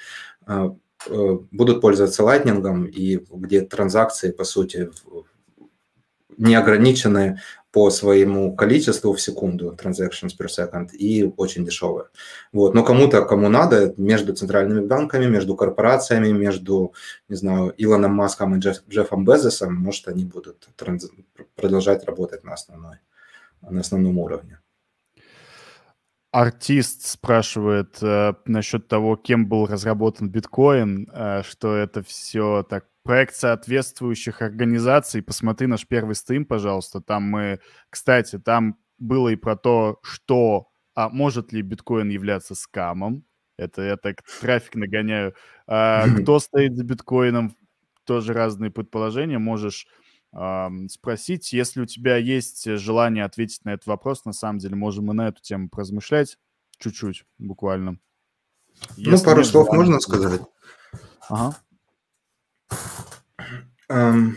а, 0.47 0.75
э, 1.07 1.39
будут 1.51 1.81
пользоваться 1.81 2.23
Lightning, 2.23 2.89
и 2.89 3.25
где 3.31 3.61
транзакции, 3.63 4.31
по 4.31 4.45
сути, 4.45 4.91
неограниченные 6.37 7.41
по 7.75 7.91
своему 7.91 8.55
количеству 8.55 9.13
в 9.13 9.21
секунду, 9.21 9.77
transactions 9.77 10.31
per 10.39 10.47
second, 10.47 10.93
и 10.93 11.25
очень 11.37 11.65
дешевые. 11.65 12.07
Вот. 12.53 12.73
Но 12.73 12.85
кому-то, 12.85 13.25
кому 13.25 13.49
надо, 13.49 13.93
между 13.97 14.33
центральными 14.33 14.87
банками, 14.87 15.27
между 15.27 15.57
корпорациями, 15.57 16.29
между, 16.29 16.95
не 17.29 17.35
знаю, 17.35 17.75
Илоном 17.77 18.15
Маском 18.15 18.55
и 18.55 18.61
Джефф, 18.61 18.83
Джеффом 18.89 19.25
Безосом, 19.25 19.75
может, 19.75 20.07
они 20.07 20.25
будут 20.25 20.69
транз... 20.77 21.11
продолжать 21.57 22.05
работать 22.05 22.45
на, 22.45 22.53
основной, 22.53 22.99
на 23.61 23.81
основном 23.81 24.19
уровне. 24.19 24.61
Артист 26.35 27.07
спрашивает 27.07 28.03
э, 28.03 28.35
насчет 28.47 28.89
того, 28.89 29.15
кем 29.15 29.47
был 29.47 29.67
разработан 29.67 30.29
биткоин, 30.29 31.09
э, 31.13 31.43
что 31.45 31.77
это 31.77 32.03
все 32.03 32.65
так 32.69 32.87
проект 33.05 33.37
соответствующих 33.37 34.43
организаций. 34.43 35.23
Посмотри 35.23 35.69
наш 35.69 35.87
первый 35.87 36.17
стрим, 36.17 36.45
пожалуйста. 36.45 37.01
Там 37.01 37.23
мы, 37.23 37.61
кстати, 37.89 38.41
там 38.41 38.77
было 38.99 39.29
и 39.29 39.37
про 39.37 39.55
то, 39.55 40.01
что, 40.03 40.73
а 40.97 41.09
может 41.09 41.53
ли 41.53 41.63
биткоин 41.63 42.09
являться 42.09 42.57
скамом. 42.57 43.25
Это 43.57 43.83
я 43.83 43.97
так 43.97 44.25
трафик 44.41 44.75
нагоняю. 44.75 45.37
А, 45.69 46.05
кто 46.21 46.41
стоит 46.41 46.75
за 46.75 46.83
биткоином, 46.83 47.57
тоже 48.05 48.33
разные 48.33 48.73
предположения. 48.73 49.39
Можешь 49.39 49.87
спросить. 50.89 51.53
Если 51.53 51.81
у 51.81 51.87
тебя 51.87 52.17
есть 52.17 52.65
желание 52.65 53.25
ответить 53.25 53.65
на 53.65 53.75
этот 53.75 53.87
вопрос, 53.87 54.25
на 54.25 54.33
самом 54.33 54.59
деле 54.59 54.75
можем 54.75 55.11
и 55.11 55.15
на 55.15 55.29
эту 55.29 55.41
тему 55.43 55.69
поразмышлять 55.69 56.39
чуть-чуть, 56.79 57.25
буквально. 57.39 57.93
Ну, 57.93 57.99
Если 58.97 59.25
ну, 59.25 59.31
пару 59.31 59.45
слов 59.45 59.67
желания, 59.67 59.79
можно 59.79 60.01
сказать? 60.01 60.41
Ага. 61.29 61.57
Эм, 63.89 64.37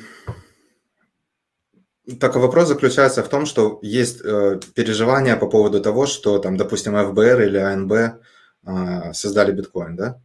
так 2.20 2.36
вопрос 2.36 2.68
заключается 2.68 3.24
в 3.24 3.30
том, 3.30 3.46
что 3.46 3.80
есть 3.82 4.22
э, 4.24 4.60
переживания 4.76 5.36
по 5.36 5.48
поводу 5.48 5.82
того, 5.82 6.06
что 6.06 6.40
там, 6.40 6.58
допустим, 6.58 6.94
ФБР 6.94 7.42
или 7.42 7.58
АНБ 7.58 7.92
э, 7.92 9.14
создали 9.14 9.52
биткоин, 9.52 9.96
да? 9.96 10.22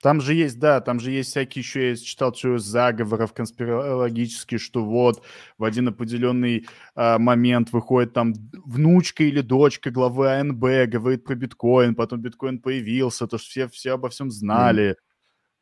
Там 0.00 0.20
же 0.20 0.34
есть, 0.34 0.60
да, 0.60 0.80
там 0.80 1.00
же 1.00 1.10
есть 1.10 1.30
всякие 1.30 1.60
еще, 1.60 1.90
я 1.90 1.96
читал, 1.96 2.32
что 2.32 2.58
заговоров 2.58 3.32
конспирологические, 3.32 4.58
что 4.58 4.84
вот 4.84 5.22
в 5.58 5.64
один 5.64 5.88
определенный 5.88 6.68
э, 6.94 7.18
момент 7.18 7.72
выходит 7.72 8.12
там 8.12 8.34
внучка 8.64 9.24
или 9.24 9.40
дочка 9.40 9.90
главы 9.90 10.38
АНБ, 10.38 10.60
говорит 10.88 11.24
про 11.24 11.34
биткоин, 11.34 11.96
потом 11.96 12.20
биткоин 12.20 12.60
появился, 12.60 13.26
то 13.26 13.38
что 13.38 13.48
все, 13.48 13.68
все 13.68 13.92
обо 13.92 14.08
всем 14.08 14.30
знали. 14.30 14.90
Mm. 14.90 14.96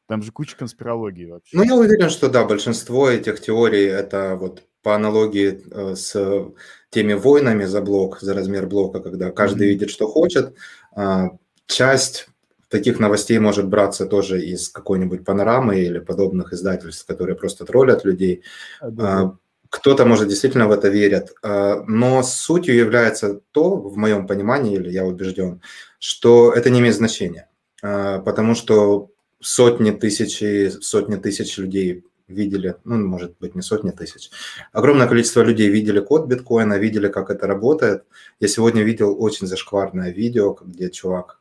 Там 0.09 0.23
же 0.23 0.33
куча 0.33 0.57
конспирологии 0.57 1.25
вообще. 1.25 1.57
Ну, 1.57 1.65
я 1.65 1.75
уверен, 1.75 2.11
что 2.11 2.29
да, 2.29 2.45
большинство 2.45 3.09
этих 3.09 3.41
теорий 3.41 3.87
это 3.87 4.37
вот 4.37 4.63
по 4.83 4.95
аналогии 4.95 5.63
э, 5.71 5.97
с 5.97 6.53
теми 6.91 7.15
войнами 7.15 7.65
за 7.65 7.81
блок, 7.81 8.21
за 8.21 8.35
размер 8.35 8.67
блока, 8.67 9.01
когда 9.01 9.33
каждый 9.33 9.67
mm-hmm. 9.67 9.71
видит, 9.71 9.91
что 9.91 10.07
хочет. 10.07 10.55
А, 10.95 11.31
часть 11.67 12.29
таких 12.69 12.99
новостей 12.99 13.39
может 13.39 13.69
браться 13.69 14.07
тоже 14.07 14.45
из 14.45 14.69
какой-нибудь 14.69 15.25
панорамы 15.25 15.81
или 15.81 15.99
подобных 15.99 16.53
издательств, 16.53 17.07
которые 17.07 17.37
просто 17.37 17.65
троллят 17.65 18.05
людей. 18.05 18.43
А, 18.81 19.37
кто-то, 19.69 20.05
может, 20.05 20.29
действительно 20.29 20.69
в 20.69 20.73
это 20.73 20.89
верит. 20.89 21.35
А, 21.43 21.83
но 21.87 22.23
сутью 22.23 22.75
является 22.75 23.41
то, 23.53 23.77
в 23.77 23.97
моем 23.97 24.27
понимании, 24.27 24.77
или 24.77 24.91
я 24.91 25.05
убежден, 25.05 25.61
что 25.99 26.53
это 26.53 26.71
не 26.71 26.81
имеет 26.81 26.97
значения. 26.97 27.49
Потому 27.81 28.55
что 28.55 29.11
сотни 29.41 29.91
тысяч, 29.91 30.43
сотни 30.83 31.17
тысяч 31.17 31.59
людей 31.59 32.05
видели, 32.27 32.75
ну, 32.85 32.97
может 33.07 33.37
быть, 33.39 33.55
не 33.55 33.63
сотни 33.63 33.91
тысяч. 33.91 34.31
Огромное 34.73 35.07
количество 35.07 35.43
людей 35.43 35.69
видели 35.69 36.01
код 36.01 36.27
биткоина, 36.27 36.79
видели, 36.79 37.09
как 37.09 37.31
это 37.31 37.47
работает. 37.47 38.05
Я 38.41 38.49
сегодня 38.49 38.83
видел 38.83 39.15
очень 39.23 39.47
зашкварное 39.47 40.11
видео, 40.11 40.57
где 40.61 40.91
чувак, 40.91 41.41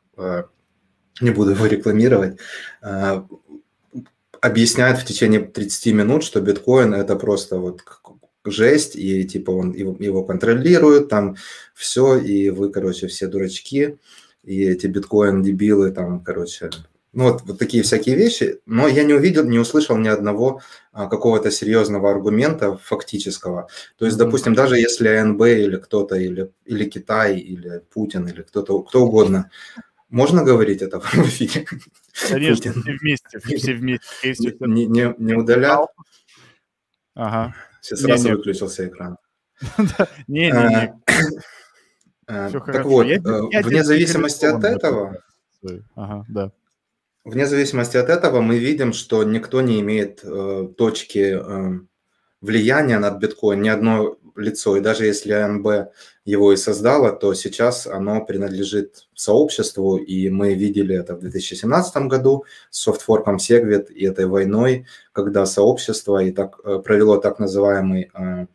не 1.20 1.30
буду 1.30 1.52
его 1.52 1.66
рекламировать, 1.66 2.38
э, 2.82 3.22
объясняет 4.40 4.98
в 4.98 5.04
течение 5.04 5.40
30 5.40 5.92
минут, 5.92 6.24
что 6.24 6.40
биткоин 6.40 6.94
это 6.94 7.16
просто 7.16 7.58
вот 7.58 7.82
жесть, 8.44 8.96
и 8.96 9.24
типа 9.24 9.50
он 9.50 9.72
его, 9.72 9.96
его 9.98 10.24
контролирует, 10.24 11.08
там 11.08 11.36
все, 11.74 12.16
и 12.16 12.50
вы, 12.50 12.70
короче, 12.70 13.08
все 13.08 13.26
дурачки, 13.26 13.98
и 14.44 14.64
эти 14.64 14.86
биткоин-дебилы 14.86 15.90
там, 15.90 16.22
короче, 16.22 16.70
ну, 17.16 17.24
вот, 17.24 17.42
вот 17.46 17.58
такие 17.58 17.82
всякие 17.82 18.14
вещи, 18.14 18.60
но 18.66 18.86
я 18.86 19.02
не 19.02 19.14
увидел, 19.14 19.42
не 19.44 19.58
услышал 19.58 19.96
ни 19.96 20.06
одного 20.06 20.60
а, 20.92 21.06
какого-то 21.06 21.50
серьезного 21.50 22.10
аргумента 22.10 22.76
фактического. 22.76 23.68
То 23.96 24.04
есть, 24.04 24.18
допустим, 24.18 24.54
даже 24.54 24.76
если 24.78 25.08
АНБ 25.08 25.42
или 25.42 25.76
кто-то, 25.76 26.16
или, 26.16 26.52
или 26.66 26.84
Китай, 26.84 27.38
или 27.38 27.80
Путин, 27.90 28.28
или 28.28 28.42
кто-то, 28.42 28.82
кто 28.82 29.06
угодно, 29.06 29.50
можно 30.08 30.44
говорить 30.44 30.82
это 30.82 31.00
в 31.00 31.14
эфире? 31.14 31.66
Конечно, 32.28 32.72
Путин. 32.72 32.82
все 32.82 32.92
вместе, 32.98 33.38
все 33.38 33.74
вместе. 33.74 34.56
Не, 34.60 34.86
не, 34.86 35.14
не 35.18 35.34
удалят? 35.34 35.90
Ага. 37.14 37.54
Все 37.80 37.96
сразу 37.96 38.28
не, 38.28 38.34
выключился 38.34 38.86
экран. 38.86 39.16
Не-не-не. 40.26 40.94
А, 42.28 42.46
а, 42.46 42.50
так 42.50 42.84
вот, 42.84 43.06
э, 43.06 43.20
вне 43.62 43.84
зависимости 43.84 44.44
от 44.44 44.64
этого... 44.64 45.22
Ага, 45.94 46.24
да. 46.28 46.52
Вне 47.24 47.46
зависимости 47.46 47.96
от 47.96 48.08
этого 48.08 48.40
мы 48.40 48.58
видим, 48.58 48.92
что 48.92 49.24
никто 49.24 49.60
не 49.60 49.80
имеет 49.80 50.20
э, 50.22 50.68
точки 50.76 51.40
э, 51.40 51.80
влияния 52.40 52.98
над 52.98 53.18
биткоин, 53.18 53.62
ни 53.62 53.68
одно 53.68 54.18
лицо. 54.36 54.76
И 54.76 54.80
даже 54.80 55.06
если 55.06 55.32
АНБ 55.32 55.92
его 56.26 56.52
и 56.52 56.56
создало, 56.56 57.12
то 57.12 57.32
сейчас 57.34 57.86
оно 57.86 58.22
принадлежит 58.22 59.06
сообществу, 59.14 59.96
и 59.96 60.28
мы 60.28 60.54
видели 60.54 60.94
это 60.94 61.14
в 61.14 61.20
2017 61.20 61.96
году 62.08 62.44
с 62.70 62.82
софтфорком 62.82 63.36
Segwit 63.36 63.92
и 63.92 64.04
этой 64.04 64.26
войной, 64.26 64.86
когда 65.12 65.46
сообщество 65.46 66.22
и 66.22 66.32
так, 66.32 66.58
э, 66.64 66.80
провело 66.84 67.16
так 67.18 67.38
называемый 67.38 68.10
э, 68.12 68.46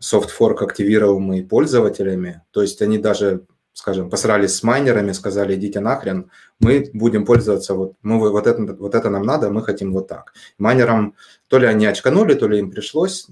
софтфорк, 0.00 0.62
активируемый 0.62 1.44
пользователями. 1.44 2.42
То 2.50 2.62
есть 2.62 2.82
они 2.82 2.98
даже 2.98 3.46
скажем, 3.74 4.08
посрались 4.08 4.54
с 4.54 4.62
майнерами, 4.62 5.12
сказали, 5.12 5.56
идите 5.56 5.80
нахрен, 5.80 6.30
мы 6.60 6.88
будем 6.94 7.26
пользоваться, 7.26 7.74
вот, 7.74 7.94
мы, 8.02 8.30
вот, 8.30 8.46
это, 8.46 8.62
вот 8.74 8.94
это 8.94 9.10
нам 9.10 9.24
надо, 9.24 9.50
мы 9.50 9.62
хотим 9.62 9.92
вот 9.92 10.06
так. 10.06 10.32
Майнерам 10.58 11.16
то 11.48 11.58
ли 11.58 11.66
они 11.66 11.84
очканули, 11.86 12.34
то 12.34 12.46
ли 12.46 12.60
им 12.60 12.70
пришлось 12.70 13.26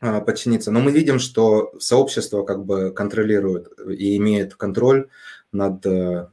подчиниться, 0.00 0.70
но 0.70 0.80
мы 0.80 0.92
видим, 0.92 1.18
что 1.18 1.72
сообщество 1.78 2.44
как 2.44 2.64
бы 2.64 2.92
контролирует 2.92 3.68
и 3.88 4.16
имеет 4.16 4.54
контроль 4.54 5.08
над 5.52 5.86
а, 5.86 6.30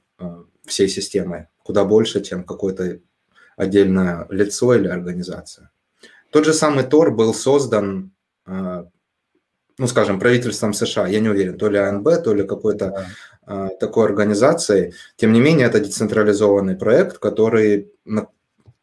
всей 0.65 0.87
системой 0.87 1.47
куда 1.63 1.85
больше, 1.85 2.21
чем 2.21 2.43
какое-то 2.43 2.99
отдельное 3.55 4.27
лицо 4.29 4.75
или 4.75 4.87
организация. 4.87 5.71
Тот 6.29 6.45
же 6.45 6.53
самый 6.53 6.83
Тор 6.83 7.15
был 7.15 7.33
создан 7.33 8.11
а, 8.45 8.87
ну, 9.77 9.87
скажем, 9.87 10.19
правительством 10.19 10.73
США, 10.73 11.07
я 11.07 11.19
не 11.19 11.29
уверен, 11.29 11.57
то 11.57 11.69
ли 11.69 11.77
АНБ, 11.77 12.23
то 12.23 12.33
ли 12.33 12.45
какой-то 12.45 13.07
да. 13.47 13.67
э, 13.67 13.69
такой 13.79 14.05
организацией. 14.05 14.93
Тем 15.15 15.33
не 15.33 15.41
менее, 15.41 15.67
это 15.67 15.79
децентрализованный 15.79 16.75
проект, 16.75 17.17
который 17.17 17.91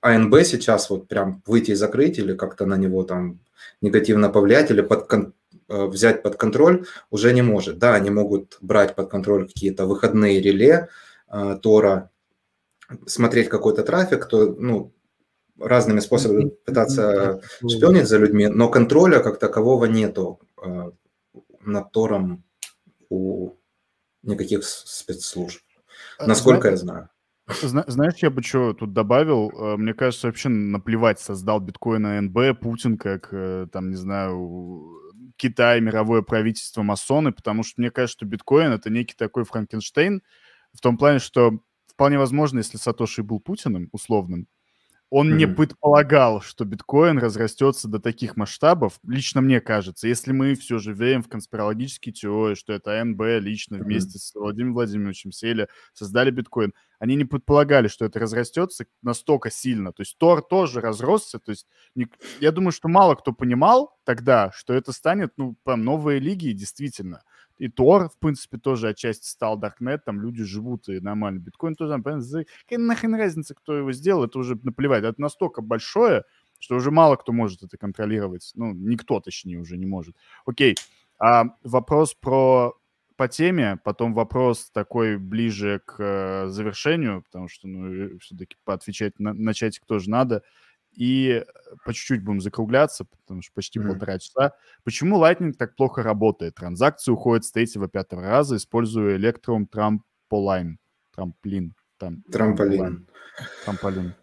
АНБ 0.01 0.35
сейчас 0.45 0.91
вот 0.91 1.07
прям 1.07 1.43
выйти 1.47 1.73
и 1.73 1.75
закрыть 1.75 2.19
или 2.19 2.35
как-то 2.35 2.67
на 2.67 2.77
него 2.77 3.05
там 3.05 3.39
негативно 3.81 4.29
повлиять 4.29 4.71
или 4.71 4.83
под, 4.83 5.11
э, 5.69 5.85
взять 5.87 6.23
под 6.23 6.37
контроль 6.37 6.87
уже 7.11 7.33
не 7.33 7.43
может. 7.43 7.79
Да, 7.79 7.95
они 7.95 8.11
могут 8.11 8.59
брать 8.61 8.95
под 8.95 9.11
контроль 9.11 9.47
какие-то 9.47 9.87
выходные 9.87 10.41
реле 10.41 10.89
э, 11.33 11.59
Тора, 11.63 12.11
смотреть 13.07 13.49
какой-то 13.49 13.83
трафик, 13.83 14.27
то, 14.27 14.55
ну, 14.59 14.93
разными 15.59 16.01
способами 16.01 16.49
пытаться 16.49 17.41
шпионить 17.59 18.09
за 18.09 18.19
людьми, 18.19 18.49
но 18.49 18.69
контроля 18.69 19.21
как 19.21 19.39
такового 19.39 19.85
нету 19.85 20.41
э, 20.63 20.91
над 21.61 21.93
Тором 21.93 22.45
у 23.09 23.53
никаких 24.23 24.65
спецслужб, 24.65 25.63
а, 26.19 26.27
насколько 26.27 26.71
я 26.71 26.77
знаю. 26.77 27.09
Знаешь, 27.63 28.15
я 28.23 28.31
бы 28.31 28.43
что 28.43 28.73
тут 28.73 28.93
добавил? 28.93 29.51
Э, 29.51 29.77
мне 29.77 29.95
кажется, 29.95 30.27
вообще 30.27 30.49
наплевать, 30.49 31.21
создал 31.21 31.61
биткоин 31.61 32.07
АНБ, 32.07 32.61
Путин, 32.61 32.99
как, 32.99 33.29
э, 33.33 33.67
там, 33.73 33.91
не 33.91 33.97
знаю, 33.97 34.91
Китай, 35.37 35.81
мировое 35.81 36.23
правительство, 36.23 36.83
масоны, 36.83 37.33
потому 37.33 37.63
что 37.63 37.81
мне 37.81 37.91
кажется, 37.91 38.19
что 38.19 38.27
биткоин— 38.27 38.73
это 38.73 38.91
некий 38.91 39.15
такой 39.17 39.45
Франкенштейн, 39.45 40.23
в 40.73 40.81
том 40.81 40.99
плане, 40.99 41.19
что 41.19 41.61
вполне 41.87 42.19
возможно, 42.19 42.59
если 42.59 42.77
Сатоши 42.77 43.23
был 43.23 43.41
Путиным 43.41 43.89
условным, 43.93 44.47
он 45.11 45.33
mm-hmm. 45.33 45.37
не 45.37 45.47
предполагал, 45.49 46.41
что 46.41 46.65
биткоин 46.65 47.19
разрастется 47.19 47.89
до 47.89 47.99
таких 47.99 48.37
масштабов. 48.37 49.01
Лично 49.03 49.41
мне 49.41 49.61
кажется, 49.61 50.07
если 50.07 50.33
мы 50.33 50.55
все 50.55 50.79
же 50.79 50.93
верим 50.93 51.25
в 51.25 51.29
конспирологические 51.29 52.13
теории, 52.13 52.55
что 52.55 52.73
это 52.73 53.05
НБ 53.05 53.21
лично 53.41 53.77
mm-hmm. 53.77 53.83
вместе 53.83 54.19
с 54.19 54.33
Владимиром 54.35 54.75
Владимировичем 54.75 55.33
сели, 55.33 55.69
создали 55.93 56.31
биткоин, 56.31 56.73
они 57.01 57.17
не 57.17 57.25
предполагали, 57.25 57.89
что 57.89 58.05
это 58.05 58.21
разрастется 58.21 58.85
настолько 59.03 59.51
сильно. 59.51 59.93
То 59.93 60.03
есть 60.03 60.17
Тор 60.17 60.43
тоже 60.43 60.81
разросся. 60.81 61.41
То 61.41 61.51
есть 61.51 61.67
не, 61.97 62.07
я 62.41 62.53
думаю, 62.53 62.73
что 62.73 62.89
мало 62.89 63.17
кто 63.17 63.33
понимал 63.33 63.99
тогда, 64.05 64.53
что 64.55 64.75
это 64.75 64.93
станет, 64.93 65.33
ну, 65.37 65.57
прям 65.65 65.83
новые 65.83 66.21
лиги, 66.21 66.53
действительно. 66.53 67.23
И 67.61 67.69
Тор, 67.69 68.09
в 68.09 68.19
принципе, 68.19 68.57
тоже 68.57 68.89
отчасти 68.89 69.27
стал 69.27 69.59
Даркнет, 69.59 70.03
там 70.07 70.19
люди 70.23 70.43
живут 70.45 70.89
и 70.89 70.99
нормально. 70.99 71.41
Биткоин 71.41 71.75
тоже, 71.75 71.99
понятно, 71.99 72.45
какая 72.65 72.79
нахрен 72.79 73.15
разница, 73.15 73.55
кто 73.55 73.75
его 73.75 73.93
сделал, 73.93 74.25
это 74.25 74.39
уже 74.39 74.59
наплевать. 74.63 75.05
Это 75.05 75.21
настолько 75.21 75.61
большое, 75.61 76.25
что 76.59 76.77
уже 76.77 76.91
мало 76.91 77.17
кто 77.17 77.33
может 77.33 77.63
это 77.63 77.77
контролировать. 77.77 78.51
Ну, 78.55 78.73
никто, 78.73 79.21
точнее, 79.21 79.59
уже 79.59 79.77
не 79.77 79.85
может. 79.85 80.17
Окей, 80.47 80.75
а 81.19 81.45
вопрос 81.63 82.15
про 82.15 82.75
по 83.17 83.29
теме, 83.29 83.79
потом 83.85 84.15
вопрос 84.15 84.71
такой 84.71 85.19
ближе 85.19 85.83
к 85.85 85.97
э, 85.99 86.49
завершению, 86.49 87.23
потому 87.23 87.49
что, 87.49 87.69
ну, 87.69 88.19
все-таки 88.21 88.57
поотвечать 88.65 89.19
на, 89.19 89.35
на 89.35 89.53
тоже 89.53 90.09
надо 90.09 90.43
и 90.93 91.45
по 91.85 91.93
чуть-чуть 91.95 92.25
будем 92.25 92.41
закругляться, 92.41 93.05
потому 93.05 93.43
что 93.43 93.53
почти 93.55 93.79
mm-hmm. 93.79 93.89
полтора 93.89 94.19
часа. 94.19 94.53
Почему 94.85 95.23
Lightning 95.23 95.53
так 95.53 95.77
плохо 95.77 96.03
работает? 96.03 96.57
Транзакции 96.57 97.13
уходят 97.13 97.45
с 97.45 97.53
третьего-пятого 97.53 98.23
раза, 98.23 98.57
используя 98.57 99.19
Electrum 99.19 99.67
Trampoline. 99.69 100.77
Трамплин. 101.15 101.75
Там, 101.99 102.23
трамполин. 102.31 103.07
Трамполин. 103.65 104.15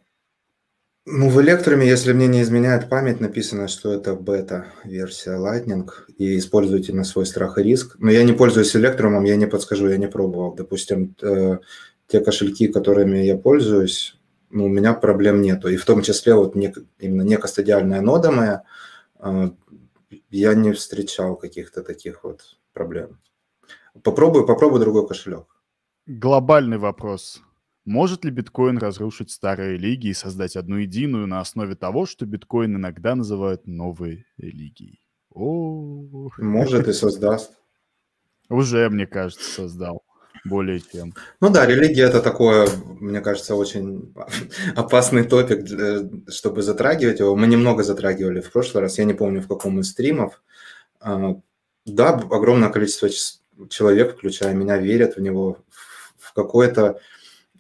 Ну, 1.10 1.30
в 1.30 1.42
Электруме, 1.42 1.88
если 1.88 2.12
мне 2.12 2.28
не 2.28 2.42
изменяет 2.42 2.90
память, 2.90 3.22
написано, 3.22 3.70
что 3.70 3.94
это 3.94 4.14
бета-версия 4.14 5.38
Lightning, 5.38 5.90
и 6.18 6.38
используйте 6.38 6.94
на 6.94 7.06
свой 7.06 7.26
страх 7.26 7.58
и 7.58 7.64
риск. 7.64 7.96
Но 8.00 8.12
я 8.12 8.24
не 8.24 8.34
пользуюсь 8.34 8.76
Электрумом, 8.76 9.24
я 9.24 9.38
не 9.38 9.48
подскажу, 9.48 9.88
я 9.88 9.96
не 9.96 10.10
пробовал. 10.10 10.54
Допустим, 10.54 11.16
э, 11.22 11.60
те 12.08 12.20
кошельки, 12.20 12.68
которыми 12.68 13.20
я 13.20 13.38
пользуюсь, 13.38 14.17
у 14.52 14.68
меня 14.68 14.94
проблем 14.94 15.42
нету. 15.42 15.70
И 15.70 15.78
в 15.78 15.86
том 15.86 16.02
числе 16.02 16.36
вот 16.36 16.56
не, 16.56 16.74
именно 17.00 17.24
некостадиальная 17.24 18.02
нода 18.02 18.32
моя, 18.32 18.64
э, 19.20 19.50
я 20.30 20.54
не 20.54 20.72
встречал 20.74 21.36
каких-то 21.36 21.84
таких 21.84 22.24
вот 22.24 22.58
проблем. 22.74 23.20
Попробую, 24.04 24.46
попробую 24.46 24.82
другой 24.82 25.08
кошелек. 25.08 25.48
Глобальный 26.06 26.78
вопрос. 26.78 27.42
Может 27.86 28.26
ли 28.26 28.32
биткоин 28.32 28.78
разрушить 28.78 29.32
старые 29.32 29.74
религии 29.74 30.10
и 30.10 30.14
создать 30.14 30.56
одну 30.56 30.76
единую 30.78 31.26
на 31.28 31.40
основе 31.40 31.76
того, 31.76 32.06
что 32.06 32.26
биткоин 32.26 32.76
иногда 32.76 33.16
называют 33.16 33.66
новой 33.66 34.26
религией? 34.38 35.02
О, 35.34 36.30
Может 36.38 36.88
и 36.88 36.94
создаст. 36.94 37.58
Уже, 38.50 38.90
мне 38.90 39.08
кажется, 39.08 39.52
создал 39.52 40.04
более 40.46 40.82
чем. 40.82 41.14
Ну 41.42 41.50
да, 41.50 41.66
религия 41.66 42.04
это 42.04 42.22
такое, 42.22 42.68
мне 43.00 43.22
кажется, 43.22 43.56
очень 43.56 44.14
опасный 44.76 45.24
топик, 45.24 45.68
чтобы 46.30 46.62
затрагивать 46.62 47.20
его. 47.20 47.36
Мы 47.36 47.48
немного 47.48 47.84
затрагивали 47.84 48.42
в 48.42 48.52
прошлый 48.52 48.84
раз, 48.84 48.98
я 48.98 49.06
не 49.06 49.14
помню 49.14 49.42
в 49.42 49.48
каком 49.48 49.80
из 49.80 49.90
стримов. 49.90 50.42
А, 51.00 51.36
да, 51.86 52.10
огромное 52.14 52.70
количество 52.70 53.10
человек, 53.70 54.18
включая 54.18 54.54
меня, 54.54 54.78
верят 54.78 55.16
в 55.16 55.22
него 55.22 55.60
в 56.18 56.34
какой-то 56.34 57.00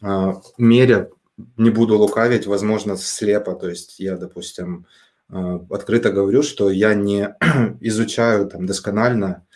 а, 0.01 0.41
мере, 0.57 1.09
не 1.55 1.69
буду 1.69 1.97
лукавить, 1.97 2.47
возможно, 2.47 2.97
слепо. 2.97 3.55
То 3.55 3.69
есть 3.69 3.99
я, 3.99 4.17
допустим, 4.17 4.85
а, 5.29 5.65
открыто 5.69 6.11
говорю, 6.11 6.43
что 6.43 6.69
я 6.69 6.93
не 6.93 7.35
изучаю 7.81 8.47
там 8.47 8.65
досконально 8.65 9.46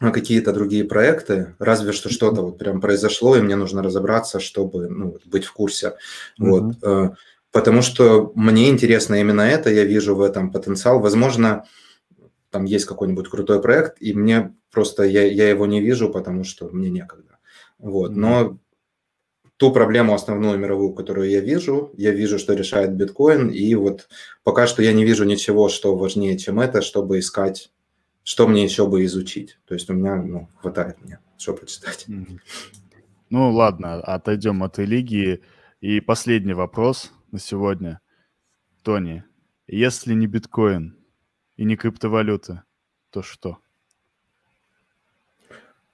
какие-то 0.00 0.52
другие 0.52 0.84
проекты, 0.84 1.54
разве 1.58 1.92
что 1.92 2.08
что-то 2.08 2.42
вот 2.42 2.58
прям 2.58 2.80
произошло, 2.80 3.36
и 3.36 3.42
мне 3.42 3.54
нужно 3.54 3.82
разобраться, 3.82 4.40
чтобы 4.40 4.88
ну, 4.88 5.18
быть 5.26 5.44
в 5.44 5.52
курсе. 5.52 5.88
Mm-hmm. 6.40 6.48
Вот. 6.48 6.74
Э, 6.82 7.10
потому 7.52 7.82
что 7.82 8.32
мне 8.34 8.70
интересно 8.70 9.16
именно 9.20 9.42
это, 9.42 9.70
я 9.70 9.84
вижу 9.84 10.16
в 10.16 10.22
этом 10.22 10.50
потенциал. 10.50 11.00
Возможно, 11.00 11.66
там 12.50 12.64
есть 12.64 12.86
какой-нибудь 12.86 13.28
крутой 13.28 13.60
проект, 13.60 14.00
и 14.00 14.14
мне 14.14 14.54
просто 14.72 15.02
я, 15.02 15.24
я 15.24 15.50
его 15.50 15.66
не 15.66 15.82
вижу, 15.82 16.08
потому 16.10 16.44
что 16.44 16.70
мне 16.70 16.88
некогда. 16.88 17.38
Вот. 17.78 18.16
Но 18.16 18.58
ту 19.58 19.70
проблему 19.70 20.14
основную 20.14 20.58
мировую, 20.58 20.94
которую 20.94 21.28
я 21.28 21.40
вижу, 21.40 21.92
я 21.98 22.12
вижу, 22.12 22.38
что 22.38 22.54
решает 22.54 22.94
биткоин, 22.94 23.48
и 23.50 23.74
вот 23.74 24.08
пока 24.42 24.66
что 24.66 24.82
я 24.82 24.94
не 24.94 25.04
вижу 25.04 25.24
ничего, 25.24 25.68
что 25.68 25.94
важнее, 25.94 26.38
чем 26.38 26.58
это, 26.58 26.80
чтобы 26.80 27.18
искать 27.18 27.70
что 28.30 28.46
мне 28.46 28.62
еще 28.62 28.86
бы 28.86 29.04
изучить. 29.06 29.58
То 29.66 29.74
есть 29.74 29.90
у 29.90 29.92
меня 29.92 30.14
ну, 30.14 30.48
хватает 30.60 31.02
мне, 31.02 31.18
что 31.36 31.52
почитать. 31.52 32.06
Ну 33.28 33.50
ладно, 33.50 33.94
отойдем 33.94 34.62
от 34.62 34.78
религии. 34.78 35.42
И 35.80 36.00
последний 36.00 36.52
вопрос 36.52 37.10
на 37.32 37.40
сегодня. 37.40 38.00
Тони, 38.84 39.24
если 39.66 40.14
не 40.14 40.28
биткоин 40.28 40.96
и 41.56 41.64
не 41.64 41.74
криптовалюта, 41.74 42.62
то 43.10 43.24
что? 43.24 43.58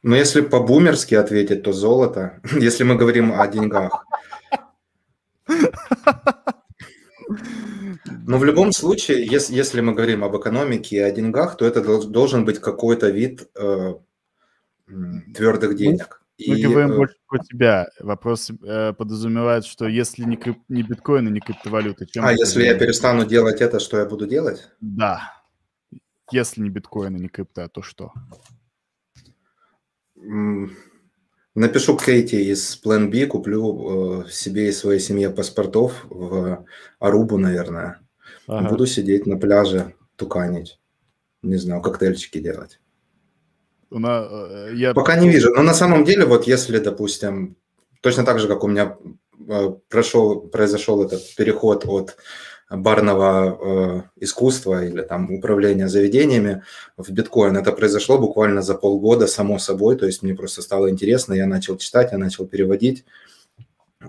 Ну, 0.03 0.15
если 0.15 0.43
по-бумерски 0.43 1.15
ответить, 1.15 1.63
то 1.63 1.73
золото. 1.73 2.43
Если 2.53 2.85
мы 2.85 2.97
говорим 2.97 3.33
о 3.33 3.49
деньгах. 3.49 4.05
Но 8.27 8.39
в 8.39 8.45
любом 8.45 8.73
случае, 8.73 9.25
если, 9.25 9.55
если 9.55 9.81
мы 9.81 9.95
говорим 9.95 10.25
об 10.25 10.37
экономике 10.37 10.97
и 10.97 11.01
о 11.01 11.13
деньгах, 11.13 11.57
то 11.57 11.65
это 11.65 11.81
должен 12.07 12.45
быть 12.45 12.59
какой-то 12.59 13.09
вид 13.09 13.49
э, 13.55 13.95
твердых 15.33 15.77
денег. 15.77 16.21
Мы 16.39 16.59
и, 16.59 16.63
говорим 16.63 16.93
э, 16.93 16.97
больше 16.97 17.17
про 17.29 17.39
тебя. 17.39 17.89
Вопрос 18.01 18.51
э, 18.51 18.93
подразумевает, 18.95 19.65
что 19.65 19.87
если 19.87 20.25
не, 20.25 20.37
крип, 20.37 20.59
не 20.69 20.83
биткоин 20.83 21.29
и 21.29 21.31
не 21.31 21.41
криптовалюта, 21.41 22.05
чем... 22.07 22.25
А, 22.25 22.33
если 22.33 22.65
я 22.65 22.75
перестану 22.75 23.25
делать 23.25 23.61
это, 23.61 23.79
что 23.79 23.99
я 23.99 24.07
буду 24.07 24.27
делать? 24.27 24.69
Да. 24.81 25.33
Если 26.33 26.63
не 26.63 26.69
биткоин 26.69 27.17
и 27.17 27.21
не 27.21 27.29
крипта, 27.29 27.69
то 27.69 27.81
что? 27.81 28.13
Напишу 31.55 31.97
Кейти 31.97 32.51
из 32.51 32.79
Plan 32.85 33.09
B, 33.09 33.27
куплю 33.27 34.25
э, 34.25 34.29
себе 34.31 34.69
и 34.69 34.73
своей 34.73 34.99
семье 34.99 35.31
паспортов 35.31 36.05
в 36.11 36.65
Арубу, 36.99 37.39
наверное. 37.39 38.01
Ага. 38.47 38.71
Буду 38.71 38.87
сидеть 38.87 39.27
на 39.27 39.37
пляже, 39.37 39.95
туканить. 40.17 40.79
Не 41.43 41.57
знаю, 41.57 41.83
коктейльчики 41.83 42.39
делать. 42.39 42.81
На, 43.91 44.27
э, 44.29 44.71
я... 44.75 44.95
Пока 44.95 45.17
не 45.17 45.29
вижу. 45.29 45.55
Но 45.55 45.63
на 45.63 45.75
самом 45.75 46.05
деле, 46.05 46.25
вот 46.25 46.47
если, 46.47 46.79
допустим, 46.79 47.57
точно 48.01 48.25
так 48.25 48.39
же, 48.39 48.49
как 48.49 48.65
у 48.65 48.69
меня 48.69 48.97
э, 49.49 49.71
прошел, 49.89 50.41
произошел 50.41 51.03
этот 51.03 51.35
переход 51.37 51.85
от 51.87 52.17
барного 52.71 54.09
э, 54.19 54.25
искусства 54.25 54.85
или 54.85 55.03
там 55.03 55.31
управления 55.33 55.89
заведениями 55.89 56.63
в 56.97 57.11
биткоин. 57.11 57.57
Это 57.57 57.73
произошло 57.73 58.19
буквально 58.19 58.63
за 58.63 58.75
полгода 58.75 59.27
само 59.27 59.59
собой, 59.59 59.97
то 59.97 60.07
есть 60.07 60.23
мне 60.23 60.35
просто 60.35 60.63
стало 60.63 60.91
интересно, 60.91 61.35
я 61.35 61.47
начал 61.47 61.77
читать, 61.77 62.11
я 62.13 62.19
начал 62.19 62.47
переводить. 62.47 63.05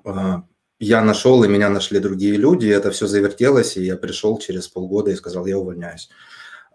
Э, 0.03 0.41
я 0.79 1.01
нашел, 1.01 1.43
и 1.43 1.47
меня 1.47 1.69
нашли 1.69 1.99
другие 1.99 2.35
люди, 2.37 2.65
и 2.65 2.69
это 2.69 2.91
все 2.91 3.07
завертелось, 3.07 3.77
и 3.77 3.85
я 3.85 3.95
пришел 3.95 4.37
через 4.37 4.67
полгода 4.67 5.11
и 5.11 5.15
сказал, 5.15 5.45
я 5.45 5.57
увольняюсь. 5.57 6.09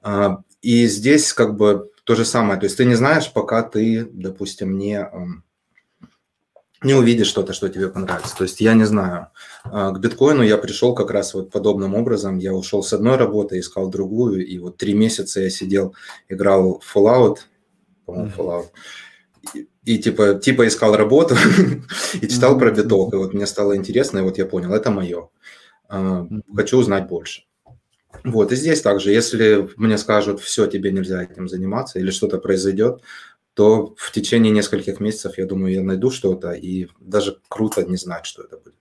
Э, 0.04 0.36
и 0.60 0.86
здесь 0.86 1.32
как 1.32 1.56
бы 1.56 1.90
то 2.04 2.14
же 2.14 2.24
самое, 2.24 2.58
то 2.58 2.64
есть 2.64 2.76
ты 2.76 2.84
не 2.84 2.94
знаешь, 2.94 3.32
пока 3.32 3.62
ты, 3.62 4.04
допустим, 4.10 4.78
не... 4.78 4.98
Э, 4.98 5.08
не 6.82 6.94
увидишь 6.94 7.28
что-то, 7.28 7.52
что 7.52 7.68
тебе 7.68 7.88
понравится. 7.88 8.36
То 8.36 8.42
есть 8.42 8.60
я 8.60 8.74
не 8.74 8.84
знаю. 8.84 9.28
А, 9.64 9.92
к 9.92 10.00
биткоину 10.00 10.42
я 10.42 10.58
пришел 10.58 10.94
как 10.94 11.10
раз 11.12 11.32
вот 11.34 11.50
подобным 11.50 11.94
образом. 11.94 12.38
Я 12.38 12.54
ушел 12.54 12.82
с 12.82 12.92
одной 12.92 13.16
работы, 13.16 13.60
искал 13.60 13.88
другую, 13.88 14.44
и 14.44 14.58
вот 14.58 14.78
три 14.78 14.94
месяца 14.94 15.40
я 15.40 15.50
сидел, 15.50 15.94
играл 16.28 16.80
в 16.80 16.96
Fallout, 16.96 17.38
по-моему, 18.04 18.32
Fallout, 18.36 18.66
и, 19.54 19.68
и 19.84 19.98
типа, 19.98 20.34
типа 20.34 20.66
искал 20.66 20.96
работу 20.96 21.34
и 22.20 22.28
читал 22.28 22.58
про 22.58 22.70
биток. 22.70 23.14
И 23.14 23.16
вот 23.16 23.34
мне 23.34 23.46
стало 23.46 23.76
интересно, 23.76 24.18
и 24.18 24.22
вот 24.22 24.38
я 24.38 24.46
понял, 24.46 24.72
это 24.72 24.90
мое. 24.90 25.28
А, 25.88 26.26
хочу 26.54 26.78
узнать 26.78 27.08
больше. 27.08 27.44
Вот, 28.24 28.52
и 28.52 28.56
здесь 28.56 28.82
также, 28.82 29.10
если 29.10 29.68
мне 29.76 29.98
скажут, 29.98 30.40
все, 30.40 30.66
тебе 30.66 30.92
нельзя 30.92 31.22
этим 31.22 31.48
заниматься, 31.48 31.98
или 31.98 32.10
что-то 32.10 32.38
произойдет, 32.38 33.02
то 33.54 33.94
в 33.96 34.12
течение 34.12 34.52
нескольких 34.52 35.00
месяцев, 35.00 35.38
я 35.38 35.46
думаю, 35.46 35.72
я 35.72 35.82
найду 35.82 36.10
что-то, 36.10 36.52
и 36.52 36.88
даже 37.00 37.38
круто 37.48 37.84
не 37.84 37.96
знать, 37.96 38.26
что 38.26 38.42
это 38.42 38.58
будет. 38.58 38.74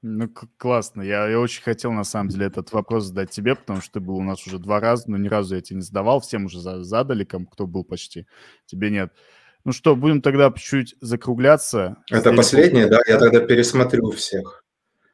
Ну, 0.00 0.32
классно. 0.58 1.02
Я, 1.02 1.26
я 1.28 1.40
очень 1.40 1.62
хотел, 1.62 1.90
на 1.90 2.04
самом 2.04 2.28
деле, 2.28 2.46
этот 2.46 2.72
вопрос 2.72 3.06
задать 3.06 3.30
тебе, 3.30 3.56
потому 3.56 3.80
что 3.80 3.94
ты 3.94 4.00
был 4.00 4.16
у 4.16 4.22
нас 4.22 4.46
уже 4.46 4.58
два 4.58 4.78
раза, 4.78 5.10
но 5.10 5.16
ни 5.16 5.26
разу 5.26 5.56
я 5.56 5.60
тебе 5.60 5.78
не 5.78 5.82
задавал. 5.82 6.20
Всем 6.20 6.44
уже 6.44 6.60
задали, 6.60 7.24
кто 7.24 7.66
был 7.66 7.82
почти. 7.82 8.26
Тебе 8.66 8.90
нет. 8.90 9.12
Ну 9.64 9.72
что, 9.72 9.96
будем 9.96 10.22
тогда 10.22 10.50
чуть-чуть 10.50 10.96
закругляться. 11.00 11.96
Это 12.10 12.32
последнее, 12.32 12.86
да? 12.86 13.00
Я 13.06 13.18
тогда 13.18 13.40
пересмотрю 13.40 14.10
всех. 14.12 14.64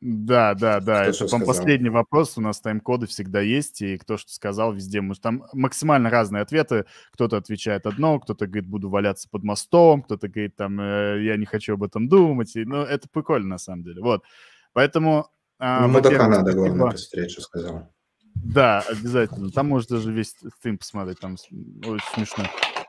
Да, 0.01 0.53
да, 0.53 0.81
да. 0.81 1.11
Кто 1.11 1.25
это, 1.25 1.39
по 1.39 1.47
последний 1.47 1.89
вопрос. 1.89 2.37
У 2.37 2.43
нас 2.43 2.61
тайм-коды 2.61 3.07
всегда 3.07 3.41
есть, 3.41 3.81
и 3.81 3.97
кто 3.97 4.19
что 4.19 4.31
сказал 4.33 4.75
везде. 4.75 5.01
Мы 5.01 5.15
там 5.15 5.45
максимально 5.55 6.11
разные 6.11 6.43
ответы. 6.43 6.85
Кто-то 7.12 7.39
отвечает 7.39 7.87
одно, 7.87 8.21
кто-то 8.21 8.47
говорит, 8.47 8.66
буду 8.66 8.91
валяться 8.91 9.29
под 9.31 9.45
мостом, 9.45 10.03
кто-то 10.03 10.29
говорит, 10.29 10.57
там, 10.57 10.79
э, 10.79 11.25
я 11.25 11.39
не 11.39 11.47
хочу 11.47 11.73
об 11.73 11.85
этом 11.85 12.07
думать. 12.07 12.55
И, 12.55 12.66
ну, 12.66 12.83
это 12.83 13.09
прикольно, 13.11 13.49
на 13.49 13.59
самом 13.59 13.83
деле. 13.83 14.03
Вот. 14.03 14.23
Поэтому... 14.75 15.31
А, 15.59 15.87
ну, 15.87 15.95
мудака 15.95 16.29
надо, 16.29 16.53
главное, 16.53 16.91
посмотреть, 16.91 17.31
что 17.31 17.41
сказал. 17.41 17.89
Да, 18.35 18.85
обязательно. 18.87 19.51
Там 19.53 19.69
можно 19.69 19.97
даже 19.97 20.12
весь 20.12 20.35
стрим 20.59 20.77
посмотреть, 20.77 21.19
там 21.21 21.37
очень 21.87 22.05
смешно. 22.15 22.45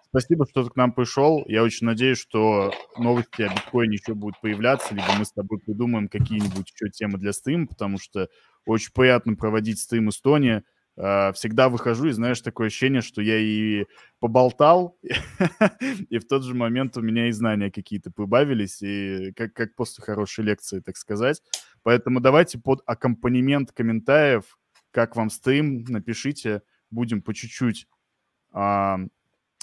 Спасибо, 0.10 0.46
что 0.50 0.64
ты 0.64 0.70
к 0.70 0.76
нам 0.76 0.94
пришел. 0.94 1.44
Я 1.48 1.64
очень 1.64 1.86
надеюсь, 1.86 2.20
что 2.20 2.72
новости 2.98 3.42
о 3.42 3.54
биткоине 3.54 3.96
еще 3.96 4.14
будут 4.14 4.40
появляться, 4.42 4.94
либо 4.94 5.08
мы 5.18 5.26
с 5.26 5.32
тобой 5.32 5.60
придумаем 5.60 6.08
какие-нибудь 6.08 6.72
еще 6.72 6.90
темы 6.90 7.18
для 7.18 7.34
стрима, 7.34 7.68
потому 7.68 7.98
что 7.98 8.30
очень 8.66 8.92
приятно 8.94 9.36
проводить 9.36 9.80
стрим 9.80 10.10
Эстонии. 10.10 10.64
А, 10.98 11.34
всегда 11.34 11.68
выхожу 11.68 12.08
и, 12.08 12.12
знаешь, 12.12 12.40
такое 12.40 12.68
ощущение, 12.68 13.02
что 13.02 13.22
я 13.22 13.38
и 13.38 13.86
поболтал, 14.20 14.98
и 16.10 16.18
в 16.18 16.26
тот 16.28 16.44
же 16.44 16.56
момент 16.56 16.96
у 16.98 17.02
меня 17.02 17.28
и 17.28 17.32
знания 17.32 17.70
какие-то 17.70 18.12
прибавились, 18.12 18.82
и 18.82 19.34
как, 19.34 19.54
как 19.54 19.76
после 19.76 20.04
хорошей 20.04 20.46
лекции, 20.46 20.80
так 20.80 20.96
сказать. 20.96 21.42
Поэтому 21.84 22.22
давайте 22.22 22.58
под 22.58 22.82
аккомпанемент 22.86 23.72
комментариев, 23.74 24.58
как 24.92 25.18
вам 25.18 25.30
стрим, 25.30 25.84
напишите, 25.90 26.62
будем 26.90 27.22
по 27.22 27.34
чуть-чуть 27.34 27.88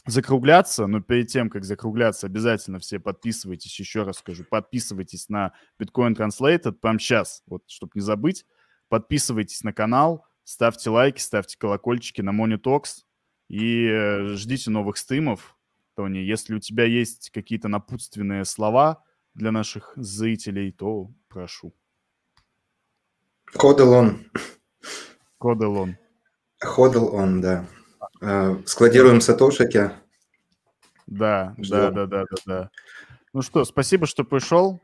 закругляться, 0.07 0.87
но 0.87 1.01
перед 1.01 1.29
тем, 1.29 1.49
как 1.49 1.65
закругляться, 1.65 2.27
обязательно 2.27 2.79
все 2.79 2.99
подписывайтесь, 2.99 3.79
еще 3.79 4.03
раз 4.03 4.19
скажу, 4.19 4.45
подписывайтесь 4.45 5.29
на 5.29 5.53
Bitcoin 5.81 6.17
Translated 6.17 6.73
прямо 6.73 6.99
сейчас, 6.99 7.43
вот, 7.47 7.63
чтобы 7.69 7.93
не 7.95 8.01
забыть, 8.01 8.45
подписывайтесь 8.89 9.63
на 9.63 9.73
канал, 9.73 10.27
ставьте 10.45 10.91
лайки, 10.91 11.21
ставьте 11.21 11.57
колокольчики 11.57 12.21
на 12.21 12.31
Monitox 12.31 13.05
и 13.49 13.87
э, 13.87 14.35
ждите 14.35 14.71
новых 14.71 14.97
стримов, 14.97 15.57
Тони. 15.95 16.19
Если 16.19 16.55
у 16.55 16.59
тебя 16.59 16.85
есть 16.85 17.31
какие-то 17.31 17.69
напутственные 17.69 18.45
слова 18.45 19.05
для 19.35 19.53
наших 19.53 19.93
зрителей, 19.97 20.73
то 20.73 21.13
прошу. 21.29 21.75
Ходил 23.47 23.93
он. 23.93 24.31
Ходил 25.39 25.77
он. 25.77 25.97
Ходил 26.59 27.15
он, 27.15 27.41
да. 27.41 27.67
Э, 28.23 28.57
складируем 28.67 29.21
сатошики. 29.21 29.91
Да, 31.09 31.55
да, 31.59 31.91
да, 31.91 32.07
да, 32.07 32.25
да, 32.31 32.37
да. 32.47 32.71
Ну 33.33 33.43
что, 33.43 33.65
спасибо, 33.65 34.07
что 34.07 34.23
пришел. 34.23 34.81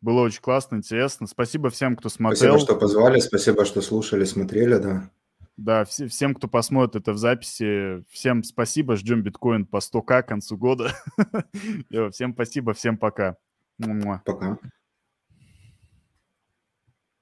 Было 0.00 0.20
очень 0.20 0.40
классно, 0.40 0.76
интересно. 0.76 1.26
Спасибо 1.26 1.68
всем, 1.70 1.96
кто 1.96 2.08
смотрел. 2.08 2.52
Спасибо, 2.52 2.58
что 2.60 2.76
позвали, 2.76 3.18
спасибо, 3.18 3.64
что 3.64 3.82
слушали, 3.82 4.24
смотрели, 4.24 4.76
да. 4.76 5.10
Да, 5.56 5.84
все, 5.84 6.06
всем, 6.06 6.34
кто 6.34 6.46
посмотрит 6.46 6.94
это 7.02 7.12
в 7.12 7.18
записи, 7.18 8.04
всем 8.08 8.44
спасибо. 8.44 8.94
Ждем 8.94 9.22
биткоин 9.22 9.66
по 9.66 9.78
100к 9.78 10.22
к 10.22 10.28
концу 10.28 10.56
года. 10.56 10.92
Всем 12.12 12.34
спасибо, 12.34 12.72
всем 12.72 12.98
пока. 12.98 13.36
Пока. 14.24 14.58